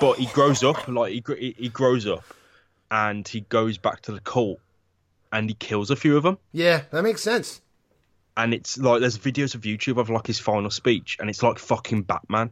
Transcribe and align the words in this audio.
but 0.00 0.18
he 0.18 0.26
grows 0.26 0.62
up 0.62 0.86
like 0.88 1.12
he 1.12 1.54
he 1.58 1.68
grows 1.68 2.06
up, 2.06 2.24
and 2.90 3.26
he 3.26 3.40
goes 3.40 3.78
back 3.78 4.02
to 4.02 4.12
the 4.12 4.20
cult, 4.20 4.60
and 5.32 5.48
he 5.48 5.54
kills 5.54 5.90
a 5.90 5.96
few 5.96 6.16
of 6.16 6.22
them. 6.22 6.38
Yeah, 6.52 6.82
that 6.90 7.02
makes 7.02 7.22
sense. 7.22 7.60
and 8.36 8.54
it's 8.54 8.78
like 8.78 9.00
there's 9.00 9.18
videos 9.18 9.54
of 9.54 9.62
YouTube 9.62 9.98
of 9.98 10.08
like 10.10 10.26
his 10.26 10.38
final 10.38 10.70
speech, 10.70 11.16
and 11.20 11.28
it's 11.30 11.42
like 11.42 11.58
fucking 11.58 12.02
Batman. 12.02 12.50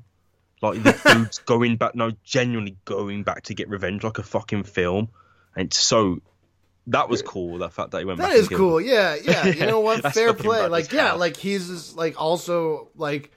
Like 0.61 0.83
the 0.83 0.93
dude's 1.15 1.39
going 1.39 1.77
back, 1.77 1.95
no, 1.95 2.13
genuinely 2.25 2.77
going 2.85 3.23
back 3.23 3.43
to 3.45 3.55
get 3.55 3.69
revenge, 3.69 4.03
like 4.03 4.19
a 4.19 4.23
fucking 4.25 4.65
film. 4.65 5.09
And 5.55 5.67
it's 5.67 5.79
so 5.79 6.21
that 6.89 7.09
was 7.09 7.23
cool. 7.23 7.59
The 7.59 7.69
fact 7.71 7.91
that 7.93 7.99
he 7.99 8.05
went 8.05 8.19
That 8.19 8.33
is 8.33 8.49
cool. 8.49 8.79
him. 8.79 8.87
Yeah, 8.89 9.15
yeah. 9.23 9.47
You 9.47 9.67
know 9.73 9.81
what? 9.81 10.03
Fair 10.15 10.35
play. 10.35 10.67
Like, 10.67 10.91
yeah, 10.93 11.13
like 11.13 11.37
he's 11.37 11.69
just, 11.69 11.97
like 11.97 12.21
also 12.21 12.89
like 12.97 13.31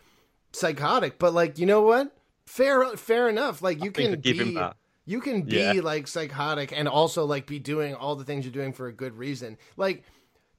psychotic, 0.54 1.20
but 1.20 1.34
like 1.34 1.60
you 1.60 1.66
know 1.68 1.82
what? 1.82 2.12
Fair, 2.46 2.86
fair 2.98 3.30
enough. 3.30 3.62
Like 3.62 3.84
you 3.84 3.92
think 3.92 4.24
can 4.24 4.38
be, 4.38 4.54
that. 4.56 4.76
you 5.06 5.22
can 5.22 5.44
be 5.44 5.58
Yeah. 5.58 5.74
like 5.84 6.08
psychotic 6.08 6.72
and 6.76 6.88
also 6.88 7.26
like 7.26 7.46
be 7.48 7.60
doing 7.60 7.96
all 7.96 8.16
the 8.16 8.24
things 8.26 8.46
you're 8.46 8.52
doing 8.52 8.74
for 8.74 8.88
a 8.88 8.94
good 8.94 9.18
reason. 9.18 9.58
Like, 9.78 10.04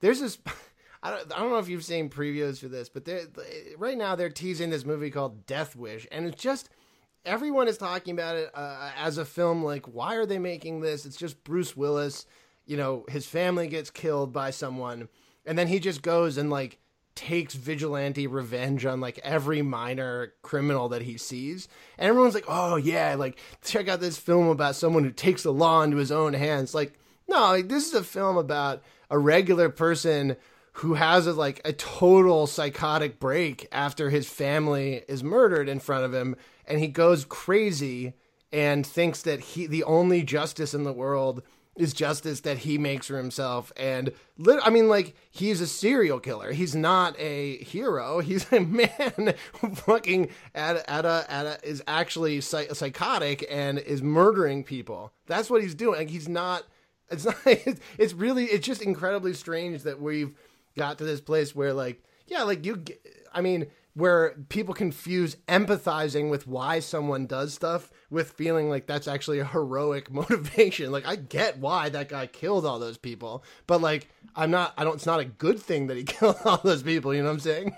there's 0.00 0.20
this. 0.20 0.38
I 1.04 1.10
don't, 1.10 1.34
I 1.34 1.40
don't 1.40 1.50
know 1.50 1.58
if 1.58 1.68
you've 1.68 1.84
seen 1.84 2.08
previews 2.08 2.58
for 2.60 2.68
this, 2.68 2.88
but 2.88 3.04
they're, 3.04 3.22
right 3.76 3.98
now 3.98 4.14
they're 4.14 4.30
teasing 4.30 4.70
this 4.70 4.84
movie 4.84 5.10
called 5.10 5.46
Death 5.46 5.74
Wish, 5.74 6.06
and 6.12 6.26
it's 6.26 6.40
just 6.40 6.68
everyone 7.24 7.66
is 7.66 7.76
talking 7.76 8.14
about 8.14 8.36
it 8.36 8.50
uh, 8.54 8.90
as 8.96 9.18
a 9.18 9.24
film. 9.24 9.64
Like, 9.64 9.86
why 9.86 10.14
are 10.14 10.26
they 10.26 10.38
making 10.38 10.80
this? 10.80 11.04
It's 11.04 11.16
just 11.16 11.42
Bruce 11.42 11.76
Willis. 11.76 12.24
You 12.66 12.76
know, 12.76 13.04
his 13.08 13.26
family 13.26 13.66
gets 13.66 13.90
killed 13.90 14.32
by 14.32 14.50
someone, 14.50 15.08
and 15.44 15.58
then 15.58 15.66
he 15.66 15.80
just 15.80 16.02
goes 16.02 16.36
and 16.36 16.50
like 16.50 16.78
takes 17.14 17.54
vigilante 17.54 18.26
revenge 18.26 18.84
on 18.86 19.00
like 19.00 19.18
every 19.22 19.62
minor 19.62 20.32
criminal 20.42 20.88
that 20.90 21.02
he 21.02 21.16
sees. 21.18 21.68
And 21.98 22.08
everyone's 22.08 22.34
like, 22.34 22.46
"Oh 22.48 22.76
yeah, 22.76 23.14
like 23.16 23.38
check 23.62 23.88
out 23.88 24.00
this 24.00 24.18
film 24.18 24.48
about 24.48 24.76
someone 24.76 25.04
who 25.04 25.10
takes 25.10 25.42
the 25.42 25.52
law 25.52 25.82
into 25.82 25.96
his 25.96 26.12
own 26.12 26.34
hands." 26.34 26.74
Like, 26.74 26.98
no, 27.28 27.40
like, 27.50 27.68
this 27.68 27.86
is 27.86 27.94
a 27.94 28.04
film 28.04 28.36
about 28.36 28.82
a 29.10 29.18
regular 29.18 29.68
person 29.68 30.36
who 30.76 30.94
has 30.94 31.26
a, 31.26 31.32
like 31.32 31.60
a 31.64 31.72
total 31.72 32.46
psychotic 32.46 33.20
break 33.20 33.68
after 33.72 34.10
his 34.10 34.28
family 34.28 35.02
is 35.06 35.22
murdered 35.22 35.68
in 35.68 35.80
front 35.80 36.04
of 36.04 36.14
him 36.14 36.34
and 36.66 36.80
he 36.80 36.88
goes 36.88 37.24
crazy 37.26 38.14
and 38.52 38.86
thinks 38.86 39.22
that 39.22 39.40
he 39.40 39.66
the 39.66 39.84
only 39.84 40.22
justice 40.22 40.74
in 40.74 40.84
the 40.84 40.92
world 40.92 41.42
is 41.76 41.94
justice 41.94 42.40
that 42.40 42.58
he 42.58 42.76
makes 42.76 43.06
for 43.06 43.16
himself. 43.16 43.72
And 43.76 44.12
lit- 44.36 44.60
I 44.62 44.70
mean 44.70 44.88
like 44.88 45.14
he's 45.30 45.60
a 45.60 45.66
serial 45.66 46.20
killer. 46.20 46.52
He's 46.52 46.74
not 46.74 47.18
a 47.18 47.56
hero. 47.58 48.20
He's 48.32 48.50
a 48.52 48.60
man 48.60 49.34
fucking 49.74 50.28
at, 50.54 50.88
at 50.88 51.04
a 51.04 51.24
at 51.28 51.46
a 51.46 51.58
is 51.68 51.82
actually 51.86 52.40
psych- 52.40 52.74
psychotic 52.74 53.46
and 53.50 53.78
is 53.78 54.02
murdering 54.02 54.64
people. 54.64 55.12
That's 55.26 55.48
what 55.48 55.62
he's 55.62 55.74
doing. 55.74 55.98
Like, 55.98 56.10
he's 56.10 56.28
not 56.28 56.64
it's 57.10 57.24
not 57.26 57.36
it's 57.44 58.12
really 58.14 58.44
it's 58.46 58.66
just 58.66 58.82
incredibly 58.82 59.34
strange 59.34 59.82
that 59.82 60.00
we've 60.00 60.34
got 60.76 60.98
to 60.98 61.04
this 61.04 61.20
place 61.20 61.54
where 61.54 61.72
like 61.72 62.02
yeah 62.26 62.42
like 62.42 62.64
you 62.64 62.82
i 63.32 63.40
mean 63.40 63.66
where 63.94 64.34
people 64.48 64.72
confuse 64.72 65.36
empathizing 65.48 66.30
with 66.30 66.46
why 66.46 66.80
someone 66.80 67.26
does 67.26 67.52
stuff 67.52 67.90
with 68.12 68.30
feeling 68.32 68.68
like 68.68 68.86
that's 68.86 69.08
actually 69.08 69.40
a 69.40 69.44
heroic 69.44 70.10
motivation 70.12 70.92
like 70.92 71.06
i 71.06 71.16
get 71.16 71.58
why 71.58 71.88
that 71.88 72.08
guy 72.08 72.26
killed 72.26 72.64
all 72.64 72.78
those 72.78 72.98
people 72.98 73.42
but 73.66 73.80
like 73.80 74.08
i'm 74.36 74.50
not 74.50 74.72
i 74.76 74.84
don't 74.84 74.96
it's 74.96 75.06
not 75.06 75.18
a 75.18 75.24
good 75.24 75.58
thing 75.58 75.86
that 75.88 75.96
he 75.96 76.04
killed 76.04 76.36
all 76.44 76.60
those 76.62 76.82
people 76.82 77.12
you 77.14 77.20
know 77.20 77.28
what 77.28 77.34
i'm 77.34 77.40
saying 77.40 77.74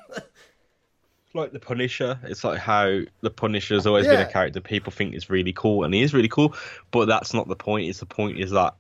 like 1.36 1.50
the 1.50 1.58
Punisher. 1.58 2.16
It's 2.22 2.44
like 2.44 2.60
how 2.60 3.00
the 3.20 3.30
Punisher 3.30 3.74
has 3.74 3.88
always 3.88 4.06
been 4.06 4.20
a 4.20 4.30
character 4.30 4.60
people 4.60 4.92
think 4.92 5.16
is 5.16 5.28
really 5.28 5.52
cool, 5.52 5.82
and 5.82 5.92
he 5.92 6.00
is 6.00 6.14
really 6.14 6.28
cool. 6.28 6.54
But 6.92 7.06
that's 7.06 7.34
not 7.34 7.48
the 7.48 7.56
point. 7.56 7.88
It's 7.88 7.98
the 7.98 8.06
point 8.06 8.38
is 8.38 8.52
that 8.52 8.76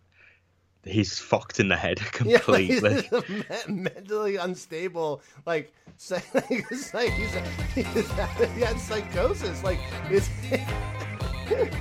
he's 0.84 1.18
fucked 1.18 1.60
in 1.60 1.68
the 1.68 1.76
head 1.76 1.98
yeah 2.24 2.40
like, 2.46 2.68
completely. 2.68 3.02
he's 3.02 3.68
mentally 3.68 4.36
unstable 4.36 5.22
like 5.46 5.72
psy- 5.96 6.20
he's 6.48 6.92
like 6.92 7.10
he's, 7.10 7.34
he's 7.74 8.10
he 8.54 8.60
had 8.60 8.78
psychosis 8.78 9.62
like 9.64 9.78
it's 10.10 10.28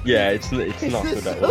yeah, 0.06 0.29
it's 0.29 0.51
it's 0.51 0.84
not 0.84 1.03
good 1.03 1.25
at 1.28 1.41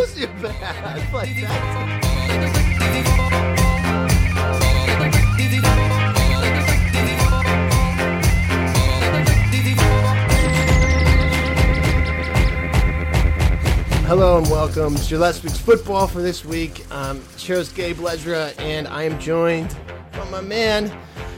Hello 14.07 14.37
and 14.37 14.51
welcome 14.51 14.95
to 14.95 15.19
Let's 15.19 15.39
Fix 15.39 15.57
Football 15.57 16.07
for 16.07 16.21
this 16.21 16.45
week. 16.45 16.85
Um, 16.93 17.23
show's 17.39 17.73
Gabe 17.73 17.97
Ledra, 17.97 18.53
and 18.61 18.87
I 18.89 19.05
am 19.05 19.19
joined 19.19 19.75
by 20.13 20.29
my 20.29 20.43
man 20.43 20.93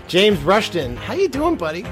James 0.08 0.40
Rushton. 0.40 0.96
How 0.96 1.14
you 1.14 1.28
doing, 1.28 1.54
buddy? 1.54 1.86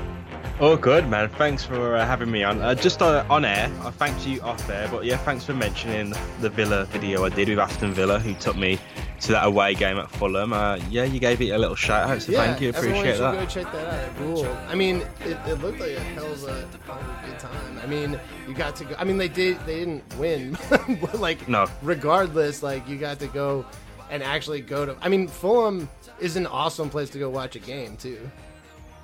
Oh, 0.61 0.77
good 0.77 1.09
man. 1.09 1.29
Thanks 1.31 1.65
for 1.65 1.97
uh, 1.97 2.07
having 2.07 2.31
me 2.31 2.45
on. 2.45 2.63
Uh, 2.63 2.75
just 2.75 3.03
uh, 3.03 3.25
on 3.29 3.45
air, 3.45 3.69
I 3.83 3.91
thanked 3.91 4.25
you 4.27 4.41
off 4.43 4.69
air, 4.71 4.87
but 4.93 5.05
yeah, 5.05 5.17
thanks 5.17 5.45
for 5.45 5.55
mentioning 5.55 6.15
the 6.41 6.51
Villa 6.51 6.85
video 6.85 7.25
I 7.25 7.31
did 7.31 7.49
with 7.49 7.59
Aston 7.59 7.93
Villa, 7.93 8.21
who 8.21 8.33
took 8.35 8.57
me 8.57 8.79
to 9.23 9.33
that 9.33 9.45
away 9.47 9.75
game 9.75 9.99
at 9.99 10.09
Fulham. 10.11 10.53
Uh, 10.53 10.77
yeah, 10.89 11.03
you 11.03 11.19
gave 11.19 11.41
it 11.41 11.49
a 11.51 11.59
little 11.59 11.75
shout 11.75 12.09
out, 12.09 12.23
so 12.23 12.33
thank 12.33 12.61
you. 12.61 12.69
everyone 12.69 12.99
Appreciate 12.99 13.17
should 13.17 13.23
that. 13.23 13.35
go 13.35 13.47
check 13.47 13.73
that 13.73 14.05
out. 14.11 14.21
Ruled. 14.21 14.47
I 14.69 14.77
mean, 14.77 14.97
it, 15.25 15.37
it 15.49 15.55
looked 15.63 15.81
like 15.81 15.93
a 15.93 16.01
hell 16.01 16.31
of 16.31 16.45
a, 16.45 16.47
a 16.93 17.27
good 17.27 17.39
time. 17.41 17.81
I 17.83 17.87
mean, 17.87 18.21
you 18.47 18.55
got 18.55 18.77
to 18.77 18.85
go. 18.85 18.95
I 18.99 19.05
mean, 19.05 19.17
they 19.19 19.29
did. 19.29 19.59
They 19.67 19.81
didn't 19.81 20.17
win, 20.17 20.57
but 20.71 21.19
like, 21.19 21.49
No. 21.49 21.67
Regardless, 21.83 22.63
like 22.63 22.87
you 22.89 22.99
got 22.99 23.19
to 23.19 23.27
go 23.27 23.67
and 24.11 24.23
actually 24.23 24.61
go 24.61 24.87
to. 24.87 24.97
I 25.01 25.09
mean, 25.09 25.27
Fulham 25.27 25.89
is 26.21 26.37
an 26.37 26.47
awesome 26.47 26.89
place 26.89 27.11
to 27.11 27.19
go 27.19 27.31
watch 27.31 27.57
a 27.57 27.61
game 27.61 27.97
too. 27.97 28.31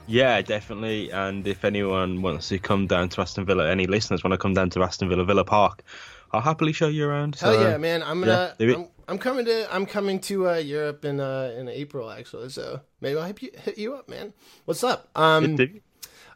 Yeah, 0.09 0.41
definitely. 0.43 1.11
And 1.11 1.47
if 1.47 1.65
anyone 1.65 2.23
wants 2.23 2.49
to 2.49 2.59
come 2.59 2.87
down 2.87 3.11
to 3.11 3.21
Aston 3.21 3.45
Villa, 3.45 3.71
any 3.71 3.87
listeners 3.87 4.25
want 4.25 4.33
to 4.33 4.39
come 4.39 4.55
down 4.55 4.71
to 4.71 4.83
Aston 4.83 5.09
Villa 5.09 5.25
Villa 5.25 5.45
Park, 5.45 5.83
I'll 6.33 6.41
happily 6.41 6.73
show 6.73 6.89
you 6.89 7.07
around. 7.07 7.37
Hell 7.37 7.55
So, 7.55 7.61
yeah, 7.69 7.77
man! 7.77 8.03
I'm 8.03 8.21
gonna. 8.21 8.55
yeah. 8.59 8.75
I'm, 8.75 8.89
I'm 9.07 9.19
coming 9.19 9.45
to. 9.45 9.75
I'm 9.75 9.87
coming 9.87 10.19
to 10.21 10.49
uh, 10.51 10.55
Europe 10.57 11.05
in 11.05 11.21
uh, 11.21 11.55
in 11.57 11.69
April 11.69 12.11
actually. 12.11 12.49
So 12.49 12.81
maybe 13.01 13.19
I'll 13.19 13.27
hit 13.27 13.43
you, 13.43 13.51
hit 13.63 13.79
you 13.79 13.95
up, 13.95 14.09
man. 14.09 14.33
What's 14.65 14.83
up? 14.83 15.09
Um. 15.15 15.57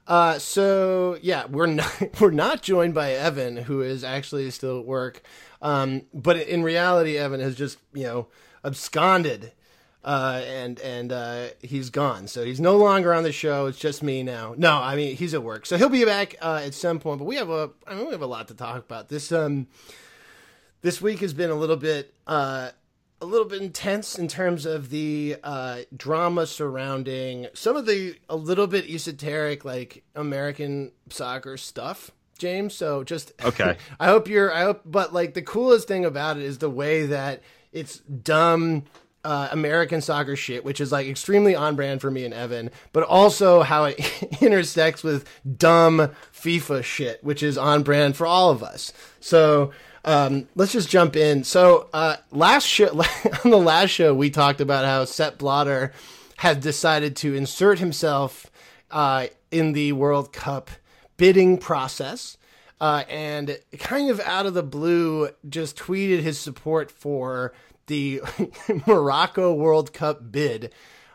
Uh, 0.07 0.39
so 0.39 1.17
yeah, 1.23 1.47
we're 1.47 1.67
not 1.67 1.93
we're 2.21 2.31
not 2.31 2.63
joined 2.63 2.95
by 2.95 3.13
Evan, 3.13 3.57
who 3.57 3.83
is 3.83 4.05
actually 4.05 4.51
still 4.51 4.81
at 4.81 4.87
work. 4.87 5.23
Um, 5.61 6.03
but 6.13 6.37
in 6.37 6.63
reality, 6.63 7.17
Evan 7.17 7.41
has 7.41 7.55
just 7.55 7.79
you 7.95 8.05
know 8.05 8.29
absconded, 8.65 9.53
uh, 10.05 10.43
and 10.47 10.81
and 10.81 11.13
uh, 11.13 11.47
he's 11.61 11.91
gone. 11.91 12.27
So 12.29 12.45
he's 12.45 12.61
no 12.61 12.77
longer 12.77 13.13
on 13.15 13.23
the 13.23 13.33
show. 13.33 13.67
It's 13.67 13.79
just 13.79 14.03
me 14.03 14.23
now. 14.23 14.55
No, 14.57 14.79
I 14.79 14.97
mean 14.97 15.17
he's 15.17 15.35
at 15.35 15.43
work, 15.43 15.67
so 15.67 15.77
he'll 15.77 15.89
be 15.89 16.05
back 16.05 16.37
uh, 16.41 16.63
at 16.65 16.75
some 16.75 16.99
point. 16.99 17.19
But 17.19 17.25
we 17.27 17.37
have 17.37 17.51
a 17.51 17.71
I 17.87 17.95
mean 17.95 18.07
we 18.07 18.13
have 18.13 18.23
a 18.23 18.27
lot 18.27 18.49
to 18.49 18.55
talk 18.55 18.79
about. 18.79 19.09
This 19.09 19.31
um 19.33 19.69
this 20.83 21.01
week 21.01 21.21
has 21.21 21.33
been 21.33 21.51
a 21.51 21.55
little 21.55 21.77
bit 21.77 22.15
uh 22.27 22.71
a 23.21 23.25
little 23.27 23.47
bit 23.47 23.63
intense 23.63 24.19
in 24.19 24.27
terms 24.27 24.67
of 24.67 24.91
the 24.91 25.37
uh, 25.45 25.83
drama 25.97 26.45
surrounding 26.45 27.47
some 27.55 27.77
of 27.77 27.87
the 27.87 28.17
a 28.29 28.35
little 28.35 28.67
bit 28.67 28.85
esoteric 28.91 29.65
like 29.65 30.03
American 30.17 30.91
soccer 31.09 31.57
stuff, 31.57 32.11
James. 32.37 32.75
So 32.75 33.05
just 33.05 33.33
Okay. 33.45 33.77
I 34.01 34.07
hope 34.07 34.27
you're. 34.27 34.53
I 34.53 34.63
hope, 34.63 34.83
but 34.85 35.15
like 35.15 35.35
the 35.35 35.43
coolest 35.43 35.87
thing 35.87 36.05
about 36.05 36.37
it 36.37 36.43
is 36.43 36.59
the 36.59 36.69
way 36.69 37.07
that 37.07 37.43
it's 37.73 37.99
dumb. 38.01 38.83
Uh, 39.25 39.49
American 39.53 40.01
soccer 40.01 40.35
shit, 40.35 40.65
which 40.65 40.81
is 40.81 40.91
like 40.91 41.07
extremely 41.07 41.55
on 41.55 41.77
brand 41.77 42.01
for 42.01 42.11
me 42.11 42.25
and 42.25 42.35
Evan, 42.35 42.71
but 42.93 43.05
also 43.05 43.63
how 43.63 43.85
it 43.85 44.01
intersects 44.43 45.05
with 45.05 45.29
dumb 45.57 46.11
FIFA 46.35 46.83
shit, 46.83 47.23
which 47.23 47.41
is 47.41 47.57
on 47.57 47.85
brand 47.85 48.17
for 48.17 48.27
all 48.27 48.51
of 48.51 48.65
us. 48.65 48.93
So 49.21 49.71
um, 50.05 50.49
let's 50.55 50.73
just 50.73 50.89
jump 50.89 51.17
in. 51.17 51.45
So 51.45 51.89
uh, 51.93 52.17
last 52.31 52.67
show, 52.67 52.89
on 53.45 53.51
the 53.51 53.59
last 53.59 53.91
show, 53.91 54.15
we 54.15 54.31
talked 54.31 54.61
about 54.61 54.85
how 54.85 55.05
Sepp 55.05 55.39
Blatter 55.39 55.93
had 56.39 56.61
decided 56.61 57.15
to 57.17 57.35
insert 57.35 57.79
himself 57.79 58.51
uh, 58.91 59.29
in 59.51 59.73
the 59.73 59.93
World 59.93 60.33
Cup 60.33 60.71
bidding 61.17 61.59
process. 61.59 62.37
Uh, 62.81 63.05
and 63.09 63.61
kind 63.79 64.11
of 64.11 64.19
out 64.21 64.45
of 64.45 64.55
the 64.55 64.63
blue, 64.63 65.29
just 65.49 65.77
tweeted 65.77 66.19
his 66.19 66.37
support 66.37 66.91
for 66.91 67.53
the 67.87 68.23
Morocco 68.87 69.53
World 69.53 69.93
Cup 69.93 70.31
bid. 70.31 70.73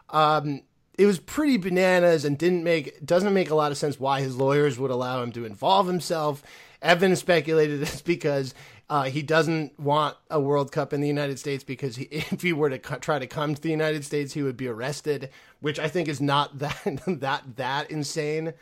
Um, 0.09 0.61
it 0.97 1.05
was 1.05 1.19
pretty 1.19 1.57
bananas 1.57 2.25
and 2.25 2.37
didn't 2.37 2.63
make 2.63 3.05
doesn't 3.05 3.33
make 3.33 3.49
a 3.49 3.55
lot 3.55 3.71
of 3.71 3.77
sense 3.77 3.99
why 3.99 4.21
his 4.21 4.35
lawyers 4.35 4.79
would 4.79 4.91
allow 4.91 5.21
him 5.21 5.31
to 5.33 5.45
involve 5.45 5.87
himself. 5.87 6.43
Evan 6.81 7.15
speculated 7.15 7.81
it's 7.83 8.01
because 8.01 8.53
uh, 8.89 9.03
he 9.03 9.21
doesn't 9.21 9.77
want 9.79 10.15
a 10.29 10.39
World 10.39 10.71
Cup 10.71 10.93
in 10.93 11.01
the 11.01 11.07
United 11.07 11.37
States 11.39 11.63
because 11.63 11.97
he, 11.97 12.05
if 12.11 12.41
he 12.41 12.53
were 12.53 12.69
to 12.69 12.79
co- 12.79 12.97
try 12.97 13.19
to 13.19 13.27
come 13.27 13.53
to 13.53 13.61
the 13.61 13.69
United 13.69 14.03
States, 14.05 14.33
he 14.33 14.43
would 14.43 14.57
be 14.57 14.67
arrested, 14.67 15.29
which 15.59 15.79
I 15.79 15.87
think 15.87 16.07
is 16.07 16.21
not 16.21 16.59
that 16.59 17.01
that 17.07 17.43
that 17.55 17.91
insane. 17.91 18.53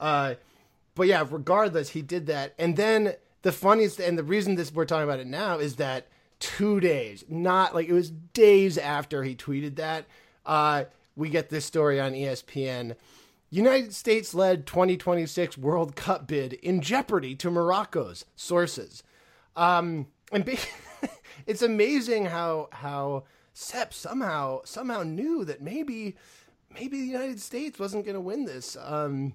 Uh, 0.00 0.34
but 0.94 1.06
yeah, 1.06 1.26
regardless, 1.28 1.90
he 1.90 2.02
did 2.02 2.26
that, 2.26 2.54
and 2.58 2.76
then 2.76 3.14
the 3.42 3.52
funniest 3.52 4.00
and 4.00 4.18
the 4.18 4.24
reason 4.24 4.54
this 4.54 4.72
we're 4.72 4.84
talking 4.84 5.04
about 5.04 5.20
it 5.20 5.26
now 5.26 5.58
is 5.58 5.76
that 5.76 6.06
two 6.42 6.80
days, 6.80 7.24
not 7.28 7.72
like 7.72 7.88
it 7.88 7.92
was 7.92 8.10
days 8.10 8.76
after 8.76 9.22
he 9.22 9.36
tweeted 9.36 9.76
that, 9.76 10.06
uh, 10.44 10.84
we 11.14 11.28
get 11.28 11.50
this 11.50 11.64
story 11.64 12.00
on 12.00 12.12
ESPN. 12.12 12.96
United 13.48 13.94
States 13.94 14.34
led 14.34 14.66
2026 14.66 15.56
World 15.56 15.94
Cup 15.94 16.26
bid 16.26 16.54
in 16.54 16.80
jeopardy 16.80 17.36
to 17.36 17.50
Morocco's 17.50 18.24
sources. 18.34 19.04
Um, 19.54 20.08
and 20.32 20.44
be- 20.44 20.58
it's 21.46 21.62
amazing 21.62 22.26
how 22.26 22.68
how 22.72 23.24
Sepp 23.54 23.94
somehow 23.94 24.62
somehow 24.64 25.04
knew 25.04 25.44
that 25.44 25.62
maybe 25.62 26.16
maybe 26.74 27.02
the 27.02 27.06
United 27.06 27.40
States 27.40 27.78
wasn't 27.78 28.04
going 28.04 28.14
to 28.14 28.20
win 28.20 28.46
this. 28.46 28.76
Um, 28.82 29.34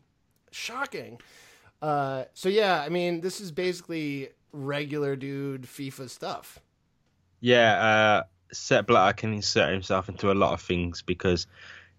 shocking. 0.52 1.22
Uh, 1.82 2.26
so 2.34 2.50
yeah, 2.50 2.82
I 2.82 2.90
mean, 2.90 3.22
this 3.22 3.40
is 3.40 3.52
basically 3.52 4.30
regular 4.52 5.16
dude 5.16 5.64
FIFA 5.64 6.10
stuff. 6.10 6.60
Yeah, 7.40 7.74
uh, 7.82 8.24
Sepp 8.52 8.88
Blatter 8.88 9.14
can 9.16 9.34
insert 9.34 9.72
himself 9.72 10.10
into 10.10 10.32
a 10.32 10.34
lot 10.34 10.54
of 10.54 10.62
things 10.62 11.02
because 11.02 11.48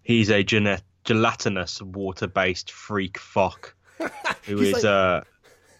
he's 0.03 0.29
a 0.29 0.43
gene- 0.43 0.79
gelatinous, 1.05 1.81
water-based 1.81 2.71
freak 2.71 3.17
fuck 3.17 3.75
who 4.43 4.57
He's 4.57 4.67
is, 4.69 4.73
like- 4.73 4.83
uh, 4.85 5.21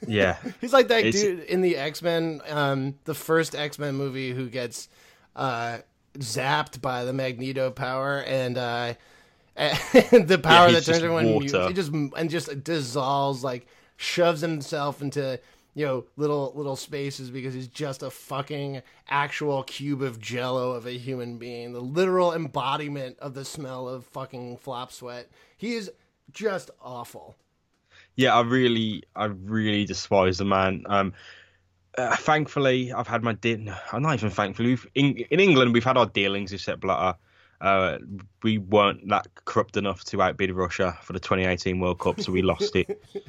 yeah, 0.08 0.38
He's 0.62 0.72
like 0.74 0.88
that 0.90 1.04
It's- 1.06 1.22
dude 1.22 1.42
in 1.42 1.62
the 1.62 1.76
X 1.76 2.02
Men, 2.02 2.42
um, 2.48 2.96
the 3.04 3.14
first 3.14 3.54
X 3.56 3.78
Men 3.78 3.96
movie, 3.96 4.32
who 4.34 4.48
gets 4.48 4.88
uh, 5.36 5.80
zapped 6.18 6.82
by 6.82 7.04
the 7.04 7.12
Magneto 7.14 7.70
power 7.70 8.22
and 8.24 8.58
uh, 8.58 8.94
and 9.58 10.28
the 10.28 10.40
power 10.42 10.70
he's 10.70 10.78
that 10.86 10.86
turns 10.86 10.98
everyone 11.04 11.26
mute. 11.26 11.52
He 11.68 11.74
just 11.74 11.92
and 11.92 12.30
just 12.30 12.64
dissolves, 12.64 13.44
like 13.44 13.68
shoves 13.98 14.40
himself 14.40 15.02
into 15.02 15.38
you 15.80 15.86
know 15.86 16.04
little 16.18 16.52
little 16.56 16.76
spaces 16.76 17.31
because 17.31 17.54
he's 17.54 17.70
just 17.70 18.04
a 18.04 18.10
fucking 18.10 18.81
actual 19.08 19.64
cube 19.64 20.02
of 20.02 20.20
jello 20.20 20.74
of 20.74 20.86
a 20.86 20.98
human 20.98 21.38
being, 21.38 21.72
the 21.72 21.80
literal 21.80 22.34
embodiment 22.34 23.18
of 23.20 23.34
the 23.34 23.46
smell 23.46 23.88
of 23.88 24.04
fucking 24.04 24.58
flop 24.58 24.92
sweat. 24.92 25.30
He 25.56 25.76
is 25.76 25.90
just 26.34 26.70
awful. 26.81 27.38
yeah. 28.18 28.36
I 28.36 28.42
really, 28.42 29.04
I 29.16 29.26
really 29.26 29.86
despise 29.86 30.40
the 30.40 30.44
man. 30.44 30.84
Um, 30.88 31.14
uh, 31.98 32.14
thankfully, 32.18 32.92
I've 32.92 33.08
had 33.08 33.24
my 33.24 33.34
de- 33.34 33.74
I'm 33.94 34.02
not 34.02 34.16
even 34.16 34.31
thankfully. 34.31 34.72
We've, 34.72 34.88
in, 34.96 35.16
in 35.31 35.40
England, 35.40 35.74
we've 35.74 35.86
had 35.86 35.96
our 35.96 36.08
dealings 36.08 36.52
with 36.52 36.60
Sepp 36.60 36.81
Blatter. 36.81 37.18
Uh, 37.62 38.00
we 38.44 38.58
weren't 38.58 39.08
that 39.08 39.28
corrupt 39.46 39.78
enough 39.78 40.04
to 40.06 40.22
outbid 40.22 40.52
Russia 40.52 40.98
for 41.04 41.14
the 41.14 41.20
2018 41.22 41.80
World 41.80 42.00
Cup, 42.00 42.20
so 42.20 42.34
we 42.34 42.42
lost 42.42 42.76
it. 42.76 43.02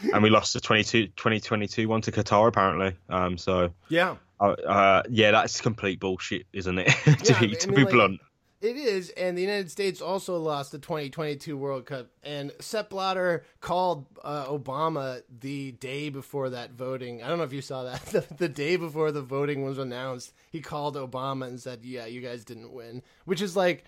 And 0.12 0.22
we 0.22 0.30
lost 0.30 0.52
the 0.54 0.60
22, 0.60 1.08
2022 1.08 1.88
one 1.88 2.00
to 2.02 2.12
Qatar, 2.12 2.48
apparently. 2.48 2.96
Um, 3.08 3.38
so, 3.38 3.72
Yeah. 3.88 4.16
uh, 4.40 4.52
uh, 4.66 5.02
yeah, 5.08 5.30
that's 5.30 5.60
complete 5.60 6.00
bullshit, 6.00 6.46
isn't 6.52 6.78
it? 6.78 6.88
to 7.04 7.16
Yeah, 7.32 7.36
I 7.38 7.40
mean- 7.42 7.56
to 7.58 7.68
be 7.72 7.82
like- 7.84 7.90
blunt. 7.92 8.20
It 8.60 8.76
is, 8.76 9.10
and 9.16 9.36
the 9.36 9.42
United 9.42 9.72
States 9.72 10.00
also 10.00 10.36
lost 10.38 10.70
the 10.70 10.78
2022 10.78 11.56
World 11.56 11.84
Cup. 11.84 12.06
And 12.22 12.52
Sepp 12.60 12.90
Blatter 12.90 13.44
called 13.60 14.06
uh, 14.22 14.44
Obama 14.46 15.22
the 15.40 15.72
day 15.72 16.10
before 16.10 16.48
that 16.50 16.70
voting. 16.70 17.24
I 17.24 17.28
don't 17.28 17.38
know 17.38 17.42
if 17.44 17.52
you 17.52 17.60
saw 17.60 17.82
that. 17.82 18.00
The, 18.12 18.24
the 18.36 18.48
day 18.48 18.76
before 18.76 19.10
the 19.10 19.20
voting 19.20 19.64
was 19.64 19.78
announced, 19.78 20.32
he 20.52 20.60
called 20.60 20.94
Obama 20.94 21.48
and 21.48 21.58
said, 21.60 21.80
"Yeah, 21.84 22.06
you 22.06 22.20
guys 22.20 22.44
didn't 22.44 22.72
win," 22.72 23.02
which 23.24 23.42
is 23.42 23.56
like 23.56 23.82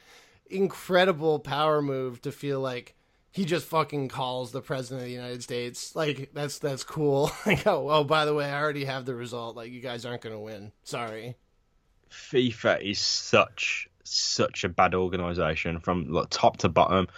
incredible 0.50 1.38
power 1.38 1.80
move 1.80 2.20
to 2.22 2.32
feel 2.32 2.60
like 2.60 2.94
he 3.34 3.44
just 3.44 3.66
fucking 3.66 4.06
calls 4.06 4.52
the 4.52 4.60
president 4.60 5.02
of 5.02 5.06
the 5.08 5.12
United 5.12 5.42
States. 5.42 5.96
Like 5.96 6.30
that's 6.34 6.60
that's 6.60 6.84
cool. 6.84 7.32
like 7.46 7.66
oh, 7.66 7.90
oh 7.90 8.04
by 8.04 8.24
the 8.26 8.32
way, 8.32 8.44
I 8.46 8.60
already 8.62 8.84
have 8.84 9.06
the 9.06 9.14
result. 9.16 9.56
Like 9.56 9.72
you 9.72 9.80
guys 9.80 10.06
aren't 10.06 10.22
going 10.22 10.36
to 10.36 10.40
win. 10.40 10.70
Sorry. 10.84 11.34
FIFA 12.12 12.80
is 12.80 13.00
such 13.00 13.88
such 14.04 14.62
a 14.62 14.68
bad 14.68 14.94
organization 14.94 15.80
from 15.80 16.12
like, 16.12 16.28
top 16.30 16.58
to 16.58 16.68
bottom. 16.68 17.08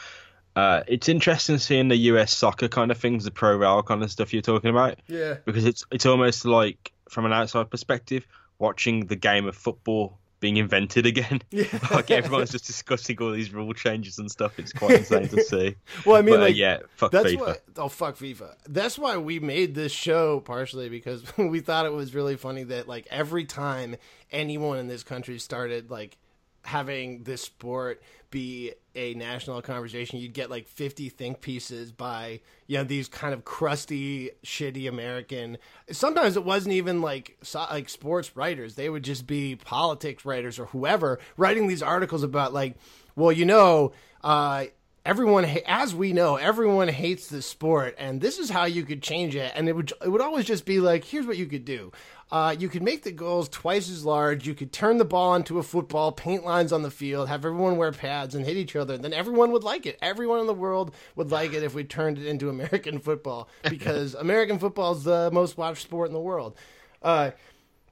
Uh, 0.54 0.82
it's 0.88 1.10
interesting 1.10 1.58
seeing 1.58 1.88
the 1.88 1.96
US 1.96 2.34
soccer 2.34 2.68
kind 2.68 2.90
of 2.90 2.96
things, 2.96 3.24
the 3.24 3.30
pro 3.30 3.54
rel 3.54 3.82
kind 3.82 4.02
of 4.02 4.10
stuff 4.10 4.32
you're 4.32 4.40
talking 4.40 4.70
about, 4.70 4.98
Yeah. 5.08 5.34
because 5.44 5.66
it's 5.66 5.84
it's 5.92 6.06
almost 6.06 6.46
like 6.46 6.92
from 7.10 7.26
an 7.26 7.32
outside 7.34 7.68
perspective, 7.68 8.26
watching 8.58 9.04
the 9.04 9.16
game 9.16 9.46
of 9.46 9.54
football 9.54 10.18
being 10.46 10.56
invented 10.58 11.06
again. 11.06 11.42
Yeah. 11.50 11.64
like 11.90 12.10
everyone's 12.10 12.50
just 12.50 12.66
discussing 12.66 13.16
all 13.20 13.32
these 13.32 13.52
rule 13.52 13.72
changes 13.72 14.18
and 14.18 14.30
stuff. 14.30 14.58
It's 14.58 14.72
quite 14.72 14.98
insane 14.98 15.28
to 15.28 15.42
see. 15.42 15.74
Well, 16.04 16.16
I 16.16 16.22
mean, 16.22 16.34
But, 16.36 16.42
uh, 16.42 16.46
yeah, 16.46 16.78
fuck 16.96 17.10
That's 17.10 17.32
FIFA. 17.32 17.40
why. 17.40 17.56
Oh 17.78 17.88
fuck 17.88 18.16
FIFA. 18.16 18.54
That's 18.68 18.98
why 18.98 19.16
we 19.16 19.40
made 19.40 19.74
this 19.74 19.90
show 19.90 20.40
partially 20.40 20.88
because 20.88 21.24
we 21.38 21.60
thought 21.60 21.86
it 21.86 21.92
was 21.92 22.14
really 22.14 22.36
funny 22.36 22.62
that 22.64 22.86
like 22.86 23.06
every 23.10 23.44
time 23.44 23.96
anyone 24.30 24.78
in 24.78 24.86
this 24.86 25.02
country 25.02 25.38
started 25.38 25.90
like 25.90 26.18
having 26.62 27.22
this 27.22 27.42
sport 27.42 28.02
be 28.30 28.72
a 28.94 29.14
national 29.14 29.60
conversation, 29.62 30.18
you'd 30.18 30.32
get 30.32 30.50
like 30.50 30.68
50 30.68 31.08
think 31.10 31.40
pieces 31.40 31.92
by 31.92 32.40
you 32.66 32.78
know 32.78 32.84
these 32.84 33.08
kind 33.08 33.34
of 33.34 33.44
crusty, 33.44 34.30
shitty 34.44 34.88
American. 34.88 35.58
Sometimes 35.90 36.36
it 36.36 36.44
wasn't 36.44 36.74
even 36.74 37.00
like 37.00 37.38
like 37.54 37.88
sports 37.88 38.36
writers; 38.36 38.74
they 38.74 38.88
would 38.88 39.02
just 39.02 39.26
be 39.26 39.56
politics 39.56 40.24
writers 40.24 40.58
or 40.58 40.66
whoever 40.66 41.18
writing 41.36 41.66
these 41.66 41.82
articles 41.82 42.22
about 42.22 42.52
like, 42.52 42.76
well, 43.14 43.32
you 43.32 43.44
know. 43.44 43.92
uh 44.22 44.64
everyone 45.06 45.44
as 45.66 45.94
we 45.94 46.12
know 46.12 46.34
everyone 46.34 46.88
hates 46.88 47.28
this 47.28 47.46
sport 47.46 47.94
and 47.96 48.20
this 48.20 48.38
is 48.38 48.50
how 48.50 48.64
you 48.64 48.82
could 48.82 49.00
change 49.00 49.36
it. 49.36 49.52
And 49.54 49.68
it 49.68 49.72
would 49.76 49.92
it 50.04 50.08
would 50.08 50.20
always 50.20 50.44
just 50.44 50.64
be 50.64 50.80
like 50.80 51.04
here's 51.04 51.26
what 51.26 51.36
you 51.36 51.46
could 51.46 51.64
do. 51.64 51.92
Uh, 52.32 52.56
you 52.58 52.68
could 52.68 52.82
make 52.82 53.04
the 53.04 53.12
goals 53.12 53.48
twice 53.48 53.88
as 53.88 54.04
large. 54.04 54.48
You 54.48 54.54
could 54.54 54.72
turn 54.72 54.98
the 54.98 55.04
ball 55.04 55.36
into 55.36 55.60
a 55.60 55.62
football 55.62 56.10
paint 56.10 56.44
lines 56.44 56.72
on 56.72 56.82
the 56.82 56.90
field 56.90 57.28
have 57.28 57.44
everyone 57.44 57.76
wear 57.76 57.92
pads 57.92 58.34
and 58.34 58.44
hit 58.44 58.56
each 58.56 58.74
other. 58.74 58.98
Then 58.98 59.12
everyone 59.12 59.52
would 59.52 59.62
like 59.62 59.86
it. 59.86 59.96
Everyone 60.02 60.40
in 60.40 60.48
the 60.48 60.54
world 60.54 60.92
would 61.14 61.30
like 61.30 61.52
it 61.52 61.62
if 61.62 61.72
we 61.72 61.84
turned 61.84 62.18
it 62.18 62.26
into 62.26 62.48
american 62.56 62.98
football 62.98 63.48
because 63.70 64.14
american 64.18 64.58
football 64.58 64.92
is 64.92 65.04
the 65.04 65.30
most 65.32 65.56
watched 65.56 65.82
sport 65.82 66.08
in 66.08 66.14
the 66.14 66.20
world. 66.20 66.56
Uh, 67.00 67.30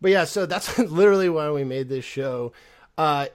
but 0.00 0.10
yeah 0.10 0.24
so 0.24 0.46
that's 0.46 0.76
literally 0.78 1.28
why 1.28 1.48
we 1.52 1.62
made 1.62 1.88
this 1.88 2.04
show. 2.04 2.52
Uh, 2.98 3.26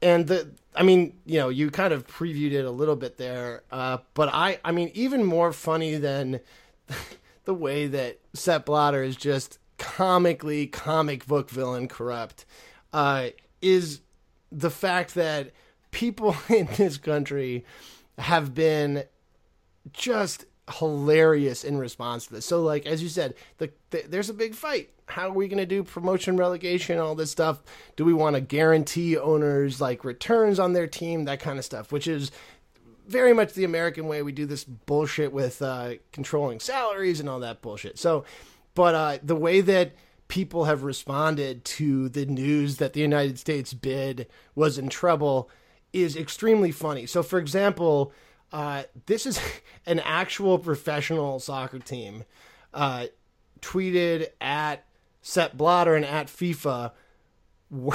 and 0.00 0.26
the 0.26 0.50
I 0.78 0.84
mean, 0.84 1.14
you 1.26 1.40
know, 1.40 1.48
you 1.48 1.70
kind 1.72 1.92
of 1.92 2.06
previewed 2.06 2.52
it 2.52 2.64
a 2.64 2.70
little 2.70 2.94
bit 2.94 3.18
there, 3.18 3.64
uh, 3.72 3.98
but 4.14 4.28
I, 4.32 4.60
I 4.64 4.70
mean, 4.70 4.92
even 4.94 5.24
more 5.24 5.52
funny 5.52 5.96
than 5.96 6.38
the 7.44 7.54
way 7.54 7.88
that 7.88 8.20
Sepp 8.32 8.66
Blatter 8.66 9.02
is 9.02 9.16
just 9.16 9.58
comically 9.76 10.68
comic 10.68 11.26
book 11.26 11.50
villain 11.50 11.88
corrupt 11.88 12.44
uh, 12.92 13.28
is 13.60 14.02
the 14.52 14.70
fact 14.70 15.14
that 15.14 15.50
people 15.90 16.36
in 16.48 16.68
this 16.76 16.96
country 16.96 17.64
have 18.18 18.54
been 18.54 19.02
just 19.92 20.44
hilarious 20.70 21.64
in 21.64 21.78
response 21.78 22.26
to 22.26 22.34
this. 22.34 22.46
So, 22.46 22.62
like 22.62 22.86
as 22.86 23.02
you 23.02 23.08
said, 23.08 23.34
the, 23.58 23.70
the, 23.90 24.04
there's 24.08 24.30
a 24.30 24.34
big 24.34 24.54
fight. 24.54 24.90
How 25.06 25.28
are 25.28 25.32
we 25.32 25.48
going 25.48 25.58
to 25.58 25.66
do 25.66 25.82
promotion, 25.82 26.36
relegation, 26.36 26.98
all 26.98 27.14
this 27.14 27.30
stuff? 27.30 27.62
Do 27.96 28.04
we 28.04 28.12
want 28.12 28.34
to 28.34 28.40
guarantee 28.40 29.16
owners 29.16 29.80
like 29.80 30.04
returns 30.04 30.58
on 30.58 30.74
their 30.74 30.86
team, 30.86 31.24
that 31.24 31.40
kind 31.40 31.58
of 31.58 31.64
stuff? 31.64 31.92
Which 31.92 32.06
is 32.06 32.30
very 33.06 33.32
much 33.32 33.54
the 33.54 33.64
American 33.64 34.06
way. 34.06 34.22
We 34.22 34.32
do 34.32 34.46
this 34.46 34.64
bullshit 34.64 35.32
with 35.32 35.62
uh, 35.62 35.94
controlling 36.12 36.60
salaries 36.60 37.20
and 37.20 37.28
all 37.28 37.40
that 37.40 37.62
bullshit. 37.62 37.98
So, 37.98 38.24
but 38.74 38.94
uh, 38.94 39.18
the 39.22 39.36
way 39.36 39.62
that 39.62 39.92
people 40.28 40.64
have 40.66 40.82
responded 40.82 41.64
to 41.64 42.10
the 42.10 42.26
news 42.26 42.76
that 42.76 42.92
the 42.92 43.00
United 43.00 43.38
States 43.38 43.72
bid 43.72 44.26
was 44.54 44.76
in 44.76 44.88
trouble 44.88 45.48
is 45.92 46.16
extremely 46.16 46.70
funny. 46.70 47.06
So, 47.06 47.22
for 47.22 47.38
example, 47.38 48.12
uh, 48.52 48.84
this 49.06 49.26
is 49.26 49.40
an 49.86 50.00
actual 50.00 50.58
professional 50.58 51.40
soccer 51.40 51.78
team 51.78 52.24
uh, 52.74 53.06
tweeted 53.60 54.28
at 54.40 54.84
Sepp 55.22 55.56
Blatter 55.56 55.94
and 55.94 56.04
at 56.04 56.28
FIFA 56.28 56.92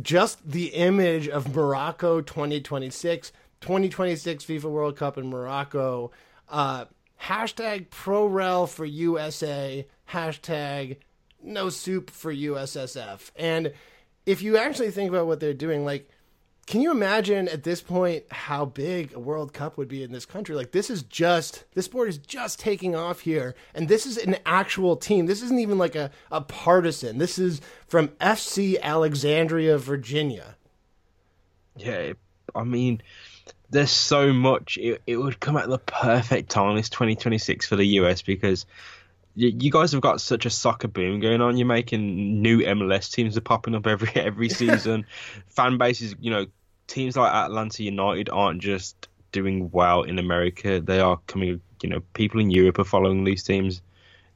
just 0.00 0.48
the 0.48 0.68
image 0.68 1.28
of 1.28 1.54
Morocco 1.54 2.20
2026, 2.20 3.32
2026 3.60 4.44
FIFA 4.44 4.64
World 4.64 4.96
Cup 4.96 5.18
in 5.18 5.28
Morocco. 5.28 6.10
Uh, 6.48 6.86
hashtag 7.22 7.88
ProRel 7.88 8.68
for 8.68 8.84
USA, 8.84 9.86
hashtag 10.10 10.96
no 11.42 11.68
soup 11.68 12.10
for 12.10 12.32
USSF. 12.32 13.30
And 13.36 13.72
if 14.26 14.42
you 14.42 14.56
actually 14.56 14.90
think 14.90 15.10
about 15.10 15.26
what 15.26 15.40
they're 15.40 15.54
doing, 15.54 15.84
like, 15.84 16.08
can 16.66 16.80
you 16.80 16.90
imagine 16.90 17.48
at 17.48 17.64
this 17.64 17.82
point 17.82 18.24
how 18.30 18.64
big 18.64 19.12
a 19.14 19.18
World 19.18 19.52
Cup 19.52 19.76
would 19.76 19.88
be 19.88 20.02
in 20.02 20.12
this 20.12 20.24
country? 20.24 20.54
Like, 20.54 20.70
this 20.70 20.90
is 20.90 21.02
just, 21.02 21.64
this 21.74 21.86
sport 21.86 22.08
is 22.08 22.18
just 22.18 22.60
taking 22.60 22.94
off 22.94 23.20
here. 23.20 23.54
And 23.74 23.88
this 23.88 24.06
is 24.06 24.16
an 24.16 24.36
actual 24.46 24.96
team. 24.96 25.26
This 25.26 25.42
isn't 25.42 25.58
even 25.58 25.76
like 25.76 25.96
a, 25.96 26.10
a 26.30 26.40
partisan. 26.40 27.18
This 27.18 27.38
is 27.38 27.60
from 27.88 28.08
FC 28.20 28.80
Alexandria, 28.80 29.76
Virginia. 29.76 30.56
Yeah, 31.76 32.12
I 32.54 32.64
mean, 32.64 33.02
there's 33.70 33.90
so 33.90 34.32
much. 34.32 34.78
It, 34.78 35.02
it 35.06 35.16
would 35.16 35.40
come 35.40 35.56
at 35.56 35.68
the 35.68 35.78
perfect 35.78 36.50
time, 36.50 36.76
this 36.76 36.88
2026 36.90 37.66
for 37.66 37.76
the 37.76 37.86
US, 37.86 38.22
because 38.22 38.66
you 39.34 39.70
guys 39.70 39.92
have 39.92 40.00
got 40.00 40.20
such 40.20 40.46
a 40.46 40.50
soccer 40.50 40.88
boom 40.88 41.20
going 41.20 41.40
on. 41.40 41.56
You're 41.56 41.66
making 41.66 42.42
new 42.42 42.58
MLS 42.58 43.10
teams 43.10 43.36
are 43.36 43.42
popping 43.42 43.74
up 43.74 43.86
every 43.86 44.10
every 44.14 44.48
season. 44.48 45.06
Fan 45.48 45.78
bases, 45.78 46.14
you 46.20 46.30
know, 46.30 46.46
teams 46.86 47.16
like 47.16 47.32
Atlanta 47.32 47.82
United 47.82 48.28
aren't 48.28 48.60
just 48.60 49.08
doing 49.32 49.70
well 49.70 50.02
in 50.02 50.18
America. 50.18 50.80
They 50.80 51.00
are 51.00 51.18
coming. 51.26 51.60
You 51.82 51.88
know, 51.88 52.00
people 52.14 52.40
in 52.40 52.50
Europe 52.50 52.78
are 52.78 52.84
following 52.84 53.24
these 53.24 53.42
teams. 53.42 53.82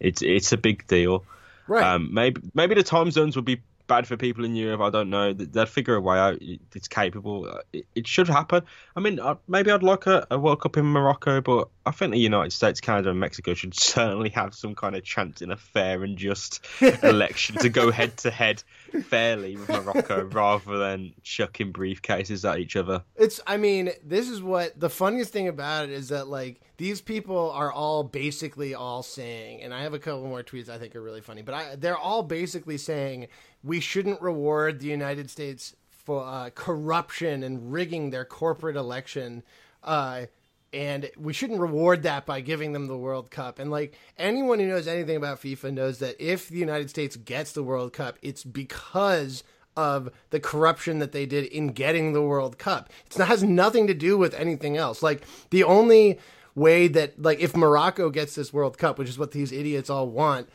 It's 0.00 0.23
it's 0.23 0.53
a 0.53 0.57
big 0.57 0.87
deal. 0.87 1.25
Right. 1.69 1.85
Um, 1.85 2.12
maybe 2.12 2.41
maybe 2.55 2.75
the 2.75 2.83
time 2.83 3.11
zones 3.11 3.37
would 3.37 3.45
be 3.45 3.61
bad 3.87 4.07
for 4.07 4.16
people 4.16 4.45
in 4.45 4.55
Europe. 4.55 4.81
I 4.81 4.90
don't 4.90 5.11
know. 5.11 5.33
They'll 5.33 5.66
figure 5.66 5.95
a 5.95 6.00
way 6.00 6.19
out. 6.19 6.38
It's 6.40 6.88
capable. 6.88 7.49
Uh, 7.49 7.59
it, 7.73 7.87
it 7.95 8.07
should 8.07 8.28
happen. 8.28 8.62
I 8.95 9.00
mean, 9.00 9.21
uh, 9.21 9.37
maybe 9.49 9.71
I'd 9.71 9.83
like 9.83 10.07
a, 10.07 10.26
a, 10.31 10.38
World 10.38 10.61
Cup 10.61 10.76
in 10.76 10.87
Morocco, 10.87 11.40
but 11.40 11.69
I 11.85 11.90
think 11.90 12.12
the 12.12 12.19
United 12.19 12.52
States, 12.52 12.81
Canada, 12.81 13.11
and 13.11 13.21
Mexico 13.21 13.55
should 13.55 13.75
certainly 13.78 14.31
have 14.31 14.55
some 14.55 14.75
kind 14.75 14.97
of 14.97 15.05
chance 15.05 15.43
in 15.43 15.50
a 15.50 15.57
fair 15.57 16.02
and 16.02 16.16
just 16.16 16.64
election 17.02 17.57
to 17.57 17.69
go 17.69 17.90
head 17.90 18.16
to 18.19 18.31
head 18.31 18.62
fairly 19.05 19.57
with 19.57 19.69
Morocco 19.69 20.25
rather 20.33 20.78
than 20.78 21.14
chucking 21.23 21.73
briefcases 21.73 22.49
at 22.49 22.59
each 22.59 22.76
other. 22.76 23.05
It's. 23.16 23.40
I 23.47 23.57
mean, 23.57 23.90
this 24.05 24.28
is 24.28 24.43
what 24.43 24.78
the 24.78 24.90
funniest 24.90 25.33
thing 25.33 25.49
about 25.49 25.85
it 25.85 25.90
is 25.90 26.09
that 26.09 26.28
like 26.28 26.61
these 26.76 27.00
people 27.00 27.50
are 27.50 27.73
all 27.73 28.05
basically 28.05 28.75
all 28.75 29.02
saying, 29.02 29.62
and 29.62 29.73
I 29.73 29.83
have 29.83 29.95
a 29.95 29.99
couple 29.99 30.26
more 30.26 30.43
tweets 30.43 30.69
I 30.69 30.78
think 30.78 30.95
are 30.97 31.02
really 31.02 31.21
funny, 31.21 31.43
but 31.43 31.55
I, 31.55 31.76
they're 31.76 31.99
all 31.99 32.23
basically 32.23 32.78
saying 32.78 33.28
we 33.62 33.81
shouldn't 33.81 34.21
reward 34.21 34.81
the 34.81 34.87
United 34.87 35.31
States 35.31 35.75
for 35.90 36.25
uh, 36.25 36.50
corruption 36.55 37.43
and 37.43 37.73
rigging 37.73 38.11
their 38.11 38.25
corporate 38.25 38.76
election. 38.76 39.43
Uh, 39.83 40.26
and 40.73 41.11
we 41.16 41.32
shouldn't 41.32 41.61
reward 41.61 42.02
that 42.02 42.26
by 42.26 42.40
giving 42.40 42.73
them 42.73 42.87
the 42.87 42.96
World 42.96 43.30
Cup. 43.30 43.58
And 43.58 43.70
like 43.70 43.96
anyone 44.18 44.58
who 44.58 44.66
knows 44.66 44.87
anything 44.87 45.16
about 45.16 45.40
FIFA 45.40 45.73
knows 45.73 45.99
that 46.00 46.16
if 46.18 46.49
the 46.49 46.58
United 46.58 46.90
States 46.90 47.16
gets 47.16 47.52
the 47.52 47.62
World 47.62 47.92
Cup, 47.92 48.18
it's 48.23 48.44
because 48.44 49.44
of 49.76 50.11
the 50.30 50.40
corruption 50.40 50.99
that 50.99 51.12
they 51.12 51.26
did 51.26 51.44
in 51.46 51.68
getting 51.68 52.12
the 52.12 52.23
World 52.23 52.58
Cup. 52.58 52.90
It 53.06 53.23
has 53.23 53.42
nothing 53.42 53.87
to 53.87 53.94
do 53.94 54.16
with 54.16 54.35
anything 54.35 54.76
else. 54.76 55.02
Like 55.02 55.23
the 55.50 55.64
only 55.64 56.18
way 56.54 56.88
that 56.88 57.20
like 57.20 57.40
if 57.40 57.56
Morocco 57.56 58.11
gets 58.11 58.35
this 58.35 58.52
World 58.52 58.78
Cup, 58.78 58.99
which 58.99 59.08
is 59.08 59.18
what 59.18 59.32
these 59.32 59.52
idiots 59.52 59.90
all 59.90 60.08
want, 60.08 60.49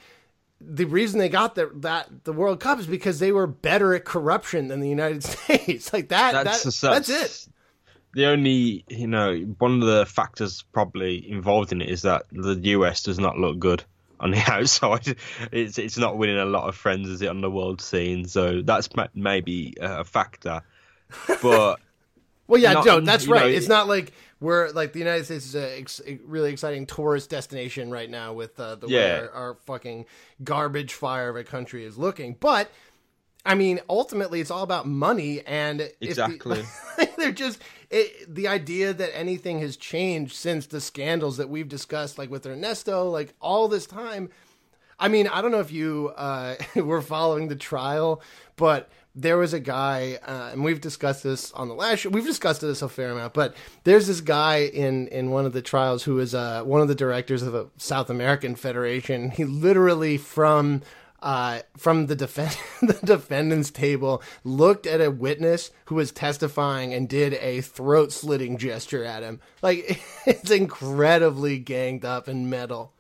the 0.60 0.86
reason 0.86 1.20
they 1.20 1.30
got 1.30 1.56
the, 1.56 1.72
that 1.76 2.24
the 2.26 2.34
World 2.34 2.60
Cup 2.60 2.80
is 2.80 2.88
because 2.88 3.20
they 3.20 3.32
were 3.32 3.48
better 3.48 3.94
at 3.96 4.06
corruption 4.06 4.68
than 4.68 4.80
the 4.80 4.90
United 4.90 5.24
States. 5.24 5.94
like 5.94 6.10
that. 6.10 6.44
That's, 6.44 6.64
that, 6.64 6.92
that's, 6.92 7.08
that's 7.08 7.48
it. 7.48 7.54
The 8.14 8.26
only 8.26 8.84
you 8.90 9.08
know 9.08 9.38
one 9.58 9.82
of 9.82 9.88
the 9.88 10.06
factors 10.06 10.64
probably 10.74 11.30
involved 11.30 11.72
in 11.72 11.82
it 11.82 11.90
is 11.90 12.02
that 12.02 12.26
the 12.32 12.56
US 12.56 13.04
does 13.04 13.20
not 13.20 13.38
look 13.38 13.60
good 13.60 13.84
on 14.20 14.32
the 14.32 14.38
outside. 14.52 15.16
It's 15.52 15.78
it's 15.78 15.98
not 15.98 16.18
winning 16.18 16.38
a 16.38 16.46
lot 16.46 16.70
of 16.70 16.76
friends 16.76 17.10
is 17.10 17.22
it 17.22 17.30
on 17.30 17.42
the 17.42 17.52
world 17.52 17.82
scene, 17.82 18.26
so 18.26 18.62
that's 18.62 18.90
maybe 19.14 19.74
a 19.82 20.04
factor. 20.04 20.62
But 21.42 21.80
well, 22.48 22.62
yeah, 22.62 22.74
not, 22.74 22.86
Joe, 22.86 23.00
that's 23.02 23.28
right. 23.28 23.42
Know, 23.42 23.48
it's 23.48 23.68
not 23.68 23.88
like 23.88 24.14
we're 24.40 24.70
like 24.72 24.94
the 24.94 25.00
United 25.00 25.26
States 25.26 25.46
is 25.46 25.56
a, 25.56 25.80
ex- 25.80 26.02
really 26.26 26.52
exciting 26.52 26.86
tourist 26.86 27.30
destination 27.30 27.92
right 27.92 28.10
now 28.10 28.34
with 28.34 28.60
uh, 28.60 28.76
the 28.76 28.88
yeah. 28.88 29.00
way 29.00 29.20
our, 29.20 29.30
our, 29.32 29.54
fucking 29.66 30.06
garbage 30.44 30.96
fire 30.96 31.30
of 31.30 31.36
a 31.36 31.44
country 31.44 31.86
is 31.86 31.98
looking. 31.98 32.36
But 32.40 32.72
I 33.46 33.56
mean, 33.56 33.80
ultimately, 33.90 34.40
it's 34.40 34.52
all 34.52 34.64
about 34.64 34.88
money, 34.88 35.42
and 35.42 35.92
exactly 36.00 36.64
the, 36.98 37.10
they're 37.18 37.32
just 37.32 37.60
it, 37.90 38.34
the 38.34 38.48
idea 38.48 38.94
that 38.94 39.18
anything 39.18 39.60
has 39.60 39.78
changed 39.78 40.36
since 40.36 40.68
the 40.68 40.80
scandals 40.82 41.38
that 41.38 41.50
we've 41.50 41.68
discussed, 41.68 42.18
like 42.18 42.30
with 42.30 42.46
Ernesto, 42.46 43.10
like 43.10 43.34
all 43.42 43.68
this 43.68 43.86
time. 43.86 44.30
I 45.00 45.08
mean, 45.08 45.28
I 45.28 45.42
don't 45.42 45.52
know 45.52 45.60
if 45.60 45.72
you 45.72 46.12
uh, 46.16 46.56
were 46.76 47.02
following 47.02 47.48
the 47.48 47.56
trial, 47.56 48.22
but 48.56 48.90
there 49.16 49.38
was 49.38 49.54
a 49.54 49.60
guy, 49.60 50.20
uh, 50.26 50.52
and 50.54 50.64
we've 50.64 50.80
discussed 50.80 51.24
this 51.24 51.52
on 51.54 51.68
the 51.68 51.74
last 51.74 52.00
show. 52.00 52.10
We've 52.10 52.26
discussed 52.26 52.62
this 52.62 52.82
a 52.82 52.88
fair 52.88 53.12
amount, 53.12 53.34
but 53.34 53.56
there's 53.84 54.08
this 54.08 54.22
guy 54.22 54.60
in 54.60 55.08
in 55.08 55.32
one 55.32 55.46
of 55.46 55.54
the 55.54 55.62
trials 55.62 56.04
who 56.04 56.20
is 56.20 56.36
uh, 56.36 56.64
one 56.64 56.82
of 56.82 56.88
the 56.88 56.96
directors 56.96 57.42
of 57.42 57.56
a 57.56 57.68
South 57.78 58.10
American 58.10 58.56
federation. 58.56 59.32
He 59.32 59.44
literally 59.44 60.18
from 60.18 60.84
uh, 61.22 61.62
from 61.78 62.08
the 62.08 62.16
defend 62.16 62.58
the 62.82 63.00
defendant's 63.04 63.72
table 63.72 64.22
looked 64.44 64.86
at 64.86 65.02
a 65.02 65.12
witness 65.12 65.72
who 65.86 65.96
was 65.96 66.12
testifying 66.12 66.94
and 66.94 67.08
did 67.08 67.34
a 67.36 67.62
throat 67.62 68.12
slitting 68.12 68.58
gesture 68.58 69.04
at 69.04 69.24
him. 69.24 69.40
Like 69.62 70.02
it's 70.26 70.52
incredibly 70.52 71.60
ganged 71.60 72.06
up 72.06 72.28
and 72.28 72.50
metal. 72.50 72.94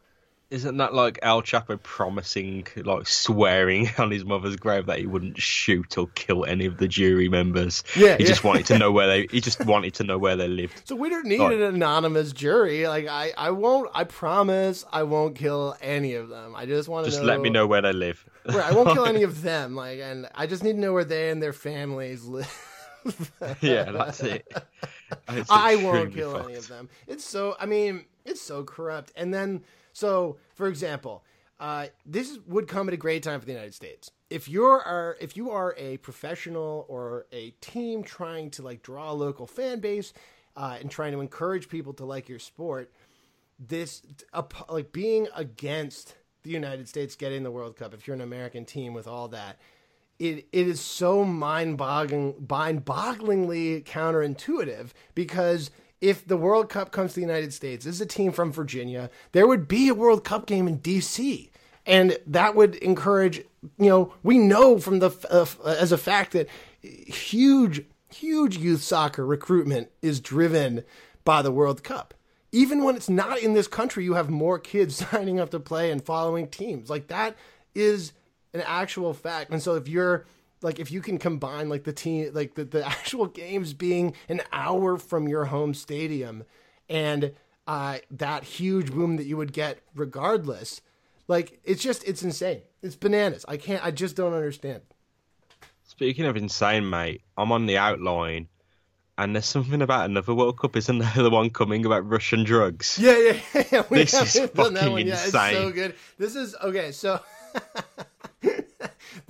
Isn't 0.51 0.75
that 0.77 0.93
like 0.93 1.17
El 1.21 1.41
Chapo 1.41 1.81
promising, 1.81 2.67
like 2.75 3.07
swearing 3.07 3.89
on 3.97 4.11
his 4.11 4.25
mother's 4.25 4.57
grave 4.57 4.85
that 4.87 4.99
he 4.99 5.05
wouldn't 5.05 5.37
shoot 5.41 5.97
or 5.97 6.07
kill 6.07 6.43
any 6.43 6.65
of 6.65 6.77
the 6.77 6.89
jury 6.89 7.29
members? 7.29 7.85
Yeah, 7.95 8.17
he 8.17 8.23
yeah. 8.23 8.29
just 8.29 8.43
wanted 8.43 8.65
to 8.65 8.77
know 8.77 8.91
where 8.91 9.07
they. 9.07 9.27
He 9.31 9.39
just 9.41 9.65
wanted 9.65 9.93
to 9.93 10.03
know 10.03 10.17
where 10.17 10.35
they 10.35 10.49
lived. 10.49 10.81
So 10.83 10.97
we 10.97 11.09
don't 11.09 11.25
need 11.25 11.39
like, 11.39 11.53
an 11.53 11.61
anonymous 11.61 12.33
jury. 12.33 12.85
Like 12.85 13.07
I, 13.07 13.31
I 13.37 13.51
won't. 13.51 13.89
I 13.93 14.03
promise, 14.03 14.83
I 14.91 15.03
won't 15.03 15.37
kill 15.37 15.77
any 15.81 16.15
of 16.15 16.27
them. 16.27 16.53
I 16.53 16.65
just 16.65 16.89
want 16.89 17.05
to 17.05 17.11
just 17.11 17.21
know, 17.21 17.29
let 17.29 17.39
me 17.39 17.49
know 17.49 17.65
where 17.65 17.81
they 17.81 17.93
live. 17.93 18.25
Right, 18.45 18.57
I 18.57 18.73
won't 18.73 18.93
kill 18.93 19.05
any 19.07 19.23
of 19.23 19.43
them. 19.43 19.73
Like, 19.73 19.99
and 19.99 20.27
I 20.35 20.47
just 20.47 20.65
need 20.65 20.73
to 20.73 20.79
know 20.79 20.91
where 20.91 21.05
they 21.05 21.29
and 21.29 21.41
their 21.41 21.53
families 21.53 22.25
live. 22.25 23.23
yeah, 23.61 23.89
that's 23.89 24.19
it. 24.19 24.45
I 25.49 25.77
won't 25.77 26.13
kill 26.13 26.33
fucked. 26.33 26.49
any 26.49 26.55
of 26.55 26.67
them. 26.67 26.89
It's 27.07 27.23
so. 27.23 27.55
I 27.57 27.65
mean, 27.67 28.03
it's 28.25 28.41
so 28.41 28.65
corrupt. 28.65 29.13
And 29.15 29.33
then 29.33 29.63
so, 30.01 30.37
for 30.55 30.67
example, 30.67 31.23
uh, 31.59 31.85
this 32.07 32.39
would 32.47 32.67
come 32.67 32.87
at 32.87 32.93
a 32.95 32.97
great 32.97 33.21
time 33.21 33.39
for 33.39 33.45
the 33.45 33.51
United 33.51 33.75
States. 33.75 34.09
If 34.31 34.49
you're 34.49 34.81
are, 34.81 35.15
if 35.21 35.37
you 35.37 35.51
are 35.51 35.75
a 35.77 35.97
professional 35.97 36.87
or 36.89 37.27
a 37.31 37.51
team 37.61 38.01
trying 38.01 38.49
to 38.51 38.63
like 38.63 38.81
draw 38.81 39.11
a 39.11 39.13
local 39.13 39.45
fan 39.45 39.79
base 39.79 40.11
uh, 40.57 40.77
and 40.81 40.89
trying 40.89 41.11
to 41.11 41.21
encourage 41.21 41.69
people 41.69 41.93
to 41.93 42.05
like 42.05 42.27
your 42.27 42.39
sport, 42.39 42.91
this 43.59 44.01
uh, 44.33 44.41
like 44.69 44.91
being 44.91 45.27
against 45.35 46.15
the 46.41 46.49
United 46.49 46.89
States 46.89 47.15
getting 47.15 47.43
the 47.43 47.51
World 47.51 47.75
Cup. 47.75 47.93
If 47.93 48.07
you're 48.07 48.15
an 48.15 48.21
American 48.21 48.65
team 48.65 48.95
with 48.95 49.07
all 49.07 49.27
that, 49.27 49.59
it 50.17 50.47
it 50.51 50.67
is 50.67 50.81
so 50.81 51.23
mind 51.23 51.77
boggling, 51.77 52.47
mind 52.49 52.85
bogglingly 52.85 53.83
counterintuitive 53.83 54.93
because 55.13 55.69
if 56.01 56.27
the 56.27 56.37
World 56.37 56.67
Cup 56.67 56.91
comes 56.91 57.11
to 57.11 57.15
the 57.15 57.25
United 57.25 57.53
States, 57.53 57.85
this 57.85 57.95
is 57.95 58.01
a 58.01 58.05
team 58.05 58.31
from 58.31 58.51
Virginia, 58.51 59.09
there 59.31 59.47
would 59.47 59.67
be 59.67 59.87
a 59.87 59.93
World 59.93 60.23
Cup 60.23 60.47
game 60.47 60.67
in 60.67 60.79
DC. 60.79 61.49
And 61.85 62.17
that 62.27 62.55
would 62.55 62.75
encourage, 62.75 63.39
you 63.77 63.89
know, 63.89 64.13
we 64.23 64.37
know 64.37 64.79
from 64.79 64.99
the, 64.99 65.11
uh, 65.29 65.69
as 65.69 65.91
a 65.91 65.97
fact 65.97 66.33
that 66.33 66.47
huge, 66.81 67.83
huge 68.13 68.57
youth 68.57 68.81
soccer 68.83 69.25
recruitment 69.25 69.89
is 70.01 70.19
driven 70.19 70.83
by 71.23 71.41
the 71.41 71.51
World 71.51 71.83
Cup. 71.83 72.13
Even 72.51 72.83
when 72.83 72.95
it's 72.95 73.09
not 73.09 73.39
in 73.39 73.53
this 73.53 73.67
country, 73.67 74.03
you 74.03 74.15
have 74.15 74.29
more 74.29 74.59
kids 74.59 74.95
signing 75.11 75.39
up 75.39 75.51
to 75.51 75.59
play 75.59 75.91
and 75.91 76.03
following 76.03 76.47
teams. 76.47 76.89
Like 76.89 77.07
that 77.07 77.35
is 77.73 78.13
an 78.53 78.61
actual 78.61 79.13
fact. 79.13 79.51
And 79.51 79.61
so 79.61 79.75
if 79.75 79.87
you're, 79.87 80.25
like 80.61 80.79
if 80.79 80.91
you 80.91 81.01
can 81.01 81.17
combine 81.17 81.69
like 81.69 81.83
the 81.83 81.93
team 81.93 82.31
like 82.33 82.55
the, 82.55 82.63
the 82.63 82.85
actual 82.87 83.27
games 83.27 83.73
being 83.73 84.15
an 84.29 84.41
hour 84.51 84.97
from 84.97 85.27
your 85.27 85.45
home 85.45 85.73
stadium 85.73 86.43
and 86.89 87.33
uh, 87.67 87.99
that 88.09 88.43
huge 88.43 88.91
boom 88.91 89.17
that 89.17 89.25
you 89.25 89.37
would 89.37 89.53
get 89.53 89.79
regardless 89.95 90.81
like 91.27 91.59
it's 91.63 91.81
just 91.81 92.03
it's 92.05 92.23
insane 92.23 92.61
it's 92.81 92.95
bananas 92.95 93.45
i 93.47 93.57
can't 93.57 93.85
i 93.85 93.91
just 93.91 94.15
don't 94.15 94.33
understand 94.33 94.81
speaking 95.83 96.25
of 96.25 96.35
insane 96.35 96.89
mate 96.89 97.21
i'm 97.37 97.51
on 97.51 97.65
the 97.65 97.77
outline 97.77 98.47
and 99.17 99.35
there's 99.35 99.45
something 99.45 99.81
about 99.83 100.05
another 100.05 100.33
World 100.33 100.57
Cup, 100.57 100.75
isn't 100.75 100.97
there? 100.97 101.11
The 101.15 101.29
one 101.29 101.51
coming 101.51 101.85
about 101.85 102.09
Russian 102.09 102.43
drugs. 102.43 102.97
Yeah, 102.99 103.17
yeah, 103.17 103.63
yeah. 103.71 103.83
We 103.89 103.99
this 103.99 104.13
is 104.13 104.49
fucking 104.49 104.73
that 104.73 104.91
one. 104.91 105.05
Yeah, 105.05 105.23
insane. 105.23 105.53
It's 105.53 105.57
so 105.57 105.71
good. 105.71 105.95
This 106.17 106.35
is 106.35 106.55
okay. 106.63 106.91
So 106.91 107.19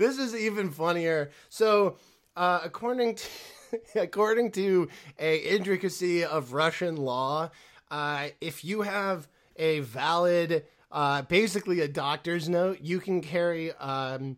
this 0.01 0.17
is 0.17 0.36
even 0.36 0.72
funnier. 0.72 1.31
So, 1.50 1.98
uh, 2.36 2.62
according 2.63 3.15
to 3.15 3.27
according 3.96 4.51
to 4.51 4.89
a 5.20 5.38
intricacy 5.38 6.25
of 6.25 6.53
Russian 6.53 6.98
law, 6.98 7.51
uh, 7.89 8.29
if 8.41 8.65
you 8.65 8.81
have 8.81 9.27
a 9.55 9.81
valid, 9.81 10.65
uh, 10.91 11.22
basically 11.24 11.81
a 11.81 11.88
doctor's 11.88 12.50
note, 12.50 12.79
you 12.81 13.00
can 13.00 13.22
carry 13.22 13.72
um, 13.74 14.38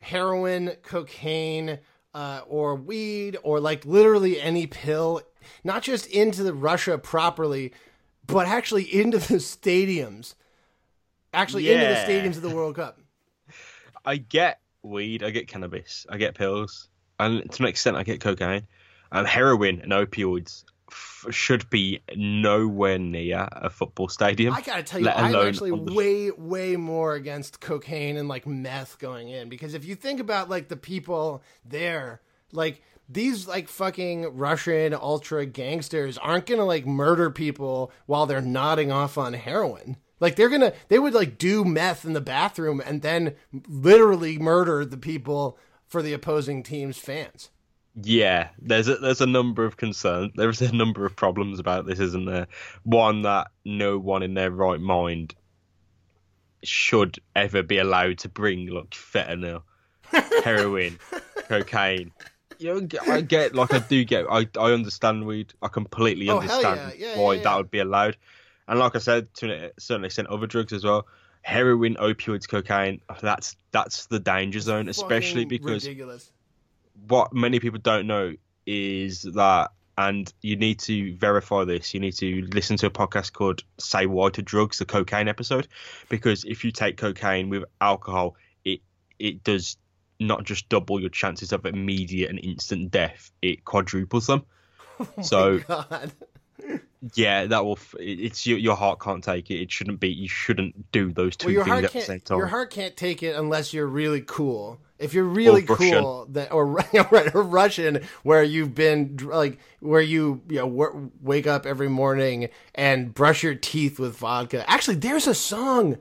heroin, 0.00 0.72
cocaine, 0.82 1.78
uh, 2.14 2.40
or 2.46 2.74
weed, 2.74 3.36
or 3.42 3.60
like 3.60 3.84
literally 3.84 4.40
any 4.40 4.66
pill, 4.66 5.22
not 5.64 5.82
just 5.82 6.06
into 6.06 6.42
the 6.42 6.54
Russia 6.54 6.98
properly, 6.98 7.72
but 8.26 8.46
actually 8.46 8.82
into 8.82 9.18
the 9.18 9.36
stadiums, 9.36 10.34
actually 11.32 11.68
yeah. 11.68 11.72
into 11.72 11.86
the 11.86 12.12
stadiums 12.12 12.36
of 12.36 12.42
the 12.42 12.54
World 12.54 12.76
Cup. 12.76 13.00
I 14.04 14.16
get 14.16 14.60
weed, 14.82 15.22
I 15.22 15.30
get 15.30 15.48
cannabis, 15.48 16.06
I 16.08 16.16
get 16.16 16.34
pills, 16.34 16.88
and 17.18 17.50
to 17.52 17.62
an 17.62 17.68
extent, 17.68 17.96
I 17.96 18.02
get 18.02 18.20
cocaine, 18.20 18.66
and 19.12 19.26
heroin 19.26 19.80
and 19.80 19.92
opioids. 19.92 20.64
f- 20.90 21.26
should 21.30 21.68
be 21.68 22.00
nowhere 22.16 22.98
near 22.98 23.46
a 23.52 23.68
football 23.68 24.08
stadium. 24.08 24.54
I 24.54 24.62
gotta 24.62 24.82
tell 24.82 25.00
you, 25.00 25.08
I'm 25.10 25.34
actually 25.34 25.70
the- 25.70 25.92
way, 25.92 26.30
way 26.30 26.76
more 26.76 27.14
against 27.14 27.60
cocaine 27.60 28.16
and 28.16 28.26
like 28.26 28.46
meth 28.46 28.98
going 28.98 29.28
in 29.28 29.50
because 29.50 29.74
if 29.74 29.84
you 29.84 29.94
think 29.94 30.18
about 30.18 30.48
like 30.48 30.68
the 30.68 30.76
people 30.78 31.42
there, 31.62 32.22
like 32.52 32.82
these 33.06 33.46
like 33.46 33.68
fucking 33.68 34.34
Russian 34.38 34.94
ultra 34.94 35.44
gangsters 35.44 36.16
aren't 36.16 36.46
gonna 36.46 36.64
like 36.64 36.86
murder 36.86 37.30
people 37.30 37.92
while 38.06 38.24
they're 38.24 38.40
nodding 38.40 38.90
off 38.90 39.18
on 39.18 39.34
heroin. 39.34 39.98
Like 40.20 40.36
they're 40.36 40.48
gonna, 40.48 40.72
they 40.88 40.98
would 40.98 41.14
like 41.14 41.38
do 41.38 41.64
meth 41.64 42.04
in 42.04 42.12
the 42.12 42.20
bathroom 42.20 42.82
and 42.84 43.02
then 43.02 43.34
literally 43.68 44.38
murder 44.38 44.84
the 44.84 44.96
people 44.96 45.58
for 45.86 46.02
the 46.02 46.12
opposing 46.12 46.62
team's 46.62 46.98
fans. 46.98 47.50
Yeah, 48.00 48.48
there's 48.60 48.86
a 48.88 48.96
there's 48.96 49.20
a 49.20 49.26
number 49.26 49.64
of 49.64 49.76
concerns. 49.76 50.32
There's 50.36 50.60
a 50.62 50.72
number 50.72 51.04
of 51.04 51.16
problems 51.16 51.58
about 51.58 51.86
this, 51.86 51.98
isn't 51.98 52.26
there? 52.26 52.46
One 52.84 53.22
that 53.22 53.48
no 53.64 53.98
one 53.98 54.22
in 54.22 54.34
their 54.34 54.50
right 54.50 54.80
mind 54.80 55.34
should 56.62 57.18
ever 57.36 57.62
be 57.62 57.78
allowed 57.78 58.18
to 58.18 58.28
bring 58.28 58.66
like 58.68 58.90
fentanyl, 58.90 59.62
heroin, 60.44 60.98
cocaine. 61.48 62.12
You 62.58 62.80
know, 62.80 62.88
I 63.08 63.20
get 63.20 63.54
like 63.54 63.72
I 63.72 63.78
do 63.78 64.04
get 64.04 64.26
I 64.30 64.48
I 64.58 64.72
understand 64.72 65.26
weed. 65.26 65.52
I 65.62 65.68
completely 65.68 66.28
Oh, 66.28 66.38
understand 66.40 66.94
yeah. 66.98 67.14
Yeah, 67.14 67.18
why 67.20 67.34
yeah, 67.34 67.42
that 67.44 67.56
would 67.56 67.70
be 67.70 67.78
allowed. 67.78 68.16
And 68.68 68.78
like 68.78 68.94
I 68.94 68.98
said, 68.98 69.32
to 69.36 69.50
a 69.50 69.70
certain 69.80 70.04
extent, 70.04 70.28
other 70.28 70.46
drugs 70.46 70.72
as 70.72 70.84
well. 70.84 71.06
Heroin, 71.42 71.96
opioids, 71.96 72.46
cocaine. 72.46 73.00
That's 73.22 73.56
that's 73.72 74.06
the 74.06 74.20
danger 74.20 74.60
zone, 74.60 74.88
especially 74.88 75.44
Fucking 75.44 75.48
because 75.48 75.84
ridiculous. 75.86 76.30
what 77.08 77.32
many 77.32 77.60
people 77.60 77.78
don't 77.78 78.06
know 78.06 78.34
is 78.66 79.22
that, 79.22 79.70
and 79.96 80.30
you 80.42 80.56
need 80.56 80.80
to 80.80 81.16
verify 81.16 81.64
this. 81.64 81.94
You 81.94 82.00
need 82.00 82.12
to 82.16 82.46
listen 82.52 82.76
to 82.78 82.86
a 82.86 82.90
podcast 82.90 83.32
called 83.32 83.62
"Say 83.78 84.04
Why 84.04 84.28
to 84.30 84.42
Drugs," 84.42 84.78
the 84.78 84.84
cocaine 84.84 85.28
episode, 85.28 85.66
because 86.10 86.44
if 86.44 86.64
you 86.64 86.70
take 86.70 86.98
cocaine 86.98 87.48
with 87.48 87.64
alcohol, 87.80 88.36
it 88.64 88.80
it 89.18 89.42
does 89.44 89.78
not 90.20 90.44
just 90.44 90.68
double 90.68 91.00
your 91.00 91.10
chances 91.10 91.52
of 91.52 91.64
immediate 91.64 92.28
and 92.28 92.38
instant 92.44 92.90
death; 92.90 93.30
it 93.40 93.64
quadruples 93.64 94.26
them. 94.26 94.44
Oh 95.16 95.22
so 95.22 95.58
God. 95.60 96.10
Yeah, 97.14 97.46
that 97.46 97.64
will. 97.64 97.72
f- 97.78 97.94
It's 97.98 98.46
your 98.46 98.58
your 98.58 98.76
heart 98.76 99.00
can't 99.00 99.22
take 99.22 99.50
it. 99.50 99.60
It 99.60 99.70
shouldn't 99.72 100.00
be. 100.00 100.08
You 100.08 100.28
shouldn't 100.28 100.90
do 100.92 101.12
those 101.12 101.36
two 101.36 101.46
Well, 101.46 101.54
your 101.54 101.64
things 101.64 101.72
heart 101.72 101.84
at 101.84 101.92
the 101.92 102.00
same 102.00 102.20
time. 102.20 102.38
Your 102.38 102.46
heart 102.48 102.70
can't 102.70 102.96
take 102.96 103.22
it 103.22 103.36
unless 103.36 103.72
you're 103.72 103.86
really 103.86 104.22
cool. 104.26 104.80
If 104.98 105.14
you're 105.14 105.24
really 105.24 105.62
Russian. 105.62 106.02
cool, 106.02 106.26
that 106.30 106.50
or 106.52 106.66
right, 107.12 107.34
or 107.34 107.42
Russian, 107.42 108.02
where 108.24 108.42
you've 108.42 108.74
been 108.74 109.16
like 109.22 109.58
where 109.80 110.00
you 110.00 110.40
you 110.48 110.56
know 110.56 110.68
w- 110.68 111.10
wake 111.22 111.46
up 111.46 111.66
every 111.66 111.88
morning 111.88 112.48
and 112.74 113.14
brush 113.14 113.44
your 113.44 113.54
teeth 113.54 114.00
with 114.00 114.16
vodka. 114.16 114.68
Actually, 114.68 114.96
there's 114.96 115.28
a 115.28 115.34
song 115.34 115.98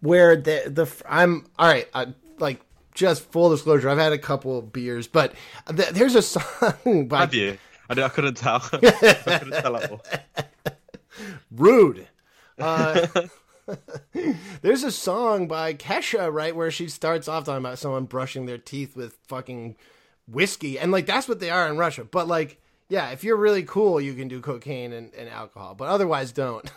where 0.00 0.36
the 0.36 0.64
the 0.66 0.86
I'm 1.08 1.46
all 1.58 1.68
right. 1.68 1.88
I, 1.94 2.08
like 2.38 2.60
just 2.94 3.22
full 3.32 3.48
disclosure, 3.50 3.88
I've 3.88 3.98
had 3.98 4.12
a 4.12 4.18
couple 4.18 4.58
of 4.58 4.72
beers, 4.72 5.06
but 5.08 5.32
th- 5.74 5.90
there's 5.90 6.14
a 6.14 6.22
song 6.22 7.08
by 7.08 7.20
Have 7.20 7.34
you? 7.34 7.56
I, 7.88 8.02
I 8.02 8.08
couldn't 8.08 8.36
tell. 8.36 8.62
I 8.72 9.38
couldn't 9.38 9.62
tell 9.62 9.76
at 9.76 9.90
all. 9.90 10.02
rude. 11.50 12.08
Uh, 12.58 13.06
there's 14.62 14.84
a 14.84 14.92
song 14.92 15.48
by 15.48 15.74
Kesha, 15.74 16.32
right, 16.32 16.54
where 16.54 16.70
she 16.70 16.88
starts 16.88 17.28
off 17.28 17.44
talking 17.44 17.64
about 17.64 17.78
someone 17.78 18.04
brushing 18.04 18.46
their 18.46 18.58
teeth 18.58 18.96
with 18.96 19.18
fucking 19.26 19.76
whiskey, 20.28 20.78
and 20.78 20.92
like 20.92 21.06
that's 21.06 21.28
what 21.28 21.40
they 21.40 21.50
are 21.50 21.68
in 21.68 21.76
Russia. 21.76 22.04
But 22.04 22.28
like, 22.28 22.60
yeah, 22.88 23.10
if 23.10 23.24
you're 23.24 23.36
really 23.36 23.62
cool, 23.62 24.00
you 24.00 24.14
can 24.14 24.28
do 24.28 24.40
cocaine 24.40 24.92
and, 24.92 25.12
and 25.14 25.28
alcohol, 25.28 25.74
but 25.74 25.88
otherwise, 25.88 26.32
don't. 26.32 26.70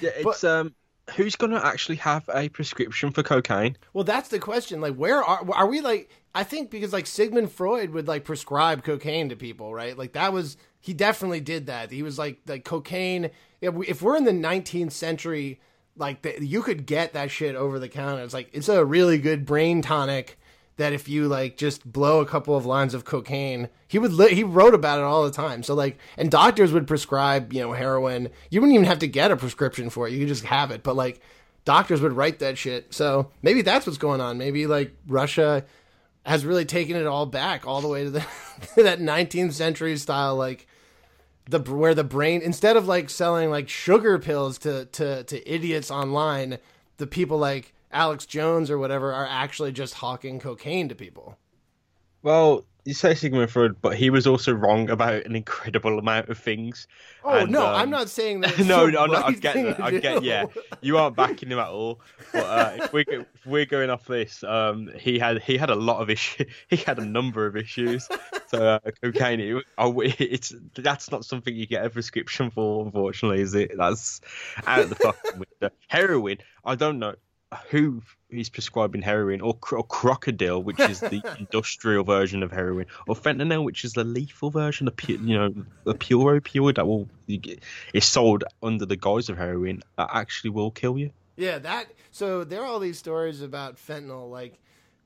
Yeah, 0.00 0.10
it's 0.16 0.44
um. 0.44 0.74
Who's 1.16 1.36
gonna 1.36 1.60
actually 1.64 1.96
have 1.96 2.28
a 2.34 2.50
prescription 2.50 3.12
for 3.12 3.22
cocaine? 3.22 3.78
well, 3.94 4.04
that's 4.04 4.28
the 4.28 4.38
question. 4.38 4.82
Like, 4.82 4.94
where 4.94 5.22
are 5.24 5.40
are 5.52 5.66
we? 5.66 5.80
Like, 5.80 6.10
I 6.34 6.44
think 6.44 6.70
because 6.70 6.92
like 6.92 7.06
Sigmund 7.06 7.50
Freud 7.50 7.90
would 7.90 8.06
like 8.06 8.24
prescribe 8.24 8.84
cocaine 8.84 9.28
to 9.30 9.36
people, 9.36 9.72
right? 9.74 9.96
Like 9.96 10.12
that 10.12 10.32
was 10.32 10.56
he 10.80 10.92
definitely 10.92 11.40
did 11.40 11.66
that. 11.66 11.90
He 11.90 12.02
was 12.02 12.18
like 12.18 12.38
like 12.46 12.64
cocaine. 12.64 13.30
If 13.60 13.74
we- 13.74 13.86
if 13.88 14.02
we're 14.02 14.16
in 14.16 14.24
the 14.24 14.30
19th 14.32 14.92
century, 14.92 15.60
like 15.96 16.22
the, 16.22 16.44
you 16.44 16.62
could 16.62 16.86
get 16.86 17.12
that 17.14 17.30
shit 17.30 17.56
over 17.56 17.78
the 17.78 17.88
counter. 17.88 18.22
It's 18.22 18.34
like 18.34 18.50
it's 18.52 18.68
a 18.68 18.84
really 18.84 19.18
good 19.18 19.44
brain 19.46 19.82
tonic. 19.82 20.38
That 20.76 20.92
if 20.92 21.08
you 21.08 21.26
like 21.26 21.56
just 21.56 21.90
blow 21.90 22.20
a 22.20 22.26
couple 22.26 22.54
of 22.56 22.64
lines 22.64 22.94
of 22.94 23.04
cocaine, 23.04 23.68
he 23.88 23.98
would 23.98 24.12
li- 24.12 24.32
he 24.36 24.44
wrote 24.44 24.74
about 24.74 25.00
it 25.00 25.04
all 25.04 25.24
the 25.24 25.32
time. 25.32 25.64
So 25.64 25.74
like, 25.74 25.98
and 26.16 26.30
doctors 26.30 26.72
would 26.72 26.86
prescribe 26.86 27.52
you 27.52 27.60
know 27.62 27.72
heroin. 27.72 28.28
You 28.50 28.60
wouldn't 28.60 28.74
even 28.76 28.86
have 28.86 29.00
to 29.00 29.08
get 29.08 29.32
a 29.32 29.36
prescription 29.36 29.90
for 29.90 30.06
it. 30.06 30.12
You 30.12 30.20
could 30.20 30.28
just 30.28 30.44
have 30.44 30.70
it. 30.70 30.84
But 30.84 30.94
like, 30.94 31.20
doctors 31.64 32.00
would 32.00 32.12
write 32.12 32.38
that 32.38 32.56
shit. 32.58 32.94
So 32.94 33.32
maybe 33.42 33.62
that's 33.62 33.86
what's 33.86 33.98
going 33.98 34.20
on. 34.20 34.38
Maybe 34.38 34.68
like 34.68 34.94
Russia 35.08 35.64
has 36.28 36.44
really 36.44 36.64
taken 36.64 36.96
it 36.96 37.06
all 37.06 37.26
back 37.26 37.66
all 37.66 37.80
the 37.80 37.88
way 37.88 38.04
to 38.04 38.10
the 38.10 38.26
that 38.76 39.00
19th 39.00 39.52
century 39.52 39.96
style 39.96 40.36
like 40.36 40.66
the 41.48 41.58
where 41.58 41.94
the 41.94 42.04
brain 42.04 42.42
instead 42.42 42.76
of 42.76 42.86
like 42.86 43.08
selling 43.08 43.50
like 43.50 43.68
sugar 43.68 44.18
pills 44.18 44.58
to 44.58 44.84
to 44.86 45.24
to 45.24 45.52
idiots 45.52 45.90
online 45.90 46.58
the 46.98 47.06
people 47.06 47.38
like 47.38 47.72
Alex 47.90 48.26
Jones 48.26 48.70
or 48.70 48.78
whatever 48.78 49.12
are 49.12 49.26
actually 49.26 49.72
just 49.72 49.94
hawking 49.94 50.38
cocaine 50.38 50.88
to 50.88 50.94
people. 50.94 51.38
Well, 52.22 52.66
you 52.84 52.94
say 52.94 53.14
Sigmund 53.14 53.50
Freud, 53.50 53.76
but 53.82 53.96
he 53.96 54.08
was 54.08 54.26
also 54.26 54.52
wrong 54.52 54.88
about 54.88 55.26
an 55.26 55.36
incredible 55.36 55.98
amount 55.98 56.28
of 56.28 56.38
things. 56.38 56.86
Oh 57.22 57.30
And, 57.30 57.50
no, 57.50 57.66
um, 57.66 57.74
I'm 57.74 57.90
not 57.90 58.08
saying 58.08 58.40
that. 58.40 58.58
no, 58.64 58.86
no, 58.86 59.06
no, 59.06 59.22
I 59.22 59.32
get 59.32 59.54
that. 59.54 59.80
I 59.82 59.90
get, 59.98 60.22
yeah, 60.22 60.46
you 60.80 60.96
aren't 60.96 61.16
backing 61.16 61.50
him 61.50 61.58
at 61.58 61.68
all. 61.68 62.00
But 62.32 62.44
uh, 62.44 62.72
if 62.76 62.92
we 62.92 63.04
if 63.06 63.26
we're 63.44 63.66
going 63.66 63.90
off 63.90 64.06
this, 64.06 64.42
um, 64.44 64.90
he 64.98 65.18
had 65.18 65.42
he 65.42 65.58
had 65.58 65.70
a 65.70 65.74
lot 65.74 66.00
of 66.00 66.10
issues. 66.10 66.46
He 66.68 66.76
had 66.76 66.98
a 66.98 67.04
number 67.04 67.46
of 67.46 67.56
issues. 67.56 68.08
So 68.48 68.66
uh, 68.66 68.90
cocaine, 69.02 69.40
it, 69.40 69.64
oh, 69.76 70.00
it's 70.00 70.54
that's 70.74 71.10
not 71.10 71.24
something 71.24 71.54
you 71.54 71.66
get 71.66 71.84
a 71.84 71.90
prescription 71.90 72.50
for, 72.50 72.84
unfortunately, 72.84 73.40
is 73.40 73.54
it? 73.54 73.72
That's 73.76 74.20
out 74.66 74.80
of 74.80 74.88
the 74.90 74.94
fucking 74.96 75.32
window. 75.32 75.74
Heroin, 75.88 76.38
I 76.64 76.74
don't 76.74 76.98
know 76.98 77.14
who 77.70 78.02
is 78.30 78.50
prescribing 78.50 79.02
heroin 79.02 79.40
or, 79.40 79.58
or 79.72 79.84
crocodile, 79.84 80.62
which 80.62 80.80
is 80.80 81.00
the 81.00 81.22
industrial 81.38 82.04
version 82.04 82.42
of 82.42 82.50
heroin, 82.50 82.86
or 83.06 83.14
fentanyl, 83.14 83.64
which 83.64 83.84
is 83.84 83.94
the 83.94 84.04
lethal 84.04 84.50
version, 84.50 84.84
the 84.84 84.92
pu- 84.92 85.18
you 85.22 85.38
know 85.38 85.54
the 85.84 85.94
pure 85.94 86.40
opioid 86.40 86.76
that 86.76 86.86
will 86.86 87.08
is 87.94 88.04
sold 88.04 88.44
under 88.62 88.84
the 88.84 88.96
guise 88.96 89.28
of 89.28 89.38
heroin 89.38 89.82
that 89.96 90.10
actually 90.12 90.50
will 90.50 90.70
kill 90.70 90.98
you. 90.98 91.10
Yeah, 91.36 91.58
that. 91.60 91.86
So 92.10 92.44
there 92.44 92.62
are 92.62 92.66
all 92.66 92.80
these 92.80 92.98
stories 92.98 93.40
about 93.40 93.76
fentanyl, 93.76 94.30
like 94.30 94.58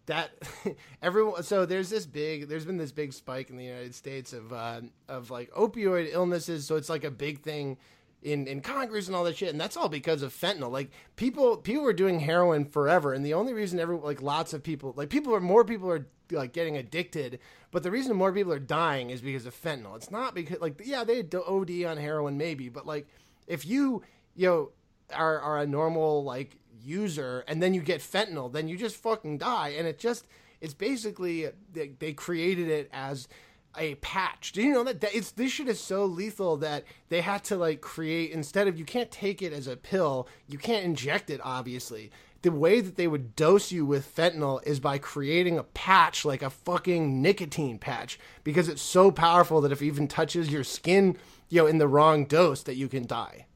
that. 0.06 0.30
everyone. 1.02 1.42
So 1.44 1.66
there's 1.66 1.90
this 1.90 2.06
big. 2.06 2.48
There's 2.48 2.64
been 2.64 2.78
this 2.78 2.92
big 2.92 3.12
spike 3.12 3.50
in 3.50 3.56
the 3.56 3.64
United 3.64 3.94
States 3.94 4.32
of 4.32 4.52
uh, 4.52 4.80
of 5.08 5.30
like 5.30 5.50
opioid 5.52 6.08
illnesses. 6.12 6.66
So 6.66 6.76
it's 6.76 6.88
like 6.88 7.04
a 7.04 7.10
big 7.10 7.42
thing 7.42 7.76
in 8.22 8.46
in 8.46 8.60
Congress 8.60 9.06
and 9.06 9.16
all 9.16 9.24
that 9.24 9.36
shit. 9.36 9.50
And 9.50 9.60
that's 9.60 9.76
all 9.76 9.88
because 9.88 10.22
of 10.22 10.34
fentanyl. 10.34 10.70
Like 10.70 10.90
people 11.16 11.56
people 11.56 11.84
were 11.84 11.92
doing 11.92 12.20
heroin 12.20 12.64
forever, 12.64 13.12
and 13.12 13.24
the 13.24 13.34
only 13.34 13.52
reason 13.52 13.78
every 13.78 13.96
like 13.96 14.22
lots 14.22 14.52
of 14.52 14.62
people 14.62 14.94
like 14.96 15.10
people 15.10 15.34
are 15.34 15.40
more 15.40 15.64
people 15.64 15.90
are 15.90 16.06
like 16.30 16.52
getting 16.52 16.76
addicted. 16.76 17.38
But 17.70 17.82
the 17.82 17.90
reason 17.90 18.14
more 18.16 18.32
people 18.32 18.52
are 18.52 18.58
dying 18.58 19.10
is 19.10 19.20
because 19.20 19.46
of 19.46 19.54
fentanyl. 19.54 19.96
It's 19.96 20.10
not 20.10 20.34
because 20.34 20.60
like 20.60 20.80
yeah 20.84 21.04
they 21.04 21.20
OD 21.20 21.84
on 21.84 21.96
heroin 21.96 22.36
maybe, 22.36 22.68
but 22.68 22.86
like 22.86 23.06
if 23.46 23.66
you 23.66 24.02
you 24.34 24.46
know 24.46 24.70
are 25.14 25.40
are 25.40 25.58
a 25.58 25.66
normal 25.66 26.24
like 26.24 26.56
user 26.84 27.44
and 27.46 27.62
then 27.62 27.74
you 27.74 27.80
get 27.80 28.00
fentanyl, 28.00 28.52
then 28.52 28.68
you 28.68 28.76
just 28.76 28.96
fucking 28.96 29.38
die. 29.38 29.74
And 29.76 29.86
it 29.86 29.98
just 29.98 30.26
it's 30.60 30.74
basically 30.74 31.48
they, 31.72 31.88
they 31.98 32.12
created 32.12 32.68
it 32.68 32.88
as 32.92 33.28
a 33.76 33.94
patch. 33.96 34.52
Do 34.52 34.62
you 34.62 34.72
know 34.72 34.84
that, 34.84 35.00
that 35.00 35.14
it's 35.14 35.32
this 35.32 35.52
shit 35.52 35.68
is 35.68 35.80
so 35.80 36.04
lethal 36.04 36.56
that 36.58 36.84
they 37.08 37.20
had 37.20 37.44
to 37.44 37.56
like 37.56 37.80
create 37.80 38.30
instead 38.30 38.68
of 38.68 38.78
you 38.78 38.84
can't 38.84 39.10
take 39.10 39.42
it 39.42 39.52
as 39.52 39.66
a 39.66 39.76
pill, 39.76 40.28
you 40.46 40.58
can't 40.58 40.84
inject 40.84 41.30
it 41.30 41.40
obviously. 41.42 42.10
The 42.42 42.50
way 42.50 42.80
that 42.80 42.96
they 42.96 43.06
would 43.06 43.36
dose 43.36 43.70
you 43.70 43.86
with 43.86 44.14
fentanyl 44.14 44.66
is 44.66 44.80
by 44.80 44.98
creating 44.98 45.58
a 45.58 45.62
patch 45.62 46.24
like 46.24 46.42
a 46.42 46.50
fucking 46.50 47.22
nicotine 47.22 47.78
patch 47.78 48.18
because 48.42 48.68
it's 48.68 48.82
so 48.82 49.12
powerful 49.12 49.60
that 49.60 49.72
if 49.72 49.80
it 49.80 49.86
even 49.86 50.08
touches 50.08 50.50
your 50.50 50.64
skin, 50.64 51.16
you 51.48 51.62
know, 51.62 51.66
in 51.68 51.78
the 51.78 51.86
wrong 51.86 52.24
dose 52.24 52.62
that 52.64 52.74
you 52.74 52.88
can 52.88 53.06
die. 53.06 53.46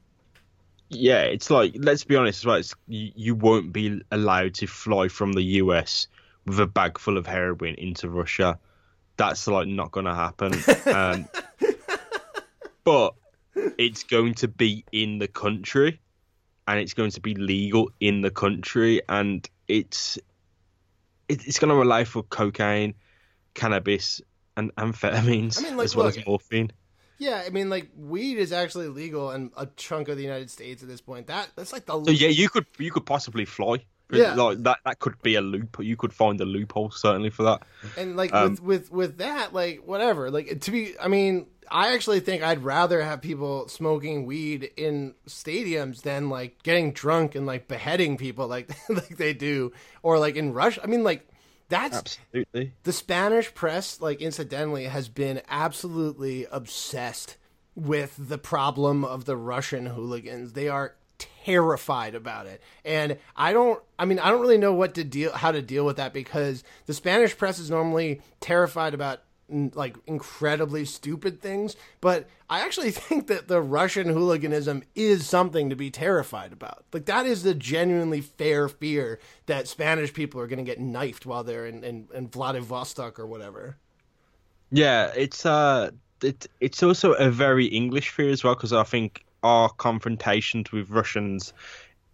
Yeah, 0.89 1.23
it's 1.23 1.51
like 1.51 1.75
let's 1.77 2.05
be 2.05 2.15
honest, 2.15 2.47
right? 2.47 2.71
You, 2.87 3.11
you 3.17 3.35
won't 3.35 3.73
be 3.73 4.01
allowed 4.13 4.55
to 4.55 4.69
fly 4.69 5.09
from 5.09 5.33
the 5.33 5.43
US 5.43 6.07
with 6.47 6.61
a 6.61 6.67
bag 6.67 6.99
full 6.99 7.19
of 7.19 7.27
heroin 7.27 7.75
into 7.75 8.09
Russia. 8.09 8.59
That's 9.17 9.47
like 9.47 9.69
not 9.69 9.91
going 9.93 10.07
to 10.07 10.15
happen. 10.15 10.53
Um, 10.87 11.29
but 12.85 13.15
it's 13.79 14.05
going 14.05 14.35
to 14.35 14.49
be 14.49 14.85
in 14.93 15.19
the 15.19 15.27
country, 15.27 16.01
and 16.69 16.79
it's 16.79 16.95
going 16.95 17.11
to 17.11 17.21
be 17.21 17.35
legal 17.35 17.91
in 18.01 18.21
the 18.21 18.31
country, 18.31 19.03
and 19.09 19.49
it's 19.67 20.17
it, 21.29 21.47
it's 21.47 21.59
going 21.59 21.71
to 21.71 21.83
allow 21.83 22.05
for 22.05 22.23
cocaine, 22.23 22.95
cannabis, 23.55 24.21
and 24.57 24.75
amphetamines 24.77 25.59
I 25.59 25.63
mean, 25.63 25.77
like, 25.77 25.85
as 25.87 25.97
well 25.97 26.07
look, 26.07 26.19
as 26.19 26.27
morphine. 26.27 26.71
Yeah, 27.19 27.43
I 27.47 27.51
mean, 27.51 27.71
like 27.71 27.91
weed 27.97 28.39
is 28.39 28.53
actually 28.53 28.89
legal 28.89 29.31
in 29.31 29.51
a 29.57 29.67
chunk 29.77 30.09
of 30.09 30.17
the 30.17 30.23
United 30.23 30.51
States 30.51 30.83
at 30.83 30.89
this 30.89 31.01
point. 31.01 31.29
That 31.29 31.49
that's 31.57 31.73
like 31.73 31.87
the 31.87 32.05
So 32.05 32.11
yeah, 32.11 32.29
you 32.29 32.49
could 32.49 32.67
you 32.79 32.91
could 32.91 33.07
possibly 33.07 33.45
fly. 33.45 33.85
Yeah. 34.11 34.35
like 34.35 34.59
that 34.63 34.79
that 34.85 34.99
could 35.01 35.21
be 35.23 35.35
a 35.35 35.41
loop. 35.41 35.77
You 35.81 35.97
could 35.97 36.13
find 36.13 36.41
a 36.41 36.45
loophole 36.45 36.91
certainly 36.91 37.31
for 37.31 37.43
that. 37.45 37.63
and 37.97 38.17
like 38.17 38.33
Um, 38.33 38.51
with 38.51 38.63
with 38.63 38.93
with 38.93 39.19
that, 39.19 39.53
like 39.53 39.83
whatever. 39.85 40.31
Like 40.31 40.61
to 40.61 40.71
be, 40.71 40.95
I 41.01 41.09
mean, 41.09 41.47
I 41.71 41.93
actually 41.95 42.21
think 42.21 42.43
I'd 42.43 42.63
rather 42.63 43.03
have 43.03 43.21
people 43.21 43.67
smoking 43.69 44.25
weed 44.27 44.71
in 44.77 45.15
stadiums 45.29 46.03
than 46.03 46.29
like 46.31 46.63
getting 46.63 46.93
drunk 46.93 47.35
and 47.35 47.47
like 47.47 47.67
beheading 47.67 48.17
people 48.17 48.47
like 48.57 48.71
like 48.89 49.17
they 49.17 49.33
do, 49.33 49.73
or 50.03 50.19
like 50.19 50.37
in 50.37 50.53
Russia. 50.53 50.81
I 50.85 50.87
mean, 50.87 51.03
like 51.03 51.27
that's 51.69 51.97
Absolutely. 51.97 52.73
the 52.85 52.93
Spanish 52.93 53.53
press, 53.55 54.01
like 54.01 54.21
incidentally, 54.23 54.85
has 54.85 55.09
been 55.09 55.43
absolutely 55.49 56.47
obsessed 56.53 57.37
with 57.75 58.15
the 58.17 58.39
problem 58.39 59.05
of 59.05 59.25
the 59.25 59.37
Russian 59.37 59.87
hooligans. 59.87 60.53
They 60.53 60.69
are 60.69 60.95
terrified 61.19 62.15
about 62.15 62.47
it. 62.47 62.61
And 62.85 63.19
I 63.37 63.53
don't 63.53 63.83
I 63.99 64.05
mean 64.05 64.19
I 64.19 64.31
don't 64.31 64.41
really 64.41 64.59
know 64.59 64.73
what 64.73 64.95
to 64.95 65.05
deal 65.05 65.33
how 65.33 65.53
to 65.53 65.63
deal 65.63 65.85
with 65.85 65.97
that 65.97 66.13
because 66.13 66.65
the 66.87 66.95
Spanish 66.95 67.37
press 67.37 67.59
is 67.59 67.71
normally 67.71 68.21
terrified 68.41 68.95
about 68.95 69.23
like 69.49 69.97
incredibly 70.07 70.85
stupid 70.85 71.41
things, 71.41 71.77
but 72.01 72.29
I 72.51 72.61
actually 72.61 72.91
think 72.93 73.29
that 73.29 73.49
the 73.49 73.61
Russian 73.61 74.09
hooliganism 74.09 74.83
is 74.95 75.29
something 75.29 75.71
to 75.71 75.77
be 75.77 75.91
terrified 75.91 76.53
about. 76.53 76.85
Like 76.93 77.07
that 77.07 77.27
is 77.27 77.43
the 77.43 77.55
genuinely 77.55 78.21
fair 78.21 78.69
fear 78.69 79.21
that 79.47 79.69
Spanish 79.69 80.13
people 80.13 80.41
are 80.41 80.47
going 80.47 80.59
to 80.59 80.65
get 80.65 80.81
knifed 80.81 81.27
while 81.27 81.45
they're 81.45 81.67
in, 81.67 81.85
in, 81.85 82.09
in 82.13 82.29
Vladivostok 82.29 83.19
or 83.19 83.27
whatever. 83.27 83.77
Yeah, 84.71 85.13
it's 85.15 85.47
uh, 85.47 85.93
it, 86.23 86.47
it's 86.61 86.83
also 86.83 87.13
a 87.13 87.31
very 87.31 87.67
English 87.67 88.11
fear 88.11 88.31
as 88.31 88.43
well 88.43 88.55
because 88.55 88.73
I 88.73 88.83
think 88.83 89.26
our 89.47 89.69
confrontations 89.71 90.73
with 90.73 90.91
Russians 90.91 91.53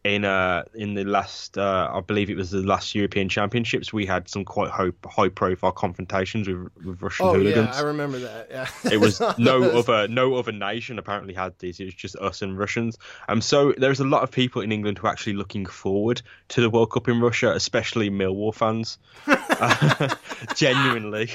in 0.04 0.24
uh 0.24 0.64
in 0.74 0.94
the 0.94 1.04
last 1.04 1.56
uh, 1.56 1.88
I 1.94 2.00
believe 2.00 2.28
it 2.28 2.36
was 2.36 2.50
the 2.50 2.58
last 2.64 2.92
European 2.92 3.28
Championships 3.28 3.92
we 3.92 4.04
had 4.04 4.28
some 4.28 4.44
quite 4.44 4.68
high 4.68 4.90
high 5.06 5.28
profile 5.28 5.70
confrontations 5.70 6.48
with, 6.48 6.58
with 6.84 7.00
Russian 7.00 7.26
Oh 7.26 7.34
hooligans. 7.34 7.68
yeah, 7.72 7.78
I 7.80 7.82
remember 7.82 8.18
that. 8.18 8.48
Yeah, 8.50 8.66
It 8.90 8.96
was 8.98 9.20
no 9.38 9.62
other 9.78 10.08
no 10.08 10.34
other 10.34 10.50
nation 10.50 10.98
apparently 10.98 11.34
had 11.34 11.56
these. 11.60 11.78
It 11.78 11.84
was 11.84 11.94
just 11.94 12.16
us 12.16 12.42
and 12.42 12.58
Russians. 12.58 12.98
Um, 13.28 13.40
so 13.40 13.74
there's 13.78 14.00
a 14.00 14.04
lot 14.04 14.24
of 14.24 14.32
people 14.32 14.60
in 14.60 14.72
England 14.72 14.98
who 14.98 15.06
are 15.06 15.10
actually 15.10 15.34
looking 15.34 15.66
forward 15.66 16.20
to 16.48 16.60
the 16.60 16.68
World 16.68 16.90
Cup 16.90 17.06
in 17.06 17.20
Russia, 17.20 17.52
especially 17.52 18.10
Millwall 18.10 18.52
fans. 18.52 18.98
Uh, 19.28 20.08
genuinely, 20.56 21.30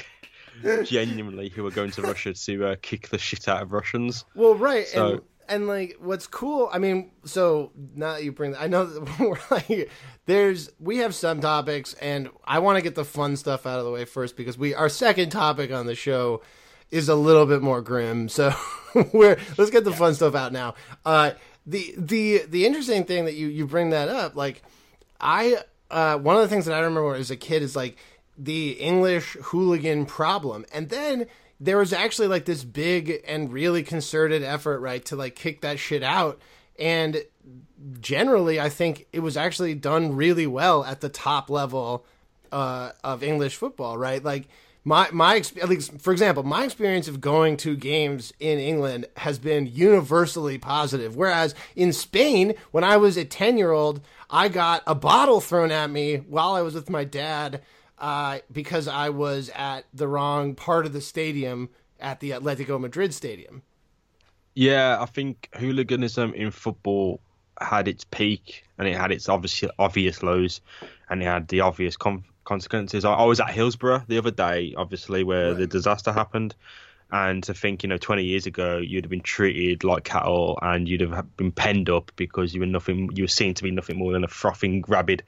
genuinely, 0.84 1.48
who 1.48 1.66
are 1.66 1.70
going 1.70 1.90
to 1.92 2.02
Russia 2.02 2.34
to 2.34 2.66
uh, 2.66 2.76
kick 2.82 3.08
the 3.08 3.18
shit 3.18 3.48
out 3.48 3.62
of 3.62 3.72
Russians. 3.72 4.26
Well, 4.34 4.54
right, 4.56 4.86
So- 4.86 5.12
and 5.12 5.20
and 5.48 5.66
like 5.66 5.96
what's 6.00 6.26
cool. 6.26 6.68
I 6.72 6.78
mean, 6.78 7.10
so 7.24 7.72
now 7.94 8.14
that 8.14 8.24
you 8.24 8.32
bring, 8.32 8.54
I 8.56 8.66
know 8.66 8.84
that 8.84 9.18
we're 9.20 9.38
like, 9.50 9.90
there's 10.26 10.70
we 10.78 10.98
have 10.98 11.14
some 11.14 11.40
topics, 11.40 11.94
and 11.94 12.28
I 12.44 12.58
want 12.58 12.76
to 12.76 12.82
get 12.82 12.94
the 12.94 13.04
fun 13.04 13.36
stuff 13.36 13.66
out 13.66 13.78
of 13.78 13.84
the 13.84 13.90
way 13.90 14.04
first 14.04 14.36
because 14.36 14.58
we 14.58 14.74
our 14.74 14.88
second 14.88 15.30
topic 15.30 15.72
on 15.72 15.86
the 15.86 15.94
show 15.94 16.42
is 16.90 17.08
a 17.08 17.14
little 17.14 17.46
bit 17.46 17.62
more 17.62 17.80
grim. 17.80 18.28
So 18.28 18.52
we're 19.12 19.38
let's 19.56 19.70
get 19.70 19.84
the 19.84 19.92
fun 19.92 20.14
stuff 20.14 20.34
out 20.34 20.52
now. 20.52 20.74
Uh, 21.04 21.32
the 21.66 21.94
the 21.96 22.42
the 22.48 22.66
interesting 22.66 23.04
thing 23.04 23.24
that 23.24 23.34
you 23.34 23.48
you 23.48 23.66
bring 23.66 23.90
that 23.90 24.08
up, 24.08 24.36
like 24.36 24.62
I 25.20 25.62
uh, 25.90 26.18
one 26.18 26.36
of 26.36 26.42
the 26.42 26.48
things 26.48 26.66
that 26.66 26.74
I 26.74 26.80
remember 26.80 27.14
as 27.14 27.30
a 27.30 27.36
kid 27.36 27.62
is 27.62 27.74
like 27.74 27.96
the 28.36 28.72
English 28.72 29.36
hooligan 29.42 30.06
problem, 30.06 30.64
and 30.72 30.88
then 30.88 31.26
there 31.60 31.78
was 31.78 31.92
actually 31.92 32.28
like 32.28 32.44
this 32.44 32.64
big 32.64 33.22
and 33.26 33.52
really 33.52 33.82
concerted 33.82 34.42
effort, 34.42 34.80
right, 34.80 35.04
to 35.06 35.16
like 35.16 35.34
kick 35.34 35.60
that 35.62 35.78
shit 35.78 36.02
out, 36.02 36.40
and 36.78 37.22
generally, 38.00 38.60
I 38.60 38.68
think 38.68 39.06
it 39.12 39.20
was 39.20 39.36
actually 39.36 39.74
done 39.74 40.16
really 40.16 40.46
well 40.46 40.84
at 40.84 41.00
the 41.00 41.08
top 41.08 41.50
level 41.50 42.04
uh, 42.52 42.92
of 43.04 43.22
English 43.22 43.56
football, 43.56 43.98
right? 43.98 44.22
Like 44.22 44.48
my 44.84 45.08
my 45.12 45.36
at 45.36 45.68
least 45.68 46.00
for 46.00 46.12
example, 46.12 46.42
my 46.42 46.64
experience 46.64 47.08
of 47.08 47.20
going 47.20 47.56
to 47.58 47.76
games 47.76 48.32
in 48.40 48.58
England 48.58 49.06
has 49.18 49.38
been 49.38 49.66
universally 49.66 50.58
positive. 50.58 51.16
Whereas 51.16 51.54
in 51.76 51.92
Spain, 51.92 52.54
when 52.70 52.84
I 52.84 52.96
was 52.96 53.16
a 53.16 53.24
ten 53.24 53.58
year 53.58 53.72
old, 53.72 54.00
I 54.30 54.48
got 54.48 54.82
a 54.86 54.94
bottle 54.94 55.40
thrown 55.40 55.70
at 55.70 55.90
me 55.90 56.16
while 56.16 56.54
I 56.54 56.62
was 56.62 56.74
with 56.74 56.90
my 56.90 57.04
dad 57.04 57.62
uh, 58.00 58.38
because 58.52 58.88
I 58.88 59.10
was 59.10 59.50
at 59.54 59.84
the 59.92 60.08
wrong 60.08 60.54
part 60.54 60.86
of 60.86 60.92
the 60.92 61.00
stadium 61.00 61.70
at 62.00 62.20
the 62.20 62.30
Atletico 62.30 62.80
Madrid 62.80 63.12
stadium. 63.14 63.62
Yeah, 64.54 64.98
I 65.00 65.06
think 65.06 65.48
hooliganism 65.54 66.34
in 66.34 66.50
football 66.50 67.20
had 67.60 67.88
its 67.88 68.04
peak 68.04 68.64
and 68.78 68.88
it 68.88 68.96
had 68.96 69.10
its 69.12 69.28
obvious 69.28 69.64
obvious 69.78 70.22
lows, 70.22 70.60
and 71.08 71.22
it 71.22 71.26
had 71.26 71.48
the 71.48 71.60
obvious 71.60 71.96
con- 71.96 72.24
consequences. 72.44 73.04
I, 73.04 73.12
I 73.12 73.24
was 73.24 73.40
at 73.40 73.50
Hillsborough 73.50 74.04
the 74.08 74.18
other 74.18 74.30
day, 74.30 74.74
obviously, 74.76 75.24
where 75.24 75.54
the 75.54 75.66
disaster 75.66 76.12
happened, 76.12 76.54
and 77.10 77.42
to 77.44 77.54
think, 77.54 77.82
you 77.82 77.88
know, 77.88 77.96
20 77.96 78.22
years 78.22 78.46
ago, 78.46 78.78
you'd 78.78 79.04
have 79.04 79.10
been 79.10 79.20
treated 79.20 79.82
like 79.82 80.04
cattle 80.04 80.58
and 80.60 80.86
you'd 80.86 81.00
have 81.00 81.36
been 81.36 81.52
penned 81.52 81.88
up 81.88 82.12
because 82.16 82.52
you 82.52 82.60
were 82.60 82.66
nothing, 82.66 83.10
you 83.14 83.24
were 83.24 83.28
seen 83.28 83.54
to 83.54 83.62
be 83.62 83.70
nothing 83.70 83.96
more 83.96 84.12
than 84.12 84.24
a 84.24 84.28
frothing, 84.28 84.84
rabid, 84.86 85.22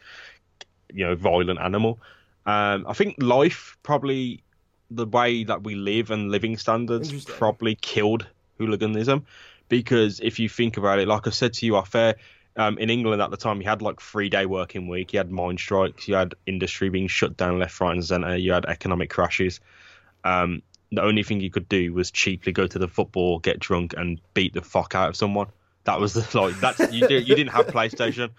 you 0.92 1.06
know, 1.06 1.14
violent 1.14 1.58
animal. 1.58 1.98
Um, 2.46 2.86
I 2.88 2.94
think 2.94 3.16
life 3.20 3.76
probably 3.82 4.42
the 4.90 5.06
way 5.06 5.44
that 5.44 5.62
we 5.62 5.74
live 5.74 6.10
and 6.10 6.30
living 6.30 6.56
standards 6.56 7.24
probably 7.24 7.76
killed 7.76 8.26
hooliganism 8.58 9.24
because 9.68 10.20
if 10.20 10.38
you 10.38 10.48
think 10.48 10.76
about 10.76 10.98
it, 10.98 11.08
like 11.08 11.26
I 11.26 11.30
said 11.30 11.52
to 11.54 11.66
you 11.66 11.76
off 11.76 11.94
air, 11.94 12.16
um, 12.56 12.76
in 12.78 12.90
England 12.90 13.22
at 13.22 13.30
the 13.30 13.36
time, 13.36 13.60
you 13.62 13.68
had 13.68 13.80
like 13.80 14.00
three 14.00 14.28
day 14.28 14.44
working 14.44 14.88
week, 14.88 15.12
you 15.12 15.18
had 15.18 15.30
mine 15.30 15.56
strikes, 15.56 16.08
you 16.08 16.14
had 16.14 16.34
industry 16.46 16.88
being 16.88 17.06
shut 17.06 17.36
down 17.36 17.58
left, 17.58 17.80
right, 17.80 17.92
and 17.92 18.04
centre, 18.04 18.36
you 18.36 18.52
had 18.52 18.66
economic 18.66 19.08
crashes. 19.08 19.60
Um, 20.24 20.62
the 20.92 21.02
only 21.02 21.22
thing 21.22 21.40
you 21.40 21.50
could 21.50 21.68
do 21.68 21.92
was 21.94 22.10
cheaply 22.10 22.52
go 22.52 22.66
to 22.66 22.78
the 22.78 22.88
football, 22.88 23.38
get 23.38 23.60
drunk, 23.60 23.94
and 23.96 24.20
beat 24.34 24.52
the 24.52 24.62
fuck 24.62 24.94
out 24.94 25.08
of 25.10 25.16
someone. 25.16 25.46
That 25.84 26.00
was 26.00 26.12
the 26.12 26.38
like 26.38 26.58
that's 26.60 26.92
you 26.92 27.06
did 27.06 27.28
you 27.28 27.34
didn't 27.36 27.52
have 27.52 27.66
PlayStation. 27.68 28.30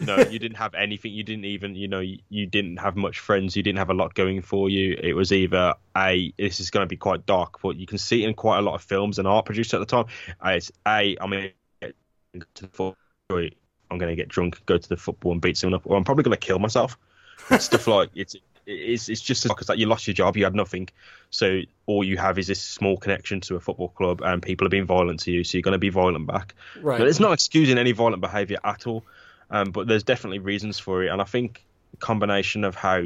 Know, 0.00 0.18
you 0.18 0.38
didn't 0.38 0.56
have 0.56 0.74
anything. 0.74 1.12
You 1.12 1.22
didn't 1.22 1.44
even, 1.44 1.74
you 1.74 1.88
know, 1.88 2.00
you, 2.00 2.18
you 2.28 2.46
didn't 2.46 2.78
have 2.78 2.96
much 2.96 3.20
friends. 3.20 3.56
You 3.56 3.62
didn't 3.62 3.78
have 3.78 3.90
a 3.90 3.94
lot 3.94 4.14
going 4.14 4.42
for 4.42 4.68
you. 4.68 4.98
It 5.00 5.14
was 5.14 5.32
either 5.32 5.74
a 5.96 6.32
this 6.38 6.60
is 6.60 6.70
going 6.70 6.84
to 6.84 6.88
be 6.88 6.96
quite 6.96 7.26
dark, 7.26 7.60
but 7.62 7.76
you 7.76 7.86
can 7.86 7.98
see 7.98 8.24
it 8.24 8.28
in 8.28 8.34
quite 8.34 8.58
a 8.58 8.62
lot 8.62 8.74
of 8.74 8.82
films 8.82 9.18
and 9.18 9.28
art 9.28 9.44
produced 9.44 9.74
at 9.74 9.80
the 9.80 9.86
time. 9.86 10.06
Uh, 10.44 10.50
It's 10.50 10.72
a 10.86 11.16
I'm 11.20 11.30
going 11.30 11.50
to 11.82 11.86
get 12.34 12.54
to 12.54 12.62
the 12.62 12.68
football. 12.68 12.96
I'm 13.90 13.98
going 13.98 14.10
to 14.10 14.16
get 14.16 14.28
drunk, 14.28 14.64
go 14.66 14.78
to 14.78 14.88
the 14.88 14.96
football 14.96 15.32
and 15.32 15.40
beat 15.40 15.56
someone 15.56 15.74
up, 15.74 15.82
or 15.84 15.96
I'm 15.96 16.04
probably 16.04 16.24
going 16.24 16.36
to 16.36 16.46
kill 16.46 16.58
myself. 16.58 16.98
It's 17.50 17.66
stuff 17.66 17.86
like 17.86 18.10
it's 18.14 18.34
it's 18.66 19.08
it's 19.08 19.20
just 19.20 19.42
because 19.46 19.68
like 19.68 19.78
you 19.78 19.86
lost 19.86 20.06
your 20.06 20.14
job, 20.14 20.36
you 20.36 20.44
had 20.44 20.54
nothing, 20.54 20.88
so 21.30 21.60
all 21.86 22.04
you 22.04 22.16
have 22.16 22.38
is 22.38 22.46
this 22.46 22.60
small 22.60 22.96
connection 22.96 23.40
to 23.42 23.56
a 23.56 23.60
football 23.60 23.88
club, 23.88 24.22
and 24.22 24.42
people 24.42 24.66
are 24.66 24.70
being 24.70 24.86
violent 24.86 25.20
to 25.20 25.32
you, 25.32 25.44
so 25.44 25.58
you're 25.58 25.62
going 25.62 25.72
to 25.72 25.78
be 25.78 25.90
violent 25.90 26.26
back. 26.26 26.54
Right. 26.80 26.98
But 26.98 27.08
it's 27.08 27.20
not 27.20 27.32
excusing 27.32 27.78
any 27.78 27.92
violent 27.92 28.20
behaviour 28.20 28.58
at 28.64 28.86
all. 28.86 29.04
Um, 29.52 29.70
but 29.70 29.86
there's 29.86 30.02
definitely 30.02 30.38
reasons 30.40 30.78
for 30.78 31.04
it, 31.04 31.08
and 31.08 31.20
I 31.20 31.24
think 31.24 31.64
combination 32.00 32.64
of 32.64 32.74
how 32.74 33.04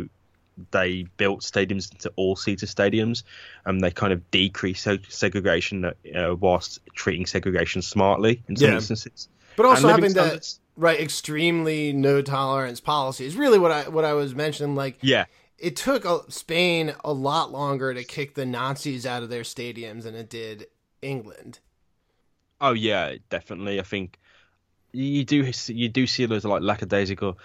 they 0.70 1.04
built 1.18 1.42
stadiums 1.42 1.92
into 1.92 2.11
all-seater 2.16 2.64
stadiums, 2.66 3.24
and 3.66 3.82
they 3.82 3.90
kind 3.90 4.12
of 4.12 4.30
decrease 4.30 4.85
seg- 4.85 5.11
segregation 5.11 5.85
uh, 5.85 6.35
whilst 6.38 6.78
treating 6.94 7.26
segregation 7.26 7.82
smartly 7.82 8.42
in 8.48 8.56
some 8.56 8.70
Yeah. 8.70 8.76
instances. 8.76 9.28
But 9.56 9.66
also 9.66 9.88
having 9.88 10.14
that 10.14 10.54
right 10.76 11.00
extremely 11.00 11.92
no 11.92 12.22
tolerance 12.22 12.80
policy 12.80 13.26
is 13.26 13.37
really 13.37 13.59
what 13.59 13.72
I 13.72 13.88
what 13.88 14.04
I 14.04 14.12
was 14.12 14.35
mentioning. 14.35 14.74
Like 14.74 14.98
Yeah, 15.02 15.24
it 15.59 15.76
took 15.76 16.04
a, 16.04 16.30
Spain 16.30 16.94
a 17.04 17.12
lot 17.12 17.50
longer 17.52 17.92
to 17.94 18.04
kick 18.04 18.35
the 18.35 18.46
Nazis 18.46 19.04
out 19.06 19.22
of 19.22 19.30
their 19.30 19.42
stadiums 19.42 20.02
than 20.02 20.14
it 20.14 20.28
did 20.30 20.66
England. 21.02 21.61
Oh 22.61 22.72
yeah, 22.72 23.14
definitely. 23.30 23.80
I 23.80 23.82
think 23.82 24.18
you 24.92 25.25
do 25.25 25.51
you 25.68 25.88
do 25.88 26.07
see 26.07 26.27
those 26.27 26.44
like 26.44 26.62
lackadaisical 26.62 27.38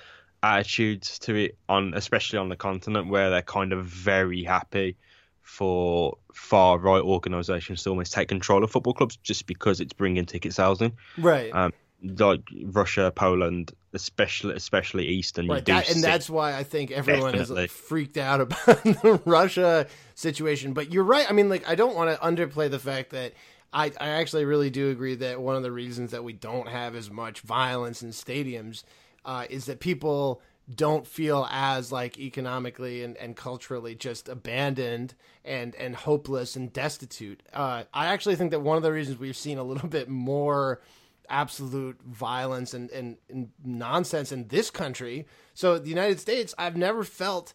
attitudes 0.44 1.20
to 1.20 1.36
it 1.36 1.58
on, 1.70 1.94
especially 1.94 2.40
on 2.40 2.50
the 2.50 2.56
continent, 2.56 3.08
where 3.08 3.30
they're 3.30 3.42
kind 3.42 3.74
of 3.74 3.86
very 3.86 4.44
happy 4.44 4.98
for 5.42 6.18
far 6.34 6.78
right 6.78 7.02
organisations 7.02 7.84
to 7.84 7.90
almost 7.90 8.14
take 8.14 8.30
control 8.30 8.64
of 8.64 8.72
football 8.72 8.94
clubs 8.94 9.18
just 9.18 9.48
because 9.48 9.82
it's 9.82 9.94
bringing 9.94 10.26
ticket 10.26 10.54
sales 10.54 10.82
in. 10.82 10.94
Right. 11.18 11.54
Um, 11.54 11.74
like 12.04 12.42
Russia, 12.64 13.12
Poland, 13.14 13.72
especially 13.94 14.56
especially 14.56 15.08
Eastern. 15.08 15.48
Right, 15.48 15.64
that, 15.66 15.90
and 15.90 16.04
that's 16.04 16.30
why 16.30 16.56
I 16.56 16.64
think 16.64 16.92
everyone 16.92 17.34
Definitely. 17.34 17.66
is 17.66 17.72
freaked 17.72 18.18
out 18.18 18.42
about 18.42 18.66
the 18.66 19.22
Russia 19.26 19.88
situation. 20.16 20.74
But 20.74 20.92
you're 20.92 21.04
right. 21.04 21.30
I 21.30 21.34
mean, 21.34 21.50
like, 21.50 21.68
I 21.70 21.76
don't 21.76 21.96
want 21.96 22.10
to 22.10 22.18
underplay 22.26 22.72
the 22.72 22.80
fact 22.80 23.12
that 23.12 23.34
I, 23.74 23.92
I 24.00 24.10
actually 24.10 24.46
really 24.46 24.70
do 24.70 24.90
agree 24.90 25.16
that 25.16 25.42
one 25.42 25.56
of 25.56 25.64
the 25.64 25.72
reasons 25.72 26.12
that 26.12 26.24
we 26.24 26.34
don't 26.34 26.68
have 26.68 26.96
as 26.96 27.10
much 27.10 27.42
violence 27.42 28.02
in 28.04 28.10
stadiums 28.10 28.84
uh, 29.24 29.46
is 29.50 29.66
that 29.66 29.80
people 29.80 30.42
don't 30.74 31.08
feel 31.08 31.48
as 31.52 31.92
like 31.92 32.18
economically 32.18 33.04
and, 33.04 33.18
and 33.18 33.36
culturally 33.36 33.96
just 33.96 34.30
abandoned 34.30 35.14
and 35.44 35.76
and 35.76 35.96
hopeless 35.96 36.56
and 36.56 36.72
destitute. 36.72 37.42
Uh, 37.54 37.84
I 37.94 38.08
actually 38.08 38.36
think 38.36 38.52
that 38.52 38.62
one 38.62 38.78
of 38.78 38.84
the 38.84 38.92
reasons 38.92 39.20
we've 39.20 39.36
seen 39.36 39.58
a 39.58 39.64
little 39.64 39.90
bit 39.90 40.10
more 40.10 40.82
absolute 41.30 42.02
violence 42.04 42.74
and, 42.74 42.92
and, 42.92 43.18
and 43.30 43.50
nonsense 43.64 44.32
in 44.32 44.50
this 44.50 44.70
country. 44.70 45.26
So 45.54 45.80
the 45.80 45.90
United 45.90 46.20
States, 46.20 46.54
I've 46.58 46.76
never 46.76 47.04
felt 47.04 47.54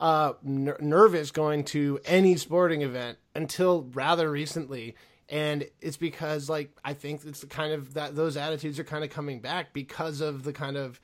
uh, 0.00 0.32
ner- 0.42 0.78
nervous 0.80 1.30
going 1.30 1.64
to 1.64 2.00
any 2.06 2.36
sporting 2.36 2.82
event 2.82 3.18
until 3.34 3.82
rather 3.92 4.30
recently. 4.30 4.96
And 5.28 5.66
it's 5.80 5.96
because 5.96 6.48
like 6.48 6.70
I 6.84 6.94
think 6.94 7.24
it's 7.24 7.40
the 7.40 7.46
kind 7.46 7.72
of 7.72 7.94
that 7.94 8.16
those 8.16 8.36
attitudes 8.36 8.78
are 8.78 8.84
kind 8.84 9.04
of 9.04 9.10
coming 9.10 9.40
back 9.40 9.72
because 9.72 10.20
of 10.20 10.42
the 10.42 10.52
kind 10.52 10.76
of 10.76 11.00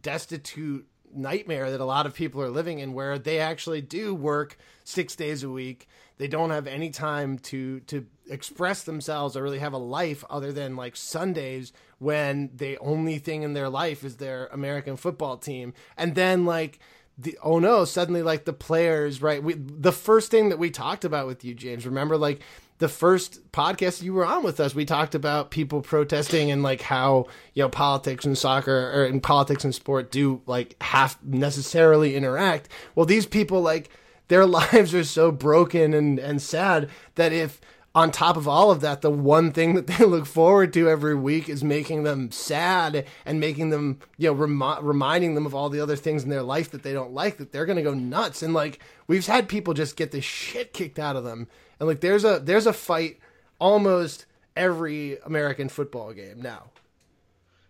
destitute 0.00 0.86
nightmare 1.14 1.70
that 1.70 1.80
a 1.80 1.84
lot 1.84 2.06
of 2.06 2.14
people 2.14 2.42
are 2.42 2.50
living 2.50 2.80
in 2.80 2.92
where 2.92 3.18
they 3.18 3.38
actually 3.38 3.80
do 3.80 4.14
work 4.14 4.58
six 4.84 5.16
days 5.16 5.42
a 5.42 5.50
week. 5.50 5.88
They 6.18 6.28
don't 6.28 6.50
have 6.50 6.66
any 6.66 6.90
time 6.90 7.38
to 7.40 7.80
to 7.80 8.06
express 8.28 8.82
themselves 8.82 9.36
or 9.36 9.42
really 9.42 9.60
have 9.60 9.72
a 9.72 9.78
life 9.78 10.24
other 10.28 10.52
than 10.52 10.76
like 10.76 10.96
sundays 10.96 11.72
when 11.98 12.50
the 12.54 12.78
only 12.78 13.18
thing 13.18 13.42
in 13.42 13.54
their 13.54 13.68
life 13.68 14.04
is 14.04 14.16
their 14.16 14.46
american 14.48 14.96
football 14.96 15.36
team. 15.36 15.72
And 15.96 16.14
then 16.14 16.44
like 16.44 16.80
the 17.16 17.38
oh 17.42 17.58
no 17.58 17.84
suddenly 17.84 18.22
like 18.22 18.44
the 18.44 18.52
players 18.52 19.20
right 19.20 19.42
we 19.42 19.54
the 19.54 19.92
first 19.92 20.30
thing 20.30 20.50
that 20.50 20.58
we 20.58 20.70
talked 20.70 21.04
about 21.04 21.26
with 21.26 21.44
you 21.44 21.52
james 21.52 21.84
remember 21.84 22.16
like 22.16 22.40
the 22.78 22.88
first 22.88 23.50
podcast 23.52 24.02
you 24.02 24.12
were 24.12 24.24
on 24.24 24.42
with 24.44 24.60
us, 24.60 24.74
we 24.74 24.84
talked 24.84 25.14
about 25.14 25.50
people 25.50 25.80
protesting 25.80 26.50
and 26.50 26.62
like 26.62 26.80
how 26.80 27.26
you 27.54 27.62
know 27.62 27.68
politics 27.68 28.24
and 28.24 28.38
soccer 28.38 28.92
or 28.94 29.04
in 29.04 29.20
politics 29.20 29.64
and 29.64 29.74
sport 29.74 30.10
do 30.10 30.40
like 30.46 30.76
have 30.82 31.18
necessarily 31.22 32.14
interact. 32.14 32.68
Well, 32.94 33.06
these 33.06 33.26
people 33.26 33.60
like 33.60 33.90
their 34.28 34.46
lives 34.46 34.94
are 34.94 35.04
so 35.04 35.32
broken 35.32 35.92
and 35.92 36.18
and 36.18 36.40
sad 36.40 36.88
that 37.16 37.32
if 37.32 37.60
on 37.94 38.12
top 38.12 38.36
of 38.36 38.46
all 38.46 38.70
of 38.70 38.80
that, 38.80 39.00
the 39.00 39.10
one 39.10 39.50
thing 39.50 39.74
that 39.74 39.88
they 39.88 40.04
look 40.06 40.24
forward 40.24 40.72
to 40.72 40.88
every 40.88 41.16
week 41.16 41.48
is 41.48 41.64
making 41.64 42.04
them 42.04 42.30
sad 42.30 43.04
and 43.26 43.40
making 43.40 43.70
them, 43.70 43.98
you 44.18 44.28
know, 44.28 44.34
rem- 44.34 44.86
reminding 44.86 45.34
them 45.34 45.46
of 45.46 45.54
all 45.54 45.68
the 45.68 45.80
other 45.80 45.96
things 45.96 46.22
in 46.22 46.30
their 46.30 46.42
life 46.42 46.70
that 46.70 46.84
they 46.84 46.92
don't 46.92 47.12
like, 47.12 47.38
that 47.38 47.50
they're 47.50 47.66
going 47.66 47.76
to 47.76 47.82
go 47.82 47.94
nuts. 47.94 48.40
And 48.40 48.54
like, 48.54 48.78
we've 49.08 49.26
had 49.26 49.48
people 49.48 49.74
just 49.74 49.96
get 49.96 50.12
the 50.12 50.20
shit 50.20 50.72
kicked 50.72 51.00
out 51.00 51.16
of 51.16 51.24
them 51.24 51.48
and 51.78 51.88
like 51.88 52.00
there's 52.00 52.24
a 52.24 52.40
there's 52.40 52.66
a 52.66 52.72
fight 52.72 53.18
almost 53.58 54.26
every 54.56 55.18
American 55.20 55.68
football 55.68 56.12
game 56.12 56.40
now. 56.40 56.64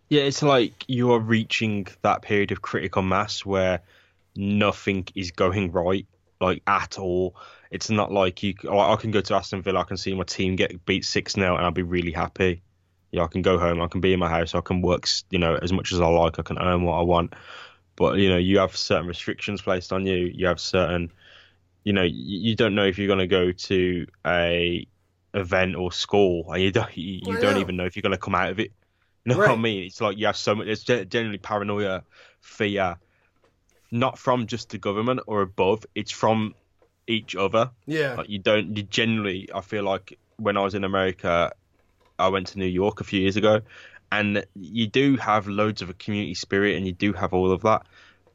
Yeah, 0.09 0.23
it's 0.23 0.43
like 0.43 0.85
you 0.89 1.13
are 1.13 1.21
reaching 1.21 1.87
that 2.03 2.23
period 2.23 2.51
of 2.51 2.63
critical 2.63 3.03
mass 3.03 3.45
where 3.45 3.81
nothing 4.37 5.07
is 5.15 5.31
going 5.31 5.71
right, 5.73 6.07
like 6.41 6.63
at 6.67 6.99
all. 6.99 7.37
It's 7.71 7.91
not 7.91 8.11
like 8.11 8.43
you. 8.43 8.55
Oh, 8.67 8.79
I 8.79 8.97
can 8.97 9.11
go 9.11 9.21
to 9.21 9.35
Aston 9.35 9.63
Villa, 9.63 9.81
I 9.81 9.85
can 9.85 9.99
see 9.99 10.15
my 10.15 10.25
team 10.25 10.57
get 10.57 10.85
beat 10.87 11.05
six 11.05 11.35
0 11.35 11.57
and 11.57 11.65
I'll 11.65 11.71
be 11.71 11.83
really 11.83 12.13
happy. 12.13 12.63
Yeah, 13.11 13.25
I 13.25 13.27
can 13.27 13.43
go 13.43 13.59
home, 13.59 13.81
I 13.83 13.89
can 13.89 14.01
be 14.01 14.13
in 14.13 14.19
my 14.19 14.29
house, 14.29 14.55
I 14.55 14.61
can 14.61 14.83
work, 14.83 15.07
you 15.31 15.39
know, 15.39 15.57
as 15.57 15.73
much 15.73 15.93
as 15.93 16.01
I 16.01 16.07
like, 16.07 16.39
I 16.39 16.43
can 16.43 16.59
earn 16.59 16.83
what 16.83 16.99
I 16.99 17.03
want. 17.03 17.35
But 17.97 18.19
you 18.19 18.31
know, 18.31 18.39
you 18.39 18.59
have 18.59 18.77
certain 18.77 19.09
restrictions 19.09 19.61
placed 19.61 19.93
on 19.93 20.07
you. 20.07 20.31
You 20.33 20.47
have 20.47 20.61
certain 20.61 21.11
you 21.85 21.93
know 21.93 22.03
you, 22.03 22.55
don't 22.55 22.75
know 22.75 22.85
if 22.85 22.99
you're 22.99 23.07
going 23.07 23.19
to 23.19 23.27
go 23.27 23.53
to 23.53 24.07
a 24.27 24.87
event 25.35 25.77
or 25.77 25.93
school. 25.93 26.51
And 26.53 26.63
you 26.63 26.71
don't 26.71 26.97
you, 26.97 27.21
you 27.25 27.41
don't 27.41 27.59
even 27.59 27.77
know 27.77 27.85
if 27.85 27.97
you're 27.97 28.03
going 28.03 28.13
to 28.13 28.19
come 28.19 28.35
out 28.35 28.51
of 28.51 28.61
it. 28.61 28.73
You 29.25 29.35
know 29.35 29.41
right. 29.41 29.51
what 29.51 29.59
i 29.59 29.61
mean? 29.61 29.85
It's 29.85 30.01
like 30.01 30.17
you 30.17 30.25
have 30.25 30.39
so 30.39 30.55
much 30.55 30.69
it's 30.69 30.85
generally 30.85 31.37
paranoia 31.37 32.03
fear 32.41 32.97
not 33.91 34.19
from 34.19 34.47
just 34.47 34.71
the 34.71 34.79
government 34.79 35.21
or 35.27 35.43
above 35.43 35.85
it's 35.95 36.13
from 36.13 36.55
each 37.07 37.37
other. 37.37 37.71
Yeah. 37.85 38.15
Like 38.15 38.31
you 38.31 38.39
don't 38.39 38.75
you 38.75 38.85
generally 38.85 39.51
i 39.55 39.61
feel 39.61 39.83
like 39.83 40.19
when 40.37 40.57
i 40.57 40.63
was 40.63 40.75
in 40.75 40.85
america 40.85 41.53
i 42.19 42.29
went 42.29 42.47
to 42.47 42.59
new 42.59 42.65
york 42.65 43.01
a 43.01 43.05
few 43.05 43.21
years 43.21 43.37
ago 43.37 43.61
and 44.11 44.47
you 44.55 44.87
do 44.87 45.17
have 45.17 45.47
loads 45.47 45.83
of 45.83 45.91
a 45.91 45.95
community 45.95 46.35
spirit 46.35 46.77
and 46.77 46.87
you 46.87 46.93
do 46.93 47.13
have 47.13 47.35
all 47.35 47.51
of 47.51 47.63
that 47.63 47.87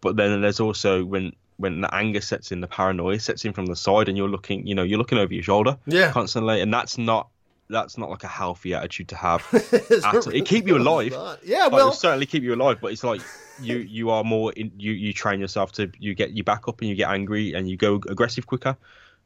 but 0.02 0.16
then 0.16 0.42
there's 0.42 0.60
also 0.60 1.04
when 1.04 1.32
when 1.58 1.82
the 1.82 1.94
anger 1.94 2.22
sets 2.22 2.52
in, 2.52 2.62
the 2.62 2.68
paranoia 2.68 3.20
sets 3.20 3.46
in 3.46 3.54
from 3.54 3.66
the 3.68 3.76
side, 3.76 4.08
and 4.10 4.18
you're 4.18 4.30
looking, 4.30 4.66
you 4.66 4.76
know, 4.76 4.84
you're 4.84 4.98
looking 4.98 5.18
over 5.18 5.34
your 5.34 5.44
shoulder, 5.44 5.78
yeah, 5.86 6.12
constantly, 6.12 6.62
and 6.62 6.74
that's 6.74 6.98
not 6.98 7.30
that's 7.70 7.98
not 7.98 8.10
like 8.10 8.24
a 8.24 8.28
healthy 8.28 8.74
attitude 8.74 9.08
to 9.10 9.16
have. 9.16 9.46
it 9.54 10.46
keep 10.46 10.68
you 10.68 10.78
alive. 10.78 11.14
Yeah, 11.44 11.68
well, 11.68 11.88
like, 11.88 11.96
certainly 11.96 12.26
keep 12.26 12.44
you 12.44 12.54
alive, 12.54 12.80
but 12.82 12.92
it's 12.92 13.04
like 13.04 13.22
you 13.62 13.78
you 13.78 14.10
are 14.10 14.24
more 14.24 14.52
in, 14.54 14.72
you 14.78 14.92
you 14.92 15.14
train 15.14 15.40
yourself 15.40 15.72
to 15.74 15.92
you 16.00 16.14
get 16.14 16.32
you 16.32 16.44
back 16.44 16.68
up 16.68 16.82
and 16.82 16.90
you 16.90 16.96
get 16.96 17.10
angry 17.10 17.54
and 17.54 17.70
you 17.70 17.78
go 17.78 17.96
aggressive 18.08 18.48
quicker, 18.48 18.78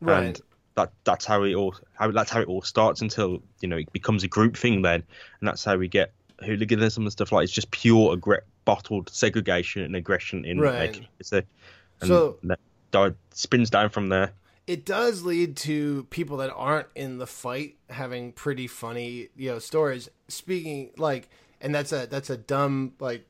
right. 0.02 0.24
and 0.24 0.42
that 0.76 0.92
that's 1.04 1.26
how 1.26 1.44
it 1.44 1.54
all 1.56 1.76
how 1.94 2.12
that's 2.12 2.32
how 2.32 2.42
it 2.42 2.48
all 2.48 2.62
starts 2.62 3.02
until 3.02 3.42
you 3.62 3.68
know 3.68 3.78
it 3.78 3.92
becomes 3.94 4.24
a 4.24 4.28
group 4.28 4.56
thing 4.56 4.82
then, 4.82 5.04
and 5.40 5.48
that's 5.48 5.64
how 5.64 5.76
we 5.76 5.88
get 5.88 6.14
hooliganism 6.44 7.04
and 7.04 7.12
stuff 7.12 7.32
like 7.32 7.44
it's 7.44 7.54
just 7.54 7.72
pure 7.72 8.16
aggr- 8.16 8.42
bottled 8.64 9.10
segregation 9.10 9.82
and 9.82 9.96
aggression 9.96 10.46
in 10.46 10.60
right. 10.60 10.96
like, 10.96 11.08
it's 11.20 11.34
a 11.34 11.44
and 12.02 12.08
so 12.08 12.38
that 12.44 12.60
spins 13.32 13.70
down 13.70 13.90
from 13.90 14.10
there. 14.10 14.34
It 14.66 14.86
does 14.86 15.24
lead 15.24 15.56
to 15.58 16.06
people 16.10 16.38
that 16.38 16.52
aren't 16.54 16.88
in 16.94 17.20
the 17.20 17.28
fight 17.28 17.78
having 17.90 18.34
pretty 18.34 18.68
funny, 18.68 19.30
you 19.36 19.52
know, 19.52 19.60
stories. 19.60 20.10
Speaking 20.28 20.92
like, 20.98 21.30
and 21.62 21.74
that's 21.74 21.92
a 21.92 22.08
that's 22.08 22.30
a 22.30 22.38
dumb 22.38 22.94
like 23.00 23.26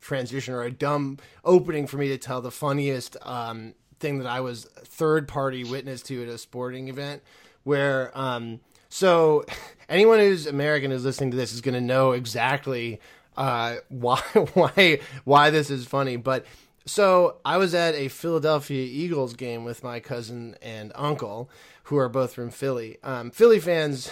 transition 0.00 0.54
or 0.54 0.62
a 0.62 0.70
dumb 0.70 1.18
opening 1.44 1.86
for 1.86 1.96
me 1.96 2.08
to 2.08 2.18
tell 2.18 2.40
the 2.40 2.50
funniest 2.50 3.16
um, 3.22 3.74
thing 3.98 4.18
that 4.18 4.28
I 4.28 4.40
was 4.40 4.64
third 4.64 5.26
party 5.26 5.64
witness 5.64 6.02
to 6.02 6.22
at 6.22 6.28
a 6.28 6.38
sporting 6.38 6.88
event 6.88 7.22
where 7.64 8.16
um, 8.16 8.60
so 8.88 9.44
anyone 9.88 10.20
who's 10.20 10.46
American 10.46 10.90
who's 10.90 11.04
listening 11.04 11.32
to 11.32 11.36
this 11.36 11.52
is 11.52 11.60
going 11.60 11.74
to 11.74 11.80
know 11.80 12.12
exactly 12.12 13.00
uh, 13.36 13.76
why 13.88 14.20
why 14.54 15.00
why 15.24 15.50
this 15.50 15.70
is 15.70 15.86
funny, 15.86 16.16
but 16.16 16.44
so 16.88 17.36
I 17.44 17.56
was 17.56 17.74
at 17.74 17.94
a 17.94 18.08
Philadelphia 18.08 18.82
Eagles 18.82 19.34
game 19.34 19.64
with 19.64 19.84
my 19.84 20.00
cousin 20.00 20.56
and 20.62 20.92
uncle, 20.94 21.50
who 21.84 21.96
are 21.96 22.08
both 22.08 22.34
from 22.34 22.50
Philly. 22.50 22.98
Um, 23.02 23.30
Philly 23.30 23.60
fans. 23.60 24.10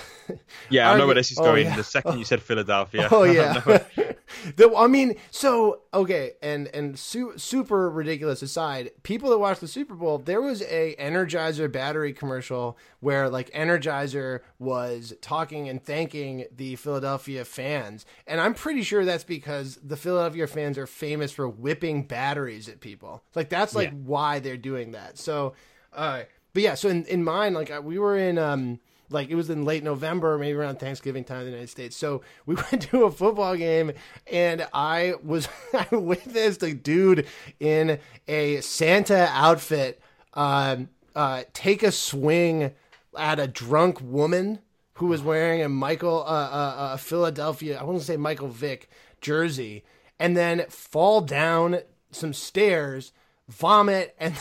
Yeah, 0.71 0.91
I 0.91 0.99
know 0.99 1.07
where 1.07 1.15
this 1.15 1.31
is 1.31 1.39
oh, 1.39 1.45
going. 1.45 1.67
Yeah. 1.67 1.77
The 1.77 1.85
second 1.85 2.19
you 2.19 2.25
said 2.25 2.43
Philadelphia. 2.51 3.09
Oh 3.11 3.25
yeah. 3.25 3.63
the, 4.57 4.75
I 4.77 4.87
mean, 4.87 5.17
so 5.31 5.83
okay, 5.93 6.33
and 6.43 6.69
and 6.69 6.99
su- 6.99 7.37
super 7.37 7.91
ridiculous 7.91 8.43
aside, 8.43 8.91
people 9.03 9.31
that 9.31 9.39
watch 9.39 9.61
the 9.61 9.69
Super 9.69 9.95
Bowl, 9.95 10.19
there 10.19 10.41
was 10.41 10.63
a 10.63 10.95
Energizer 10.99 11.71
battery 11.71 12.13
commercial 12.13 12.77
where 13.01 13.29
like 13.29 13.51
Energizer 13.53 14.41
was 14.59 15.15
talking 15.21 15.69
and 15.69 15.83
thanking 15.83 16.47
the 16.55 16.77
Philadelphia 16.77 17.45
fans, 17.45 18.07
and 18.27 18.41
I'm 18.41 18.55
pretty 18.55 18.83
sure 18.83 19.05
that's 19.05 19.25
because 19.25 19.79
the 19.83 19.97
Philadelphia 19.97 20.47
fans 20.47 20.79
are 20.79 20.87
famous 20.87 21.33
for 21.33 21.49
whipping 21.49 22.05
batteries 22.05 22.69
at 22.69 22.81
people. 22.81 23.23
Like 23.35 23.49
that's 23.49 23.75
like 23.75 23.91
yeah. 23.91 23.99
why 24.05 24.39
they're 24.39 24.57
doing 24.57 24.93
that. 24.93 25.19
So. 25.19 25.55
Uh, 25.93 26.25
but 26.53 26.63
yeah, 26.63 26.75
so 26.75 26.89
in, 26.89 27.05
in 27.05 27.23
mine, 27.23 27.53
like 27.53 27.71
we 27.83 27.99
were 27.99 28.17
in, 28.17 28.39
um, 28.39 28.81
like 29.11 29.31
it 29.31 29.35
was 29.35 29.51
in 29.51 29.65
late 29.65 29.85
November, 29.85 30.39
maybe 30.39 30.57
around 30.57 30.79
Thanksgiving 30.79 31.25
time 31.25 31.41
in 31.41 31.45
the 31.47 31.51
United 31.51 31.71
States. 31.71 31.97
So 31.97 32.23
we 32.45 32.55
went 32.71 32.83
to 32.83 33.05
a 33.05 33.11
football 33.11 33.57
game, 33.57 33.93
and 34.31 34.67
I 34.73 35.15
was 35.23 35.49
I 35.73 35.95
witnessed 35.95 36.63
a 36.63 36.75
dude 36.75 37.27
in 37.61 37.99
a 38.29 38.61
Santa 38.61 39.29
outfit 39.31 40.01
um, 40.35 40.91
uh, 41.15 41.45
take 41.53 41.83
a 41.83 41.91
swing 41.91 42.73
at 43.17 43.41
a 43.41 43.47
drunk 43.47 44.01
woman 44.03 44.61
who 44.95 45.07
was 45.07 45.23
wearing 45.23 45.63
a 45.63 45.69
Michael 45.69 46.23
uh, 46.27 46.31
uh, 46.31 46.75
uh 46.79 46.97
Philadelphia 46.97 47.79
I 47.79 47.85
want 47.85 47.99
to 47.99 48.05
say 48.05 48.17
Michael 48.17 48.49
Vick 48.49 48.91
jersey, 49.21 49.85
and 50.19 50.37
then 50.37 50.67
fall 50.69 51.21
down 51.21 51.81
some 52.11 52.33
stairs 52.33 53.13
vomit, 53.49 54.15
and, 54.19 54.35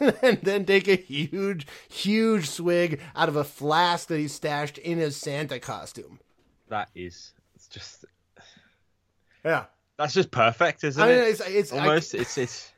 and 0.22 0.40
then 0.42 0.64
take 0.64 0.88
a 0.88 0.96
huge, 0.96 1.66
huge 1.88 2.48
swig 2.48 3.00
out 3.14 3.28
of 3.28 3.36
a 3.36 3.44
flask 3.44 4.08
that 4.08 4.18
he 4.18 4.28
stashed 4.28 4.78
in 4.78 4.98
his 4.98 5.16
Santa 5.16 5.58
costume. 5.58 6.20
That 6.68 6.88
is 6.94 7.32
it's 7.54 7.66
just 7.66 8.04
yeah. 9.44 9.64
That's 9.96 10.14
just 10.14 10.30
perfect, 10.30 10.82
isn't 10.82 11.02
I 11.02 11.08
mean, 11.08 11.18
it? 11.18 11.28
It's, 11.28 11.40
it's 11.40 11.72
almost 11.72 12.14
I... 12.14 12.18
it's 12.18 12.38
it's 12.38 12.72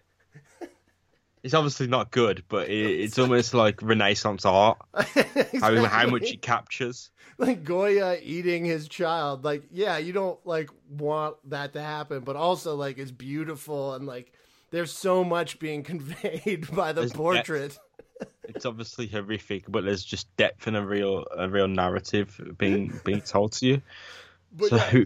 it's 1.43 1.55
obviously 1.55 1.87
not 1.87 2.11
good, 2.11 2.45
but 2.49 2.69
it, 2.69 3.01
it's 3.01 3.19
almost 3.19 3.55
like 3.55 3.81
Renaissance 3.83 4.45
art. 4.45 4.79
exactly. 4.95 5.61
how, 5.61 5.85
how 5.85 6.07
much 6.09 6.33
it 6.33 6.43
captures. 6.43 7.11
Like 7.39 7.65
Goya 7.65 8.19
eating 8.23 8.65
his 8.65 8.89
child. 8.89 9.45
Like, 9.45 9.65
yeah, 9.71 9.99
you 9.99 10.13
don't 10.13 10.45
like 10.47 10.71
want 10.89 11.37
that 11.51 11.73
to 11.73 11.83
happen, 11.83 12.21
but 12.21 12.37
also 12.37 12.77
like 12.77 12.99
it's 12.99 13.11
beautiful 13.11 13.95
and 13.95 14.07
like 14.07 14.33
there's 14.73 14.91
so 14.91 15.23
much 15.23 15.61
being 15.61 15.83
conveyed 15.93 16.69
by 16.75 16.93
the 16.93 17.03
there's 17.03 17.13
portrait. 17.13 17.79
it's 18.45 18.67
obviously 18.67 19.07
horrific, 19.07 19.65
but 19.69 19.85
there's 19.85 20.05
just 20.05 20.35
depth 20.37 20.67
and 20.67 20.77
a 20.77 20.85
real 20.85 21.25
a 21.37 21.49
real 21.49 21.69
narrative 21.69 22.41
being 22.59 23.01
being 23.05 23.21
told 23.21 23.53
to 23.53 23.67
you. 23.67 23.83
But 24.55 24.69
so, 24.69 24.77
yeah. 24.77 25.05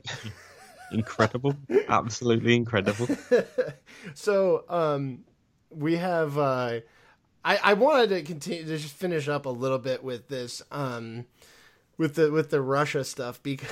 incredible, 0.90 1.54
absolutely 1.86 2.56
incredible. 2.56 3.06
so 4.14 4.64
um, 4.68 5.20
we 5.70 5.94
have. 5.98 6.36
Uh, 6.36 6.80
I 7.44 7.56
I 7.62 7.74
wanted 7.74 8.08
to 8.08 8.22
continue 8.22 8.64
to 8.64 8.76
just 8.76 8.96
finish 8.96 9.28
up 9.28 9.46
a 9.46 9.50
little 9.50 9.78
bit 9.78 10.02
with 10.02 10.26
this. 10.26 10.62
Um, 10.72 11.26
with 11.96 12.16
the 12.16 12.30
with 12.32 12.50
the 12.50 12.60
Russia 12.60 13.04
stuff 13.04 13.40
because 13.42 13.70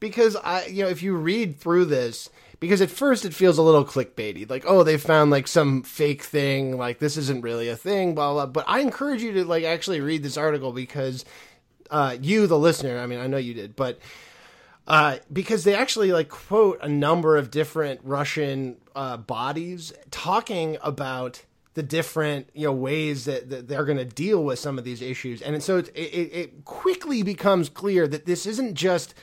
because 0.00 0.36
I 0.36 0.66
you 0.66 0.84
know 0.84 0.88
if 0.88 1.02
you 1.02 1.14
read 1.14 1.58
through 1.58 1.84
this 1.84 2.30
because 2.60 2.80
at 2.80 2.90
first 2.90 3.24
it 3.24 3.34
feels 3.34 3.58
a 3.58 3.62
little 3.62 3.84
clickbaity 3.84 4.48
like 4.48 4.64
oh 4.66 4.82
they 4.82 4.96
found 4.96 5.30
like 5.30 5.46
some 5.46 5.82
fake 5.82 6.22
thing 6.22 6.76
like 6.76 6.98
this 6.98 7.16
isn't 7.16 7.42
really 7.42 7.68
a 7.68 7.76
thing 7.76 8.14
blah 8.14 8.32
blah. 8.32 8.46
But 8.46 8.64
I 8.68 8.80
encourage 8.80 9.22
you 9.22 9.32
to 9.34 9.44
like 9.44 9.64
actually 9.64 10.00
read 10.00 10.22
this 10.22 10.36
article 10.36 10.72
because 10.72 11.24
uh, 11.90 12.16
you 12.20 12.46
the 12.46 12.58
listener 12.58 12.98
I 12.98 13.06
mean 13.06 13.20
I 13.20 13.26
know 13.26 13.38
you 13.38 13.54
did 13.54 13.76
but 13.76 13.98
uh, 14.86 15.18
because 15.30 15.64
they 15.64 15.74
actually 15.74 16.12
like 16.12 16.30
quote 16.30 16.78
a 16.82 16.88
number 16.88 17.36
of 17.36 17.50
different 17.50 18.00
Russian 18.02 18.78
uh, 18.96 19.18
bodies 19.18 19.92
talking 20.10 20.78
about 20.82 21.44
the 21.74 21.82
different 21.84 22.48
you 22.54 22.64
know 22.64 22.72
ways 22.72 23.26
that, 23.26 23.50
that 23.50 23.68
they're 23.68 23.84
going 23.84 23.98
to 23.98 24.04
deal 24.04 24.42
with 24.42 24.58
some 24.58 24.78
of 24.78 24.84
these 24.84 25.00
issues. 25.00 25.40
And 25.42 25.62
so 25.62 25.76
it, 25.76 25.88
it, 25.94 26.32
it 26.32 26.64
quickly 26.64 27.22
becomes 27.22 27.68
clear 27.68 28.08
that 28.08 28.26
this 28.26 28.46
isn't 28.46 28.74
just 28.74 29.14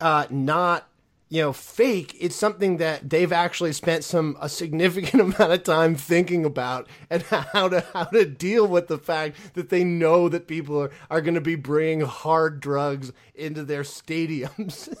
uh, 0.00 0.26
not 0.30 0.88
you 1.30 1.40
know 1.40 1.52
fake 1.52 2.14
it's 2.20 2.36
something 2.36 2.76
that 2.76 3.08
they've 3.08 3.32
actually 3.32 3.72
spent 3.72 4.04
some 4.04 4.36
a 4.40 4.48
significant 4.48 5.22
amount 5.38 5.52
of 5.52 5.62
time 5.62 5.94
thinking 5.94 6.44
about 6.44 6.86
and 7.08 7.22
how 7.22 7.68
to 7.68 7.80
how 7.94 8.04
to 8.04 8.26
deal 8.26 8.66
with 8.66 8.88
the 8.88 8.98
fact 8.98 9.54
that 9.54 9.70
they 9.70 9.82
know 9.82 10.28
that 10.28 10.46
people 10.46 10.82
are, 10.82 10.90
are 11.10 11.22
going 11.22 11.34
to 11.34 11.40
be 11.40 11.54
bringing 11.54 12.02
hard 12.02 12.60
drugs 12.60 13.12
into 13.34 13.64
their 13.64 13.82
stadiums 13.82 14.94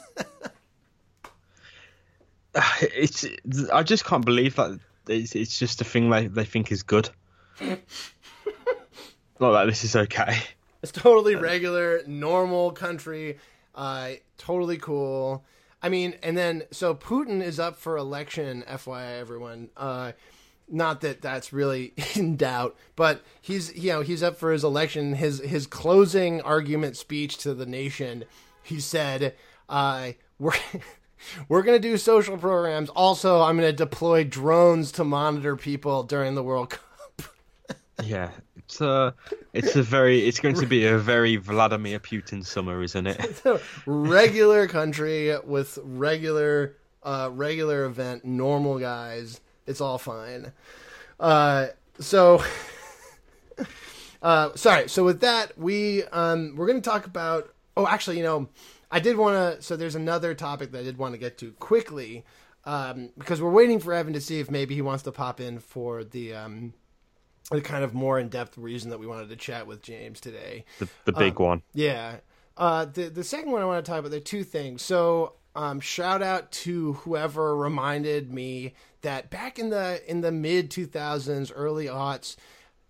it's 2.80 3.26
i 3.72 3.82
just 3.82 4.04
can't 4.06 4.24
believe 4.24 4.56
that 4.56 4.80
it's, 5.10 5.34
it's 5.34 5.58
just 5.58 5.80
a 5.80 5.84
thing 5.84 6.10
they, 6.10 6.26
they 6.26 6.44
think 6.44 6.70
is 6.72 6.82
good. 6.82 7.10
Not 7.60 7.78
that 9.52 9.64
this 9.66 9.84
is 9.84 9.96
okay. 9.96 10.38
It's 10.82 10.92
totally 10.92 11.34
regular, 11.34 12.02
normal 12.06 12.72
country. 12.72 13.38
Uh, 13.74 14.12
totally 14.38 14.78
cool. 14.78 15.44
I 15.82 15.88
mean, 15.88 16.14
and 16.22 16.36
then 16.36 16.64
so 16.70 16.94
Putin 16.94 17.42
is 17.42 17.58
up 17.58 17.78
for 17.78 17.96
election. 17.96 18.64
FYI, 18.68 19.18
everyone. 19.18 19.70
Uh, 19.76 20.12
not 20.68 21.00
that 21.00 21.20
that's 21.20 21.52
really 21.52 21.92
in 22.14 22.36
doubt, 22.36 22.76
but 22.96 23.22
he's 23.40 23.74
you 23.74 23.90
know 23.90 24.02
he's 24.02 24.22
up 24.22 24.36
for 24.36 24.52
his 24.52 24.64
election. 24.64 25.14
His 25.14 25.40
his 25.40 25.66
closing 25.66 26.40
argument 26.42 26.96
speech 26.96 27.38
to 27.38 27.54
the 27.54 27.66
nation, 27.66 28.24
he 28.62 28.80
said, 28.80 29.34
uh, 29.68 30.12
"We're." 30.38 30.52
We're 31.50 31.62
going 31.62 31.80
to 31.80 31.88
do 31.88 31.98
social 31.98 32.38
programs. 32.38 32.88
Also, 32.88 33.42
I'm 33.42 33.58
going 33.58 33.70
to 33.70 33.76
deploy 33.76 34.24
drones 34.24 34.90
to 34.92 35.04
monitor 35.04 35.54
people 35.54 36.02
during 36.02 36.34
the 36.34 36.42
World 36.42 36.70
Cup. 36.70 37.22
yeah, 38.02 38.30
a, 38.80 39.14
it's 39.54 39.74
a 39.74 39.82
very, 39.82 40.28
it's 40.28 40.38
going 40.38 40.54
to 40.56 40.66
be 40.66 40.84
a 40.84 40.98
very 40.98 41.36
Vladimir 41.36 41.98
Putin 41.98 42.44
summer, 42.44 42.82
isn't 42.82 43.06
it? 43.06 43.42
regular 43.86 44.68
country 44.68 45.34
with 45.44 45.78
regular, 45.82 46.76
uh, 47.02 47.30
regular 47.32 47.86
event, 47.86 48.26
normal 48.26 48.78
guys. 48.78 49.40
It's 49.66 49.80
all 49.80 49.96
fine. 49.96 50.52
Uh, 51.18 51.68
so, 51.98 52.44
uh, 54.22 54.54
sorry. 54.56 54.88
So 54.88 55.04
with 55.04 55.20
that, 55.20 55.56
we 55.56 56.04
um, 56.04 56.54
we're 56.56 56.66
going 56.66 56.82
to 56.82 56.90
talk 56.90 57.06
about. 57.06 57.54
Oh, 57.76 57.86
actually, 57.86 58.18
you 58.18 58.24
know 58.24 58.48
I 58.90 59.00
did 59.00 59.16
want 59.16 59.56
to. 59.56 59.62
So 59.62 59.76
there's 59.76 59.94
another 59.94 60.34
topic 60.34 60.72
that 60.72 60.80
I 60.80 60.82
did 60.82 60.98
want 60.98 61.14
to 61.14 61.18
get 61.18 61.38
to 61.38 61.52
quickly 61.52 62.24
um, 62.64 63.10
because 63.16 63.40
we're 63.40 63.50
waiting 63.50 63.78
for 63.78 63.92
Evan 63.92 64.12
to 64.12 64.20
see 64.20 64.40
if 64.40 64.50
maybe 64.50 64.74
he 64.74 64.82
wants 64.82 65.02
to 65.04 65.12
pop 65.12 65.40
in 65.40 65.58
for 65.58 66.04
the 66.04 66.34
um, 66.34 66.74
the 67.50 67.60
kind 67.60 67.84
of 67.84 67.94
more 67.94 68.18
in 68.18 68.28
depth 68.28 68.56
reason 68.56 68.90
that 68.90 68.98
we 68.98 69.06
wanted 69.06 69.28
to 69.28 69.36
chat 69.36 69.66
with 69.66 69.82
James 69.82 70.20
today. 70.20 70.64
The, 70.78 70.88
the 71.04 71.12
big 71.12 71.40
um, 71.40 71.46
one. 71.46 71.62
Yeah. 71.74 72.16
Uh, 72.56 72.84
the 72.84 73.08
the 73.08 73.24
second 73.24 73.50
one 73.50 73.62
I 73.62 73.64
want 73.64 73.84
to 73.84 73.90
talk 73.90 74.00
about. 74.00 74.10
There 74.10 74.18
are 74.18 74.22
two 74.22 74.44
things. 74.44 74.82
So 74.82 75.34
um, 75.56 75.80
shout 75.80 76.22
out 76.22 76.52
to 76.52 76.94
whoever 76.94 77.56
reminded 77.56 78.32
me 78.32 78.74
that 79.02 79.30
back 79.30 79.58
in 79.58 79.70
the 79.70 80.02
in 80.08 80.20
the 80.20 80.32
mid 80.32 80.70
2000s, 80.70 81.50
early 81.54 81.86
aughts 81.86 82.36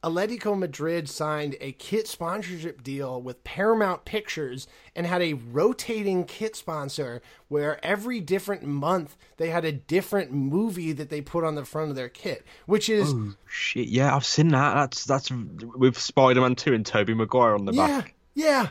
Atletico 0.02 0.58
Madrid 0.58 1.10
signed 1.10 1.56
a 1.60 1.72
kit 1.72 2.08
sponsorship 2.08 2.82
deal 2.82 3.20
with 3.20 3.44
Paramount 3.44 4.06
Pictures 4.06 4.66
and 4.96 5.06
had 5.06 5.20
a 5.20 5.34
rotating 5.34 6.24
kit 6.24 6.56
sponsor 6.56 7.20
where 7.48 7.84
every 7.84 8.18
different 8.20 8.62
month 8.62 9.18
they 9.36 9.50
had 9.50 9.66
a 9.66 9.72
different 9.72 10.32
movie 10.32 10.92
that 10.92 11.10
they 11.10 11.20
put 11.20 11.44
on 11.44 11.54
the 11.54 11.66
front 11.66 11.90
of 11.90 11.96
their 11.96 12.08
kit, 12.08 12.46
which 12.64 12.88
is 12.88 13.12
oh, 13.12 13.34
shit. 13.46 13.88
Yeah, 13.88 14.14
I've 14.14 14.24
seen 14.24 14.48
that. 14.48 14.74
That's 14.74 15.04
that's 15.04 15.30
with 15.30 15.98
Spider-Man 15.98 16.54
2 16.54 16.72
and 16.72 16.86
Tobey 16.86 17.12
Maguire 17.12 17.54
on 17.54 17.66
the 17.66 17.72
yeah, 17.72 17.86
back. 17.86 18.14
Yeah. 18.34 18.68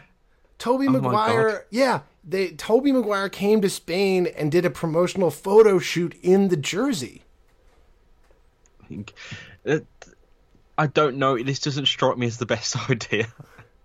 Tobey 0.57 0.87
oh 0.87 0.91
Maguire, 0.91 1.65
yeah, 1.69 2.01
they 2.27 2.49
Tobey 2.49 2.91
Maguire 2.91 3.29
came 3.29 3.61
to 3.61 3.69
Spain 3.69 4.27
and 4.27 4.51
did 4.51 4.65
a 4.65 4.69
promotional 4.69 5.31
photo 5.31 5.79
shoot 5.79 6.15
in 6.21 6.49
the 6.49 6.57
jersey. 6.57 7.23
I 8.83 8.87
think 8.87 9.13
uh, 9.65 9.79
I 10.79 10.87
don't 10.87 11.17
know. 11.17 11.37
This 11.37 11.59
doesn't 11.59 11.87
strike 11.87 12.17
me 12.17 12.25
as 12.25 12.37
the 12.37 12.45
best 12.45 12.89
idea. 12.89 13.27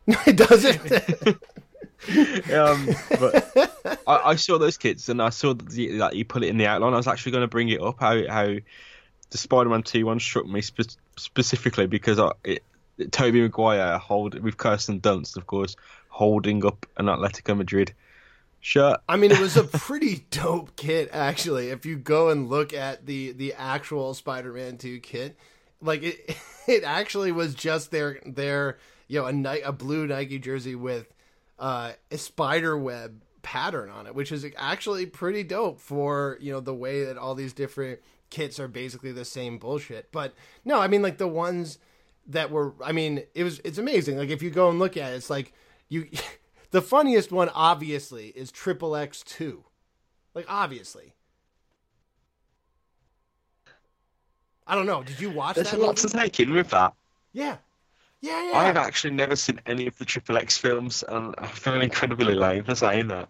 No, 0.07 0.17
it 0.27 0.37
doesn't. 0.37 0.93
um, 2.53 2.89
but 3.19 4.01
I, 4.07 4.21
I, 4.31 4.37
saw 4.37 4.59
those 4.59 4.77
kits 4.77 5.09
and 5.09 5.21
I 5.21 5.31
saw 5.31 5.55
that, 5.55 5.69
the, 5.71 5.99
that 5.99 6.15
you 6.15 6.25
put 6.25 6.45
it 6.45 6.49
in 6.49 6.57
the 6.57 6.69
outline. 6.69 6.95
I 6.95 6.97
was 6.97 7.09
actually 7.09 7.33
going 7.33 7.43
to 7.43 7.49
bring 7.49 7.69
it 7.69 7.83
up 7.83 7.99
how 7.99 8.25
how 8.29 8.55
the 9.31 9.39
Spider-Man 9.39 9.83
Two 9.83 10.07
one 10.07 10.21
struck 10.21 10.47
me 10.47 10.61
spe- 10.61 10.97
specifically 11.17 11.89
because 11.89 12.21
I, 12.21 12.31
it, 12.45 12.63
it, 12.97 13.11
Tobey 13.11 13.41
Maguire 13.41 13.99
hold 13.99 14.39
with 14.39 14.57
Kirsten 14.57 15.01
Dunst, 15.01 15.37
of 15.37 15.49
course, 15.49 15.75
holding 16.11 16.65
up 16.65 16.87
an 16.97 17.07
Atletico 17.07 17.57
Madrid 17.57 17.93
shirt. 18.61 19.01
I 19.09 19.17
mean, 19.17 19.33
it 19.33 19.41
was 19.41 19.57
a 19.57 19.65
pretty 19.65 20.27
dope 20.31 20.77
kit 20.77 21.11
actually. 21.13 21.71
If 21.71 21.87
you 21.87 21.97
go 21.97 22.29
and 22.29 22.49
look 22.49 22.73
at 22.73 23.07
the 23.07 23.33
the 23.33 23.55
actual 23.55 24.15
Spider-Man 24.15 24.77
Two 24.77 25.01
kit 25.01 25.37
like 25.85 26.03
it, 26.03 26.37
it 26.67 26.83
actually 26.83 27.33
was 27.33 27.55
just 27.55 27.91
their 27.91 28.19
their 28.25 28.79
you 29.07 29.21
know 29.21 29.27
a 29.27 29.33
night 29.33 29.63
a 29.65 29.73
blue 29.73 30.07
Nike 30.07 30.39
jersey 30.39 30.75
with 30.75 31.13
uh, 31.59 31.93
a 32.11 32.19
spider 32.19 32.77
web 32.77 33.23
pattern 33.43 33.91
on 33.91 34.07
it, 34.07 34.15
which 34.15 34.33
is 34.33 34.45
actually 34.57 35.07
pretty 35.07 35.45
dope 35.45 35.79
for 35.79 36.39
you 36.41 36.53
know 36.53 36.61
the 36.61 36.75
way 36.75 37.05
that 37.05 37.19
all 37.19 37.35
these 37.35 37.53
different 37.53 38.01
kits 38.31 38.59
are 38.59 38.69
basically 38.69 39.13
the 39.13 39.25
same 39.25 39.59
bullshit. 39.59 40.11
But 40.11 40.35
no, 40.65 40.81
I 40.81 40.89
mean 40.89 41.03
like 41.03 41.19
the 41.19 41.29
ones 41.29 41.79
that 42.27 42.51
were, 42.51 42.75
I 42.83 42.93
mean 42.93 43.23
it 43.35 43.45
was 43.45 43.61
it's 43.65 43.79
amazing. 43.79 44.19
Like 44.19 44.31
if 44.31 44.43
you 44.43 44.51
go 44.51 44.71
and 44.71 44.79
look 44.79 44.97
at 44.97 45.13
it, 45.13 45.17
it's 45.17 45.31
like 45.31 45.53
you. 45.89 46.09
the 46.71 46.83
funniest 46.83 47.31
one 47.31 47.51
obviously 47.51 48.29
is 48.29 48.51
Triple 48.51 48.97
X 48.97 49.23
two, 49.23 49.65
like 50.35 50.47
obviously 50.49 51.15
I 54.67 54.75
don't 54.75 54.87
know. 54.87 55.03
Did 55.03 55.21
you 55.21 55.31
watch? 55.31 55.57
There's 55.57 55.73
a 55.73 55.79
lot 55.79 55.97
to 55.99 56.09
take 56.09 56.41
in 56.41 56.53
with 56.53 56.71
that. 56.71 56.95
Yeah, 57.33 57.57
yeah, 58.25 58.53
yeah. 58.53 58.59
I've 58.59 58.77
actually 58.79 59.13
never 59.13 59.37
seen 59.37 59.61
any 59.67 59.87
of 59.87 59.99
the 59.99 60.07
Triple 60.07 60.39
X 60.39 60.57
films, 60.57 61.05
and 61.07 61.35
I 61.37 61.47
feel 61.47 61.79
incredibly 61.81 62.35
lame 62.35 62.65
for 62.65 62.75
saying 62.75 63.09
that. 63.09 63.29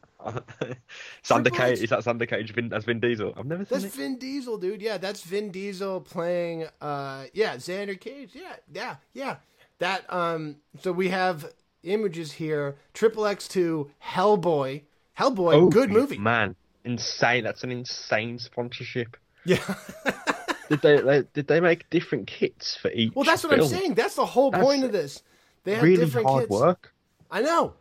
Xander 1.25 1.53
Cage 1.57 1.81
is 1.81 1.91
that 1.91 2.01
Xander 2.01 2.29
Cage 2.29 2.53
Vin, 2.55 2.73
as 2.73 2.85
Vin 2.85 3.01
Diesel? 3.01 3.35
I've 3.37 3.45
never 3.47 3.65
seen 3.65 3.79
it. 3.79 3.81
That's 3.81 3.95
it. 3.97 3.99
Vin 3.99 4.19
Diesel, 4.19 4.57
dude. 4.59 4.81
Yeah, 4.81 4.99
that's 4.99 5.23
Vin 5.23 5.51
Diesel 5.51 6.01
playing. 6.01 6.67
Uh, 6.81 7.25
yeah, 7.33 7.57
Xander 7.57 7.99
Cage. 7.99 8.31
Yeah, 8.35 8.55
yeah, 8.73 8.97
yeah. 9.13 9.37
That. 9.81 10.11
Um. 10.13 10.57
So 10.81 10.93
we 10.93 11.09
have 11.09 11.53
images 11.83 12.33
here. 12.33 12.77
Triple 12.93 13.27
X 13.27 13.49
two 13.49 13.91
Hellboy. 14.01 14.83
Hellboy, 15.19 15.55
oh, 15.55 15.69
good 15.69 15.91
movie. 15.91 16.19
Man, 16.19 16.55
insane. 16.85 17.43
That's 17.43 17.65
an 17.65 17.73
insane 17.73 18.39
sponsorship. 18.39 19.17
Yeah. 19.45 19.59
did 20.69 20.83
they, 20.83 21.01
they, 21.01 21.23
did 21.33 21.47
they 21.47 21.61
make 21.61 21.89
different 21.91 22.27
kits 22.27 22.77
for 22.77 22.91
each? 22.91 23.15
Well, 23.15 23.25
that's 23.25 23.45
what 23.45 23.55
film? 23.55 23.63
I'm 23.63 23.69
saying. 23.69 23.95
That's 23.95 24.15
the 24.17 24.27
whole 24.27 24.51
that's 24.51 24.65
point 24.65 24.85
of 24.85 24.93
this. 24.93 25.23
They 25.65 25.75
have 25.75 25.83
really 25.83 25.97
different 25.97 26.27
hard 26.27 26.43
kits. 26.43 26.51
work. 26.51 26.95
I 27.31 27.41
know, 27.41 27.75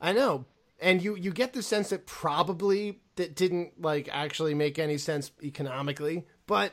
I 0.00 0.12
know, 0.12 0.44
and 0.80 1.02
you 1.02 1.16
you 1.16 1.32
get 1.32 1.52
the 1.52 1.62
sense 1.62 1.90
that 1.90 2.06
probably 2.06 3.00
that 3.16 3.34
didn't 3.34 3.80
like 3.80 4.08
actually 4.12 4.54
make 4.54 4.78
any 4.78 4.98
sense 4.98 5.30
economically, 5.42 6.26
but 6.46 6.72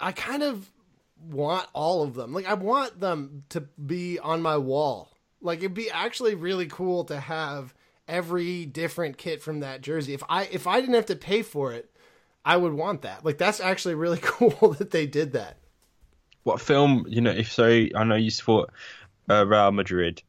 I 0.00 0.12
kind 0.12 0.42
of 0.42 0.70
want 1.20 1.66
all 1.72 2.02
of 2.02 2.14
them. 2.14 2.32
Like 2.32 2.46
I 2.46 2.54
want 2.54 3.00
them 3.00 3.44
to 3.50 3.60
be 3.60 4.18
on 4.18 4.42
my 4.42 4.56
wall. 4.56 5.16
Like 5.40 5.58
it'd 5.58 5.74
be 5.74 5.90
actually 5.90 6.34
really 6.34 6.66
cool 6.66 7.04
to 7.04 7.20
have 7.20 7.74
every 8.08 8.66
different 8.66 9.16
kit 9.18 9.42
from 9.42 9.60
that 9.60 9.80
jersey. 9.80 10.14
If 10.14 10.22
I 10.28 10.44
if 10.44 10.66
I 10.66 10.80
didn't 10.80 10.96
have 10.96 11.06
to 11.06 11.16
pay 11.16 11.42
for 11.42 11.72
it, 11.72 11.93
I 12.44 12.56
would 12.56 12.72
want 12.72 13.02
that. 13.02 13.24
Like 13.24 13.38
that's 13.38 13.60
actually 13.60 13.94
really 13.94 14.18
cool 14.22 14.74
that 14.78 14.90
they 14.90 15.06
did 15.06 15.32
that. 15.32 15.56
What 16.42 16.60
film? 16.60 17.06
You 17.08 17.22
know, 17.22 17.30
if 17.30 17.50
so, 17.50 17.86
I 17.94 18.04
know 18.04 18.16
you 18.16 18.30
support 18.30 18.70
uh, 19.30 19.46
Real 19.46 19.72
Madrid. 19.72 20.22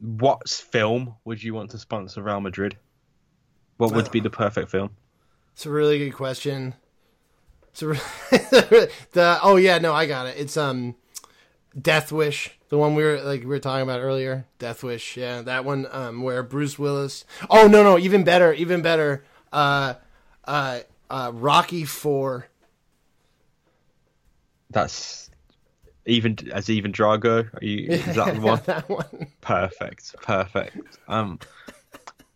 What 0.00 0.48
film 0.48 1.16
would 1.24 1.42
you 1.42 1.54
want 1.54 1.70
to 1.72 1.78
sponsor 1.78 2.22
Real 2.22 2.40
Madrid? 2.40 2.76
What 3.78 3.94
would 3.94 4.10
be 4.10 4.20
the 4.20 4.30
perfect 4.30 4.70
film? 4.70 4.90
It's 5.52 5.66
a 5.66 5.70
really 5.70 5.98
good 5.98 6.12
question. 6.12 6.74
It's 7.70 7.82
a 7.82 7.88
re- 7.88 8.00
the 9.12 9.38
oh 9.42 9.56
yeah 9.56 9.78
no 9.78 9.92
I 9.92 10.06
got 10.06 10.26
it. 10.26 10.36
It's 10.36 10.56
um, 10.56 10.94
Death 11.80 12.10
Wish, 12.12 12.56
the 12.68 12.78
one 12.78 12.94
we 12.94 13.02
were 13.02 13.20
like 13.20 13.40
we 13.40 13.46
were 13.46 13.58
talking 13.58 13.82
about 13.82 14.00
earlier. 14.00 14.46
Death 14.58 14.82
Wish, 14.82 15.16
yeah, 15.16 15.42
that 15.42 15.64
one 15.64 15.86
um 15.90 16.22
where 16.22 16.42
Bruce 16.42 16.78
Willis. 16.78 17.24
Oh 17.50 17.66
no 17.66 17.82
no 17.82 17.98
even 17.98 18.24
better 18.24 18.52
even 18.52 18.82
better. 18.82 19.24
Uh, 19.52 19.94
uh, 20.44 20.80
uh 21.10 21.30
Rocky 21.34 21.84
Four. 21.84 22.48
That's 24.70 25.30
even 26.06 26.36
as 26.52 26.68
even 26.70 26.92
Drago. 26.92 27.52
Are 27.52 27.64
you, 27.64 27.88
is 27.88 28.16
that 28.16 28.34
the 28.36 28.40
one? 28.40 28.60
that 28.66 28.88
one. 28.88 29.28
Perfect, 29.40 30.16
perfect. 30.22 30.98
Um, 31.06 31.38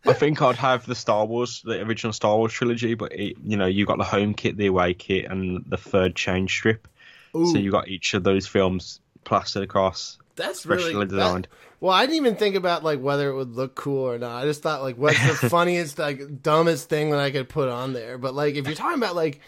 I 0.06 0.12
think 0.12 0.42
I'd 0.42 0.56
have 0.56 0.84
the 0.86 0.94
Star 0.94 1.24
Wars, 1.24 1.62
the 1.64 1.80
original 1.82 2.12
Star 2.12 2.36
Wars 2.36 2.52
trilogy, 2.52 2.94
but 2.94 3.12
it, 3.12 3.36
you 3.42 3.56
know, 3.56 3.66
you 3.66 3.86
got 3.86 3.98
the 3.98 4.04
home 4.04 4.34
kit, 4.34 4.56
the 4.56 4.66
away 4.66 4.94
kit, 4.94 5.26
and 5.26 5.64
the 5.66 5.76
third 5.76 6.16
change 6.16 6.50
strip. 6.52 6.88
So 7.34 7.56
you 7.56 7.70
got 7.70 7.88
each 7.88 8.12
of 8.12 8.24
those 8.24 8.46
films 8.46 9.00
plastered 9.24 9.62
across, 9.62 10.18
That's 10.36 10.64
really 10.66 10.82
specially 10.92 11.06
that- 11.06 11.46
well, 11.80 11.92
I 11.92 12.02
didn't 12.02 12.16
even 12.16 12.36
think 12.36 12.54
about 12.54 12.84
like 12.84 13.00
whether 13.00 13.28
it 13.30 13.34
would 13.34 13.56
look 13.56 13.74
cool 13.74 14.04
or 14.08 14.16
not. 14.18 14.42
I 14.42 14.46
just 14.46 14.62
thought 14.62 14.82
like 14.82 14.96
what's 14.96 15.18
the 15.40 15.48
funniest, 15.48 15.98
like 15.98 16.40
dumbest 16.42 16.88
thing 16.88 17.10
that 17.10 17.18
I 17.20 17.30
could 17.32 17.48
put 17.48 17.68
on 17.68 17.92
there. 17.92 18.18
But 18.18 18.34
like 18.34 18.54
if 18.54 18.66
you're 18.66 18.76
talking 18.76 18.98
about 18.98 19.16
like 19.16 19.40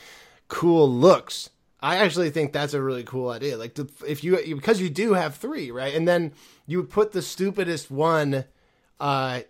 cool 0.48 0.90
looks, 0.90 1.50
I 1.80 1.96
actually 1.96 2.30
think 2.30 2.52
that's 2.52 2.74
a 2.74 2.82
really 2.82 3.04
cool 3.04 3.28
idea. 3.30 3.56
Like 3.56 3.78
if 4.06 4.24
you 4.24 4.36
because 4.56 4.80
you 4.80 4.90
do 4.90 5.12
have 5.14 5.36
three, 5.36 5.70
right? 5.70 5.94
And 5.94 6.08
then 6.08 6.32
you 6.66 6.78
would 6.78 6.90
put 6.90 7.12
the 7.12 7.22
stupidest 7.22 7.90
one 7.90 8.44
uh 9.00 9.40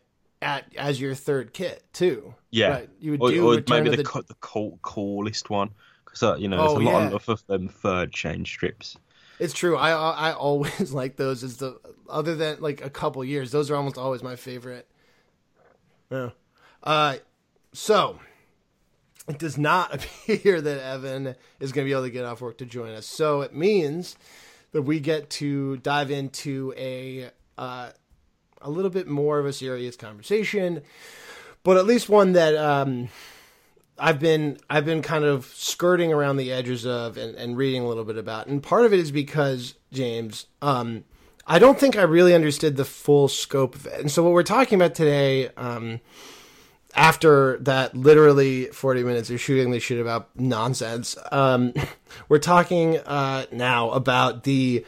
at 0.42 0.64
as 0.76 1.00
your 1.00 1.14
third 1.14 1.54
kit 1.54 1.84
too. 1.94 2.34
Yeah, 2.50 2.68
Right. 2.68 2.90
You 3.00 3.12
would 3.12 3.22
or, 3.22 3.30
do 3.30 3.48
or 3.52 3.62
maybe 3.68 3.90
the 3.90 3.96
the- 4.02 4.24
the 4.28 4.76
coolest 4.82 5.48
one 5.48 5.70
because 6.04 6.22
uh, 6.22 6.36
you 6.36 6.48
know 6.48 6.58
there's 6.58 6.72
Oh, 6.72 6.78
a 6.78 6.82
lot 6.82 7.10
yeah. 7.12 7.32
of 7.32 7.46
them 7.46 7.68
third 7.68 8.12
chain 8.12 8.44
strips. 8.44 8.96
It's 9.38 9.54
true. 9.54 9.76
I 9.76 9.90
I 9.90 10.32
always 10.32 10.92
like 10.94 11.16
those 11.16 11.42
Is 11.42 11.58
the 11.58 11.78
other 12.08 12.34
than 12.34 12.60
like 12.60 12.84
a 12.84 12.90
couple 12.90 13.24
years. 13.24 13.50
Those 13.50 13.70
are 13.70 13.76
almost 13.76 13.98
always 13.98 14.22
my 14.22 14.36
favorite. 14.36 14.88
Yeah. 16.10 16.30
Uh, 16.82 17.16
so 17.72 18.20
it 19.28 19.38
does 19.38 19.56
not 19.58 19.94
appear 20.28 20.60
that 20.60 20.82
Evan 20.82 21.34
is 21.60 21.72
going 21.72 21.86
to 21.86 21.88
be 21.88 21.92
able 21.92 22.04
to 22.04 22.10
get 22.10 22.24
off 22.24 22.40
work 22.40 22.58
to 22.58 22.66
join 22.66 22.92
us. 22.92 23.06
So 23.06 23.40
it 23.40 23.54
means 23.54 24.16
that 24.72 24.82
we 24.82 25.00
get 25.00 25.30
to 25.30 25.78
dive 25.78 26.10
into 26.10 26.74
a 26.76 27.30
uh, 27.56 27.90
a 28.60 28.70
little 28.70 28.90
bit 28.90 29.06
more 29.06 29.38
of 29.38 29.46
a 29.46 29.52
serious 29.52 29.96
conversation, 29.96 30.82
but 31.62 31.76
at 31.76 31.86
least 31.86 32.08
one 32.08 32.32
that 32.32 32.56
um, 32.56 33.08
I've 33.98 34.18
been 34.18 34.58
I've 34.68 34.84
been 34.84 35.02
kind 35.02 35.24
of 35.24 35.46
skirting 35.46 36.12
around 36.12 36.36
the 36.36 36.52
edges 36.52 36.84
of 36.84 37.16
and, 37.16 37.34
and 37.36 37.56
reading 37.56 37.82
a 37.82 37.88
little 37.88 38.04
bit 38.04 38.18
about, 38.18 38.46
and 38.46 38.62
part 38.62 38.84
of 38.84 38.92
it 38.92 38.98
is 38.98 39.12
because 39.12 39.74
James, 39.92 40.46
um, 40.62 41.04
I 41.46 41.58
don't 41.58 41.78
think 41.78 41.96
I 41.96 42.02
really 42.02 42.34
understood 42.34 42.76
the 42.76 42.84
full 42.84 43.28
scope 43.28 43.74
of 43.74 43.86
it, 43.86 44.00
and 44.00 44.10
so 44.10 44.22
what 44.22 44.32
we're 44.32 44.42
talking 44.42 44.76
about 44.76 44.94
today, 44.94 45.48
um, 45.56 46.00
after 46.94 47.58
that 47.58 47.96
literally 47.96 48.66
forty 48.66 49.04
minutes 49.04 49.30
of 49.30 49.40
shooting 49.40 49.70
the 49.70 49.78
shit 49.78 50.00
about 50.00 50.28
nonsense, 50.34 51.16
um, 51.30 51.72
we're 52.28 52.38
talking 52.38 52.98
uh, 52.98 53.46
now 53.52 53.90
about 53.90 54.42
the 54.42 54.84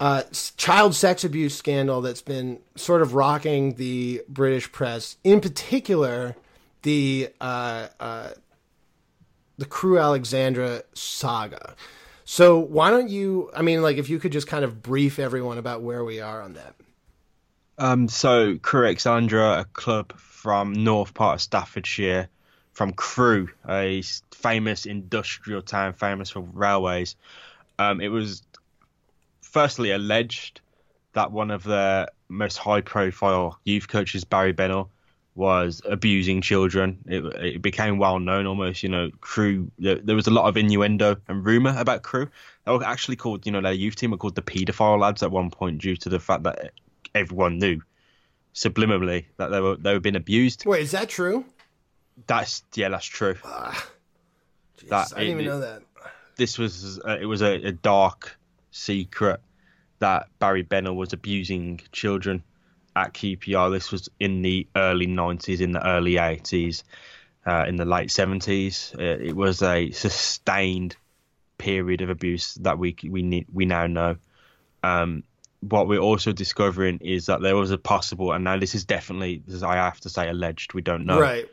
uh, 0.00 0.22
child 0.56 0.96
sex 0.96 1.22
abuse 1.22 1.54
scandal 1.54 2.00
that's 2.00 2.22
been 2.22 2.58
sort 2.74 3.02
of 3.02 3.14
rocking 3.14 3.74
the 3.74 4.22
British 4.28 4.70
press, 4.72 5.16
in 5.22 5.40
particular 5.40 6.36
the 6.82 7.28
uh, 7.40 7.88
uh, 7.98 8.30
the 9.58 9.66
Crewe 9.66 9.98
Alexandra 9.98 10.82
saga. 10.94 11.74
So 12.24 12.58
why 12.58 12.90
don't 12.90 13.08
you? 13.10 13.50
I 13.54 13.62
mean, 13.62 13.82
like, 13.82 13.96
if 13.98 14.08
you 14.08 14.18
could 14.18 14.32
just 14.32 14.46
kind 14.46 14.64
of 14.64 14.82
brief 14.82 15.18
everyone 15.18 15.58
about 15.58 15.82
where 15.82 16.04
we 16.04 16.20
are 16.20 16.42
on 16.42 16.54
that. 16.54 16.74
Um, 17.78 18.08
so 18.08 18.56
Crewe 18.58 18.86
Alexandra, 18.86 19.60
a 19.60 19.64
club 19.64 20.12
from 20.18 20.72
north 20.72 21.14
part 21.14 21.36
of 21.36 21.42
Staffordshire, 21.42 22.28
from 22.72 22.92
Crewe, 22.92 23.48
a 23.68 24.02
famous 24.30 24.86
industrial 24.86 25.62
town, 25.62 25.92
famous 25.92 26.30
for 26.30 26.40
railways. 26.40 27.16
Um, 27.78 28.00
it 28.00 28.08
was 28.08 28.42
firstly 29.40 29.90
alleged 29.90 30.60
that 31.12 31.32
one 31.32 31.50
of 31.50 31.62
the 31.62 32.10
most 32.28 32.58
high-profile 32.58 33.58
youth 33.64 33.88
coaches, 33.88 34.24
Barry 34.24 34.52
Bennell, 34.52 34.90
was 35.38 35.80
abusing 35.84 36.42
children. 36.42 36.98
It, 37.06 37.24
it 37.36 37.62
became 37.62 37.96
well 37.98 38.18
known 38.18 38.46
almost. 38.46 38.82
You 38.82 38.88
know, 38.88 39.10
Crewe. 39.20 39.70
There, 39.78 40.16
was 40.16 40.26
a 40.26 40.32
lot 40.32 40.46
of 40.46 40.56
innuendo 40.56 41.16
and 41.28 41.46
rumor 41.46 41.74
about 41.78 42.02
Crewe. 42.02 42.28
They 42.66 42.72
were 42.72 42.84
actually 42.84 43.16
called, 43.16 43.46
you 43.46 43.52
know, 43.52 43.60
their 43.60 43.72
youth 43.72 43.94
team 43.94 44.10
were 44.10 44.16
called 44.16 44.34
the 44.34 44.42
paedophile 44.42 44.98
lads 44.98 45.22
at 45.22 45.30
one 45.30 45.50
point 45.50 45.80
due 45.80 45.96
to 45.96 46.08
the 46.08 46.18
fact 46.18 46.42
that 46.42 46.72
everyone 47.14 47.58
knew 47.58 47.80
subliminally 48.52 49.26
that 49.36 49.48
they 49.48 49.60
were 49.60 49.76
they 49.76 49.94
were 49.94 50.00
being 50.00 50.16
abused. 50.16 50.66
Wait, 50.66 50.82
is 50.82 50.90
that 50.90 51.08
true? 51.08 51.44
That's 52.26 52.64
yeah, 52.74 52.88
that's 52.88 53.06
true. 53.06 53.34
Jeez, 53.34 54.88
That- 54.88 55.12
I 55.14 55.20
didn't 55.20 55.40
even 55.40 55.44
know 55.46 55.60
that. 55.60 55.82
This 56.36 56.58
was 56.58 57.00
uh, 57.00 57.18
it 57.20 57.26
was 57.26 57.42
a, 57.42 57.54
a 57.66 57.72
dark 57.72 58.36
secret 58.72 59.40
that 60.00 60.28
Barry 60.38 60.62
Bennell 60.62 60.96
was 60.96 61.12
abusing 61.12 61.80
children 61.92 62.42
at 62.98 63.14
QPR. 63.14 63.70
This 63.72 63.92
was 63.92 64.08
in 64.18 64.42
the 64.42 64.66
early 64.74 65.06
'90s, 65.06 65.60
in 65.60 65.72
the 65.72 65.86
early 65.86 66.14
'80s, 66.14 66.82
uh, 67.46 67.64
in 67.68 67.76
the 67.76 67.84
late 67.84 68.08
'70s. 68.08 68.94
Uh, 68.98 69.24
it 69.24 69.36
was 69.36 69.62
a 69.62 69.90
sustained 69.92 70.96
period 71.58 72.00
of 72.02 72.10
abuse 72.10 72.54
that 72.54 72.78
we 72.78 72.96
we 73.08 73.22
need, 73.22 73.46
we 73.52 73.64
now 73.66 73.86
know. 73.86 74.16
Um, 74.82 75.22
what 75.60 75.88
we're 75.88 75.98
also 75.98 76.32
discovering 76.32 76.98
is 77.02 77.26
that 77.26 77.40
there 77.40 77.56
was 77.56 77.70
a 77.72 77.78
possible, 77.78 78.32
and 78.32 78.44
now 78.44 78.58
this 78.58 78.74
is 78.74 78.84
definitely, 78.84 79.42
this 79.44 79.56
is, 79.56 79.62
I 79.64 79.74
have 79.76 80.00
to 80.00 80.08
say, 80.08 80.28
alleged. 80.28 80.72
We 80.72 80.82
don't 80.82 81.04
know. 81.04 81.20
Right. 81.20 81.48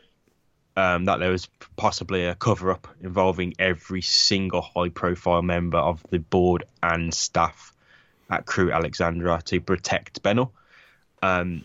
um, 0.76 1.06
that 1.06 1.18
there 1.18 1.30
was 1.30 1.48
possibly 1.76 2.26
a 2.26 2.34
cover 2.34 2.70
up 2.70 2.86
involving 3.00 3.54
every 3.58 4.02
single 4.02 4.60
high 4.62 4.90
profile 4.90 5.42
member 5.42 5.78
of 5.78 6.04
the 6.10 6.18
board 6.18 6.64
and 6.82 7.12
staff 7.14 7.72
at 8.30 8.46
Crewe 8.46 8.72
Alexandra 8.72 9.40
to 9.46 9.60
protect 9.60 10.22
Bennell. 10.22 10.52
Um, 11.26 11.64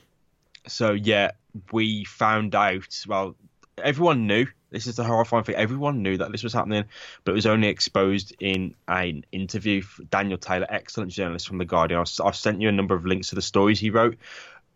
so, 0.67 0.91
yeah, 0.91 1.31
we 1.71 2.05
found 2.05 2.55
out, 2.55 3.05
well, 3.07 3.35
everyone 3.77 4.27
knew. 4.27 4.47
This 4.69 4.87
is 4.87 4.95
the 4.95 5.03
horrifying 5.03 5.43
thing. 5.43 5.55
Everyone 5.55 6.01
knew 6.01 6.17
that 6.17 6.31
this 6.31 6.43
was 6.43 6.53
happening, 6.53 6.85
but 7.23 7.31
it 7.31 7.35
was 7.35 7.45
only 7.45 7.67
exposed 7.67 8.33
in 8.39 8.73
an 8.87 9.25
interview. 9.33 9.81
Daniel 10.09 10.37
Taylor, 10.37 10.67
excellent 10.69 11.11
journalist 11.11 11.47
from 11.47 11.57
The 11.57 11.65
Guardian. 11.65 11.99
I've, 11.99 12.25
I've 12.25 12.35
sent 12.37 12.61
you 12.61 12.69
a 12.69 12.71
number 12.71 12.95
of 12.95 13.05
links 13.05 13.29
to 13.29 13.35
the 13.35 13.41
stories 13.41 13.79
he 13.79 13.89
wrote. 13.89 14.17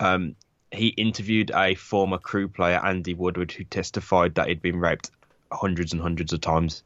Um, 0.01 0.36
he 0.71 0.88
interviewed 0.88 1.51
a 1.55 1.75
former 1.75 2.17
Crewe 2.17 2.49
player, 2.49 2.81
Andy 2.83 3.13
Woodward, 3.13 3.53
who 3.53 3.63
testified 3.63 4.36
that 4.36 4.49
he'd 4.49 4.61
been 4.61 4.79
raped 4.81 5.11
hundreds 5.51 5.93
and 5.93 6.01
hundreds 6.01 6.33
of 6.33 6.41
times 6.41 6.83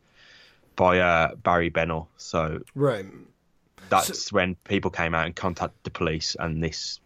by 0.75 0.99
uh, 0.99 1.33
Barry 1.35 1.69
Bennell. 1.69 2.07
So 2.17 2.61
Right. 2.75 3.05
that's 3.89 4.31
when 4.31 4.53
people 4.65 4.91
came 4.91 5.15
out 5.15 5.25
and 5.25 5.35
contacted 5.35 5.79
the 5.83 5.89
police, 5.89 6.35
and 6.39 6.61
this 6.61 6.99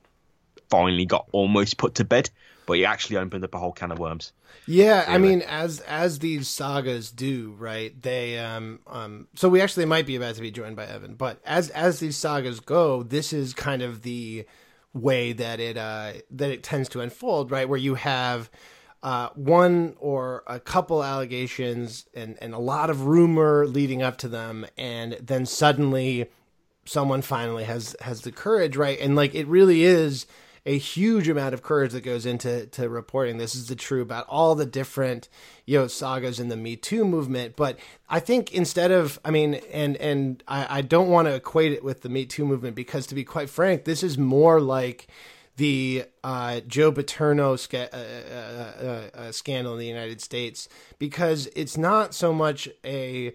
finally 0.73 1.05
got 1.05 1.27
almost 1.31 1.77
put 1.77 1.93
to 1.95 2.03
bed. 2.03 2.31
But 2.65 2.77
he 2.77 2.85
actually 2.85 3.17
opened 3.17 3.43
up 3.43 3.53
a 3.53 3.59
whole 3.59 3.73
can 3.73 3.91
of 3.91 3.99
worms. 3.99 4.31
Yeah, 4.65 5.05
I 5.07 5.17
mean, 5.17 5.41
as 5.41 5.81
as 5.81 6.19
these 6.19 6.47
sagas 6.47 7.11
do, 7.11 7.53
right? 7.59 8.01
They 8.01 8.39
um 8.39 8.79
um. 8.87 9.27
So 9.35 9.49
we 9.49 9.61
actually 9.61 9.85
might 9.85 10.07
be 10.07 10.15
about 10.15 10.35
to 10.35 10.41
be 10.41 10.51
joined 10.51 10.75
by 10.75 10.85
Evan, 10.85 11.15
but 11.15 11.39
as 11.45 11.69
as 11.69 11.99
these 11.99 12.15
sagas 12.15 12.59
go, 12.59 13.03
this 13.03 13.33
is 13.33 13.53
kind 13.53 13.81
of 13.81 14.01
the 14.01 14.45
way 14.93 15.33
that 15.33 15.59
it 15.59 15.77
uh 15.77 16.13
that 16.31 16.49
it 16.49 16.63
tends 16.63 16.87
to 16.89 17.01
unfold, 17.01 17.51
right? 17.51 17.67
Where 17.67 17.79
you 17.79 17.95
have 17.95 18.49
uh 19.03 19.29
one 19.35 19.95
or 19.99 20.43
a 20.47 20.59
couple 20.59 21.03
allegations 21.03 22.05
and 22.13 22.37
and 22.41 22.53
a 22.53 22.59
lot 22.59 22.89
of 22.89 23.05
rumor 23.05 23.67
leading 23.67 24.01
up 24.01 24.17
to 24.19 24.29
them, 24.29 24.65
and 24.77 25.17
then 25.21 25.45
suddenly 25.45 26.29
someone 26.85 27.21
finally 27.21 27.65
has 27.65 27.97
has 27.99 28.21
the 28.21 28.31
courage, 28.31 28.77
right? 28.77 28.99
And 29.01 29.15
like 29.15 29.35
it 29.35 29.47
really 29.47 29.83
is 29.83 30.25
a 30.65 30.77
huge 30.77 31.27
amount 31.27 31.53
of 31.53 31.61
courage 31.61 31.91
that 31.91 32.01
goes 32.01 32.25
into 32.25 32.65
to 32.67 32.87
reporting. 32.87 33.37
This 33.37 33.53
is 33.53 33.67
the 33.67 33.75
true 33.75 34.01
about 34.01 34.25
all 34.29 34.55
the 34.55 34.65
different 34.65 35.27
you 35.65 35.77
know 35.77 35.87
sagas 35.87 36.39
in 36.39 36.47
the 36.49 36.55
Me 36.55 36.75
Too 36.75 37.03
movement. 37.03 37.55
But 37.55 37.79
I 38.09 38.19
think 38.19 38.53
instead 38.53 38.91
of 38.91 39.19
I 39.25 39.31
mean, 39.31 39.55
and 39.71 39.97
and 39.97 40.43
I, 40.47 40.77
I 40.77 40.81
don't 40.81 41.09
want 41.09 41.27
to 41.27 41.35
equate 41.35 41.73
it 41.73 41.83
with 41.83 42.01
the 42.01 42.09
Me 42.09 42.25
Too 42.25 42.45
movement 42.45 42.75
because 42.75 43.05
to 43.07 43.15
be 43.15 43.23
quite 43.23 43.49
frank, 43.49 43.83
this 43.83 44.03
is 44.03 44.17
more 44.17 44.61
like 44.61 45.07
the 45.57 46.05
uh, 46.23 46.61
Joe 46.61 46.91
Paterno 46.91 47.55
sca- 47.55 47.93
uh, 47.93 48.33
uh, 48.33 48.85
uh, 48.85 49.17
uh, 49.17 49.31
scandal 49.31 49.73
in 49.73 49.79
the 49.79 49.87
United 49.87 50.19
States 50.21 50.67
because 50.97 51.47
it's 51.55 51.77
not 51.77 52.13
so 52.13 52.33
much 52.33 52.69
a 52.83 53.33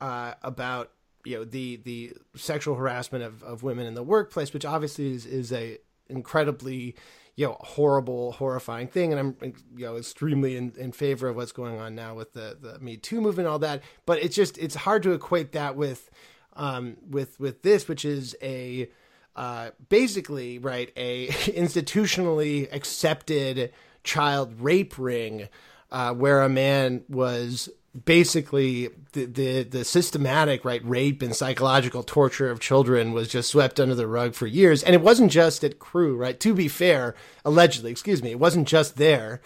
uh, 0.00 0.34
about 0.42 0.90
you 1.24 1.36
know 1.36 1.44
the 1.44 1.76
the 1.76 2.14
sexual 2.34 2.74
harassment 2.74 3.22
of, 3.22 3.42
of 3.42 3.62
women 3.62 3.86
in 3.86 3.94
the 3.94 4.02
workplace, 4.02 4.52
which 4.52 4.64
obviously 4.64 5.12
is, 5.12 5.26
is 5.26 5.52
a 5.52 5.78
incredibly 6.10 6.94
you 7.36 7.46
know 7.46 7.56
horrible 7.60 8.32
horrifying 8.32 8.88
thing. 8.88 9.12
And 9.12 9.20
i'm 9.20 9.54
you 9.76 9.86
know 9.86 9.96
extremely 9.96 10.56
in, 10.56 10.72
in 10.76 10.92
favor 10.92 11.28
of 11.28 11.36
what's 11.36 11.52
going 11.52 11.78
on 11.80 11.94
now 11.94 12.14
with 12.14 12.32
the 12.32 12.56
the 12.60 12.78
me 12.80 12.96
too 12.96 13.20
movement 13.20 13.48
all 13.48 13.58
that. 13.60 13.82
But 14.06 14.22
it's 14.22 14.36
just 14.36 14.58
it's 14.58 14.74
hard 14.74 15.02
to 15.04 15.12
equate 15.12 15.52
that 15.52 15.76
with 15.76 16.10
um 16.54 16.96
with 17.08 17.38
with 17.40 17.62
this 17.62 17.88
which 17.88 18.04
is 18.04 18.36
a 18.42 18.90
uh 19.36 19.70
basically 19.88 20.58
right 20.58 20.92
a 20.96 21.28
institutionally 21.28 22.70
accepted 22.72 23.72
child 24.02 24.60
rape 24.60 24.98
ring 24.98 25.48
uh 25.90 26.12
where 26.12 26.42
a 26.42 26.48
man 26.48 27.04
was 27.08 27.68
basically 28.04 28.88
the, 29.12 29.24
the 29.24 29.62
the 29.64 29.84
systematic 29.84 30.64
right 30.64 30.84
rape 30.84 31.22
and 31.22 31.34
psychological 31.34 32.04
torture 32.04 32.48
of 32.50 32.60
children 32.60 33.12
was 33.12 33.28
just 33.28 33.50
swept 33.50 33.80
under 33.80 33.96
the 33.96 34.06
rug 34.06 34.34
for 34.34 34.46
years. 34.46 34.82
And 34.82 34.94
it 34.94 35.02
wasn't 35.02 35.32
just 35.32 35.64
at 35.64 35.78
Crewe 35.80 36.16
right? 36.16 36.38
To 36.38 36.54
be 36.54 36.68
fair 36.68 37.14
allegedly 37.44 37.90
excuse 37.90 38.22
me 38.22 38.30
it 38.30 38.38
wasn't 38.38 38.68
just 38.68 38.96
there 38.96 39.40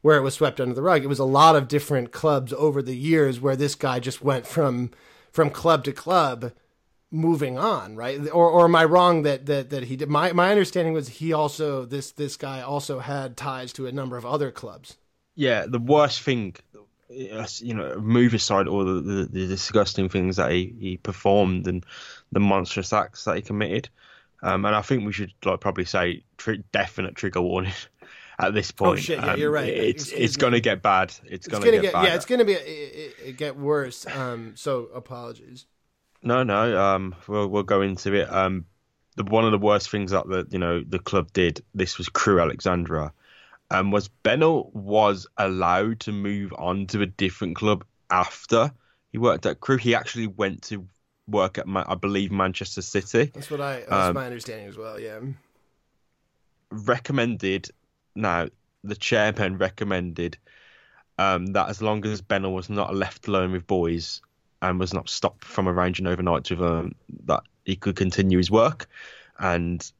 where 0.00 0.16
it 0.16 0.22
was 0.22 0.34
swept 0.34 0.60
under 0.60 0.74
the 0.74 0.82
rug. 0.82 1.02
It 1.02 1.08
was 1.08 1.18
a 1.18 1.24
lot 1.24 1.56
of 1.56 1.66
different 1.66 2.12
clubs 2.12 2.52
over 2.52 2.82
the 2.82 2.96
years 2.96 3.40
where 3.40 3.56
this 3.56 3.74
guy 3.74 3.98
just 3.98 4.22
went 4.22 4.46
from 4.46 4.92
from 5.32 5.50
club 5.50 5.82
to 5.84 5.92
club 5.92 6.52
moving 7.10 7.58
on 7.58 7.96
right? 7.96 8.20
Or 8.30 8.48
or 8.48 8.66
am 8.66 8.76
i 8.76 8.84
wrong 8.84 9.22
that 9.22 9.46
that 9.46 9.70
that 9.70 9.84
he 9.84 9.96
did? 9.96 10.08
My 10.08 10.32
my 10.32 10.50
understanding 10.50 10.94
was 10.94 11.08
he 11.08 11.32
also 11.32 11.84
this 11.84 12.12
this 12.12 12.36
guy 12.36 12.60
also 12.60 13.00
had 13.00 13.36
ties 13.36 13.72
to 13.72 13.86
a 13.86 13.92
number 13.92 14.16
of 14.16 14.24
other 14.24 14.52
clubs. 14.52 14.98
Yeah 15.34 15.66
the 15.66 15.80
worst 15.80 16.22
thing 16.22 16.54
you 17.10 17.74
know, 17.74 17.98
move 17.98 18.34
aside 18.34 18.68
all 18.68 18.84
the, 18.84 19.00
the, 19.00 19.24
the, 19.24 19.46
disgusting 19.46 20.08
things 20.08 20.36
that 20.36 20.50
he, 20.50 20.74
he 20.78 20.96
performed 20.98 21.66
and 21.66 21.84
the 22.32 22.40
monstrous 22.40 22.92
acts 22.92 23.24
that 23.24 23.36
he 23.36 23.42
committed. 23.42 23.88
Um, 24.42 24.64
and 24.64 24.74
I 24.74 24.82
think 24.82 25.04
we 25.04 25.12
should 25.12 25.32
like 25.44 25.60
probably 25.60 25.84
say 25.84 26.22
tri- 26.36 26.62
definite 26.70 27.16
trigger 27.16 27.40
warning 27.40 27.72
at 28.38 28.54
this 28.54 28.70
point. 28.70 28.92
Oh 28.92 28.96
shit! 28.96 29.18
Yeah, 29.18 29.32
um, 29.32 29.40
you're 29.40 29.50
right. 29.50 29.68
It's 29.68 30.12
it's 30.12 30.36
going 30.36 30.52
to 30.52 30.60
get 30.60 30.80
bad. 30.80 31.12
It's, 31.24 31.46
it's 31.46 31.48
going 31.48 31.64
to 31.64 31.70
get, 31.72 31.82
get, 31.82 31.92
bad. 31.92 32.04
Yeah, 32.04 32.14
it's 32.14 32.24
going 32.24 32.38
to 32.38 32.44
be 32.44 32.52
it, 32.52 33.14
it, 33.24 33.36
get 33.36 33.56
worse. 33.56 34.06
Um, 34.06 34.52
so 34.54 34.88
apologies. 34.94 35.66
No, 36.22 36.44
no. 36.44 36.80
Um, 36.80 37.16
we'll 37.26 37.48
we'll 37.48 37.64
go 37.64 37.82
into 37.82 38.14
it. 38.14 38.32
Um, 38.32 38.66
the 39.16 39.24
one 39.24 39.44
of 39.44 39.50
the 39.50 39.58
worst 39.58 39.90
things 39.90 40.12
that 40.12 40.28
the 40.28 40.46
you 40.50 40.58
know 40.58 40.84
the 40.86 41.00
club 41.00 41.32
did. 41.32 41.64
This 41.74 41.98
was 41.98 42.08
Crewe 42.08 42.40
Alexandra 42.40 43.12
um, 43.70 43.90
was 43.90 44.08
Bennell 44.08 44.70
was 44.72 45.26
allowed 45.36 46.00
to 46.00 46.12
move 46.12 46.52
on 46.56 46.86
to 46.88 47.02
a 47.02 47.06
different 47.06 47.56
club 47.56 47.84
after 48.10 48.72
he 49.12 49.18
worked 49.18 49.46
at 49.46 49.60
Crewe. 49.60 49.76
He 49.76 49.94
actually 49.94 50.26
went 50.26 50.62
to 50.64 50.86
work 51.26 51.58
at, 51.58 51.66
I 51.68 51.94
believe, 51.94 52.32
Manchester 52.32 52.82
City. 52.82 53.30
That's 53.34 53.50
what 53.50 53.60
I. 53.60 53.80
That's 53.80 53.92
um, 53.92 54.14
my 54.14 54.26
understanding 54.26 54.68
as 54.68 54.76
well. 54.76 54.98
Yeah. 54.98 55.20
Recommended. 56.70 57.70
Now 58.14 58.48
the 58.84 58.96
chairman 58.96 59.58
recommended 59.58 60.38
um, 61.18 61.46
that 61.48 61.68
as 61.68 61.82
long 61.82 62.04
as 62.06 62.20
Bennell 62.20 62.54
was 62.54 62.70
not 62.70 62.94
left 62.94 63.28
alone 63.28 63.52
with 63.52 63.66
boys 63.66 64.22
and 64.62 64.78
was 64.78 64.94
not 64.94 65.08
stopped 65.08 65.44
from 65.44 65.68
arranging 65.68 66.06
overnights 66.06 66.50
with 66.50 66.60
them, 66.60 66.94
that 67.24 67.42
he 67.64 67.76
could 67.76 67.96
continue 67.96 68.38
his 68.38 68.50
work. 68.50 68.88
And 69.38 69.90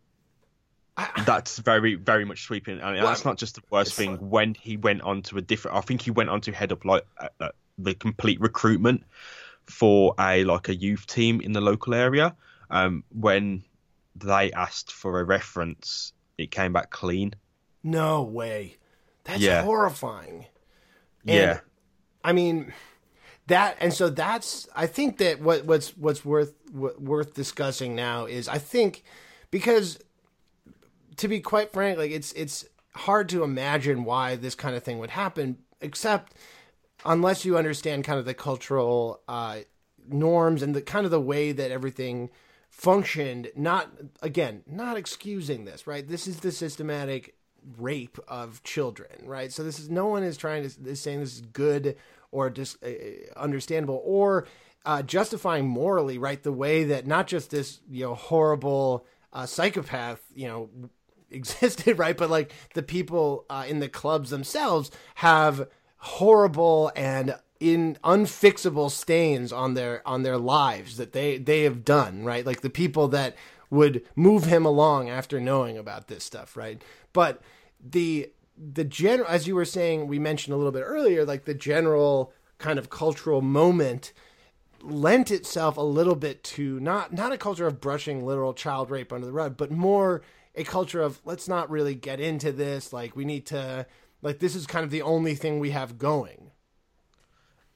that's 1.26 1.58
very 1.58 1.94
very 1.94 2.24
much 2.24 2.42
sweeping. 2.42 2.80
And 2.80 2.98
that's 2.98 3.24
not 3.24 3.38
just 3.38 3.54
the 3.56 3.62
worst 3.70 3.94
thing. 3.94 4.16
when 4.30 4.54
he 4.54 4.76
went 4.76 5.02
on 5.02 5.22
to 5.22 5.38
a 5.38 5.40
different 5.40 5.76
i 5.76 5.80
think 5.80 6.02
he 6.02 6.10
went 6.10 6.30
on 6.30 6.40
to 6.42 6.52
head 6.52 6.72
up 6.72 6.84
like 6.84 7.04
uh, 7.18 7.28
uh, 7.40 7.48
the 7.78 7.94
complete 7.94 8.40
recruitment 8.40 9.04
for 9.66 10.14
a 10.18 10.44
like 10.44 10.68
a 10.68 10.74
youth 10.74 11.06
team 11.06 11.40
in 11.40 11.52
the 11.52 11.60
local 11.60 11.94
area. 11.94 12.34
Um, 12.70 13.04
when 13.10 13.64
they 14.14 14.52
asked 14.52 14.92
for 14.92 15.20
a 15.20 15.24
reference 15.24 16.12
it 16.36 16.50
came 16.50 16.72
back 16.72 16.90
clean. 16.90 17.34
No 17.82 18.22
way. 18.22 18.76
That's 19.24 19.40
yeah. 19.40 19.62
horrifying. 19.62 20.46
And, 21.26 21.36
yeah. 21.36 21.60
I 22.22 22.32
mean 22.32 22.72
that 23.48 23.76
and 23.80 23.92
so 23.94 24.10
that's 24.10 24.68
i 24.76 24.86
think 24.86 25.16
that 25.18 25.40
what 25.40 25.64
what's 25.64 25.96
what's 25.96 26.24
worth 26.24 26.54
what, 26.70 27.00
worth 27.00 27.34
discussing 27.34 27.96
now 27.96 28.26
is 28.26 28.46
i 28.46 28.58
think 28.58 29.02
because 29.50 29.98
to 31.18 31.28
be 31.28 31.40
quite 31.40 31.72
frank, 31.72 31.98
like 31.98 32.10
it's 32.10 32.32
it's 32.32 32.64
hard 32.94 33.28
to 33.28 33.44
imagine 33.44 34.04
why 34.04 34.36
this 34.36 34.54
kind 34.54 34.74
of 34.74 34.82
thing 34.82 34.98
would 34.98 35.10
happen, 35.10 35.58
except 35.80 36.34
unless 37.04 37.44
you 37.44 37.56
understand 37.56 38.04
kind 38.04 38.18
of 38.18 38.24
the 38.24 38.34
cultural 38.34 39.20
uh, 39.28 39.58
norms 40.08 40.62
and 40.62 40.74
the 40.74 40.82
kind 40.82 41.04
of 41.04 41.10
the 41.10 41.20
way 41.20 41.52
that 41.52 41.70
everything 41.70 42.30
functioned. 42.70 43.50
Not 43.56 43.90
again, 44.22 44.62
not 44.66 44.96
excusing 44.96 45.64
this, 45.64 45.86
right? 45.86 46.06
This 46.06 46.26
is 46.26 46.40
the 46.40 46.52
systematic 46.52 47.34
rape 47.76 48.18
of 48.28 48.62
children, 48.62 49.10
right? 49.24 49.52
So 49.52 49.62
this 49.62 49.78
is 49.78 49.90
no 49.90 50.06
one 50.06 50.22
is 50.22 50.36
trying 50.36 50.68
to 50.68 50.88
is 50.88 51.00
saying 51.00 51.20
this 51.20 51.34
is 51.34 51.40
good 51.40 51.96
or 52.30 52.50
just 52.50 52.82
uh, 52.84 52.88
understandable 53.36 54.00
or 54.04 54.46
uh, 54.86 55.02
justifying 55.02 55.66
morally, 55.68 56.18
right? 56.18 56.42
The 56.42 56.52
way 56.52 56.84
that 56.84 57.06
not 57.06 57.26
just 57.26 57.50
this 57.50 57.80
you 57.90 58.04
know 58.04 58.14
horrible 58.14 59.04
uh, 59.32 59.46
psychopath, 59.46 60.20
you 60.34 60.48
know, 60.48 60.70
existed, 61.30 61.98
right? 61.98 62.16
But 62.16 62.30
like 62.30 62.52
the 62.74 62.82
people 62.82 63.44
uh, 63.50 63.64
in 63.68 63.80
the 63.80 63.88
clubs 63.88 64.30
themselves 64.30 64.90
have 65.16 65.68
horrible 65.98 66.92
and 66.94 67.36
in 67.60 67.98
unfixable 68.04 68.90
stains 68.90 69.52
on 69.52 69.74
their 69.74 70.06
on 70.06 70.22
their 70.22 70.38
lives 70.38 70.96
that 70.96 71.12
they 71.12 71.38
they 71.38 71.62
have 71.62 71.84
done, 71.84 72.24
right? 72.24 72.46
Like 72.46 72.60
the 72.60 72.70
people 72.70 73.08
that 73.08 73.36
would 73.70 74.02
move 74.16 74.44
him 74.44 74.64
along 74.64 75.08
after 75.10 75.40
knowing 75.40 75.76
about 75.76 76.08
this 76.08 76.24
stuff, 76.24 76.56
right? 76.56 76.80
But 77.12 77.42
the 77.80 78.30
the 78.56 78.84
general 78.84 79.28
as 79.28 79.46
you 79.46 79.54
were 79.54 79.64
saying, 79.64 80.06
we 80.06 80.18
mentioned 80.18 80.54
a 80.54 80.56
little 80.56 80.72
bit 80.72 80.84
earlier, 80.84 81.24
like 81.24 81.44
the 81.44 81.54
general 81.54 82.32
kind 82.58 82.78
of 82.78 82.90
cultural 82.90 83.40
moment 83.40 84.12
lent 84.80 85.30
itself 85.30 85.76
a 85.76 85.82
little 85.82 86.14
bit 86.14 86.44
to 86.44 86.78
not 86.80 87.12
not 87.12 87.32
a 87.32 87.38
culture 87.38 87.66
of 87.66 87.80
brushing 87.80 88.24
literal 88.24 88.54
child 88.54 88.90
rape 88.90 89.12
under 89.12 89.26
the 89.26 89.32
rug, 89.32 89.56
but 89.56 89.70
more 89.70 90.22
a 90.58 90.64
culture 90.64 91.00
of 91.00 91.20
let's 91.24 91.48
not 91.48 91.70
really 91.70 91.94
get 91.94 92.20
into 92.20 92.52
this. 92.52 92.92
Like 92.92 93.16
we 93.16 93.24
need 93.24 93.46
to 93.46 93.86
like 94.20 94.40
this 94.40 94.54
is 94.54 94.66
kind 94.66 94.84
of 94.84 94.90
the 94.90 95.02
only 95.02 95.34
thing 95.34 95.60
we 95.60 95.70
have 95.70 95.98
going. 95.98 96.50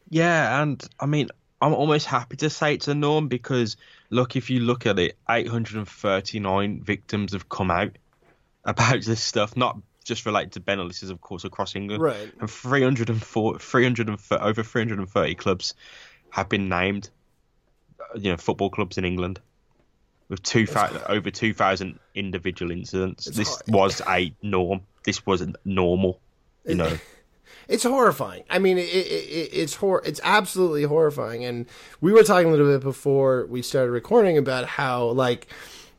Yeah, 0.08 0.60
and 0.60 0.82
I 1.00 1.06
mean 1.06 1.28
I'm 1.60 1.74
almost 1.74 2.06
happy 2.06 2.36
to 2.38 2.50
say 2.50 2.74
it's 2.74 2.88
a 2.88 2.94
norm 2.94 3.28
because 3.28 3.76
look, 4.10 4.34
if 4.36 4.50
you 4.50 4.60
look 4.60 4.84
at 4.86 4.98
it, 4.98 5.16
839 5.30 6.82
victims 6.82 7.32
have 7.32 7.48
come 7.48 7.70
out 7.70 7.96
about 8.64 9.02
this 9.04 9.22
stuff, 9.22 9.56
not 9.56 9.78
just 10.04 10.26
related 10.26 10.52
to 10.52 10.60
Bennell. 10.60 10.88
This 10.88 11.04
is 11.04 11.10
of 11.10 11.20
course 11.20 11.44
across 11.44 11.76
England, 11.76 12.02
right? 12.02 12.32
And 12.40 12.50
304, 12.50 13.58
330, 13.58 14.42
over 14.42 14.62
330 14.62 15.34
clubs 15.36 15.74
have 16.30 16.48
been 16.48 16.68
named. 16.68 17.10
Uh, 18.00 18.18
you 18.18 18.30
know, 18.30 18.36
football 18.36 18.70
clubs 18.70 18.98
in 18.98 19.04
England 19.04 19.40
with 20.32 20.42
two 20.42 20.66
over 21.08 21.30
two 21.30 21.52
thousand 21.52 21.98
individual 22.14 22.72
incidents. 22.72 23.26
It's 23.26 23.36
this 23.36 23.48
hard. 23.48 23.68
was 23.68 24.00
a 24.08 24.34
norm. 24.42 24.80
This 25.04 25.26
wasn't 25.26 25.56
normal. 25.64 26.20
You 26.64 26.76
know. 26.76 26.98
It's 27.68 27.84
horrifying. 27.84 28.42
I 28.50 28.58
mean, 28.58 28.76
it, 28.76 28.82
it, 28.82 29.50
it's 29.52 29.76
hor- 29.76 30.02
It's 30.04 30.20
absolutely 30.24 30.82
horrifying. 30.82 31.44
And 31.44 31.66
we 32.00 32.12
were 32.12 32.24
talking 32.24 32.48
a 32.48 32.50
little 32.50 32.66
bit 32.66 32.82
before 32.82 33.46
we 33.46 33.62
started 33.62 33.92
recording 33.92 34.36
about 34.36 34.66
how, 34.66 35.06
like, 35.06 35.46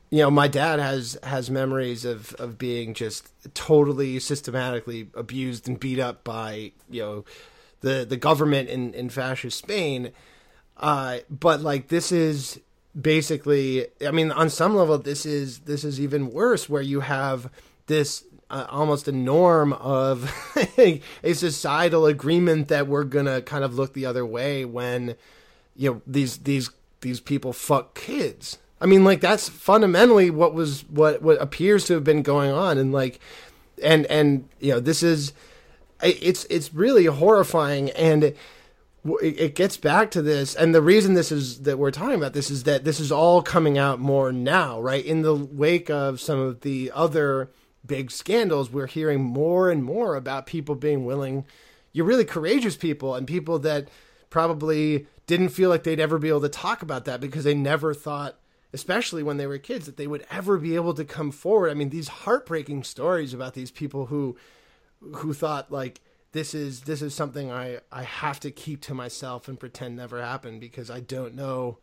you 0.10 0.20
know, 0.20 0.30
my 0.30 0.48
dad 0.50 0.80
has 0.80 1.18
has 1.24 1.50
memories 1.50 2.04
of 2.06 2.34
of 2.34 2.58
being 2.58 2.94
just 2.94 3.32
totally 3.54 4.20
systematically 4.20 5.10
abused 5.16 5.68
and 5.68 5.80
beat 5.80 6.00
up 6.00 6.24
by 6.24 6.74
you 6.90 7.02
know 7.02 7.26
the 7.80 8.06
the 8.08 8.18
government 8.18 8.70
in 8.70 8.94
in 8.94 9.10
fascist 9.10 9.58
Spain. 9.58 10.12
Uh, 10.78 11.20
but 11.30 11.62
like 11.62 11.88
this 11.88 12.12
is 12.12 12.60
basically 13.00 13.88
i 14.06 14.12
mean 14.12 14.32
on 14.32 14.50
some 14.50 14.76
level 14.76 14.98
this 14.98 15.26
is 15.26 15.60
this 15.60 15.84
is 15.84 16.00
even 16.00 16.32
worse 16.32 16.70
where 16.70 16.82
you 16.82 17.00
have 17.00 17.50
this 17.88 18.24
uh, 18.50 18.68
almost 18.70 19.08
a 19.08 19.12
norm 19.12 19.74
of 19.74 20.32
a 20.78 21.34
societal 21.34 22.06
agreement 22.06 22.68
that 22.68 22.88
we're 22.88 23.04
gonna 23.04 23.41
kind 23.41 23.64
of 23.64 23.74
look 23.74 23.94
the 23.94 24.06
other 24.06 24.26
way 24.26 24.64
when 24.64 25.16
you 25.76 25.91
know 25.91 26.02
these 26.06 26.38
these 26.39 26.70
these 27.02 27.20
people 27.20 27.54
fuck 27.54 27.96
kids. 27.96 28.58
I 28.82 28.86
mean 28.86 29.04
like 29.04 29.22
that's 29.22 29.50
fundamentally 29.50 30.30
what 30.30 30.54
was 30.54 30.84
what 30.89 31.22
what 31.22 31.41
appears 31.41 31.86
to 31.86 31.94
have 31.94 32.04
been 32.04 32.22
going 32.22 32.52
on. 32.52 32.78
And 32.78 32.91
like 32.91 33.20
and 33.84 34.06
and 34.08 34.48
you 34.60 34.74
know 34.74 34.80
this 34.80 35.04
is 35.04 35.34
it's 36.02 36.46
it's 36.46 36.74
really 36.74 37.06
horrifying. 37.06 37.89
And 37.91 38.36
it 39.22 39.56
gets 39.56 39.76
back 39.76 40.12
to 40.12 40.22
this 40.22 40.56
and 40.56 40.74
the 40.74 40.82
reason 40.82 41.14
this 41.14 41.32
is 41.32 41.64
that 41.64 41.78
we're 41.78 41.91
talking 41.91 42.16
about 42.16 42.34
this 42.34 42.49
is 42.49 42.64
that 42.64 42.86
this 42.86 42.99
is 42.99 43.12
all 43.12 43.41
coming 43.41 43.78
out 43.78 43.99
more 43.99 44.32
now 44.32 44.80
right 44.82 45.06
in 45.06 45.22
the 45.24 45.36
wake 45.36 45.89
of 45.89 46.22
some 46.22 46.39
of 46.39 46.62
the 46.62 46.89
other 46.93 47.49
big 47.86 48.10
scandals 48.10 48.72
we're 48.72 48.88
hearing 48.88 49.22
more 49.22 49.70
and 49.70 49.84
more 49.84 50.16
about 50.16 50.45
people 50.45 50.76
being 50.76 51.06
willing 51.06 51.45
you're 51.91 52.06
really 52.06 52.26
courageous 52.26 52.78
people 52.78 53.14
and 53.14 53.28
people 53.28 53.60
that 53.60 53.89
probably 54.30 55.06
didn't 55.28 55.49
feel 55.49 55.70
like 55.70 55.84
they'd 55.84 55.99
ever 55.99 56.18
be 56.18 56.30
able 56.30 56.41
to 56.41 56.49
talk 56.49 56.82
about 56.82 57.06
that 57.06 57.20
because 57.20 57.43
they 57.43 57.54
never 57.54 57.93
thought 57.93 58.38
especially 58.74 59.22
when 59.22 59.38
they 59.38 59.47
were 59.47 59.60
kids, 59.60 59.86
that 59.86 59.97
they 59.97 60.08
would 60.08 60.26
ever 60.32 60.58
be 60.58 60.76
able 60.76 60.95
to 60.95 61.06
come 61.06 61.32
forward. 61.32 61.70
I 61.70 61.76
mean, 61.76 61.89
these 61.89 62.08
heartbreaking 62.08 62.84
stories 62.84 63.34
about 63.34 63.54
these 63.54 63.72
people 63.72 64.08
who 64.08 64.36
who 65.18 65.34
thought 65.34 65.72
like 65.72 66.01
this 66.34 66.54
is 66.54 66.82
this 66.82 67.02
is 67.02 67.16
something 67.16 67.52
I 67.52 67.80
I 67.92 68.04
have 68.04 68.40
to 68.42 68.52
keep 68.52 68.82
to 68.82 68.94
myself 68.94 69.48
and 69.48 69.60
pretend 69.60 69.96
never 69.96 70.22
happened 70.22 70.60
because 70.60 70.92
I 70.92 71.00
don't 71.00 71.36
know, 71.36 71.78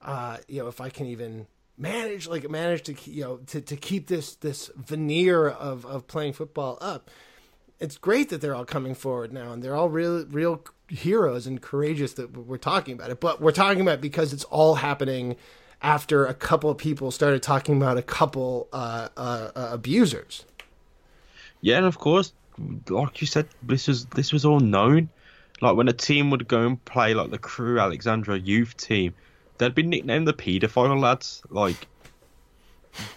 uh, 0.00 0.36
you 0.46 0.62
know, 0.62 0.68
if 0.68 0.80
I 0.80 0.90
can 0.90 1.06
even 1.06 1.46
manage 1.78 2.28
like 2.28 2.48
manage 2.48 2.82
to 2.84 3.10
you 3.10 3.22
know 3.22 3.36
to, 3.38 3.60
to 3.60 3.76
keep 3.76 4.06
this 4.06 4.34
this 4.36 4.70
veneer 4.76 5.48
of 5.48 5.84
of 5.84 6.06
playing 6.06 6.34
football 6.34 6.78
up. 6.80 7.10
It's 7.78 7.98
great 7.98 8.30
that 8.30 8.40
they're 8.40 8.54
all 8.54 8.64
coming 8.64 8.94
forward 8.94 9.32
now 9.32 9.52
and 9.52 9.62
they're 9.62 9.74
all 9.74 9.90
real 9.90 10.24
real 10.26 10.62
heroes 10.88 11.46
and 11.46 11.60
courageous 11.60 12.14
that 12.14 12.36
we're 12.36 12.56
talking 12.56 12.94
about 12.94 13.10
it. 13.10 13.20
But 13.20 13.40
we're 13.40 13.52
talking 13.52 13.80
about 13.80 13.94
it 13.94 14.00
because 14.00 14.32
it's 14.32 14.44
all 14.44 14.76
happening 14.76 15.36
after 15.82 16.26
a 16.26 16.34
couple 16.34 16.70
of 16.70 16.78
people 16.78 17.10
started 17.10 17.42
talking 17.42 17.76
about 17.76 17.98
a 17.98 18.02
couple 18.02 18.68
uh, 18.72 19.08
uh, 19.16 19.50
uh, 19.54 19.68
abusers. 19.72 20.44
Yeah, 21.60 21.78
and 21.78 21.86
of 21.86 21.98
course, 21.98 22.32
like 22.88 23.20
you 23.20 23.26
said, 23.26 23.48
this 23.62 23.88
was 23.88 24.06
this 24.06 24.32
was 24.32 24.44
all 24.44 24.60
known. 24.60 25.08
Like 25.60 25.76
when 25.76 25.88
a 25.88 25.92
team 25.92 26.30
would 26.30 26.48
go 26.48 26.66
and 26.66 26.84
play 26.84 27.14
like 27.14 27.30
the 27.30 27.38
Crewe 27.38 27.78
Alexandra 27.78 28.38
youth 28.38 28.76
team, 28.76 29.14
they'd 29.58 29.74
be 29.74 29.82
nicknamed 29.82 30.26
the 30.26 30.34
paedophile 30.34 31.00
lads. 31.00 31.42
Like 31.50 31.86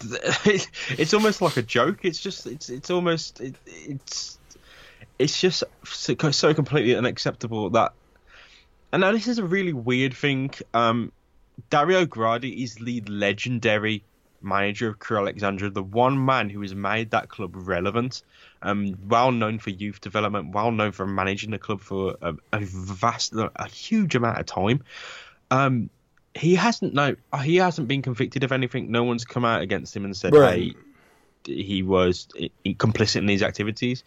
it's 0.44 1.14
almost 1.14 1.42
like 1.42 1.56
a 1.56 1.62
joke. 1.62 2.00
It's 2.02 2.20
just 2.20 2.46
it's 2.46 2.68
it's 2.68 2.90
almost 2.90 3.40
it, 3.40 3.54
it's 3.66 4.38
it's 5.18 5.40
just 5.40 5.64
so, 5.84 6.14
so 6.30 6.54
completely 6.54 6.96
unacceptable 6.96 7.70
that. 7.70 7.92
And 8.92 9.02
now 9.02 9.12
this 9.12 9.28
is 9.28 9.38
a 9.38 9.44
really 9.44 9.72
weird 9.72 10.14
thing. 10.14 10.50
Um, 10.74 11.12
Dario 11.68 12.06
Gradi 12.06 12.64
is 12.64 12.74
the 12.74 13.02
legendary 13.02 14.02
manager 14.42 14.88
of 14.88 14.98
Crewe 14.98 15.18
Alexandra, 15.18 15.70
the 15.70 15.82
one 15.82 16.24
man 16.24 16.50
who 16.50 16.60
has 16.62 16.74
made 16.74 17.10
that 17.10 17.28
club 17.28 17.52
relevant. 17.54 18.22
Um, 18.62 18.98
well 19.08 19.32
known 19.32 19.58
for 19.58 19.70
youth 19.70 20.00
development, 20.00 20.54
well 20.54 20.70
known 20.70 20.92
for 20.92 21.06
managing 21.06 21.50
the 21.50 21.58
club 21.58 21.80
for 21.80 22.16
a, 22.20 22.34
a 22.52 22.60
vast, 22.60 23.32
a 23.34 23.68
huge 23.68 24.14
amount 24.14 24.38
of 24.38 24.46
time. 24.46 24.84
Um, 25.50 25.88
he 26.34 26.54
hasn't 26.54 26.94
no, 26.94 27.16
he 27.42 27.56
hasn't 27.56 27.88
been 27.88 28.02
convicted 28.02 28.44
of 28.44 28.52
anything. 28.52 28.90
No 28.90 29.04
one's 29.04 29.24
come 29.24 29.44
out 29.44 29.62
against 29.62 29.96
him 29.96 30.04
and 30.04 30.16
said, 30.16 30.34
Right. 30.34 30.76
"Hey, 31.44 31.54
he 31.54 31.82
was 31.82 32.28
complicit 32.66 33.16
in 33.16 33.26
these 33.26 33.42
activities." 33.42 34.04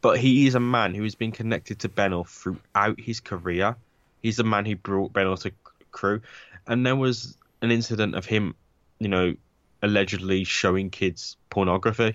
But 0.00 0.20
he 0.20 0.46
is 0.46 0.54
a 0.54 0.60
man 0.60 0.94
who 0.94 1.02
has 1.02 1.16
been 1.16 1.32
connected 1.32 1.80
to 1.80 1.88
Bennell 1.88 2.24
throughout 2.24 3.00
his 3.00 3.18
career. 3.18 3.76
He's 4.22 4.36
the 4.36 4.44
man 4.44 4.64
who 4.64 4.76
brought 4.76 5.12
Bennell 5.12 5.36
to 5.38 5.52
Crewe, 5.90 6.22
and 6.66 6.86
there 6.86 6.96
was 6.96 7.36
an 7.62 7.72
incident 7.72 8.14
of 8.14 8.24
him, 8.24 8.54
you 9.00 9.08
know, 9.08 9.34
allegedly 9.82 10.44
showing 10.44 10.90
kids 10.90 11.36
pornography. 11.50 12.14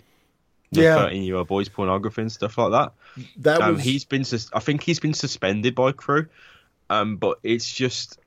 Yeah. 0.81 0.95
thirteen-year-old 0.95 1.47
boys 1.47 1.69
pornography 1.69 2.21
and 2.21 2.31
stuff 2.31 2.57
like 2.57 2.71
that. 2.71 2.93
that 3.37 3.61
Um, 3.61 3.75
was 3.75 3.83
he's 3.83 4.05
been, 4.05 4.23
sus- 4.23 4.49
I 4.53 4.59
think 4.59 4.83
he's 4.83 4.99
been 4.99 5.13
suspended 5.13 5.75
by 5.75 5.91
Crewe, 5.91 6.27
um, 6.89 7.17
but 7.17 7.39
it's 7.43 7.71
just 7.71 8.19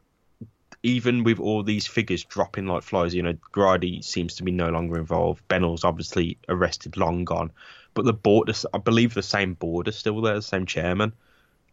even 0.82 1.24
with 1.24 1.40
all 1.40 1.62
these 1.62 1.86
figures 1.86 2.22
dropping 2.24 2.66
like 2.66 2.82
flies, 2.82 3.14
you 3.14 3.22
know, 3.22 3.34
Gradi 3.53 4.05
seems 4.05 4.36
to 4.36 4.44
be 4.44 4.53
no 4.53 4.68
longer 4.70 4.99
involved. 4.99 5.47
Bennell's 5.49 5.82
obviously 5.84 6.38
arrested, 6.49 6.97
long 6.97 7.24
gone, 7.24 7.51
but 7.94 8.05
the 8.05 8.12
board, 8.12 8.55
I 8.72 8.78
believe, 8.78 9.14
the 9.14 9.22
same 9.22 9.55
board 9.55 9.88
is 9.88 9.97
still 9.97 10.20
there, 10.20 10.34
the 10.34 10.42
same 10.42 10.66
chairman. 10.66 11.12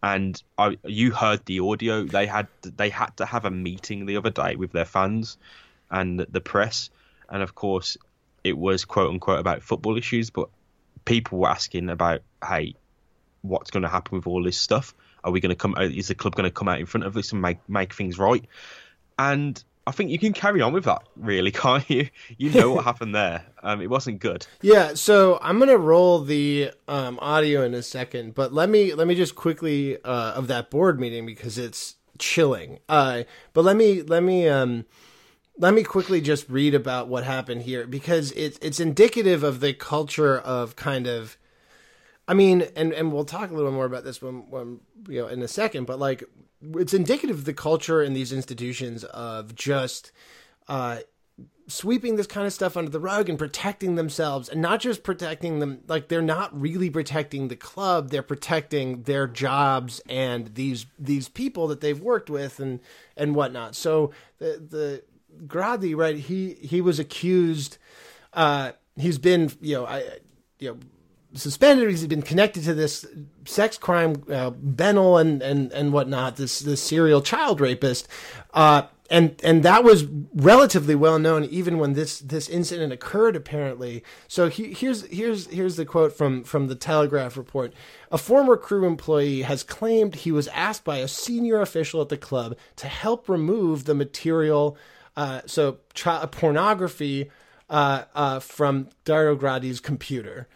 And 0.02 0.42
I, 0.58 0.78
you 0.84 1.12
heard 1.12 1.46
the 1.46 1.60
audio. 1.60 2.04
They 2.04 2.26
had 2.26 2.48
they 2.64 2.90
had 2.90 3.16
to 3.18 3.26
have 3.26 3.46
a 3.46 3.52
meeting 3.52 4.06
the 4.06 4.18
other 4.18 4.32
day 4.32 4.56
with 4.56 4.72
their 4.72 4.84
fans 4.86 5.38
and 5.92 6.20
the 6.20 6.42
press, 6.42 6.90
and 7.30 7.42
of 7.42 7.56
course, 7.56 7.96
it 8.44 8.58
was 8.58 8.84
quote 8.84 9.12
unquote 9.12 9.40
about 9.40 9.64
football 9.64 9.96
issues, 9.96 10.30
but 10.30 10.50
people 11.06 11.40
were 11.40 11.50
asking 11.50 11.90
about, 11.90 12.22
hey, 12.48 12.76
what's 13.42 13.72
going 13.72 13.84
to 13.84 13.90
happen 13.90 14.18
with 14.18 14.28
all 14.28 14.44
this 14.44 14.58
stuff? 14.58 14.94
Are 15.24 15.32
we 15.32 15.40
going 15.40 15.52
to 15.52 15.56
come? 15.56 15.76
Is 15.78 16.08
the 16.08 16.16
club 16.16 16.36
going 16.36 16.50
to 16.50 16.52
come 16.52 16.68
out 16.68 16.80
in 16.80 16.86
front 16.86 17.06
of 17.06 17.14
this 17.14 17.32
and 17.32 17.42
make 17.42 17.58
make 17.70 17.94
things 17.94 18.20
right? 18.20 18.46
And 19.18 19.62
I 19.86 19.92
think 19.92 20.12
you 20.12 20.20
can 20.20 20.34
carry 20.34 20.62
on 20.62 20.74
with 20.74 20.86
that, 20.86 21.04
really, 21.16 21.52
can't 21.64 21.88
you? 21.90 22.10
You 22.38 22.52
know 22.52 22.72
what 22.72 22.86
happened 22.86 23.16
there. 23.16 23.46
Um, 23.62 23.82
it 23.82 23.90
wasn't 23.90 24.20
good. 24.20 24.46
Yeah, 24.62 24.94
so 24.96 25.40
I'm 25.42 25.60
gonna 25.60 25.78
roll 25.78 26.22
the 26.22 26.72
um, 26.88 27.20
audio 27.22 27.64
in 27.64 27.74
a 27.74 27.84
second, 27.84 28.36
but 28.36 28.54
let 28.54 28.70
me 28.70 28.94
let 28.94 29.08
me 29.08 29.16
just 29.16 29.36
quickly 29.36 30.02
uh, 30.04 30.34
of 30.34 30.48
that 30.48 30.70
board 30.70 31.00
meeting 31.00 31.26
because 31.26 31.58
it's 31.58 31.96
chilling. 32.18 32.80
Uh, 32.88 33.24
but 33.54 33.64
let 33.64 33.76
me 33.76 34.02
let 34.02 34.24
me 34.24 34.48
um, 34.48 34.86
let 35.58 35.74
me 35.74 35.84
quickly 35.84 36.22
just 36.22 36.50
read 36.50 36.74
about 36.74 37.08
what 37.08 37.24
happened 37.24 37.64
here 37.64 37.86
because 37.86 38.32
it's 38.32 38.58
it's 38.62 38.80
indicative 38.80 39.44
of 39.44 39.60
the 39.60 39.74
culture 39.74 40.38
of 40.38 40.76
kind 40.76 41.08
of. 41.08 41.38
I 42.28 42.34
mean, 42.34 42.68
and 42.76 42.94
and 42.94 43.12
we'll 43.12 43.26
talk 43.26 43.52
a 43.52 43.54
little 43.54 43.72
more 43.72 43.86
about 43.86 44.04
this 44.04 44.22
when 44.22 44.50
when 44.50 44.80
you 45.08 45.22
know 45.22 45.28
in 45.28 45.42
a 45.42 45.48
second, 45.48 45.86
but 45.86 46.00
like 46.00 46.24
it's 46.76 46.94
indicative 46.94 47.40
of 47.40 47.46
the 47.46 47.54
culture 47.54 48.02
in 48.02 48.14
these 48.14 48.32
institutions 48.32 49.04
of 49.06 49.54
just 49.54 50.12
uh 50.68 51.00
sweeping 51.68 52.18
this 52.18 52.28
kind 52.28 52.46
of 52.46 52.54
stuff 52.54 52.76
under 52.76 52.92
the 52.92 53.00
rug 53.00 53.30
and 53.30 53.40
protecting 53.40 53.96
themselves 53.96 54.50
and 54.50 54.62
not 54.62 54.82
just 54.82 55.02
protecting 55.02 55.60
them 55.60 55.80
like 55.88 56.08
they're 56.08 56.22
not 56.22 56.60
really 56.60 56.90
protecting 56.90 57.48
the 57.48 57.56
club 57.56 58.10
they're 58.10 58.22
protecting 58.22 59.04
their 59.04 59.28
jobs 59.28 60.02
and 60.10 60.56
these 60.56 60.86
these 61.00 61.30
people 61.30 61.68
that 61.68 61.80
they've 61.80 62.02
worked 62.02 62.30
with 62.30 62.60
and 62.60 62.80
and 63.16 63.34
whatnot 63.34 63.76
so 63.76 64.12
the 64.40 64.62
the 64.70 65.04
Gradi 65.46 65.96
right 65.96 66.18
he 66.18 66.54
he 66.56 66.82
was 66.82 67.00
accused 67.00 67.78
uh 68.34 68.72
he's 68.96 69.18
been 69.18 69.52
you 69.62 69.76
know 69.76 69.86
I 69.86 70.04
you 70.60 70.72
know 70.72 70.78
suspended. 71.36 71.90
He's 71.90 72.06
been 72.08 72.22
connected 72.22 72.64
to 72.64 72.74
this 72.74 73.06
sex 73.46 73.78
crime, 73.78 74.24
uh, 74.30 74.52
Bennell 74.52 75.18
and 75.18 75.42
and 75.42 75.72
and 75.72 75.94
whatnot. 75.94 76.38
This 76.38 76.60
this 76.60 76.82
serial 76.82 77.22
child 77.22 77.60
rapist, 77.60 78.08
uh, 78.54 78.84
and 79.10 79.40
and 79.44 79.64
that 79.64 79.84
was 79.84 80.06
relatively 80.34 80.96
well 80.96 81.20
known 81.20 81.44
even 81.46 81.80
when 81.80 81.94
this 81.94 82.20
this 82.20 82.50
incident 82.50 82.94
occurred. 82.94 83.36
Apparently, 83.36 84.04
so 84.28 84.50
he, 84.50 84.74
here's 84.74 85.06
here's 85.08 85.48
here's 85.48 85.76
the 85.76 85.86
quote 85.86 86.14
from 86.14 86.44
from 86.44 86.68
the 86.68 86.76
Telegraph 86.76 87.38
report. 87.38 87.74
A 88.12 88.18
former 88.18 88.58
Crewe 88.58 88.86
employee 88.86 89.42
has 89.42 89.64
claimed 89.64 90.16
he 90.16 90.32
was 90.32 90.48
asked 90.50 90.84
by 90.84 90.98
a 90.98 91.08
senior 91.08 91.62
official 91.62 92.02
at 92.02 92.10
the 92.10 92.18
club 92.18 92.56
to 92.78 92.88
help 92.88 93.28
remove 93.28 93.86
the 93.86 93.96
material. 93.96 94.78
Uh, 95.16 95.42
so 95.46 95.80
pornography 95.94 97.30
uh, 97.70 98.04
uh, 98.16 98.40
from 98.40 98.90
Dario 99.06 99.36
Gradi's 99.36 99.80
computer. 99.80 100.48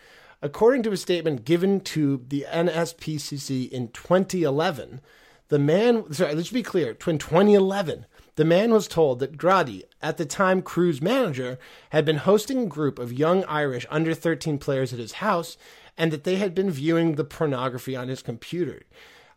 According 0.41 0.84
to 0.84 0.91
a 0.91 0.97
statement 0.97 1.45
given 1.45 1.80
to 1.82 2.24
the 2.28 2.45
NSPCC 2.49 3.70
in 3.70 3.89
2011, 3.89 5.01
the 5.49 5.60
man, 5.60 6.12
sorry, 6.14 6.36
let's 6.36 6.51
be 6.51 6.64
clear, 6.64 6.89
in 6.89 7.18
2011, 7.18 8.05
the 8.36 8.45
man 8.45 8.72
was 8.72 8.88
told 8.88 9.20
that 9.20 9.38
Gradi, 9.38 9.84
at 10.01 10.18
the 10.18 10.26
time 10.26 10.62
Crewe's 10.62 11.01
manager, 11.01 11.58
had 11.89 12.05
been 12.05 12.18
hosting 12.18 12.60
a 12.60 12.68
group 12.68 12.99
of 12.99 13.12
young 13.12 13.43
Irish 13.45 13.88
under 13.89 14.14
13 14.14 14.60
players 14.60 14.93
at 14.93 14.99
his 14.99 15.14
house 15.14 15.58
and 15.97 16.12
that 16.12 16.24
they 16.24 16.36
had 16.36 16.53
been 16.53 16.70
viewing 16.70 17.16
the 17.16 17.24
pornography 17.24 17.95
on 17.95 18.10
his 18.10 18.22
computer. 18.22 18.84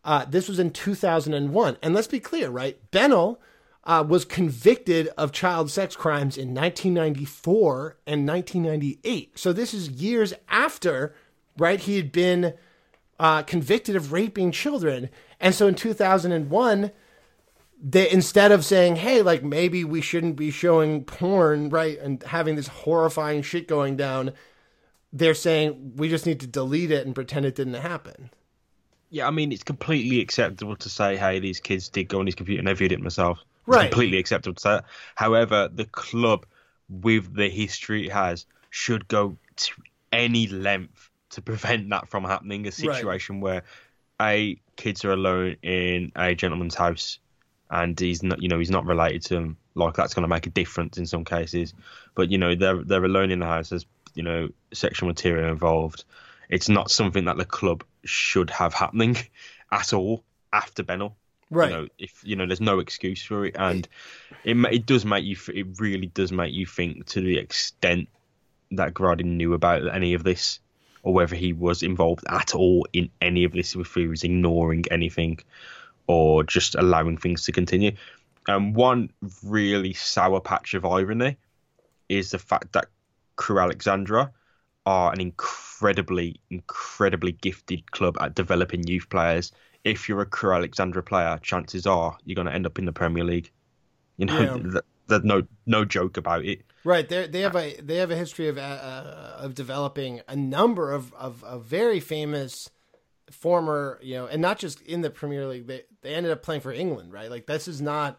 Uh, 0.04 0.26
this 0.26 0.48
was 0.48 0.58
in 0.58 0.70
2001. 0.70 1.78
And 1.82 1.94
let's 1.94 2.06
be 2.06 2.20
clear, 2.20 2.50
right? 2.50 2.78
Bennell 2.90 3.40
uh, 3.84 4.04
was 4.06 4.24
convicted 4.24 5.08
of 5.16 5.32
child 5.32 5.70
sex 5.70 5.96
crimes 5.96 6.36
in 6.36 6.54
1994 6.54 7.98
and 8.06 8.26
1998. 8.26 9.38
So 9.38 9.52
this 9.52 9.72
is 9.72 9.90
years 9.90 10.34
after, 10.48 11.14
right? 11.56 11.80
He 11.80 11.96
had 11.96 12.12
been 12.12 12.54
uh, 13.18 13.42
convicted 13.42 13.96
of 13.96 14.12
raping 14.12 14.52
children, 14.52 15.08
and 15.40 15.54
so 15.54 15.66
in 15.66 15.74
2001, 15.74 16.90
they 17.82 18.10
instead 18.10 18.52
of 18.52 18.64
saying, 18.64 18.96
"Hey, 18.96 19.22
like 19.22 19.42
maybe 19.42 19.84
we 19.84 20.02
shouldn't 20.02 20.36
be 20.36 20.50
showing 20.50 21.04
porn," 21.04 21.70
right, 21.70 21.98
and 21.98 22.22
having 22.24 22.56
this 22.56 22.68
horrifying 22.68 23.40
shit 23.42 23.66
going 23.66 23.96
down, 23.96 24.32
they're 25.12 25.34
saying 25.34 25.92
we 25.96 26.08
just 26.08 26.26
need 26.26 26.40
to 26.40 26.46
delete 26.46 26.90
it 26.90 27.06
and 27.06 27.14
pretend 27.14 27.46
it 27.46 27.54
didn't 27.54 27.74
happen. 27.74 28.30
Yeah, 29.10 29.26
I 29.26 29.30
mean, 29.32 29.50
it's 29.50 29.64
completely 29.64 30.20
acceptable 30.20 30.76
to 30.76 30.88
say, 30.88 31.16
hey, 31.16 31.40
these 31.40 31.58
kids 31.58 31.88
did 31.88 32.04
go 32.04 32.20
on 32.20 32.26
his 32.26 32.36
computer 32.36 32.60
and 32.60 32.68
I 32.68 32.74
viewed 32.74 32.92
it 32.92 33.00
myself. 33.00 33.40
Right. 33.70 33.90
completely 33.90 34.18
acceptable 34.18 34.54
to 34.54 34.60
say 34.60 34.70
that. 34.70 34.84
However, 35.14 35.68
the 35.72 35.84
club, 35.86 36.46
with 36.88 37.34
the 37.34 37.48
history 37.48 38.06
it 38.06 38.12
has, 38.12 38.46
should 38.70 39.06
go 39.08 39.36
to 39.56 39.72
any 40.12 40.46
length 40.48 41.10
to 41.30 41.42
prevent 41.42 41.88
that 41.90 42.08
from 42.08 42.24
happening. 42.24 42.66
A 42.66 42.72
situation 42.72 43.40
where 43.40 43.62
a 44.20 44.60
kids 44.76 45.04
are 45.04 45.12
alone 45.12 45.56
in 45.62 46.12
a 46.16 46.34
gentleman's 46.34 46.74
house 46.74 47.18
and 47.70 47.98
he's 47.98 48.22
not, 48.22 48.42
you 48.42 48.48
know, 48.48 48.58
he's 48.58 48.70
not 48.70 48.84
related 48.84 49.22
to 49.22 49.34
them. 49.34 49.56
Like 49.74 49.94
that's 49.94 50.14
going 50.14 50.24
to 50.24 50.28
make 50.28 50.46
a 50.46 50.50
difference 50.50 50.98
in 50.98 51.06
some 51.06 51.24
cases. 51.24 51.72
But 52.14 52.30
you 52.30 52.38
know, 52.38 52.54
they're 52.54 52.82
they're 52.82 53.04
alone 53.04 53.30
in 53.30 53.38
the 53.38 53.46
house. 53.46 53.70
There's 53.70 53.86
you 54.14 54.22
know 54.22 54.48
sexual 54.72 55.08
material 55.08 55.48
involved. 55.48 56.04
It's 56.48 56.68
not 56.68 56.90
something 56.90 57.26
that 57.26 57.36
the 57.36 57.44
club 57.44 57.84
should 58.04 58.50
have 58.50 58.74
happening 58.74 59.16
at 59.72 59.92
all 59.92 60.24
after 60.52 60.82
Bennell. 60.82 61.16
Right. 61.50 61.70
You 61.70 61.76
know, 61.76 61.88
if 61.98 62.20
you 62.24 62.36
know, 62.36 62.46
there's 62.46 62.60
no 62.60 62.78
excuse 62.78 63.22
for 63.22 63.44
it, 63.44 63.56
and 63.58 63.88
it 64.44 64.56
it 64.72 64.86
does 64.86 65.04
make 65.04 65.24
you. 65.24 65.36
It 65.52 65.80
really 65.80 66.06
does 66.06 66.32
make 66.32 66.54
you 66.54 66.66
think 66.66 67.06
to 67.06 67.20
the 67.20 67.38
extent 67.38 68.08
that 68.70 68.94
Gradin 68.94 69.36
knew 69.36 69.52
about 69.54 69.92
any 69.92 70.14
of 70.14 70.22
this, 70.22 70.60
or 71.02 71.12
whether 71.12 71.34
he 71.34 71.52
was 71.52 71.82
involved 71.82 72.24
at 72.28 72.54
all 72.54 72.86
in 72.92 73.10
any 73.20 73.44
of 73.44 73.52
this, 73.52 73.74
if 73.74 73.94
he 73.94 74.06
was 74.06 74.22
ignoring 74.22 74.84
anything, 74.90 75.40
or 76.06 76.44
just 76.44 76.76
allowing 76.76 77.16
things 77.16 77.44
to 77.44 77.52
continue. 77.52 77.92
And 78.46 78.74
one 78.74 79.10
really 79.44 79.92
sour 79.92 80.40
patch 80.40 80.74
of 80.74 80.84
irony 80.84 81.36
is 82.08 82.30
the 82.30 82.38
fact 82.38 82.72
that 82.72 82.86
Crewe 83.36 83.60
Alexandra 83.60 84.32
are 84.86 85.12
an 85.12 85.20
incredibly, 85.20 86.40
incredibly 86.50 87.32
gifted 87.32 87.90
club 87.90 88.16
at 88.20 88.34
developing 88.34 88.86
youth 88.86 89.08
players. 89.08 89.52
If 89.84 90.08
you're 90.08 90.20
a 90.20 90.26
Crewe 90.26 90.52
Alexandra 90.54 91.02
player, 91.02 91.38
chances 91.42 91.86
are 91.86 92.16
you're 92.24 92.34
going 92.34 92.46
to 92.46 92.52
end 92.54 92.66
up 92.66 92.78
in 92.78 92.84
the 92.84 92.92
Premier 92.92 93.24
League. 93.24 93.50
You 94.16 94.26
know, 94.26 94.40
Yeah. 94.40 94.70
th- 94.72 94.84
there's 95.06 95.24
no 95.24 95.42
no 95.66 95.84
joke 95.84 96.16
about 96.16 96.44
it. 96.44 96.62
Right. 96.84 97.08
They 97.08 97.26
they 97.26 97.40
have 97.40 97.56
a 97.56 97.80
they 97.80 97.96
have 97.96 98.10
a 98.10 98.16
history 98.16 98.48
of 98.48 98.58
uh, 98.58 98.60
uh, 98.60 99.36
of 99.40 99.54
developing 99.54 100.20
a 100.28 100.36
number 100.36 100.92
of, 100.92 101.12
of 101.14 101.42
of 101.44 101.64
very 101.64 102.00
famous 102.00 102.70
former 103.30 103.98
you 104.02 104.14
know, 104.14 104.26
and 104.26 104.42
not 104.42 104.58
just 104.58 104.80
in 104.82 105.00
the 105.02 105.10
Premier 105.10 105.46
League. 105.46 105.66
They 105.66 105.82
they 106.02 106.14
ended 106.14 106.32
up 106.32 106.42
playing 106.42 106.60
for 106.62 106.72
England, 106.72 107.12
right? 107.12 107.30
Like 107.30 107.46
this 107.46 107.68
is 107.68 107.80
not. 107.80 108.18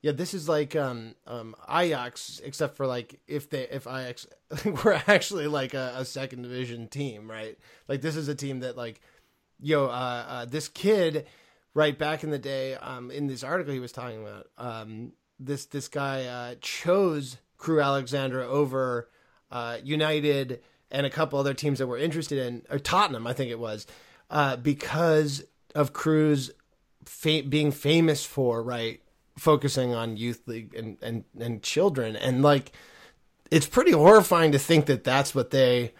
Yeah, 0.00 0.12
this 0.12 0.32
is 0.32 0.48
like 0.48 0.76
um 0.76 1.14
um 1.26 1.54
Ajax, 1.68 2.40
except 2.44 2.76
for 2.76 2.86
like 2.86 3.20
if 3.26 3.50
they 3.50 3.62
if 3.68 3.86
Ajax 3.86 4.26
were 4.84 5.00
actually 5.06 5.46
like 5.48 5.74
a, 5.74 5.94
a 5.96 6.04
second 6.04 6.42
division 6.42 6.88
team, 6.88 7.28
right? 7.30 7.58
Like 7.88 8.00
this 8.00 8.16
is 8.16 8.28
a 8.28 8.34
team 8.34 8.60
that 8.60 8.76
like 8.76 9.00
yo 9.60 9.86
uh, 9.86 10.24
uh 10.28 10.44
this 10.44 10.68
kid 10.68 11.26
right 11.74 11.98
back 11.98 12.22
in 12.24 12.30
the 12.30 12.38
day 12.38 12.74
um 12.76 13.10
in 13.10 13.26
this 13.26 13.42
article 13.42 13.72
he 13.72 13.80
was 13.80 13.92
talking 13.92 14.22
about 14.22 14.46
um 14.58 15.12
this 15.38 15.66
this 15.66 15.88
guy 15.88 16.24
uh 16.24 16.54
chose 16.60 17.38
Crewe 17.56 17.80
Alexandra 17.80 18.46
over 18.46 19.08
uh 19.50 19.78
united 19.82 20.60
and 20.90 21.04
a 21.04 21.10
couple 21.10 21.38
other 21.38 21.54
teams 21.54 21.78
that 21.78 21.86
were 21.86 21.98
interested 21.98 22.38
in 22.38 22.62
or 22.70 22.78
tottenham 22.78 23.26
i 23.26 23.32
think 23.32 23.50
it 23.50 23.58
was 23.58 23.86
uh 24.30 24.56
because 24.56 25.44
of 25.74 25.92
Crewe's 25.92 26.50
fa- 27.04 27.42
being 27.48 27.72
famous 27.72 28.24
for 28.24 28.62
right 28.62 29.00
focusing 29.38 29.94
on 29.94 30.16
youth 30.16 30.46
league 30.46 30.74
and 30.74 30.98
and 31.02 31.24
and 31.38 31.62
children. 31.62 32.16
And 32.16 32.42
like 32.42 32.72
it's 33.50 33.66
pretty 33.66 33.92
horrifying 33.92 34.52
to 34.52 34.58
think 34.58 34.86
that 34.86 35.04
that's 35.04 35.34
what 35.34 35.50
they 35.50 35.94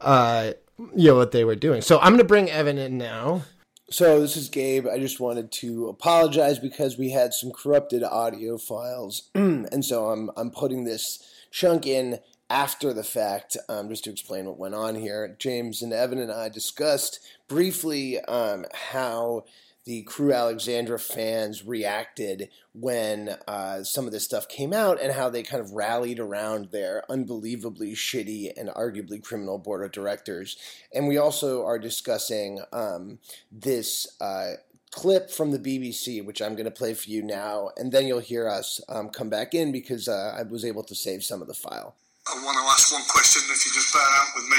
uh 0.00 0.52
you 0.78 1.08
know 1.08 1.16
what 1.16 1.32
they 1.32 1.44
were 1.44 1.54
doing 1.54 1.80
so 1.80 1.98
i'm 2.00 2.12
gonna 2.12 2.24
bring 2.24 2.50
evan 2.50 2.78
in 2.78 2.98
now 2.98 3.42
So 3.90 4.20
this 4.20 4.36
is 4.36 4.48
Gabe. 4.48 4.86
I 4.88 4.98
just 4.98 5.20
wanted 5.20 5.52
to 5.60 5.88
apologize 5.88 6.58
because 6.58 6.96
we 6.96 7.10
had 7.10 7.34
some 7.34 7.52
corrupted 7.52 8.02
audio 8.02 8.56
files, 8.56 9.30
and 9.34 9.84
so 9.84 10.06
I'm 10.06 10.30
I'm 10.36 10.50
putting 10.50 10.84
this 10.84 11.22
chunk 11.50 11.86
in 11.86 12.18
after 12.48 12.92
the 12.92 13.04
fact, 13.04 13.56
um, 13.68 13.88
just 13.90 14.04
to 14.04 14.10
explain 14.10 14.46
what 14.46 14.58
went 14.58 14.74
on 14.74 14.94
here. 14.94 15.36
James 15.38 15.82
and 15.82 15.92
Evan 15.92 16.18
and 16.18 16.32
I 16.32 16.48
discussed 16.48 17.20
briefly 17.46 18.20
um, 18.20 18.64
how 18.92 19.44
the 19.84 20.02
Crewe 20.02 20.32
Alexandra 20.32 20.98
fans 20.98 21.64
reacted 21.64 22.48
when 22.72 23.36
uh, 23.46 23.84
some 23.84 24.06
of 24.06 24.12
this 24.12 24.24
stuff 24.24 24.48
came 24.48 24.72
out, 24.72 25.00
and 25.00 25.12
how 25.12 25.28
they 25.28 25.42
kind 25.42 25.62
of 25.62 25.72
rallied 25.72 26.18
around 26.18 26.70
their 26.70 27.04
unbelievably 27.10 27.92
shitty 27.94 28.52
and 28.56 28.68
arguably 28.70 29.22
criminal 29.22 29.58
board 29.58 29.84
of 29.84 29.92
directors. 29.92 30.56
And 30.92 31.06
we 31.06 31.18
also 31.18 31.64
are 31.64 31.78
discussing 31.78 32.60
um, 32.72 33.18
this 33.52 34.08
uh, 34.20 34.52
clip 34.90 35.30
from 35.30 35.50
the 35.50 35.58
BBC, 35.58 36.24
which 36.24 36.40
I'm 36.40 36.54
going 36.54 36.64
to 36.64 36.70
play 36.70 36.94
for 36.94 37.10
you 37.10 37.22
now, 37.22 37.70
and 37.76 37.92
then 37.92 38.06
you'll 38.06 38.20
hear 38.20 38.48
us 38.48 38.80
um, 38.88 39.10
come 39.10 39.28
back 39.28 39.52
in 39.52 39.70
because 39.70 40.08
uh, 40.08 40.34
I 40.38 40.42
was 40.44 40.64
able 40.64 40.84
to 40.84 40.94
save 40.94 41.24
some 41.24 41.42
of 41.42 41.48
the 41.48 41.54
file. 41.54 41.94
I 42.26 42.42
want 42.42 42.56
to 42.56 42.64
ask 42.72 42.90
one 42.90 43.04
question, 43.08 43.42
if 43.50 43.66
you 43.66 43.72
just 43.72 43.92
bear 43.92 44.02
out 44.02 44.28
with 44.34 44.48
me 44.48 44.56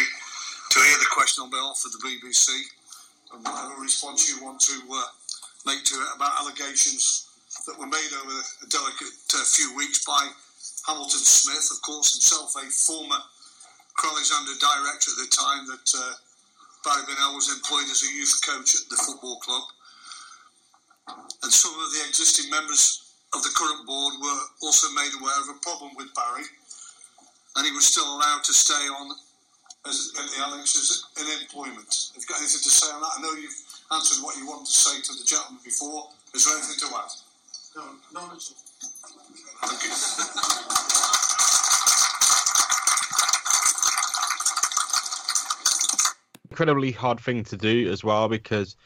to 0.72 0.80
hear 0.80 0.98
the 1.00 1.08
question 1.12 1.44
on 1.44 1.50
behalf 1.50 1.82
of 1.84 1.92
the 1.94 2.00
BBC 2.06 2.62
and 3.36 3.44
whatever 3.44 3.76
response 3.84 4.32
you 4.32 4.40
want 4.40 4.60
to 4.64 4.80
uh, 4.88 5.04
make 5.68 5.84
to 5.84 5.96
it 6.00 6.10
about 6.16 6.40
allegations 6.40 7.28
that 7.68 7.76
were 7.76 7.92
made 7.92 8.12
over 8.24 8.40
a 8.64 8.68
delicate 8.72 9.20
uh, 9.36 9.44
few 9.44 9.76
weeks 9.76 10.04
by 10.08 10.24
Hamilton 10.88 11.20
Smith, 11.20 11.68
of 11.76 11.82
course, 11.84 12.16
himself 12.16 12.56
a 12.56 12.66
former 12.72 13.20
Alexandra 14.06 14.54
director 14.62 15.12
at 15.12 15.20
the 15.20 15.32
time 15.34 15.66
that 15.68 15.88
uh, 15.98 16.14
Barry 16.86 17.04
Bennell 17.10 17.34
was 17.34 17.50
employed 17.50 17.90
as 17.90 18.06
a 18.06 18.14
youth 18.14 18.38
coach 18.46 18.76
at 18.78 18.86
the 18.88 19.02
football 19.02 19.42
club. 19.42 19.66
And 21.42 21.52
some 21.52 21.74
of 21.74 21.90
the 21.92 22.06
existing 22.08 22.52
members 22.52 23.02
of 23.34 23.42
the 23.42 23.50
current 23.58 23.86
board 23.86 24.14
were 24.22 24.42
also 24.62 24.94
made 24.94 25.12
aware 25.20 25.42
of 25.42 25.50
a 25.50 25.60
problem 25.60 25.92
with 25.98 26.14
Barry 26.14 26.46
and 27.56 27.66
he 27.66 27.72
was 27.72 27.86
still 27.86 28.06
allowed 28.06 28.44
to 28.44 28.54
stay 28.54 28.74
on 29.00 29.16
as, 29.88 30.14
at 30.18 30.26
the 30.30 30.42
Alex 30.42 30.76
as 30.76 31.06
in 31.22 31.42
employment. 31.42 31.90
Have 32.14 32.22
you 32.22 32.28
got 32.28 32.40
anything 32.40 32.62
to 32.62 32.70
say 32.70 32.92
on 32.92 33.02
that? 33.02 33.12
I 33.18 33.22
know 33.22 33.34
you've 33.34 33.62
answered 33.92 34.24
what 34.24 34.38
you 34.38 34.48
wanted 34.48 34.66
to 34.66 34.78
say 34.78 35.02
to 35.02 35.14
the 35.18 35.26
gentleman 35.26 35.62
before. 35.64 36.10
Is 36.34 36.46
there 36.46 36.58
anything 36.58 36.90
to 36.90 36.96
add? 36.96 37.12
No, 37.76 37.84
none 38.14 38.32
at 38.32 38.42
all. 38.42 38.60
Thank 39.66 39.84
you. 39.84 41.06
incredibly 46.56 46.94
hard 46.94 47.20
thing 47.20 47.44
to 47.44 47.58
do 47.58 47.92
as 47.92 48.02
well 48.02 48.30
because 48.30 48.78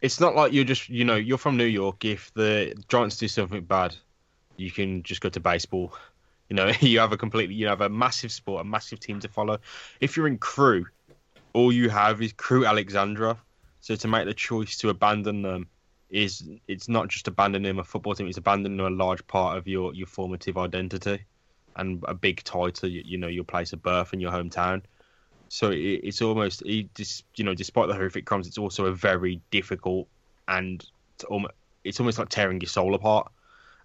it's 0.00 0.18
not 0.18 0.34
like 0.34 0.52
you're 0.52 0.64
just 0.64 0.88
you 0.88 1.04
know 1.04 1.14
you're 1.14 1.38
from 1.38 1.56
New 1.56 1.64
York. 1.64 2.04
If 2.04 2.34
the 2.34 2.74
Giants 2.88 3.16
do 3.16 3.28
something 3.28 3.62
bad, 3.62 3.94
you 4.56 4.72
can 4.72 5.04
just 5.04 5.20
go 5.20 5.28
to 5.28 5.38
baseball. 5.38 5.94
You 6.52 6.56
know, 6.56 6.70
you 6.80 6.98
have 7.00 7.12
a 7.12 7.16
completely 7.16 7.54
you 7.54 7.66
have 7.68 7.80
a 7.80 7.88
massive 7.88 8.30
sport, 8.30 8.60
a 8.60 8.64
massive 8.64 9.00
team 9.00 9.20
to 9.20 9.28
follow. 9.28 9.58
If 10.02 10.18
you're 10.18 10.28
in 10.28 10.36
Crewe, 10.36 10.84
all 11.54 11.72
you 11.72 11.88
have 11.88 12.20
is 12.20 12.34
Crewe 12.34 12.66
Alexandra. 12.66 13.38
So 13.80 13.96
to 13.96 14.06
make 14.06 14.26
the 14.26 14.34
choice 14.34 14.76
to 14.78 14.90
abandon 14.90 15.40
them 15.40 15.66
is 16.10 16.46
it's 16.68 16.90
not 16.90 17.08
just 17.08 17.26
abandoning 17.26 17.78
a 17.78 17.84
football 17.84 18.14
team; 18.14 18.26
it's 18.26 18.36
abandoning 18.36 18.80
a 18.80 18.90
large 18.90 19.26
part 19.26 19.56
of 19.56 19.66
your 19.66 19.94
your 19.94 20.06
formative 20.06 20.58
identity 20.58 21.24
and 21.76 22.04
a 22.06 22.12
big 22.12 22.44
tie 22.44 22.68
to 22.68 22.86
you 22.86 23.16
know 23.16 23.28
your 23.28 23.44
place 23.44 23.72
of 23.72 23.82
birth 23.82 24.12
and 24.12 24.20
your 24.20 24.30
hometown. 24.30 24.82
So 25.48 25.70
it, 25.70 26.00
it's 26.04 26.20
almost, 26.20 26.62
it, 26.66 26.92
dis, 26.92 27.22
you 27.36 27.44
know, 27.44 27.54
despite 27.54 27.88
the 27.88 27.94
horrific 27.94 28.26
crimes, 28.26 28.46
it's 28.46 28.58
also 28.58 28.86
a 28.86 28.92
very 28.92 29.40
difficult 29.50 30.06
and 30.48 30.84
it's 31.14 31.24
almost, 31.24 31.54
it's 31.84 31.98
almost 31.98 32.18
like 32.18 32.28
tearing 32.28 32.60
your 32.60 32.68
soul 32.68 32.94
apart, 32.94 33.32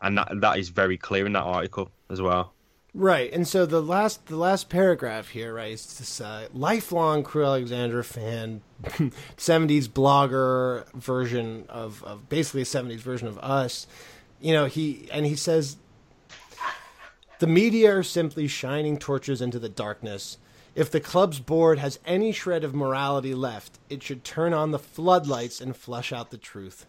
and 0.02 0.18
that 0.18 0.30
that 0.42 0.60
is 0.60 0.68
very 0.68 0.98
clear 0.98 1.26
in 1.26 1.32
that 1.32 1.44
article 1.44 1.92
as 2.10 2.22
well. 2.22 2.54
Right, 2.98 3.32
and 3.32 3.48
so 3.48 3.68
the 3.68 3.80
last 3.80 4.26
the 4.26 4.38
last 4.38 4.70
paragraph 4.70 5.30
here, 5.30 5.54
right, 5.54 5.72
is 5.72 6.00
this 6.00 6.20
uh, 6.20 6.48
lifelong 6.52 7.22
Crewe 7.22 7.46
Alexandra 7.46 8.04
fan, 8.04 8.64
'70s 8.84 9.88
blogger 9.88 10.92
version 10.94 11.66
of, 11.70 12.04
of 12.04 12.28
basically 12.28 12.62
a 12.62 12.66
'70s 12.66 12.98
version 12.98 13.28
of 13.28 13.38
us. 13.38 13.86
You 14.42 14.52
know, 14.54 14.66
he 14.66 15.08
and 15.12 15.28
he 15.28 15.36
says 15.36 15.78
the 17.38 17.46
media 17.46 17.98
are 17.98 18.02
simply 18.02 18.48
shining 18.48 18.98
torches 18.98 19.44
into 19.44 19.60
the 19.60 19.70
darkness. 19.70 20.40
If 20.74 20.90
the 20.90 21.00
club's 21.00 21.40
board 21.40 21.78
has 21.78 22.00
any 22.04 22.32
shred 22.32 22.64
of 22.64 22.74
morality 22.74 23.36
left, 23.36 23.78
it 23.92 24.02
should 24.02 24.24
turn 24.24 24.56
on 24.56 24.72
the 24.72 24.80
floodlights 24.80 25.62
and 25.62 25.78
flush 25.78 26.12
out 26.12 26.32
the 26.32 26.38
truth. 26.38 26.88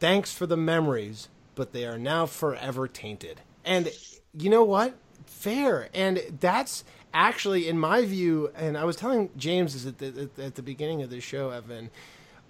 Thanks 0.00 0.34
for 0.34 0.44
the 0.44 0.58
memories, 0.58 1.30
but 1.54 1.72
they 1.72 1.86
are 1.86 1.98
now 1.98 2.26
forever 2.26 2.86
tainted. 2.86 3.40
And 3.64 3.90
you 4.36 4.50
know 4.50 4.62
what? 4.62 4.96
Fair. 5.26 5.88
And 5.92 6.22
that's 6.40 6.84
actually, 7.12 7.68
in 7.68 7.78
my 7.78 8.04
view, 8.04 8.50
and 8.56 8.76
I 8.76 8.84
was 8.84 8.96
telling 8.96 9.30
James 9.36 9.86
at 9.86 9.98
the, 9.98 10.30
at 10.38 10.54
the 10.54 10.62
beginning 10.62 11.02
of 11.02 11.10
the 11.10 11.20
show, 11.20 11.50
Evan, 11.50 11.90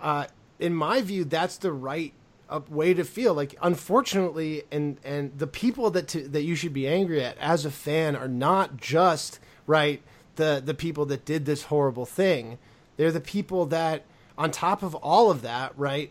uh, 0.00 0.26
in 0.58 0.74
my 0.74 1.02
view, 1.02 1.24
that's 1.24 1.56
the 1.58 1.72
right 1.72 2.12
uh, 2.48 2.60
way 2.68 2.94
to 2.94 3.04
feel. 3.04 3.34
Like, 3.34 3.56
unfortunately, 3.62 4.62
and 4.70 4.98
and 5.04 5.36
the 5.38 5.46
people 5.46 5.90
that 5.90 6.08
to, 6.08 6.28
that 6.28 6.42
you 6.42 6.54
should 6.54 6.72
be 6.72 6.86
angry 6.86 7.22
at 7.22 7.36
as 7.38 7.64
a 7.64 7.70
fan 7.70 8.16
are 8.16 8.28
not 8.28 8.76
just 8.76 9.40
right 9.66 10.02
the 10.36 10.62
the 10.64 10.74
people 10.74 11.06
that 11.06 11.24
did 11.24 11.44
this 11.44 11.64
horrible 11.64 12.06
thing. 12.06 12.58
They're 12.96 13.12
the 13.12 13.20
people 13.20 13.66
that, 13.66 14.04
on 14.38 14.50
top 14.50 14.82
of 14.82 14.94
all 14.94 15.30
of 15.30 15.42
that, 15.42 15.72
right, 15.76 16.10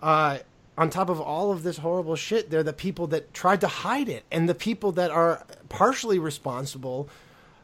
uh, 0.00 0.38
on 0.78 0.90
top 0.90 1.08
of 1.08 1.20
all 1.20 1.52
of 1.52 1.62
this 1.62 1.78
horrible 1.78 2.16
shit, 2.16 2.50
they're 2.50 2.62
the 2.62 2.72
people 2.72 3.06
that 3.08 3.32
tried 3.32 3.60
to 3.62 3.68
hide 3.68 4.08
it, 4.08 4.24
and 4.30 4.48
the 4.48 4.54
people 4.54 4.92
that 4.92 5.10
are 5.10 5.46
partially 5.68 6.18
responsible 6.18 7.08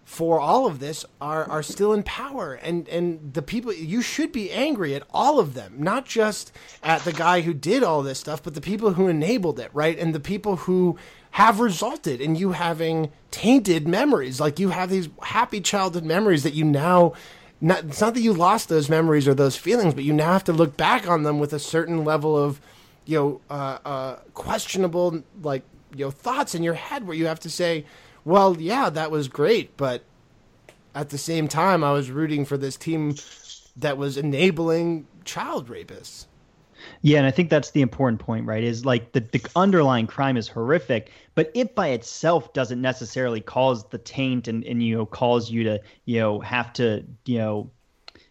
for 0.04 0.40
all 0.40 0.66
of 0.66 0.80
this 0.80 1.04
are 1.20 1.48
are 1.48 1.62
still 1.62 1.92
in 1.92 2.02
power. 2.02 2.54
And 2.54 2.88
and 2.88 3.34
the 3.34 3.42
people 3.42 3.72
you 3.72 4.02
should 4.02 4.32
be 4.32 4.50
angry 4.50 4.94
at 4.94 5.04
all 5.10 5.38
of 5.38 5.54
them 5.54 5.76
not 5.78 6.06
just 6.06 6.52
at 6.82 7.02
the 7.02 7.12
guy 7.12 7.42
who 7.42 7.54
did 7.54 7.82
all 7.82 8.02
this 8.02 8.18
stuff 8.18 8.42
but 8.42 8.54
the 8.54 8.60
people 8.60 8.94
who 8.94 9.08
enabled 9.08 9.60
it 9.60 9.70
right? 9.72 9.98
And 9.98 10.14
the 10.14 10.20
people 10.20 10.56
who 10.56 10.98
have 11.32 11.60
resulted 11.60 12.20
in 12.20 12.36
you 12.36 12.52
having 12.52 13.10
tainted 13.30 13.88
memories. 13.88 14.40
Like 14.40 14.58
you 14.58 14.70
have 14.70 14.90
these 14.90 15.08
happy 15.22 15.60
childhood 15.60 16.04
memories 16.04 16.42
that 16.42 16.54
you 16.54 16.64
now 16.64 17.14
not, 17.60 17.84
it's 17.84 18.00
not 18.00 18.14
that 18.14 18.20
you 18.20 18.32
lost 18.32 18.68
those 18.68 18.90
memories 18.90 19.28
or 19.28 19.34
those 19.34 19.56
feelings 19.56 19.94
but 19.94 20.04
you 20.04 20.12
now 20.12 20.32
have 20.32 20.44
to 20.44 20.52
look 20.52 20.76
back 20.76 21.08
on 21.08 21.22
them 21.22 21.38
with 21.38 21.52
a 21.52 21.60
certain 21.60 22.04
level 22.04 22.36
of 22.36 22.60
you 23.04 23.18
know 23.18 23.40
uh, 23.50 23.78
uh, 23.84 24.16
questionable 24.34 25.22
like 25.42 25.62
you 25.94 26.04
know 26.04 26.10
thoughts 26.10 26.54
in 26.54 26.62
your 26.62 26.74
head 26.74 27.06
where 27.06 27.16
you 27.16 27.26
have 27.26 27.40
to 27.40 27.50
say, 27.50 27.84
well, 28.24 28.56
yeah, 28.60 28.90
that 28.90 29.10
was 29.10 29.28
great, 29.28 29.76
but 29.76 30.04
at 30.94 31.10
the 31.10 31.18
same 31.18 31.48
time, 31.48 31.82
I 31.82 31.92
was 31.92 32.10
rooting 32.10 32.44
for 32.44 32.56
this 32.56 32.76
team 32.76 33.16
that 33.76 33.96
was 33.96 34.16
enabling 34.16 35.06
child 35.24 35.68
rapists. 35.68 36.26
Yeah, 37.00 37.18
and 37.18 37.26
I 37.26 37.30
think 37.30 37.48
that's 37.48 37.70
the 37.70 37.80
important 37.80 38.20
point, 38.20 38.46
right? 38.46 38.62
Is 38.62 38.84
like 38.84 39.12
the, 39.12 39.20
the 39.20 39.44
underlying 39.54 40.06
crime 40.06 40.36
is 40.36 40.48
horrific, 40.48 41.12
but 41.34 41.50
it 41.54 41.74
by 41.74 41.88
itself 41.88 42.52
doesn't 42.52 42.80
necessarily 42.80 43.40
cause 43.40 43.88
the 43.88 43.98
taint 43.98 44.48
and, 44.48 44.64
and 44.64 44.82
you 44.82 44.96
know 44.96 45.06
cause 45.06 45.50
you 45.50 45.64
to 45.64 45.80
you 46.04 46.20
know 46.20 46.40
have 46.40 46.72
to 46.74 47.04
you 47.24 47.38
know 47.38 47.70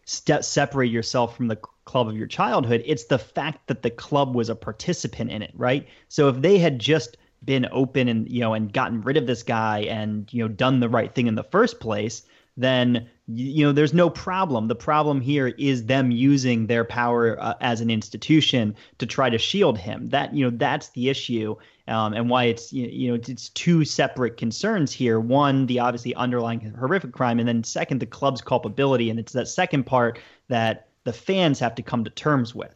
step 0.05 0.43
separate 0.43 0.89
yourself 0.89 1.35
from 1.35 1.47
the 1.47 1.57
club 1.91 2.07
of 2.07 2.15
your 2.15 2.27
childhood. 2.27 2.81
It's 2.85 3.05
the 3.05 3.19
fact 3.19 3.67
that 3.67 3.81
the 3.81 3.89
club 3.89 4.33
was 4.33 4.47
a 4.47 4.55
participant 4.55 5.29
in 5.29 5.41
it, 5.41 5.51
right? 5.55 5.85
So 6.07 6.29
if 6.29 6.41
they 6.41 6.57
had 6.57 6.79
just 6.79 7.17
been 7.43 7.67
open 7.71 8.07
and 8.07 8.31
you 8.31 8.39
know 8.39 8.53
and 8.53 8.71
gotten 8.71 9.01
rid 9.01 9.17
of 9.17 9.27
this 9.27 9.43
guy 9.43 9.79
and 9.79 10.31
you 10.31 10.41
know 10.41 10.47
done 10.47 10.79
the 10.79 10.87
right 10.87 11.13
thing 11.13 11.27
in 11.27 11.35
the 11.35 11.43
first 11.43 11.81
place, 11.81 12.23
then 12.55 13.09
you 13.27 13.65
know 13.65 13.71
there's 13.71 13.93
no 13.93 14.09
problem 14.09 14.67
the 14.67 14.75
problem 14.75 15.21
here 15.21 15.47
is 15.47 15.85
them 15.85 16.11
using 16.11 16.67
their 16.67 16.83
power 16.83 17.41
uh, 17.41 17.53
as 17.61 17.81
an 17.81 17.89
institution 17.89 18.75
to 18.97 19.05
try 19.05 19.29
to 19.29 19.37
shield 19.37 19.77
him 19.77 20.07
that 20.07 20.33
you 20.33 20.43
know 20.43 20.55
that's 20.57 20.89
the 20.89 21.09
issue 21.09 21.55
um, 21.87 22.13
and 22.13 22.29
why 22.29 22.45
it's 22.45 22.73
you 22.73 23.09
know 23.09 23.19
it's 23.27 23.49
two 23.49 23.85
separate 23.85 24.37
concerns 24.37 24.91
here 24.91 25.19
one 25.19 25.65
the 25.65 25.79
obviously 25.79 26.13
underlying 26.15 26.59
horrific 26.77 27.13
crime 27.13 27.39
and 27.39 27.47
then 27.47 27.63
second 27.63 27.99
the 27.99 28.05
club's 28.05 28.41
culpability 28.41 29.09
and 29.09 29.19
it's 29.19 29.33
that 29.33 29.47
second 29.47 29.85
part 29.85 30.19
that 30.49 30.87
the 31.03 31.13
fans 31.13 31.59
have 31.59 31.75
to 31.75 31.81
come 31.81 32.03
to 32.03 32.09
terms 32.09 32.53
with 32.55 32.75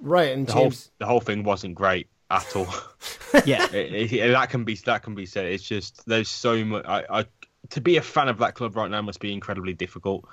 right 0.00 0.32
and 0.32 0.46
the 0.46 0.52
James... 0.52 0.84
whole 0.84 0.92
the 0.98 1.06
whole 1.06 1.20
thing 1.20 1.42
wasn't 1.42 1.74
great 1.74 2.08
at 2.30 2.54
all 2.54 2.72
yeah 3.44 3.66
it, 3.72 4.12
it, 4.12 4.32
that 4.32 4.50
can 4.50 4.64
be 4.64 4.74
that 4.74 5.02
can 5.02 5.14
be 5.14 5.26
said 5.26 5.46
it's 5.46 5.64
just 5.64 6.04
there's 6.06 6.28
so 6.28 6.64
much 6.64 6.84
I, 6.86 7.04
I 7.10 7.24
to 7.68 7.80
be 7.80 7.96
a 7.96 8.02
fan 8.02 8.28
of 8.28 8.38
that 8.38 8.54
club 8.54 8.76
right 8.76 8.90
now 8.90 9.02
must 9.02 9.20
be 9.20 9.32
incredibly 9.32 9.74
difficult. 9.74 10.26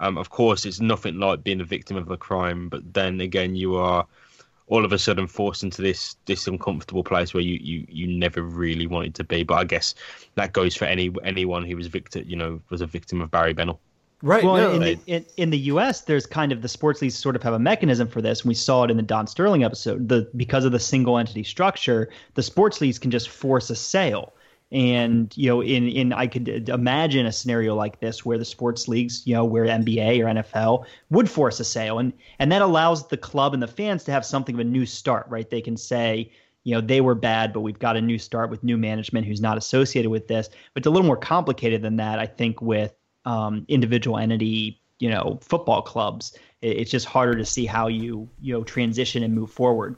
Um, 0.00 0.18
of 0.18 0.30
course, 0.30 0.64
it's 0.64 0.80
nothing 0.80 1.18
like 1.18 1.44
being 1.44 1.60
a 1.60 1.64
victim 1.64 1.96
of 1.96 2.10
a 2.10 2.16
crime, 2.16 2.68
but 2.68 2.92
then 2.92 3.20
again, 3.20 3.54
you 3.54 3.76
are 3.76 4.06
all 4.66 4.84
of 4.84 4.92
a 4.92 4.98
sudden 4.98 5.26
forced 5.26 5.62
into 5.62 5.82
this 5.82 6.16
this 6.24 6.46
uncomfortable 6.46 7.04
place 7.04 7.34
where 7.34 7.42
you, 7.42 7.58
you, 7.60 7.86
you 7.88 8.06
never 8.06 8.42
really 8.42 8.86
wanted 8.86 9.14
to 9.14 9.24
be. 9.24 9.44
But 9.44 9.54
I 9.54 9.64
guess 9.64 9.94
that 10.34 10.52
goes 10.52 10.74
for 10.74 10.86
any 10.86 11.12
anyone 11.22 11.64
who 11.64 11.76
was 11.76 11.86
victim, 11.86 12.24
you 12.26 12.36
know, 12.36 12.60
was 12.70 12.80
a 12.80 12.86
victim 12.86 13.20
of 13.20 13.30
Barry 13.30 13.52
Bennell. 13.52 13.80
Right. 14.24 14.42
Well, 14.42 14.56
no, 14.56 14.72
in, 14.72 14.80
they... 14.80 14.94
the, 14.94 15.02
in, 15.06 15.26
in, 15.36 15.50
the 15.50 15.58
U.S., 15.58 16.00
there's 16.00 16.24
kind 16.24 16.50
of 16.50 16.62
the 16.62 16.68
sports 16.68 17.02
leagues 17.02 17.14
sort 17.14 17.36
of 17.36 17.42
have 17.42 17.52
a 17.52 17.58
mechanism 17.58 18.08
for 18.08 18.22
this. 18.22 18.40
And 18.40 18.48
we 18.48 18.54
saw 18.54 18.84
it 18.84 18.90
in 18.90 18.96
the 18.96 19.02
Don 19.02 19.26
Sterling 19.26 19.64
episode. 19.64 20.08
The 20.08 20.30
because 20.34 20.64
of 20.64 20.72
the 20.72 20.80
single 20.80 21.18
entity 21.18 21.42
structure, 21.42 22.08
the 22.32 22.42
sports 22.42 22.80
leagues 22.80 22.98
can 22.98 23.10
just 23.10 23.28
force 23.28 23.68
a 23.68 23.76
sale. 23.76 24.32
And 24.72 25.30
you 25.36 25.50
know, 25.50 25.60
in 25.60 25.88
in 25.88 26.14
I 26.14 26.26
could 26.26 26.70
imagine 26.70 27.26
a 27.26 27.32
scenario 27.32 27.74
like 27.74 28.00
this 28.00 28.24
where 28.24 28.38
the 28.38 28.46
sports 28.46 28.88
leagues, 28.88 29.26
you 29.26 29.34
know, 29.34 29.44
where 29.44 29.66
NBA 29.66 30.20
or 30.20 30.42
NFL 30.42 30.86
would 31.10 31.28
force 31.28 31.60
a 31.60 31.64
sale, 31.64 31.98
and 31.98 32.14
and 32.38 32.50
that 32.50 32.62
allows 32.62 33.06
the 33.08 33.18
club 33.18 33.52
and 33.52 33.62
the 33.62 33.68
fans 33.68 34.04
to 34.04 34.12
have 34.12 34.24
something 34.24 34.54
of 34.54 34.60
a 34.60 34.64
new 34.64 34.86
start, 34.86 35.26
right? 35.28 35.50
They 35.50 35.60
can 35.60 35.76
say, 35.76 36.32
you 36.62 36.74
know, 36.74 36.80
they 36.80 37.02
were 37.02 37.14
bad, 37.14 37.52
but 37.52 37.60
we've 37.60 37.78
got 37.78 37.98
a 37.98 38.00
new 38.00 38.18
start 38.18 38.48
with 38.48 38.64
new 38.64 38.78
management 38.78 39.26
who's 39.26 39.42
not 39.42 39.58
associated 39.58 40.10
with 40.10 40.28
this. 40.28 40.48
But 40.72 40.80
it's 40.80 40.86
a 40.86 40.90
little 40.90 41.06
more 41.06 41.18
complicated 41.18 41.82
than 41.82 41.96
that, 41.96 42.18
I 42.18 42.24
think, 42.24 42.62
with 42.62 42.94
um, 43.24 43.64
individual 43.68 44.18
entity, 44.18 44.80
you 44.98 45.10
know, 45.10 45.38
football 45.42 45.82
clubs. 45.82 46.36
It's 46.62 46.90
just 46.90 47.06
harder 47.06 47.34
to 47.36 47.44
see 47.44 47.66
how 47.66 47.88
you 47.88 48.28
you 48.40 48.54
know 48.54 48.64
transition 48.64 49.22
and 49.22 49.34
move 49.34 49.50
forward. 49.50 49.96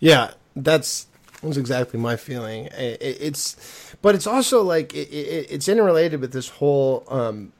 Yeah, 0.00 0.32
that's 0.56 1.06
that's 1.42 1.56
exactly 1.56 2.00
my 2.00 2.16
feeling. 2.16 2.68
It's, 2.72 3.94
but 4.02 4.14
it's 4.14 4.26
also 4.26 4.62
like 4.62 4.94
it, 4.94 5.08
it, 5.08 5.46
it's 5.50 5.68
interrelated 5.68 6.20
with 6.20 6.32
this 6.32 6.48
whole 6.48 7.04
um, 7.08 7.52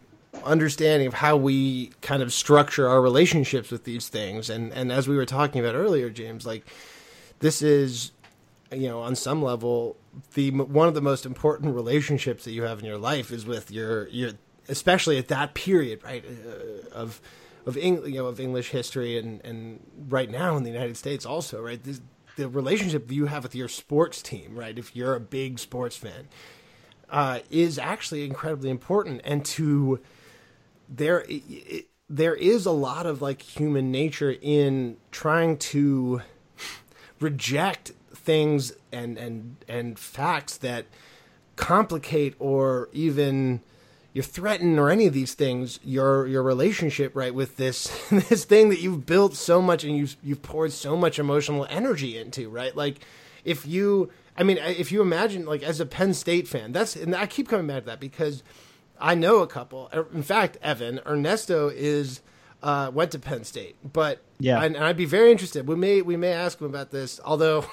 understanding 0.44 1.06
of 1.06 1.14
how 1.14 1.36
we 1.36 1.88
kind 2.00 2.22
of 2.22 2.32
structure 2.32 2.88
our 2.88 3.00
relationships 3.00 3.70
with 3.70 3.84
these 3.84 4.08
things. 4.08 4.50
And 4.50 4.72
and 4.72 4.90
as 4.90 5.08
we 5.08 5.16
were 5.16 5.26
talking 5.26 5.60
about 5.60 5.74
earlier, 5.74 6.10
James, 6.10 6.46
like 6.46 6.66
this 7.40 7.62
is, 7.62 8.12
you 8.72 8.88
know, 8.88 9.00
on 9.00 9.14
some 9.16 9.42
level, 9.42 9.96
the 10.34 10.50
one 10.50 10.88
of 10.88 10.94
the 10.94 11.02
most 11.02 11.26
important 11.26 11.74
relationships 11.74 12.44
that 12.44 12.52
you 12.52 12.62
have 12.62 12.78
in 12.80 12.84
your 12.84 12.98
life 12.98 13.30
is 13.30 13.46
with 13.46 13.70
your 13.70 14.08
your, 14.08 14.32
especially 14.68 15.18
at 15.18 15.28
that 15.28 15.54
period, 15.54 16.02
right, 16.04 16.24
uh, 16.24 16.88
of 16.94 17.20
of 17.66 17.76
Eng, 17.76 18.04
you 18.06 18.18
know 18.18 18.26
of 18.26 18.40
English 18.40 18.70
history 18.70 19.18
and 19.18 19.40
and 19.44 19.80
right 20.08 20.30
now 20.30 20.56
in 20.56 20.62
the 20.64 20.70
United 20.70 20.96
States 20.96 21.24
also, 21.24 21.62
right. 21.62 21.82
This, 21.82 22.00
the 22.36 22.48
relationship 22.48 23.10
you 23.12 23.26
have 23.26 23.42
with 23.44 23.54
your 23.54 23.68
sports 23.68 24.20
team, 24.20 24.56
right? 24.56 24.78
If 24.78 24.96
you're 24.96 25.14
a 25.14 25.20
big 25.20 25.58
sports 25.58 25.96
fan, 25.96 26.28
uh, 27.10 27.40
is 27.50 27.78
actually 27.78 28.24
incredibly 28.24 28.70
important. 28.70 29.20
And 29.24 29.44
to 29.46 30.00
there, 30.88 31.24
it, 31.28 31.86
there 32.08 32.34
is 32.34 32.66
a 32.66 32.72
lot 32.72 33.06
of 33.06 33.22
like 33.22 33.42
human 33.42 33.90
nature 33.90 34.34
in 34.42 34.96
trying 35.10 35.58
to 35.58 36.22
reject 37.20 37.92
things 38.14 38.72
and 38.92 39.16
and 39.16 39.56
and 39.68 39.98
facts 39.98 40.56
that 40.58 40.86
complicate 41.56 42.34
or 42.38 42.88
even 42.92 43.60
you 44.14 44.22
threaten 44.22 44.78
or 44.78 44.88
any 44.88 45.06
of 45.06 45.12
these 45.12 45.34
things 45.34 45.78
your 45.84 46.26
your 46.26 46.42
relationship 46.42 47.14
right 47.14 47.34
with 47.34 47.58
this 47.58 47.86
this 48.10 48.46
thing 48.46 48.70
that 48.70 48.80
you've 48.80 49.04
built 49.04 49.34
so 49.34 49.60
much 49.60 49.84
and 49.84 49.94
you've 49.94 50.16
you've 50.22 50.40
poured 50.40 50.72
so 50.72 50.96
much 50.96 51.18
emotional 51.18 51.66
energy 51.68 52.16
into 52.16 52.48
right 52.48 52.74
like 52.74 53.00
if 53.44 53.66
you 53.66 54.10
i 54.38 54.42
mean 54.42 54.56
if 54.56 54.90
you 54.90 55.02
imagine 55.02 55.44
like 55.44 55.62
as 55.62 55.80
a 55.80 55.86
penn 55.86 56.14
state 56.14 56.48
fan 56.48 56.72
that's 56.72 56.96
and 56.96 57.14
i 57.14 57.26
keep 57.26 57.48
coming 57.48 57.66
back 57.66 57.80
to 57.80 57.86
that 57.86 58.00
because 58.00 58.42
i 58.98 59.14
know 59.14 59.40
a 59.40 59.46
couple 59.46 59.90
er, 59.92 60.06
in 60.14 60.22
fact 60.22 60.56
evan 60.62 61.00
ernesto 61.04 61.68
is 61.68 62.22
uh, 62.62 62.90
went 62.94 63.10
to 63.10 63.18
Penn 63.18 63.44
State, 63.44 63.76
but 63.92 64.22
yeah, 64.38 64.62
and, 64.62 64.74
and, 64.74 64.86
I'd 64.86 64.96
be 64.96 65.04
very 65.04 65.30
interested. 65.30 65.68
We 65.68 65.76
may 65.76 66.00
we 66.00 66.16
may 66.16 66.32
ask 66.32 66.58
him 66.58 66.66
about 66.66 66.90
this, 66.90 67.20
although 67.22 67.66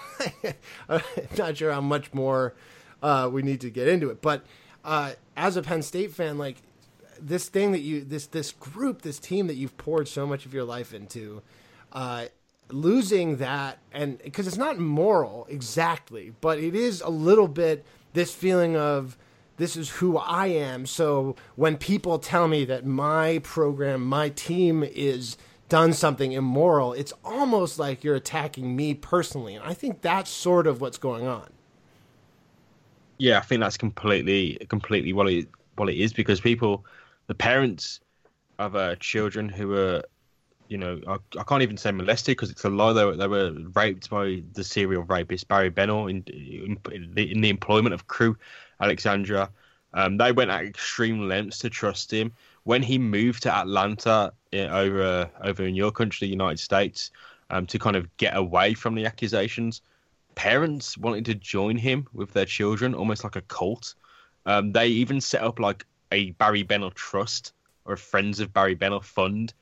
I'm 0.89 1.01
not 1.37 1.55
sure 1.55 1.71
how 1.71 1.79
much 1.79 2.13
more 2.13 2.55
uh, 3.01 3.29
we 3.31 3.41
need 3.41 3.61
to 3.61 3.69
get 3.69 3.87
into 3.87 4.09
it. 4.09 4.21
But 4.21 4.43
uh, 4.84 5.13
as 5.36 5.57
a 5.57 5.61
Penn 5.61 5.82
State 5.82 6.11
fan, 6.11 6.38
like 6.38 6.57
this 7.19 7.49
thing 7.49 7.71
that 7.71 7.82
you 7.82 8.03
this 8.03 8.27
this 8.27 8.51
group, 8.51 9.01
this 9.01 9.19
team 9.19 9.47
that 9.47 9.55
you've 9.55 9.77
poured 9.77 10.07
so 10.07 10.25
much 10.25 10.45
of 10.45 10.53
your 10.53 10.63
life 10.63 10.93
into, 10.93 11.41
uh, 11.91 12.25
losing 12.69 13.38
that, 13.38 13.79
and 13.91 14.17
because 14.23 14.47
it's 14.47 14.57
not 14.57 14.79
moral 14.79 15.47
exactly, 15.49 16.34
but 16.41 16.59
it 16.59 16.75
is 16.75 17.01
a 17.01 17.09
little 17.09 17.47
bit 17.47 17.86
this 18.13 18.34
feeling 18.34 18.75
of 18.75 19.17
this 19.57 19.77
is 19.77 19.89
who 19.89 20.17
I 20.17 20.47
am. 20.47 20.86
So 20.86 21.36
when 21.55 21.77
people 21.77 22.17
tell 22.17 22.47
me 22.47 22.65
that 22.65 22.86
my 22.86 23.39
program, 23.43 24.03
my 24.03 24.29
team 24.29 24.84
is 24.84 25.38
done 25.69 25.93
something 25.93 26.32
immoral, 26.32 26.93
it's 26.93 27.13
almost 27.23 27.77
like 27.77 28.03
you're 28.03 28.15
attacking 28.15 28.75
me 28.75 28.93
personally. 28.93 29.55
And 29.55 29.63
I 29.63 29.73
think 29.73 30.01
that's 30.01 30.29
sort 30.29 30.67
of 30.67 30.82
what's 30.82 30.97
going 30.97 31.27
on. 31.27 31.49
Yeah, 33.22 33.38
I 33.38 33.41
think 33.41 33.61
that's 33.61 33.78
completely 33.78 34.57
completely 34.67 35.13
what 35.13 35.30
it 35.30 35.47
what 35.76 35.89
it 35.89 35.97
is 35.97 36.11
because 36.11 36.41
people, 36.41 36.88
the 37.28 37.36
parents 37.36 37.99
of 38.57 38.76
uh, 38.76 38.95
children 38.95 39.47
who 39.47 39.76
are, 39.76 40.01
you 40.69 40.80
know, 40.80 40.99
I, 41.07 41.17
I 41.38 41.43
can't 41.43 41.61
even 41.61 41.78
say 41.78 41.91
molested 41.91 42.36
because 42.36 42.49
it's 42.49 42.65
a 42.65 42.69
lie. 42.72 42.93
They 42.93 43.05
were, 43.05 43.15
they 43.15 43.28
were 43.28 43.51
raped 43.76 44.09
by 44.09 44.41
the 44.53 44.63
serial 44.63 45.03
rapist 45.03 45.47
Barry 45.47 45.69
Bennell 45.69 46.07
in 46.07 46.24
in, 46.30 46.80
in, 46.91 47.11
the, 47.13 47.32
in 47.32 47.41
the, 47.41 47.49
employment 47.49 47.93
of 47.93 48.07
Crewe 48.07 48.36
Alexandra. 48.82 49.51
Um, 49.93 50.17
they 50.17 50.32
went 50.32 50.49
at 50.49 50.65
extreme 50.65 51.28
lengths 51.28 51.59
to 51.59 51.69
trust 51.69 52.11
him. 52.11 52.34
When 52.63 52.82
he 52.82 52.97
moved 52.97 53.43
to 53.43 53.55
Atlanta 53.55 54.34
in, 54.51 54.67
over 54.67 55.30
over 55.43 55.63
in 55.63 55.76
your 55.76 55.91
country, 55.91 56.26
the 56.26 56.32
United 56.32 56.57
States, 56.57 57.11
um, 57.51 57.67
to 57.67 57.78
kind 57.78 57.95
of 57.95 58.17
get 58.17 58.36
away 58.36 58.74
from 58.74 58.95
the 58.95 59.05
accusations, 59.05 59.84
parents 60.36 60.97
wanted 60.97 61.25
to 61.25 61.36
join 61.36 61.77
him 61.77 62.07
with 62.13 62.34
their 62.34 62.45
children, 62.45 62.93
almost 62.93 63.23
like 63.23 63.36
a 63.36 63.41
cult. 63.41 63.95
Um, 64.45 64.71
they 64.71 64.88
even 64.88 65.21
set 65.21 65.43
up 65.43 65.59
like 65.59 65.86
a 66.11 66.32
Barry 66.32 66.63
Bennell 66.63 66.91
trust 66.91 67.53
or 67.86 67.93
a 67.93 67.97
Friends 67.97 68.39
of 68.39 68.53
Barry 68.53 68.75
Bennell 68.75 69.01
fund 69.01 69.53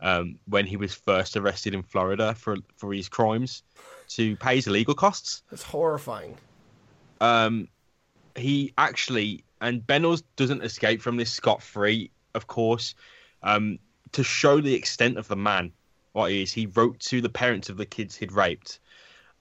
um, 0.00 0.38
when 0.46 0.66
he 0.66 0.76
was 0.76 0.94
first 0.94 1.36
arrested 1.36 1.74
in 1.74 1.82
Florida 1.82 2.34
for 2.34 2.56
for 2.76 2.92
his 2.92 3.08
crimes 3.08 3.62
to 4.08 4.36
pay 4.36 4.56
his 4.56 4.66
legal 4.66 4.94
costs. 4.94 5.42
That's 5.50 5.62
horrifying. 5.62 6.36
Um, 7.20 7.68
he 8.34 8.72
actually 8.76 9.44
and 9.60 9.86
Bennell 9.86 10.18
doesn't 10.36 10.62
escape 10.62 11.00
from 11.00 11.16
this 11.16 11.30
scot 11.30 11.62
free, 11.62 12.10
of 12.34 12.46
course. 12.46 12.94
Um, 13.42 13.78
to 14.12 14.22
show 14.22 14.60
the 14.60 14.74
extent 14.74 15.18
of 15.18 15.28
the 15.28 15.36
man, 15.36 15.72
what 16.12 16.30
he 16.30 16.42
is, 16.42 16.52
he 16.52 16.66
wrote 16.66 17.00
to 17.00 17.20
the 17.20 17.28
parents 17.28 17.68
of 17.68 17.76
the 17.76 17.86
kids 17.86 18.16
he'd 18.16 18.32
raped 18.32 18.80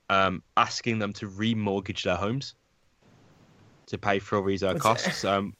um, 0.10 0.44
asking 0.58 1.00
them 1.00 1.14
to 1.14 1.30
remortgage 1.30 2.04
their 2.04 2.16
homes 2.16 2.56
to 3.88 3.98
pay 3.98 4.20
for 4.20 4.38
all 4.38 4.46
these 4.46 4.64
uh, 4.64 4.74
costs. 4.76 5.24
Um, 5.24 5.54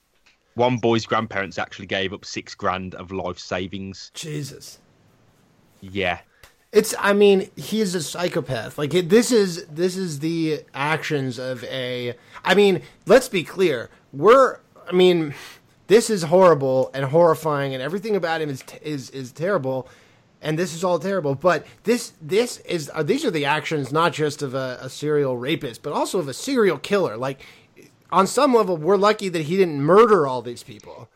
one 0.56 0.78
boy's 0.78 1.06
grandparents 1.06 1.58
actually 1.58 1.88
gave 1.88 2.14
up 2.14 2.26
six 2.26 2.56
grand 2.56 2.96
of 2.96 3.12
life 3.12 3.38
savings. 3.38 4.12
Jesus. 4.14 4.80
Yeah. 5.82 6.20
It's. 6.72 6.96
I 7.00 7.14
mean, 7.14 7.50
he's 7.56 7.96
a 7.96 8.02
psychopath. 8.02 8.78
Like 8.78 8.94
it, 8.94 9.10
this 9.10 9.32
is 9.32 9.66
this 9.68 9.96
is 9.96 10.20
the 10.20 10.62
actions 10.74 11.38
of 11.40 11.64
a. 11.66 12.16
I 12.44 12.56
mean, 12.56 12.82
let's 13.06 13.30
be 13.30 13.44
clear. 13.44 13.90
We're. 14.12 14.60
I 14.88 14.92
mean, 14.92 15.34
this 15.88 16.10
is 16.10 16.24
horrible 16.24 16.92
and 16.94 17.06
horrifying, 17.06 17.74
and 17.74 17.82
everything 17.82 18.16
about 18.16 18.42
him 18.42 18.50
is 18.50 18.64
is 18.82 19.10
is 19.12 19.32
terrible, 19.32 19.88
and 20.42 20.60
this 20.60 20.74
is 20.74 20.84
all 20.84 21.00
terrible. 21.00 21.36
But 21.36 21.66
this 21.84 22.14
this 22.22 22.58
is 22.60 22.92
uh, 22.94 23.04
these 23.04 23.26
are 23.26 23.32
the 23.32 23.46
actions 23.46 23.92
not 23.92 24.14
just 24.14 24.42
of 24.42 24.54
a, 24.54 24.78
a 24.82 24.90
serial 24.90 25.38
rapist, 25.38 25.82
but 25.82 25.94
also 25.94 26.20
of 26.20 26.28
a 26.28 26.34
serial 26.34 26.78
killer. 26.78 27.18
Like 27.18 27.42
on 28.12 28.28
some 28.28 28.54
level, 28.54 28.78
we're 28.78 28.98
lucky 28.98 29.30
that 29.30 29.44
he 29.44 29.58
didn't 29.58 29.82
murder 29.82 30.28
all 30.28 30.42
these 30.42 30.64
people. 30.64 31.10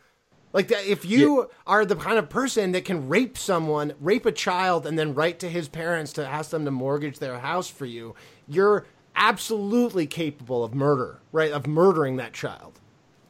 Like 0.52 0.68
that, 0.68 0.84
if 0.84 1.04
you 1.04 1.48
are 1.66 1.84
the 1.84 1.94
kind 1.94 2.18
of 2.18 2.28
person 2.28 2.72
that 2.72 2.84
can 2.84 3.08
rape 3.08 3.38
someone, 3.38 3.92
rape 4.00 4.26
a 4.26 4.32
child, 4.32 4.84
and 4.84 4.98
then 4.98 5.14
write 5.14 5.38
to 5.40 5.48
his 5.48 5.68
parents 5.68 6.12
to 6.14 6.26
ask 6.26 6.50
them 6.50 6.64
to 6.64 6.72
mortgage 6.72 7.20
their 7.20 7.38
house 7.38 7.68
for 7.68 7.86
you, 7.86 8.16
you're 8.48 8.84
absolutely 9.14 10.06
capable 10.06 10.64
of 10.64 10.74
murder, 10.74 11.20
right? 11.30 11.52
Of 11.52 11.68
murdering 11.68 12.16
that 12.16 12.32
child. 12.32 12.80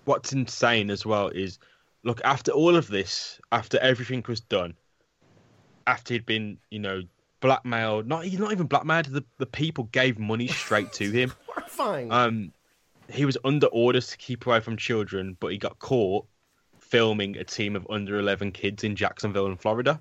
What's 0.06 0.32
insane 0.32 0.90
as 0.90 1.04
well 1.04 1.28
is, 1.28 1.58
look, 2.04 2.22
after 2.24 2.52
all 2.52 2.74
of 2.74 2.88
this, 2.88 3.38
after 3.52 3.78
everything 3.80 4.24
was 4.26 4.40
done, 4.40 4.74
after 5.90 6.14
he'd 6.14 6.26
been, 6.26 6.58
you 6.70 6.78
know, 6.78 7.02
blackmailed, 7.40 8.06
not 8.06 8.24
he's 8.24 8.38
not 8.38 8.52
even 8.52 8.66
blackmailed, 8.66 9.06
the, 9.06 9.24
the 9.38 9.46
people 9.46 9.84
gave 9.84 10.18
money 10.18 10.46
straight 10.46 10.92
to 10.94 11.10
him. 11.18 11.32
Horrifying. 11.46 12.12
Um, 12.12 12.52
he 13.10 13.24
was 13.24 13.36
under 13.44 13.66
orders 13.68 14.08
to 14.08 14.16
keep 14.16 14.46
away 14.46 14.60
from 14.60 14.76
children, 14.76 15.36
but 15.40 15.48
he 15.48 15.58
got 15.58 15.78
caught 15.78 16.26
filming 16.78 17.36
a 17.36 17.44
team 17.44 17.76
of 17.76 17.86
under 17.90 18.18
11 18.18 18.52
kids 18.52 18.84
in 18.84 18.94
Jacksonville 18.96 19.46
in 19.46 19.56
Florida. 19.56 20.00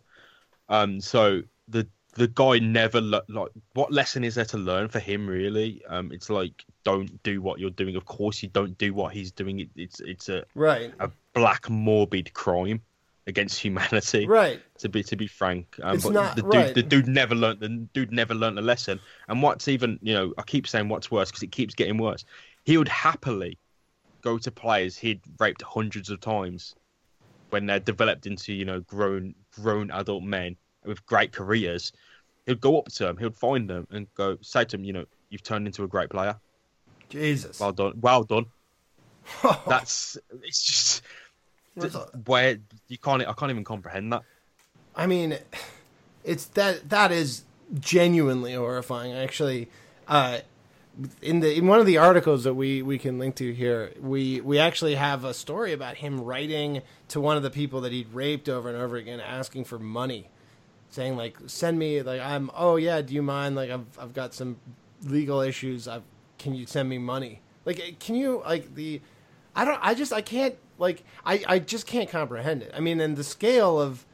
Um, 0.70 1.02
so 1.02 1.42
the 1.68 1.88
the 2.16 2.28
guy 2.28 2.58
never 2.60 3.00
le- 3.00 3.24
like 3.30 3.50
what 3.74 3.92
lesson 3.92 4.24
is 4.24 4.36
there 4.36 4.46
to 4.46 4.58
learn 4.58 4.88
for 4.88 5.00
him 5.00 5.28
really? 5.28 5.82
Um, 5.88 6.12
it's 6.12 6.30
like 6.30 6.66
don't 6.84 7.22
do 7.24 7.42
what 7.42 7.60
you're 7.60 7.70
doing. 7.72 7.96
Of 7.96 8.06
course, 8.06 8.44
you 8.44 8.50
don't 8.50 8.78
do 8.78 8.94
what 8.94 9.14
he's 9.14 9.32
doing. 9.32 9.62
It, 9.62 9.70
it's 9.76 10.00
it's 10.02 10.30
a 10.30 10.44
right. 10.54 10.94
a 11.00 11.10
black 11.34 11.70
morbid 11.70 12.34
crime 12.34 12.82
against 13.30 13.60
humanity. 13.62 14.28
Right. 14.28 14.62
To 14.80 14.90
be 14.90 15.04
to 15.04 15.16
be 15.16 15.28
frank, 15.28 15.78
um, 15.82 15.96
It's 15.96 16.04
but 16.04 16.14
not- 16.14 16.36
the 16.36 16.42
dude 16.42 16.54
right. 16.54 16.76
the 16.76 16.84
dude 16.84 17.08
never 17.08 17.36
learned 17.36 17.62
the 17.62 17.70
dude 17.94 18.12
never 18.12 18.34
learned 18.36 18.60
a 18.60 18.62
lesson. 18.62 19.00
And 19.30 19.42
what's 19.42 19.68
even 19.70 20.00
you 20.02 20.14
know 20.14 20.34
I 20.38 20.42
keep 20.42 20.68
saying 20.68 20.90
what's 20.90 21.10
worse 21.10 21.30
because 21.30 21.44
it 21.44 21.52
keeps 21.52 21.74
getting 21.76 21.98
worse. 21.98 22.26
He 22.66 22.78
would 22.78 22.90
happily 22.90 23.58
go 24.22 24.38
to 24.38 24.52
players 24.52 24.98
he'd 24.98 25.22
raped 25.40 25.62
hundreds 25.62 26.10
of 26.10 26.20
times 26.20 26.76
when 27.52 27.66
they're 27.66 27.80
developed 27.80 28.26
into 28.26 28.52
you 28.54 28.66
know 28.66 28.82
grown 28.82 29.34
grown 29.52 29.90
adult 29.92 30.24
men 30.24 30.58
with 30.86 31.06
great 31.06 31.32
careers. 31.32 31.92
He'd 32.46 32.62
go 32.62 32.80
up 32.80 32.88
to 32.94 33.04
them, 33.06 33.18
he'd 33.18 33.36
find 33.36 33.70
them 33.70 33.88
and 33.92 34.08
go 34.16 34.38
say 34.42 34.66
to 34.66 34.78
them, 34.78 34.84
you 34.84 34.92
know, 34.94 35.06
you've 35.30 35.44
turned 35.44 35.68
into 35.68 35.84
a 35.84 35.88
great 35.88 36.10
player. 36.10 36.36
Jesus. 37.10 37.60
Well 37.60 37.72
done, 37.74 37.94
well 38.02 38.24
done. 38.24 38.46
That's 39.68 40.18
it's 40.44 40.64
just? 40.64 41.02
Where 42.26 42.58
you 42.88 42.98
can't 42.98 43.22
I 43.28 43.34
can't 43.34 43.52
even 43.52 43.64
comprehend 43.64 44.14
that. 44.14 44.24
I 44.96 45.08
mean, 45.08 45.38
it's 46.24 46.46
that 46.46 46.90
that 46.90 47.12
is 47.12 47.44
genuinely 47.80 48.54
horrifying. 48.54 49.14
Actually, 49.14 49.70
uh, 50.08 50.40
in 51.22 51.40
the 51.40 51.56
in 51.58 51.68
one 51.68 51.80
of 51.80 51.86
the 51.86 51.98
articles 51.98 52.44
that 52.44 52.54
we 52.54 52.82
we 52.82 52.98
can 52.98 53.20
link 53.20 53.36
to 53.36 53.54
here, 53.54 53.94
we 54.00 54.42
we 54.42 54.60
actually 54.60 54.96
have 54.96 55.24
a 55.24 55.34
story 55.34 55.72
about 55.72 55.98
him 55.98 56.22
writing 56.22 56.82
to 57.10 57.22
one 57.22 57.38
of 57.38 57.44
the 57.44 57.50
people 57.50 57.82
that 57.82 57.92
he'd 57.92 58.12
raped 58.14 58.50
over 58.50 58.70
and 58.70 58.78
over 58.78 58.98
again, 58.98 59.20
asking 59.20 59.66
for 59.66 59.80
money, 59.80 60.30
saying 60.90 61.16
like, 61.16 61.38
"Send 61.48 61.80
me 61.80 62.02
like 62.02 62.22
I'm 62.22 62.52
oh 62.56 62.76
yeah, 62.76 63.02
do 63.02 63.14
you 63.14 63.22
mind 63.22 63.56
like 63.56 63.70
I've 63.70 63.98
I've 64.00 64.14
got 64.14 64.34
some 64.34 64.58
legal 65.04 65.42
issues. 65.42 65.88
I 65.88 66.02
can 66.38 66.56
you 66.56 66.66
send 66.66 66.90
me 66.90 66.98
money? 66.98 67.42
Like 67.66 68.00
can 68.00 68.16
you 68.16 68.42
like 68.46 68.76
the 68.76 69.02
I 69.56 69.66
don't 69.66 69.80
I 69.82 69.94
just 69.94 70.12
I 70.12 70.22
can't 70.22 70.56
like 70.80 71.04
I 71.26 71.44
I 71.48 71.60
just 71.60 71.86
can't 71.86 72.10
comprehend 72.10 72.64
it. 72.64 72.72
I 72.76 72.80
mean, 72.80 73.00
and 73.00 73.16
the 73.16 73.24
scale 73.24 73.80
of 73.80 74.06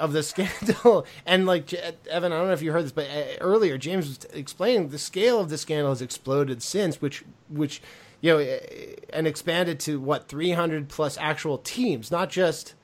of 0.00 0.12
the 0.12 0.22
scandal 0.24 1.06
and 1.26 1.46
like 1.46 1.72
Evan, 1.74 2.32
I 2.32 2.38
don't 2.38 2.46
know 2.48 2.52
if 2.52 2.62
you 2.62 2.72
heard 2.72 2.84
this, 2.84 2.92
but 2.92 3.06
uh, 3.06 3.36
earlier 3.40 3.78
James 3.78 4.08
was 4.08 4.18
explaining 4.32 4.88
the 4.88 4.98
scale 4.98 5.40
of 5.40 5.50
the 5.50 5.58
scandal 5.58 5.90
has 5.90 6.02
exploded 6.02 6.62
since, 6.62 7.00
which 7.00 7.24
which 7.48 7.80
you 8.20 8.32
know, 8.32 8.38
uh, 8.40 8.58
and 9.12 9.26
expanded 9.26 9.78
to 9.80 10.00
what 10.00 10.28
three 10.28 10.52
hundred 10.52 10.88
plus 10.88 11.16
actual 11.18 11.58
teams, 11.58 12.10
not 12.10 12.30
just 12.30 12.74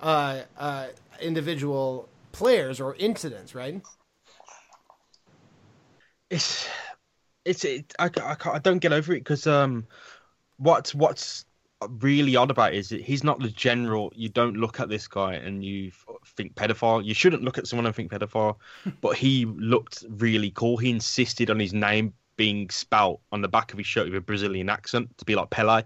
uh, 0.00 0.42
uh, 0.56 0.86
individual 1.20 2.08
players 2.32 2.80
or 2.80 2.94
incidents, 2.96 3.54
right? 3.54 3.82
It's 6.30 6.68
it's 7.44 7.64
it, 7.64 7.94
I, 7.98 8.10
I, 8.18 8.36
I 8.52 8.58
don't 8.58 8.78
get 8.78 8.92
over 8.92 9.12
it 9.12 9.20
because 9.20 9.46
um 9.46 9.86
what's 10.58 10.94
what's 10.94 11.44
really 12.00 12.34
odd 12.34 12.50
about 12.50 12.74
it 12.74 12.78
is 12.78 12.88
that 12.88 13.00
he's 13.00 13.22
not 13.22 13.38
the 13.38 13.50
general 13.50 14.12
you 14.16 14.28
don't 14.28 14.56
look 14.56 14.80
at 14.80 14.88
this 14.88 15.06
guy 15.06 15.34
and 15.34 15.64
you 15.64 15.92
think 16.26 16.54
pedophile. 16.54 17.04
You 17.04 17.14
shouldn't 17.14 17.44
look 17.44 17.58
at 17.58 17.66
someone 17.66 17.86
and 17.86 17.94
think 17.94 18.10
pedophile 18.10 18.56
but 19.00 19.16
he 19.16 19.44
looked 19.44 20.04
really 20.08 20.50
cool. 20.50 20.76
He 20.76 20.90
insisted 20.90 21.50
on 21.50 21.60
his 21.60 21.72
name 21.72 22.12
being 22.36 22.68
spelt 22.70 23.20
on 23.32 23.42
the 23.42 23.48
back 23.48 23.72
of 23.72 23.78
his 23.78 23.86
shirt 23.86 24.06
with 24.06 24.14
a 24.14 24.20
brazilian 24.20 24.68
accent 24.68 25.16
to 25.18 25.24
be 25.24 25.34
like 25.34 25.50
pele. 25.50 25.82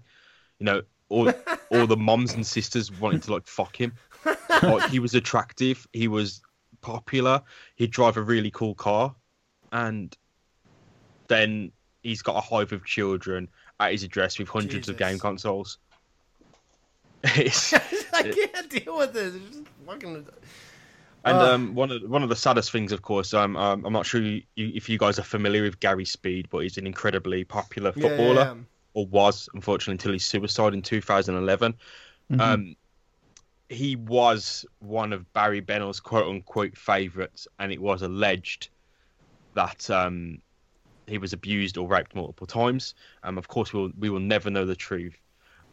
You 0.59 0.67
know 0.67 0.83
all 1.09 1.31
all 1.71 1.87
the 1.87 1.97
moms 1.97 2.33
and 2.33 2.47
sisters 2.47 2.91
wanted 2.99 3.23
to 3.25 3.33
like 3.33 3.47
fuck 3.47 3.77
him. 3.77 3.93
Like 4.63 4.91
he 4.91 4.99
was 4.99 5.15
attractive. 5.15 5.87
He 5.93 6.09
was 6.09 6.41
popular. 6.81 7.43
He'd 7.77 7.91
drive 7.91 8.17
a 8.17 8.23
really 8.23 8.51
cool 8.51 8.75
car. 8.75 9.15
And 9.73 10.17
then 11.29 11.73
he's 12.03 12.23
got 12.23 12.37
a 12.37 12.41
hive 12.41 12.73
of 12.73 12.85
children 12.85 13.49
at 13.87 13.93
his 13.93 14.03
address 14.03 14.39
with 14.39 14.49
hundreds 14.49 14.89
of 14.89 14.97
game 14.97 15.19
consoles. 15.19 15.79
It's, 17.37 17.73
I 18.13 18.23
can't 18.25 18.69
deal 18.69 18.99
with 18.99 19.13
this. 19.13 19.35
It's 19.35 19.57
just 19.57 19.69
fucking. 19.87 20.17
and 21.25 21.39
Uh. 21.39 21.55
um, 21.55 21.75
one 21.75 21.91
of 21.93 22.03
one 22.03 22.23
of 22.25 22.29
the 22.29 22.37
saddest 22.37 22.73
things, 22.73 22.91
of 22.93 23.03
course, 23.03 23.33
um, 23.33 23.57
um, 23.57 23.85
I'm 23.85 23.93
not 23.93 24.07
sure 24.07 24.21
you, 24.21 24.43
you, 24.57 24.73
if 24.75 24.89
you 24.89 24.99
guys 24.99 25.19
are 25.21 25.23
familiar 25.25 25.63
with 25.63 25.79
Gary 25.81 26.05
Speed, 26.05 26.49
but 26.51 26.59
he's 26.59 26.79
an 26.79 26.87
incredibly 26.87 27.45
popular 27.45 27.93
Yeah, 27.95 28.03
yeah, 28.03 28.09
footballer, 28.09 28.43
yeah. 28.43 28.55
or 28.95 29.07
was, 29.07 29.49
unfortunately, 29.55 29.93
until 29.93 30.13
his 30.13 30.25
suicide 30.25 30.75
in 30.75 30.83
2011. 30.83 31.75
Mhm. 32.33 32.41
Um, 32.41 32.77
he 33.69 33.97
was 33.97 34.67
one 34.81 35.13
of 35.13 35.33
Barry 35.33 35.61
Bennell's 35.61 36.01
quote 36.01 36.27
unquote 36.27 36.77
favourites, 36.77 37.47
and 37.61 37.73
it 37.73 37.81
was 37.81 38.03
alleged 38.03 38.69
that 39.55 39.89
um, 39.91 40.43
he 41.13 41.19
was 41.19 41.33
abused 41.35 41.77
or 41.77 41.87
raped 41.87 42.15
multiple 42.15 42.47
times. 42.47 42.95
Um, 43.23 43.37
of 43.39 43.47
course, 43.47 43.73
we'll, 43.73 43.91
we 43.99 44.09
will 44.11 44.19
never 44.21 44.51
know 44.51 44.65
the 44.65 44.75
truth, 44.75 45.15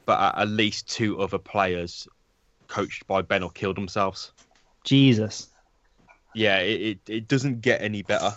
but 0.05 0.19
at, 0.19 0.37
at 0.41 0.47
least 0.49 0.89
two 0.89 1.19
other 1.21 1.37
players 1.37 2.07
coached 2.67 3.07
by 3.07 3.21
Bennell 3.21 3.49
killed 3.49 3.77
themselves. 3.77 4.33
Jesus. 4.83 5.47
Yeah, 6.35 6.59
it, 6.59 6.81
it, 6.81 6.99
it 7.07 7.27
doesn't 7.27 7.61
get 7.61 7.81
any 7.81 8.01
better. 8.03 8.31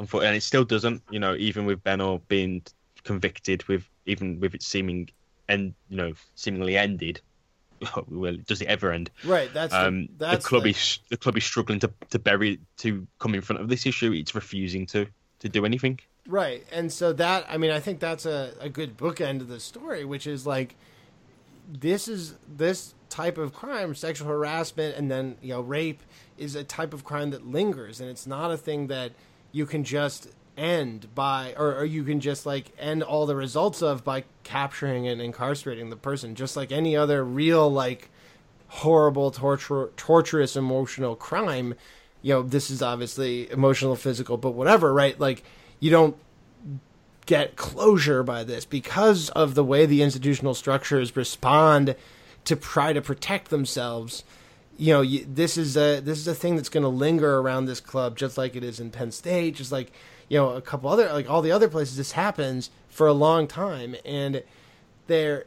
Unfor- 0.00 0.26
And 0.26 0.36
it 0.36 0.42
still 0.42 0.64
doesn't, 0.64 1.02
you 1.10 1.20
know, 1.20 1.34
even 1.36 1.64
with 1.66 1.82
Bennell 1.82 2.20
being 2.28 2.62
convicted, 3.04 3.66
with 3.68 3.88
even 4.04 4.40
with 4.40 4.54
it 4.54 4.62
seeming 4.62 5.08
and 5.48 5.72
you 5.88 5.96
know 5.96 6.12
seemingly 6.34 6.76
ended. 6.76 7.20
Well, 8.08 8.36
does 8.46 8.62
it 8.62 8.68
ever 8.68 8.90
end? 8.90 9.10
Right. 9.24 9.52
That's 9.52 9.72
the- 9.72 9.86
Um, 9.86 10.06
the 10.16 10.26
that's 10.30 10.46
club 10.46 10.62
like- 10.64 10.70
is 10.76 10.98
the 11.10 11.16
club 11.16 11.36
is 11.36 11.44
struggling 11.44 11.78
to 11.80 11.92
to 12.10 12.18
bury 12.18 12.58
to 12.78 13.06
come 13.20 13.34
in 13.34 13.42
front 13.42 13.60
of 13.62 13.68
this 13.68 13.86
issue. 13.86 14.12
It's 14.12 14.34
refusing 14.34 14.86
to 14.86 15.06
to 15.40 15.48
do 15.48 15.64
anything. 15.64 16.00
Right. 16.28 16.64
And 16.72 16.92
so 16.92 17.12
that 17.14 17.46
I 17.48 17.56
mean 17.56 17.70
I 17.70 17.80
think 17.80 18.00
that's 18.00 18.26
a, 18.26 18.52
a 18.60 18.68
good 18.68 18.96
bookend 18.96 19.40
of 19.40 19.48
the 19.48 19.60
story, 19.60 20.04
which 20.04 20.26
is 20.26 20.46
like 20.46 20.76
this 21.68 22.08
is 22.08 22.34
this 22.48 22.94
type 23.08 23.38
of 23.38 23.54
crime, 23.54 23.94
sexual 23.94 24.28
harassment 24.28 24.96
and 24.96 25.10
then, 25.10 25.36
you 25.40 25.54
know, 25.54 25.60
rape 25.60 26.02
is 26.36 26.54
a 26.54 26.64
type 26.64 26.92
of 26.92 27.04
crime 27.04 27.30
that 27.30 27.46
lingers 27.46 28.00
and 28.00 28.10
it's 28.10 28.26
not 28.26 28.50
a 28.50 28.56
thing 28.56 28.88
that 28.88 29.12
you 29.52 29.66
can 29.66 29.84
just 29.84 30.28
end 30.56 31.14
by 31.14 31.54
or, 31.56 31.76
or 31.76 31.84
you 31.84 32.02
can 32.02 32.18
just 32.18 32.46
like 32.46 32.72
end 32.78 33.02
all 33.02 33.26
the 33.26 33.36
results 33.36 33.82
of 33.82 34.02
by 34.02 34.24
capturing 34.42 35.06
and 35.06 35.20
incarcerating 35.20 35.90
the 35.90 35.96
person 35.96 36.34
just 36.34 36.56
like 36.56 36.72
any 36.72 36.96
other 36.96 37.22
real 37.22 37.70
like 37.70 38.10
horrible 38.68 39.30
torture 39.30 39.90
torturous 39.96 40.56
emotional 40.56 41.14
crime 41.14 41.74
you 42.26 42.32
know 42.32 42.42
this 42.42 42.70
is 42.70 42.82
obviously 42.82 43.48
emotional 43.52 43.94
physical 43.94 44.36
but 44.36 44.50
whatever 44.50 44.92
right? 44.92 45.18
Like 45.20 45.44
you 45.78 45.92
don't 45.92 46.16
get 47.24 47.54
closure 47.54 48.24
by 48.24 48.42
this 48.42 48.64
because 48.64 49.30
of 49.30 49.54
the 49.54 49.62
way 49.62 49.86
the 49.86 50.02
institutional 50.02 50.52
structures 50.52 51.14
respond 51.14 51.94
to 52.44 52.56
try 52.56 52.92
to 52.92 53.00
protect 53.00 53.50
themselves. 53.50 54.24
You 54.76 54.94
know 54.94 55.02
you, 55.02 55.24
this 55.24 55.56
is 55.56 55.76
a 55.76 56.00
this 56.00 56.18
is 56.18 56.26
a 56.26 56.34
thing 56.34 56.56
that's 56.56 56.68
going 56.68 56.82
to 56.82 56.88
linger 56.88 57.38
around 57.38 57.66
this 57.66 57.78
club 57.78 58.16
just 58.16 58.36
like 58.36 58.56
it 58.56 58.64
is 58.64 58.80
in 58.80 58.90
Penn 58.90 59.12
State 59.12 59.54
just 59.54 59.70
like 59.70 59.92
you 60.28 60.36
know 60.36 60.50
a 60.50 60.60
couple 60.60 60.90
other 60.90 61.12
like 61.12 61.30
all 61.30 61.42
the 61.42 61.52
other 61.52 61.68
places 61.68 61.96
this 61.96 62.10
happens 62.10 62.70
for 62.88 63.06
a 63.06 63.12
long 63.12 63.46
time. 63.46 63.94
And 64.04 64.42
there 65.06 65.44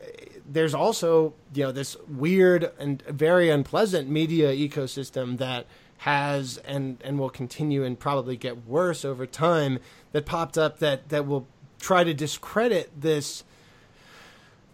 there's 0.49 0.73
also 0.73 1.34
you 1.53 1.63
know 1.63 1.73
this 1.73 1.97
weird 2.07 2.71
and 2.80 3.01
very 3.01 3.49
unpleasant 3.49 4.09
media 4.09 4.53
ecosystem 4.53 5.39
that 5.39 5.65
has 6.00 6.58
and 6.60 6.97
and 7.04 7.20
will 7.20 7.30
continue 7.30 7.84
and 7.84 8.00
probably 8.00 8.38
get 8.38 8.66
worse 8.66 9.04
over 9.04 9.26
time 9.26 9.80
that 10.12 10.26
popped 10.26 10.58
up 10.58 10.80
that 10.80 11.10
that 11.10 11.26
will 11.26 11.47
try 11.80 12.04
to 12.04 12.14
discredit 12.14 12.89
this 13.00 13.43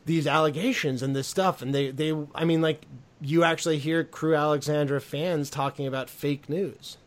these 0.06 0.28
allegations 0.28 1.02
and 1.02 1.16
this 1.16 1.28
stuff 1.28 1.62
and 1.62 1.74
they 1.74 1.90
they 1.90 2.14
I 2.36 2.46
mean 2.46 2.62
like 2.62 2.86
you 3.22 3.44
actually 3.44 3.80
hear 3.80 4.04
Crewe 4.04 4.36
Alexandra 4.36 5.02
fans 5.02 5.50
talking 5.50 5.88
about 5.88 6.10
fake 6.10 6.50
news. 6.50 6.98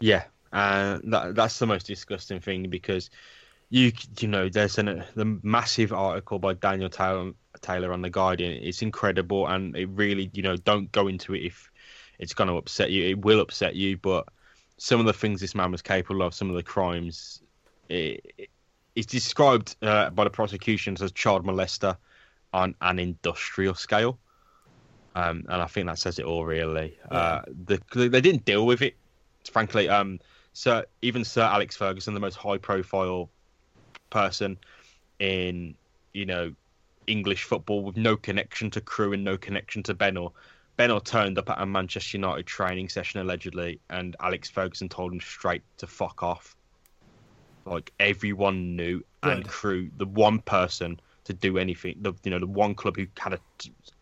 Yeah, 0.00 0.24
uh, 0.52 0.98
that 1.04 1.34
that's 1.34 1.58
the 1.58 1.66
most 1.66 1.86
disgusting 1.86 2.40
thing 2.40 2.68
because 2.68 3.10
you 3.70 3.92
you 4.18 4.28
know 4.28 4.48
there's 4.48 4.78
an 4.78 5.04
the 5.14 5.38
massive 5.42 5.92
article 5.92 6.38
by 6.38 6.54
Daniel 6.54 6.88
Taylor, 6.88 7.32
Taylor 7.60 7.92
on 7.92 8.02
the 8.02 8.10
Guardian. 8.10 8.52
It's 8.62 8.82
incredible, 8.82 9.46
and 9.46 9.76
it 9.76 9.88
really 9.90 10.30
you 10.32 10.42
know 10.42 10.56
don't 10.56 10.90
go 10.92 11.06
into 11.08 11.34
it 11.34 11.42
if 11.44 11.70
it's 12.22 12.34
going 12.34 12.48
to 12.48 12.56
upset 12.56 12.90
you. 12.92 13.02
It 13.10 13.24
will 13.24 13.40
upset 13.40 13.74
you, 13.74 13.96
but 13.96 14.28
some 14.76 15.00
of 15.00 15.06
the 15.06 15.12
things 15.12 15.40
this 15.40 15.56
man 15.56 15.72
was 15.72 15.82
capable 15.82 16.22
of, 16.22 16.32
some 16.34 16.48
of 16.50 16.56
the 16.56 16.62
crimes, 16.62 17.42
it, 17.88 18.34
it, 18.38 18.48
it's 18.94 19.06
described 19.06 19.74
uh, 19.82 20.10
by 20.10 20.22
the 20.24 20.30
prosecutions 20.30 21.02
as 21.02 21.10
child 21.10 21.44
molester 21.44 21.96
on 22.52 22.76
an 22.80 22.98
industrial 23.00 23.74
scale. 23.74 24.18
Um, 25.16 25.44
and 25.48 25.60
I 25.60 25.66
think 25.66 25.88
that 25.88 25.98
says 25.98 26.20
it 26.20 26.24
all, 26.24 26.44
really. 26.44 26.96
Yeah. 27.10 27.18
Uh, 27.18 27.42
the, 27.66 28.08
they 28.08 28.20
didn't 28.20 28.44
deal 28.44 28.66
with 28.66 28.82
it, 28.82 28.94
frankly. 29.50 29.88
Um, 29.88 30.20
Sir, 30.52 30.84
even 31.00 31.24
Sir 31.24 31.42
Alex 31.42 31.76
Ferguson, 31.76 32.14
the 32.14 32.20
most 32.20 32.36
high-profile 32.36 33.28
person 34.10 34.58
in, 35.18 35.74
you 36.12 36.24
know, 36.24 36.54
English 37.08 37.44
football 37.44 37.82
with 37.82 37.96
no 37.96 38.16
connection 38.16 38.70
to 38.70 38.80
Crewe 38.80 39.12
and 39.12 39.24
no 39.24 39.36
connection 39.36 39.82
to 39.82 39.94
Bennell. 39.94 40.34
Bennell 40.76 41.00
turned 41.00 41.38
up 41.38 41.50
at 41.50 41.60
a 41.60 41.66
Manchester 41.66 42.16
United 42.16 42.46
training 42.46 42.88
session 42.88 43.20
allegedly, 43.20 43.80
and 43.90 44.16
Alex 44.20 44.48
Ferguson 44.48 44.88
told 44.88 45.12
him 45.12 45.20
straight 45.20 45.62
to 45.78 45.86
fuck 45.86 46.22
off. 46.22 46.56
Like 47.64 47.92
everyone 48.00 48.74
knew, 48.74 49.04
and 49.22 49.46
Crewe, 49.46 49.90
the 49.96 50.06
one 50.06 50.40
person 50.40 50.98
to 51.24 51.32
do 51.32 51.58
anything, 51.58 51.96
the 52.00 52.12
you 52.24 52.30
know 52.30 52.38
the 52.38 52.46
one 52.46 52.74
club 52.74 52.96
who 52.96 53.06
had 53.18 53.38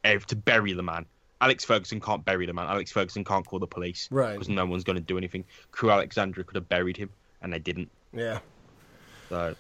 a, 0.05 0.19
to 0.19 0.37
bury 0.37 0.73
the 0.73 0.83
man. 0.83 1.05
Alex 1.43 1.65
Ferguson 1.65 2.01
can't 2.01 2.25
bury 2.25 2.47
the 2.47 2.53
man. 2.53 2.67
Alex 2.67 2.93
Ferguson 2.93 3.25
can't 3.25 3.47
call 3.47 3.59
the 3.59 3.67
police, 3.67 4.09
right? 4.11 4.33
Because 4.33 4.49
no 4.49 4.65
one's 4.65 4.85
going 4.85 4.97
to 4.97 5.03
do 5.03 5.19
anything. 5.19 5.45
Crewe 5.73 5.91
Alexandra 5.91 6.45
could 6.45 6.57
have 6.57 6.69
buried 6.69 6.97
him, 6.97 7.11
and 7.43 7.53
they 7.53 7.59
didn't. 7.59 7.91
Yeah. 8.13 8.39
So. 9.29 9.55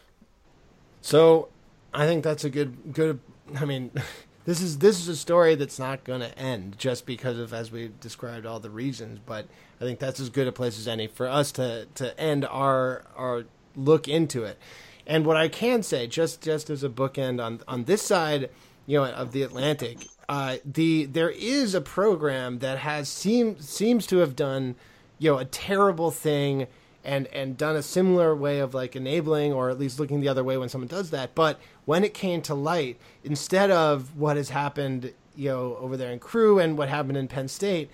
So, 1.03 1.49
I 1.95 2.07
think 2.07 2.23
that's 2.23 2.45
a 2.45 2.51
good 2.51 2.93
good. 2.93 3.21
I 3.57 3.65
mean, 3.65 3.91
this 4.45 4.61
is 4.61 4.79
this 4.79 4.99
is 4.99 5.09
a 5.09 5.17
story 5.17 5.55
that's 5.55 5.79
not 5.79 6.05
going 6.05 6.21
to 6.21 6.39
end 6.39 6.79
just 6.79 7.07
because 7.07 7.39
of 7.39 7.53
as 7.53 7.71
we 7.71 7.91
described 8.01 8.47
all 8.47 8.61
the 8.61 8.71
reasons. 8.71 9.21
But 9.25 9.47
I 9.81 9.85
think 9.85 9.99
that's 9.99 10.21
as 10.21 10.31
good 10.31 10.49
a 10.49 10.53
place 10.53 10.79
as 10.79 10.89
any 10.89 11.07
for 11.07 11.27
us 11.29 11.53
to 11.53 11.87
to 11.97 12.19
end 12.19 12.45
our 12.47 13.05
our 13.17 13.45
look 13.77 14.09
into 14.09 14.45
it. 14.45 14.59
And 15.07 15.27
what 15.27 15.37
I 15.37 15.49
can 15.49 15.83
say, 15.83 16.07
just 16.07 16.41
just 16.41 16.71
as 16.71 16.83
a 16.83 16.89
bookend 16.89 17.43
on 17.45 17.61
on 17.69 17.85
this 17.85 18.03
side, 18.03 18.51
you 18.87 18.99
know, 18.99 19.05
of 19.05 19.33
the 19.33 19.43
Atlantic, 19.43 20.07
uh, 20.29 20.57
the 20.65 21.05
there 21.05 21.31
is 21.31 21.75
a 21.75 21.81
program 21.81 22.61
that 22.61 22.79
has 22.79 23.09
seem 23.09 23.61
seems 23.61 24.07
to 24.07 24.19
have 24.19 24.37
done, 24.37 24.75
you 25.19 25.31
know, 25.31 25.39
a 25.39 25.45
terrible 25.45 26.11
thing 26.11 26.67
and 27.05 27.27
and 27.29 27.57
done 27.57 27.77
a 27.77 27.83
similar 27.83 28.35
way 28.35 28.59
of 28.59 28.75
like 28.75 28.95
enabling 28.95 29.53
or 29.53 29.71
at 29.71 29.79
least 29.79 29.99
looking 29.99 30.21
the 30.21 30.29
other 30.29 30.45
way 30.45 30.57
when 30.57 30.69
someone 30.69 30.89
does 30.89 31.11
that. 31.11 31.35
But 31.35 31.59
when 31.91 32.05
it 32.05 32.15
came 32.15 32.41
to 32.41 32.55
light, 32.55 32.97
instead 33.25 33.69
of 33.69 34.17
what 34.17 34.37
has 34.37 34.51
happened, 34.51 35.13
you 35.35 35.49
know, 35.49 35.77
over 35.81 35.97
there 35.97 36.13
in 36.13 36.21
Crewe 36.21 36.61
and 36.61 36.79
what 36.79 36.89
happened 36.89 37.19
in 37.19 37.27
Penn 37.27 37.49
State, 37.49 37.91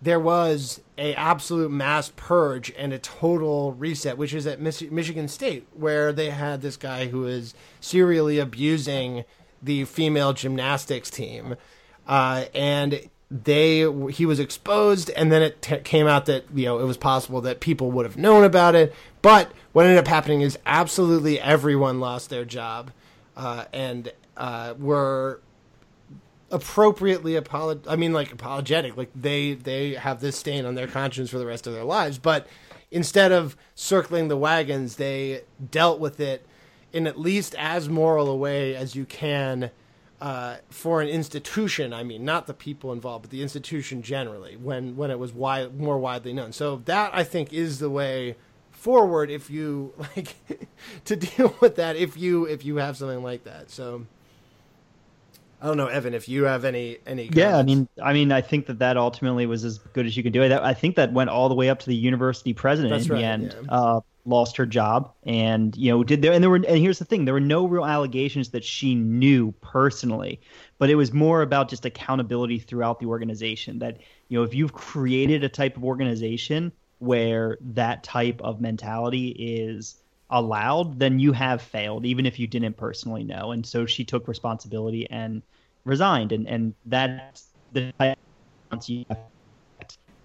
there 0.00 0.20
was 0.20 0.80
a 0.96 1.12
absolute 1.16 1.72
mass 1.72 2.12
purge 2.14 2.72
and 2.78 2.92
a 2.92 3.00
total 3.00 3.72
reset, 3.72 4.16
which 4.16 4.32
is 4.32 4.46
at 4.46 4.60
Mich- 4.60 4.92
Michigan 4.92 5.26
State, 5.26 5.66
where 5.74 6.12
they 6.12 6.30
had 6.30 6.62
this 6.62 6.76
guy 6.76 7.08
who 7.08 7.26
is 7.26 7.52
serially 7.80 8.38
abusing 8.38 9.24
the 9.60 9.86
female 9.86 10.32
gymnastics 10.32 11.10
team, 11.10 11.56
uh, 12.06 12.44
and 12.54 13.08
they 13.28 13.90
he 14.12 14.24
was 14.24 14.38
exposed, 14.38 15.10
and 15.10 15.32
then 15.32 15.42
it 15.42 15.60
t- 15.62 15.78
came 15.78 16.06
out 16.06 16.26
that 16.26 16.44
you 16.54 16.66
know 16.66 16.78
it 16.78 16.84
was 16.84 16.96
possible 16.96 17.40
that 17.40 17.58
people 17.58 17.90
would 17.90 18.06
have 18.06 18.16
known 18.16 18.44
about 18.44 18.76
it, 18.76 18.94
but 19.20 19.50
what 19.72 19.84
ended 19.84 19.98
up 19.98 20.06
happening 20.06 20.42
is 20.42 20.60
absolutely 20.64 21.40
everyone 21.40 21.98
lost 21.98 22.30
their 22.30 22.44
job, 22.44 22.92
uh, 23.36 23.64
and 23.72 24.12
uh, 24.36 24.74
were 24.78 25.40
appropriately 26.52 27.32
apolog 27.32 27.84
I 27.88 27.96
mean 27.96 28.12
like 28.12 28.30
apologetic. 28.30 28.96
Like 28.96 29.10
they 29.14 29.54
they 29.54 29.94
have 29.94 30.20
this 30.20 30.36
stain 30.36 30.66
on 30.66 30.74
their 30.74 30.86
conscience 30.86 31.30
for 31.30 31.38
the 31.38 31.46
rest 31.46 31.66
of 31.66 31.72
their 31.72 31.84
lives. 31.84 32.18
But 32.18 32.46
instead 32.90 33.32
of 33.32 33.56
circling 33.74 34.28
the 34.28 34.36
wagons 34.36 34.96
they 34.96 35.42
dealt 35.70 35.98
with 35.98 36.20
it 36.20 36.46
in 36.92 37.06
at 37.06 37.18
least 37.18 37.54
as 37.58 37.88
moral 37.88 38.28
a 38.28 38.36
way 38.36 38.76
as 38.76 38.94
you 38.94 39.06
can 39.06 39.70
uh, 40.20 40.56
for 40.68 41.00
an 41.00 41.08
institution 41.08 41.94
I 41.94 42.02
mean 42.04 42.22
not 42.24 42.46
the 42.46 42.54
people 42.54 42.92
involved 42.92 43.22
but 43.22 43.30
the 43.30 43.42
institution 43.42 44.02
generally 44.02 44.56
when 44.56 44.94
when 44.94 45.10
it 45.10 45.18
was 45.18 45.32
wide, 45.32 45.80
more 45.80 45.98
widely 45.98 46.34
known. 46.34 46.52
So 46.52 46.82
that 46.84 47.14
I 47.14 47.24
think 47.24 47.52
is 47.52 47.78
the 47.78 47.90
way 47.90 48.36
forward 48.82 49.30
if 49.30 49.48
you 49.48 49.94
like 50.16 50.34
to 51.04 51.14
deal 51.14 51.54
with 51.60 51.76
that 51.76 51.94
if 51.94 52.16
you 52.16 52.44
if 52.46 52.64
you 52.64 52.76
have 52.76 52.96
something 52.96 53.22
like 53.22 53.44
that 53.44 53.70
so 53.70 54.04
I 55.62 55.66
don't 55.66 55.76
know, 55.76 55.86
Evan, 55.86 56.12
if 56.12 56.28
you 56.28 56.42
have 56.42 56.64
any 56.64 56.98
any. 57.06 57.28
Comments. 57.28 57.36
Yeah, 57.36 57.56
I 57.56 57.62
mean, 57.62 57.88
I 58.02 58.12
mean, 58.12 58.32
I 58.32 58.40
think 58.40 58.66
that 58.66 58.80
that 58.80 58.96
ultimately 58.96 59.46
was 59.46 59.64
as 59.64 59.78
good 59.78 60.06
as 60.06 60.16
you 60.16 60.24
could 60.24 60.32
do. 60.32 60.42
it. 60.42 60.50
I 60.50 60.74
think 60.74 60.96
that 60.96 61.12
went 61.12 61.30
all 61.30 61.48
the 61.48 61.54
way 61.54 61.68
up 61.70 61.78
to 61.78 61.86
the 61.86 61.94
university 61.94 62.52
president 62.52 62.92
That's 62.92 63.06
in 63.06 63.12
right, 63.12 63.18
the 63.20 63.24
end. 63.24 63.56
yeah. 63.62 63.70
Uh, 63.72 64.00
lost 64.24 64.56
her 64.56 64.66
job, 64.66 65.12
and 65.22 65.76
you 65.76 65.92
know, 65.92 66.02
did 66.02 66.20
there? 66.20 66.32
And 66.32 66.42
there 66.42 66.50
were, 66.50 66.56
and 66.56 66.78
here's 66.78 66.98
the 66.98 67.04
thing: 67.04 67.26
there 67.26 67.34
were 67.34 67.38
no 67.40 67.66
real 67.66 67.86
allegations 67.86 68.50
that 68.50 68.64
she 68.64 68.96
knew 68.96 69.52
personally, 69.60 70.40
but 70.78 70.90
it 70.90 70.96
was 70.96 71.12
more 71.12 71.42
about 71.42 71.70
just 71.70 71.84
accountability 71.86 72.58
throughout 72.58 72.98
the 72.98 73.06
organization. 73.06 73.78
That 73.78 73.98
you 74.28 74.38
know, 74.38 74.44
if 74.44 74.54
you've 74.54 74.72
created 74.72 75.44
a 75.44 75.48
type 75.48 75.76
of 75.76 75.84
organization 75.84 76.72
where 77.02 77.58
that 77.60 78.04
type 78.04 78.40
of 78.42 78.60
mentality 78.60 79.28
is 79.30 79.96
allowed, 80.30 80.98
then 80.98 81.18
you 81.18 81.32
have 81.32 81.60
failed, 81.62 82.06
even 82.06 82.26
if 82.26 82.38
you 82.38 82.46
didn't 82.46 82.76
personally 82.76 83.24
know. 83.24 83.52
And 83.52 83.66
so 83.66 83.86
she 83.86 84.04
took 84.04 84.28
responsibility 84.28 85.08
and 85.10 85.42
resigned, 85.84 86.32
and 86.32 86.46
and 86.48 86.74
that's 86.84 87.50
the 87.72 87.92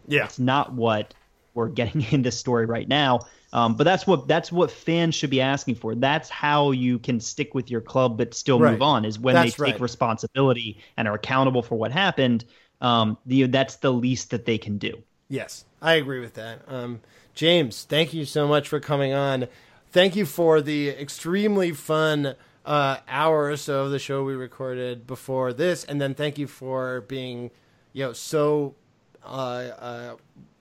yeah, 0.07 0.25
it's 0.25 0.39
not 0.39 0.73
what 0.73 1.13
we're 1.53 1.69
getting 1.69 2.01
in 2.11 2.21
this 2.21 2.39
story 2.39 2.65
right 2.65 2.87
now. 2.87 3.21
Um, 3.53 3.75
but 3.75 3.85
that's 3.85 4.05
what 4.05 4.27
that's 4.27 4.51
what 4.51 4.69
fans 4.71 5.15
should 5.15 5.29
be 5.29 5.41
asking 5.41 5.75
for. 5.75 5.95
That's 5.95 6.29
how 6.29 6.71
you 6.71 6.99
can 6.99 7.19
stick 7.19 7.53
with 7.53 7.71
your 7.71 7.81
club 7.81 8.17
but 8.17 8.33
still 8.33 8.59
Right. 8.59 8.71
move 8.71 8.81
on. 8.81 9.05
Is 9.05 9.17
when 9.19 9.35
That's 9.35 9.41
they 9.41 9.51
take 9.51 9.79
right. 9.79 9.81
responsibility 9.81 10.81
and 10.97 11.07
are 11.07 11.15
accountable 11.15 11.63
for 11.63 11.75
what 11.75 11.91
happened. 11.91 12.45
Um, 12.81 13.17
the, 13.25 13.43
that's 13.47 13.77
the 13.77 13.91
least 13.91 14.31
that 14.31 14.45
they 14.45 14.57
can 14.57 14.77
do. 14.77 15.01
Yes, 15.29 15.65
I 15.81 15.93
agree 15.93 16.19
with 16.19 16.35
that. 16.35 16.61
Um, 16.67 17.01
James, 17.33 17.83
thank 17.83 18.13
you 18.13 18.25
so 18.25 18.47
much 18.47 18.67
for 18.67 18.79
coming 18.79 19.13
on. 19.13 19.47
Thank 19.91 20.15
you 20.15 20.25
for 20.25 20.61
the 20.61 20.89
extremely 20.89 21.71
fun 21.71 22.35
uh, 22.65 22.97
hour 23.07 23.45
or 23.45 23.57
so 23.57 23.85
of 23.85 23.91
the 23.91 23.99
show 23.99 24.23
we 24.23 24.35
recorded 24.35 25.07
before 25.07 25.53
this, 25.53 25.83
and 25.83 25.99
then 26.01 26.13
thank 26.13 26.37
you 26.37 26.47
for 26.47 27.01
being, 27.01 27.51
you 27.93 28.05
know, 28.05 28.13
so 28.13 28.75
uh, 29.23 29.27
uh, 29.27 30.15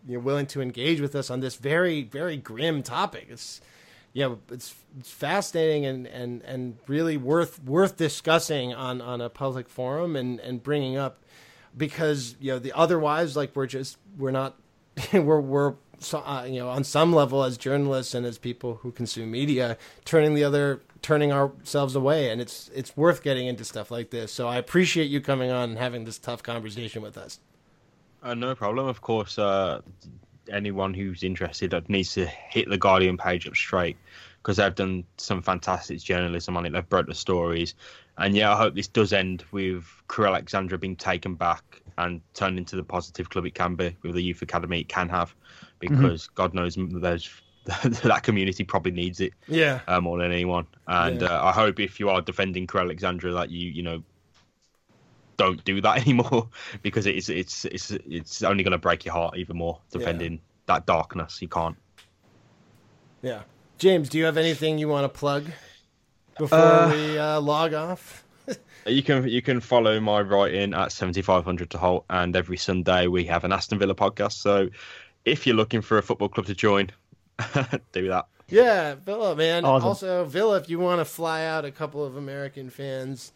you 0.07 0.15
know, 0.15 0.21
willing 0.21 0.47
to 0.47 0.61
engage 0.61 1.01
with 1.01 1.15
us 1.15 1.31
on 1.31 1.41
this 1.41 1.57
very, 1.57 2.03
very 2.03 2.37
grim 2.37 2.83
topic. 2.83 3.27
It's 3.31 3.61
you 4.13 4.23
know, 4.23 4.39
it's, 4.51 4.75
it's 4.99 5.11
fascinating 5.11 5.85
and, 5.85 6.07
and, 6.07 6.41
and 6.45 6.79
really 6.87 7.19
worth 7.19 7.63
worth 7.63 7.99
discussing 7.99 8.73
on, 8.73 9.03
on 9.03 9.21
a 9.21 9.29
public 9.29 9.69
forum 9.69 10.17
and, 10.17 10.41
and 10.41 10.63
bringing 10.63 10.97
up 10.97 11.19
because 11.77 12.37
you 12.41 12.53
know 12.53 12.59
the 12.59 12.73
otherwise 12.73 13.37
like 13.37 13.55
we're 13.55 13.67
just 13.67 13.99
we're 14.19 14.31
not 14.31 14.57
we're 15.13 15.41
we're 15.41 15.75
so- 15.99 16.23
uh, 16.27 16.45
you 16.45 16.59
know 16.59 16.69
on 16.69 16.85
some 16.85 17.13
level 17.13 17.43
as 17.45 17.57
journalists 17.57 18.15
and 18.15 18.25
as 18.27 18.39
people 18.39 18.77
who 18.83 18.91
consume 18.93 19.31
media 19.31 19.77
turning 20.05 20.35
the 20.35 20.45
other 20.45 20.81
turning 21.03 21.33
ourselves 21.33 21.95
away 21.95 22.31
and 22.31 22.41
it's 22.41 22.71
it's 22.75 22.97
worth 22.97 23.23
getting 23.23 23.47
into 23.47 23.65
stuff 23.65 23.91
like 23.91 24.11
this 24.11 24.33
so 24.33 24.49
i 24.49 24.57
appreciate 24.57 25.05
you 25.11 25.21
coming 25.21 25.51
on 25.51 25.71
and 25.71 25.79
having 25.79 26.05
this 26.05 26.19
tough 26.19 26.43
conversation 26.43 27.01
with 27.03 27.17
us 27.17 27.39
Uh, 28.23 28.35
no 28.35 28.55
problem. 28.57 28.89
Of 28.89 29.01
course, 29.03 29.39
uh, 29.39 29.83
anyone 30.51 30.95
who's 30.95 31.23
interested 31.23 31.73
needs 31.89 32.13
to 32.15 32.27
hit 32.27 32.69
the 32.69 32.79
Guardian 32.79 33.17
page 33.17 33.47
up 33.47 33.55
straight 33.55 33.97
because 34.43 34.57
they've 34.57 34.75
done 34.75 35.05
some 35.17 35.43
fantastic 35.43 36.01
journalism 36.01 36.57
on 36.57 36.67
it. 36.67 36.73
They've 36.73 36.89
broke 36.89 37.07
the 37.07 37.15
stories, 37.15 37.75
and 38.19 38.35
yeah, 38.35 38.53
I 38.53 38.57
hope 38.57 38.75
this 38.75 38.89
does 38.89 39.13
end 39.13 39.45
with 39.53 39.85
Crewe 40.09 40.27
Alexandra 40.27 40.79
being 40.79 40.97
taken 40.97 41.35
back 41.35 41.83
and 41.99 42.21
turned 42.35 42.59
into 42.59 42.77
the 42.77 42.83
positive 42.83 43.31
club 43.31 43.47
it 43.47 43.55
can 43.55 43.75
be 43.75 43.97
with 44.03 44.15
the 44.15 44.23
youth 44.23 44.43
academy 44.43 44.81
it 44.81 44.89
can 44.89 45.09
have, 45.09 45.35
because 45.79 46.29
God 46.29 46.55
knows 46.55 46.77
there's 46.79 47.31
that 47.85 48.23
community 48.23 48.63
probably 48.63 48.93
needs 48.93 49.21
it 49.21 49.33
yeah 49.49 49.81
uh, 49.89 50.01
more 50.01 50.19
than 50.19 50.31
anyone. 50.33 50.67
And 50.87 51.23
Yeah. 51.23 51.29
uh, 51.29 51.47
I 51.47 51.53
hope 51.53 51.81
if 51.81 51.99
you 51.99 52.09
are 52.11 52.21
defending 52.21 52.67
Crewe 52.67 52.83
Alexandra 52.83 53.33
that 53.33 53.51
you 53.51 53.69
you 53.71 53.83
know 53.83 54.03
don't 55.37 55.63
do 55.65 55.81
that 55.81 55.99
anymore 56.03 56.49
because 56.83 57.07
it's 57.07 57.29
it's 57.29 57.65
it's 57.67 57.91
it's 57.91 58.43
only 58.43 58.63
going 58.65 58.73
to 58.73 58.79
break 58.79 59.05
your 59.05 59.15
heart 59.15 59.37
even 59.37 59.57
more 59.57 59.81
defending 59.91 60.41
that 60.67 60.87
darkness. 60.87 61.43
You 61.43 61.49
can't. 61.49 61.77
Yeah. 63.23 63.43
James, 63.79 64.09
do 64.09 64.17
you 64.19 64.25
have 64.25 64.37
anything 64.37 64.79
you 64.79 64.89
want 64.89 65.05
to 65.05 65.19
plug 65.19 65.45
before 66.39 66.59
Uh, 66.59 66.91
we 66.93 67.19
uh, 67.19 67.41
log 67.41 67.75
off? 67.75 68.23
You 68.87 69.03
can 69.03 69.27
you 69.29 69.43
can 69.43 69.59
follow 69.61 69.99
my 69.99 70.21
writing 70.21 70.73
at 70.73 70.93
seventy 70.93 71.21
five 71.21 71.45
hundred 71.45 71.71
to 71.71 71.79
Holte, 71.79 72.05
and 72.09 72.37
every 72.37 72.57
Sunday 72.57 73.09
we 73.09 73.25
have 73.25 73.43
an 73.43 73.53
Aston 73.53 73.81
Villa 73.81 73.97
podcast. 73.97 74.35
So 74.35 74.69
if 75.25 75.45
you're 75.45 75.57
looking 75.57 75.81
for 75.83 75.99
a 75.99 76.03
football 76.03 76.29
club 76.29 76.47
to 76.47 76.55
join, 76.55 76.91
do 77.93 78.07
that. 78.09 78.27
Yeah, 78.49 78.95
Villa, 78.95 79.35
man. 79.35 79.65
Awesome. 79.65 79.89
Also, 79.89 80.25
Villa, 80.25 80.57
if 80.59 80.71
you 80.71 80.79
want 80.79 81.01
to 81.01 81.05
fly 81.05 81.45
out 81.45 81.65
a 81.65 81.73
couple 81.73 82.05
of 82.05 82.17
American 82.17 82.71
fans 82.71 83.33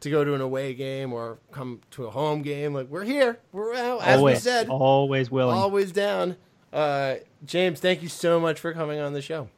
to 0.00 0.08
go 0.08 0.24
to 0.24 0.32
an 0.32 0.40
away 0.40 0.72
game 0.72 1.12
or 1.12 1.36
come 1.52 1.82
to 1.90 2.06
a 2.06 2.10
home 2.10 2.40
game, 2.40 2.72
like 2.72 2.88
we're 2.88 3.04
here. 3.04 3.38
We're 3.52 3.74
out, 3.74 4.00
as 4.02 4.16
always, 4.16 4.36
we 4.36 4.40
said, 4.40 4.68
always 4.70 5.30
willing. 5.30 5.58
always 5.58 5.92
down. 5.92 6.36
Uh, 6.72 7.16
James, 7.44 7.80
thank 7.80 8.02
you 8.02 8.08
so 8.08 8.40
much 8.40 8.58
for 8.58 8.72
coming 8.72 8.98
on 8.98 9.12
the 9.12 9.20
show. 9.20 9.50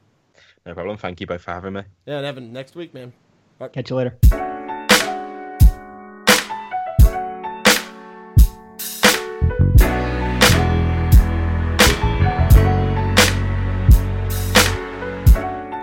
No 0.69 0.75
problem. 0.75 0.99
Thank 0.99 1.19
you 1.23 1.27
both 1.27 1.41
for 1.41 1.53
having 1.53 1.73
me. 1.73 1.83
Yeah, 2.05 2.19
and 2.19 2.27
Evan, 2.27 2.53
next 2.53 2.75
week, 2.75 2.93
man. 2.93 3.15
Catch 3.73 3.89
you 3.89 3.97
later. 3.97 4.19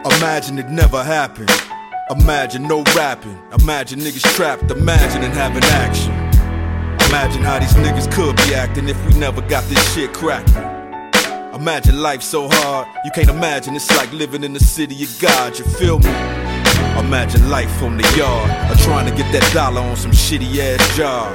Imagine 0.05 0.59
it 0.59 0.69
never 0.69 1.03
happened. 1.03 1.49
Imagine 2.11 2.67
no 2.67 2.83
rapping. 2.95 3.41
Imagine 3.59 4.01
niggas 4.01 4.35
trapped. 4.35 4.69
Imagine 4.69 5.23
and 5.23 5.33
having 5.33 5.63
action. 5.63 6.11
Imagine 7.09 7.41
how 7.41 7.57
these 7.57 7.73
niggas 7.73 8.11
could 8.13 8.35
be 8.47 8.53
acting 8.53 8.87
if 8.87 9.03
we 9.07 9.17
never 9.17 9.41
got 9.41 9.63
this 9.63 9.95
shit 9.95 10.13
cracking. 10.13 10.74
Imagine 11.55 12.01
life 12.01 12.21
so 12.21 12.49
hard, 12.51 12.85
you 13.05 13.11
can't 13.11 13.29
imagine 13.29 13.77
it's 13.77 13.89
like 13.95 14.11
living 14.11 14.43
in 14.43 14.51
the 14.51 14.59
city 14.59 15.01
of 15.03 15.19
God, 15.21 15.57
you 15.57 15.63
feel 15.63 15.99
me? 15.99 16.09
Imagine 16.99 17.49
life 17.49 17.81
on 17.81 17.95
the 17.95 18.03
yard, 18.17 18.51
or 18.69 18.75
trying 18.83 19.09
to 19.09 19.15
get 19.15 19.31
that 19.31 19.49
dollar 19.53 19.79
on 19.79 19.95
some 19.95 20.11
shitty 20.11 20.57
ass 20.57 20.97
job. 20.97 21.31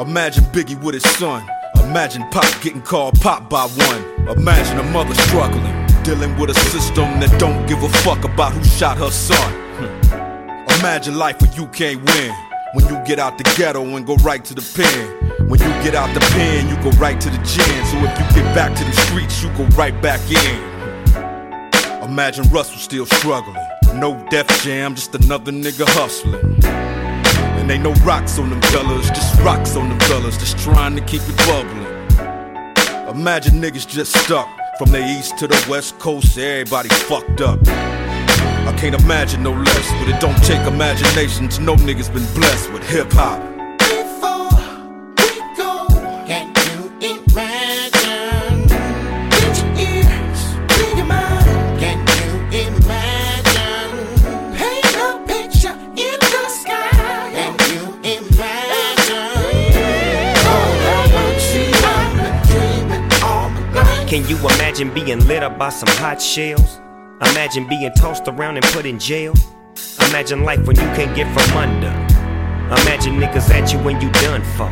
Imagine 0.00 0.44
Biggie 0.44 0.82
with 0.82 0.94
his 0.94 1.02
son. 1.18 1.46
Imagine 1.82 2.26
Pop 2.30 2.46
getting 2.62 2.80
called 2.80 3.20
Pop 3.20 3.50
by 3.50 3.66
one. 3.66 4.38
Imagine 4.38 4.78
a 4.78 4.84
mother 4.84 5.14
struggling, 5.14 5.86
dealing 6.02 6.34
with 6.38 6.48
a 6.48 6.54
system 6.54 7.20
that 7.20 7.38
don't 7.38 7.66
give 7.66 7.82
a 7.82 7.90
fuck 7.90 8.24
about 8.24 8.52
who 8.52 8.64
shot 8.64 8.96
her 8.96 9.10
son. 9.10 9.52
Hmm. 9.76 10.80
Imagine 10.80 11.18
life 11.18 11.42
where 11.42 11.52
you 11.52 11.66
can't 11.66 12.02
win. 12.14 12.34
When 12.74 12.88
you 12.88 13.00
get 13.06 13.20
out 13.20 13.38
the 13.38 13.44
ghetto 13.56 13.84
and 13.84 14.04
go 14.04 14.16
right 14.16 14.44
to 14.44 14.52
the 14.52 14.60
pen. 14.74 15.48
When 15.48 15.60
you 15.60 15.68
get 15.84 15.94
out 15.94 16.12
the 16.12 16.18
pen, 16.32 16.68
you 16.68 16.74
go 16.82 16.90
right 16.98 17.20
to 17.20 17.30
the 17.30 17.36
gym. 17.36 17.84
So 17.86 17.96
if 17.98 18.18
you 18.18 18.42
get 18.42 18.52
back 18.52 18.76
to 18.76 18.84
the 18.84 18.92
streets, 18.92 19.40
you 19.44 19.48
go 19.50 19.64
right 19.76 19.94
back 20.02 20.20
in. 20.28 20.74
Imagine 22.02 22.48
Russell 22.48 22.78
still 22.78 23.06
struggling. 23.06 23.56
No 23.94 24.26
Def 24.28 24.48
Jam, 24.64 24.96
just 24.96 25.14
another 25.14 25.52
nigga 25.52 25.86
hustling. 25.86 26.64
And 26.64 27.70
ain't 27.70 27.84
no 27.84 27.92
rocks 28.04 28.40
on 28.40 28.50
them 28.50 28.60
fellas, 28.62 29.08
just 29.10 29.40
rocks 29.42 29.76
on 29.76 29.88
them 29.88 30.00
fellas, 30.00 30.36
just 30.36 30.58
trying 30.58 30.96
to 30.96 31.02
keep 31.02 31.22
it 31.26 31.36
bubbling. 31.46 33.16
Imagine 33.16 33.60
niggas 33.60 33.86
just 33.86 34.16
stuck 34.16 34.48
from 34.78 34.90
the 34.90 34.98
east 34.98 35.38
to 35.38 35.46
the 35.46 35.66
west 35.70 35.96
coast, 36.00 36.36
everybody 36.36 36.88
fucked 36.88 37.40
up. 37.40 37.60
I 38.66 38.72
can't 38.78 38.94
imagine 39.02 39.42
no 39.42 39.52
less, 39.52 39.92
but 39.98 40.08
it 40.08 40.20
don't 40.20 40.42
take 40.44 40.66
imagination 40.66 41.48
to 41.48 41.60
know 41.62 41.76
niggas 41.76 42.12
been 42.12 42.26
blessed 42.34 42.72
with 42.72 42.82
hip 42.88 43.12
hop. 43.12 43.40
Can 46.26 46.52
you 46.64 46.90
imagine? 47.00 48.66
Get 49.30 49.56
your 49.60 49.70
ears, 49.76 50.40
bring 50.68 50.96
your 50.96 51.06
mind. 51.06 51.44
Can 51.78 51.98
you 52.16 52.30
imagine? 52.68 53.92
Paint 54.56 54.96
a 54.96 54.98
picture 55.26 55.76
in 55.96 56.18
the 56.20 56.48
sky. 56.48 56.88
Can 57.34 57.52
you 57.70 57.82
imagine? 58.16 59.44
All 60.48 60.72
I 61.16 61.36
see, 61.38 61.70
I've 61.74 62.12
been 62.16 62.36
dreaming 62.48 63.04
all 63.22 63.48
my 63.50 63.60
life. 63.74 64.08
Can 64.08 64.22
you 64.28 64.36
imagine 64.38 64.88
being 64.94 65.20
lit 65.26 65.42
up 65.42 65.58
by 65.58 65.68
some 65.68 65.88
hot 65.98 66.20
shells? 66.22 66.80
Imagine 67.20 67.68
being 67.68 67.92
tossed 67.92 68.26
around 68.26 68.56
and 68.56 68.64
put 68.66 68.86
in 68.86 68.98
jail? 68.98 69.34
Imagine 70.08 70.42
life 70.42 70.66
when 70.66 70.76
you 70.76 70.82
can't 70.96 71.14
get 71.14 71.32
from 71.32 71.56
under. 71.56 71.88
Imagine 72.82 73.16
niggas 73.20 73.50
at 73.50 73.72
you 73.72 73.78
when 73.80 74.00
you 74.00 74.10
done 74.12 74.42
for. 74.56 74.68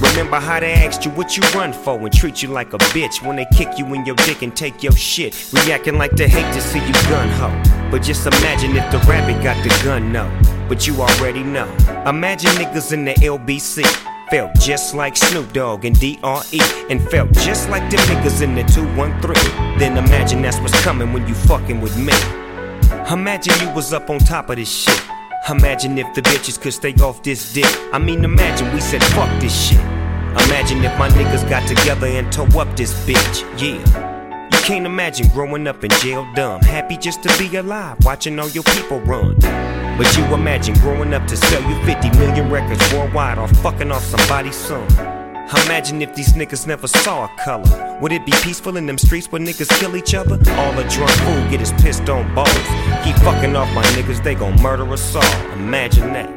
Remember 0.00 0.38
how 0.38 0.60
they 0.60 0.72
asked 0.72 1.04
you 1.04 1.10
what 1.12 1.36
you 1.36 1.42
run 1.54 1.72
for 1.72 1.98
and 1.98 2.12
treat 2.12 2.42
you 2.42 2.48
like 2.48 2.72
a 2.72 2.78
bitch 2.78 3.26
when 3.26 3.36
they 3.36 3.46
kick 3.52 3.78
you 3.78 3.86
in 3.94 4.06
your 4.06 4.14
dick 4.16 4.42
and 4.42 4.54
take 4.56 4.82
your 4.82 4.92
shit. 4.92 5.52
Reacting 5.52 5.98
like 5.98 6.12
they 6.12 6.28
hate 6.28 6.52
to 6.54 6.60
see 6.60 6.78
you 6.78 6.92
gun 7.10 7.28
ho. 7.30 7.48
But 7.90 8.02
just 8.02 8.26
imagine 8.26 8.76
if 8.76 8.90
the 8.92 8.98
rabbit 9.10 9.42
got 9.42 9.60
the 9.64 9.70
gun, 9.84 10.12
no. 10.12 10.30
But 10.68 10.86
you 10.86 11.00
already 11.00 11.42
know. 11.42 11.66
Imagine 12.06 12.50
niggas 12.52 12.92
in 12.92 13.04
the 13.04 13.14
LBC. 13.14 14.15
Felt 14.30 14.54
just 14.58 14.92
like 14.92 15.16
Snoop 15.16 15.52
Dogg 15.52 15.84
and 15.84 15.98
DRE. 16.00 16.60
And 16.90 17.00
felt 17.10 17.32
just 17.34 17.68
like 17.68 17.88
the 17.90 17.96
niggas 17.96 18.42
in 18.42 18.56
the 18.56 18.64
213. 18.64 19.78
Then 19.78 19.96
imagine 19.96 20.42
that's 20.42 20.58
what's 20.58 20.80
coming 20.82 21.12
when 21.12 21.28
you 21.28 21.34
fucking 21.34 21.80
with 21.80 21.96
me. 21.96 22.12
Imagine 23.12 23.54
you 23.60 23.72
was 23.72 23.92
up 23.92 24.10
on 24.10 24.18
top 24.18 24.50
of 24.50 24.56
this 24.56 24.68
shit. 24.68 25.00
Imagine 25.48 25.96
if 25.96 26.12
the 26.14 26.22
bitches 26.22 26.60
could 26.60 26.74
stay 26.74 26.92
off 26.94 27.22
this 27.22 27.52
dick. 27.52 27.66
I 27.92 28.00
mean, 28.00 28.24
imagine 28.24 28.72
we 28.74 28.80
said 28.80 29.02
fuck 29.04 29.30
this 29.40 29.68
shit. 29.68 29.78
Imagine 29.78 30.84
if 30.84 30.98
my 30.98 31.08
niggas 31.10 31.48
got 31.48 31.66
together 31.68 32.08
and 32.08 32.32
tore 32.32 32.60
up 32.60 32.76
this 32.76 32.92
bitch. 33.06 33.44
Yeah. 33.60 34.48
You 34.50 34.58
can't 34.64 34.86
imagine 34.86 35.28
growing 35.28 35.68
up 35.68 35.84
in 35.84 35.90
jail 36.02 36.26
dumb. 36.34 36.62
Happy 36.62 36.96
just 36.96 37.22
to 37.22 37.38
be 37.38 37.56
alive, 37.56 37.96
watching 38.04 38.40
all 38.40 38.48
your 38.48 38.64
people 38.64 38.98
run. 39.02 39.36
But 39.96 40.14
you 40.16 40.24
imagine 40.34 40.74
growing 40.74 41.14
up 41.14 41.26
to 41.28 41.36
sell 41.36 41.62
you 41.62 41.84
50 41.84 42.10
million 42.18 42.50
records 42.50 42.92
worldwide 42.92 43.38
or 43.38 43.48
fucking 43.48 43.90
off 43.90 44.04
somebody's 44.04 44.56
son. 44.56 44.86
Imagine 45.64 46.02
if 46.02 46.14
these 46.14 46.32
niggas 46.32 46.66
never 46.66 46.86
saw 46.86 47.24
a 47.24 47.28
color. 47.44 47.98
Would 48.00 48.12
it 48.12 48.26
be 48.26 48.32
peaceful 48.42 48.76
in 48.76 48.86
them 48.86 48.98
streets 48.98 49.30
where 49.30 49.40
niggas 49.40 49.70
kill 49.80 49.96
each 49.96 50.14
other? 50.14 50.34
All 50.52 50.78
a 50.78 50.88
drunk 50.88 51.10
fool 51.10 51.50
get 51.50 51.60
his 51.60 51.72
pissed 51.72 52.08
on 52.10 52.34
balls. 52.34 52.52
Keep 53.04 53.16
fucking 53.24 53.56
off 53.56 53.72
my 53.74 53.82
niggas, 53.94 54.22
they 54.22 54.34
gon' 54.34 54.60
murder 54.60 54.90
us 54.92 55.14
all. 55.14 55.52
Imagine 55.52 56.12
that. 56.12 56.35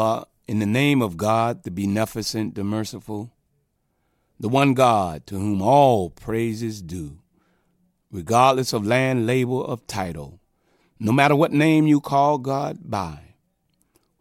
Allah, 0.00 0.26
in 0.46 0.60
the 0.60 0.66
name 0.66 1.02
of 1.02 1.16
God, 1.16 1.64
the 1.64 1.72
Beneficent, 1.72 2.54
the 2.54 2.62
Merciful, 2.62 3.32
the 4.38 4.48
one 4.48 4.72
God 4.72 5.26
to 5.26 5.34
whom 5.34 5.60
all 5.60 6.10
praise 6.10 6.62
is 6.62 6.80
due, 6.80 7.18
regardless 8.12 8.72
of 8.72 8.86
land, 8.86 9.26
label, 9.26 9.64
of 9.64 9.88
title, 9.88 10.38
no 11.00 11.10
matter 11.10 11.34
what 11.34 11.52
name 11.52 11.88
you 11.88 12.00
call 12.00 12.38
God 12.38 12.78
by. 12.84 13.34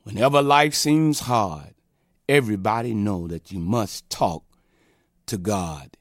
Whenever 0.01 0.41
life 0.41 0.73
seems 0.73 1.21
hard, 1.21 1.75
everybody 2.27 2.95
know 2.95 3.27
that 3.27 3.51
you 3.51 3.59
must 3.59 4.09
talk 4.09 4.45
to 5.27 5.37
God. 5.37 5.95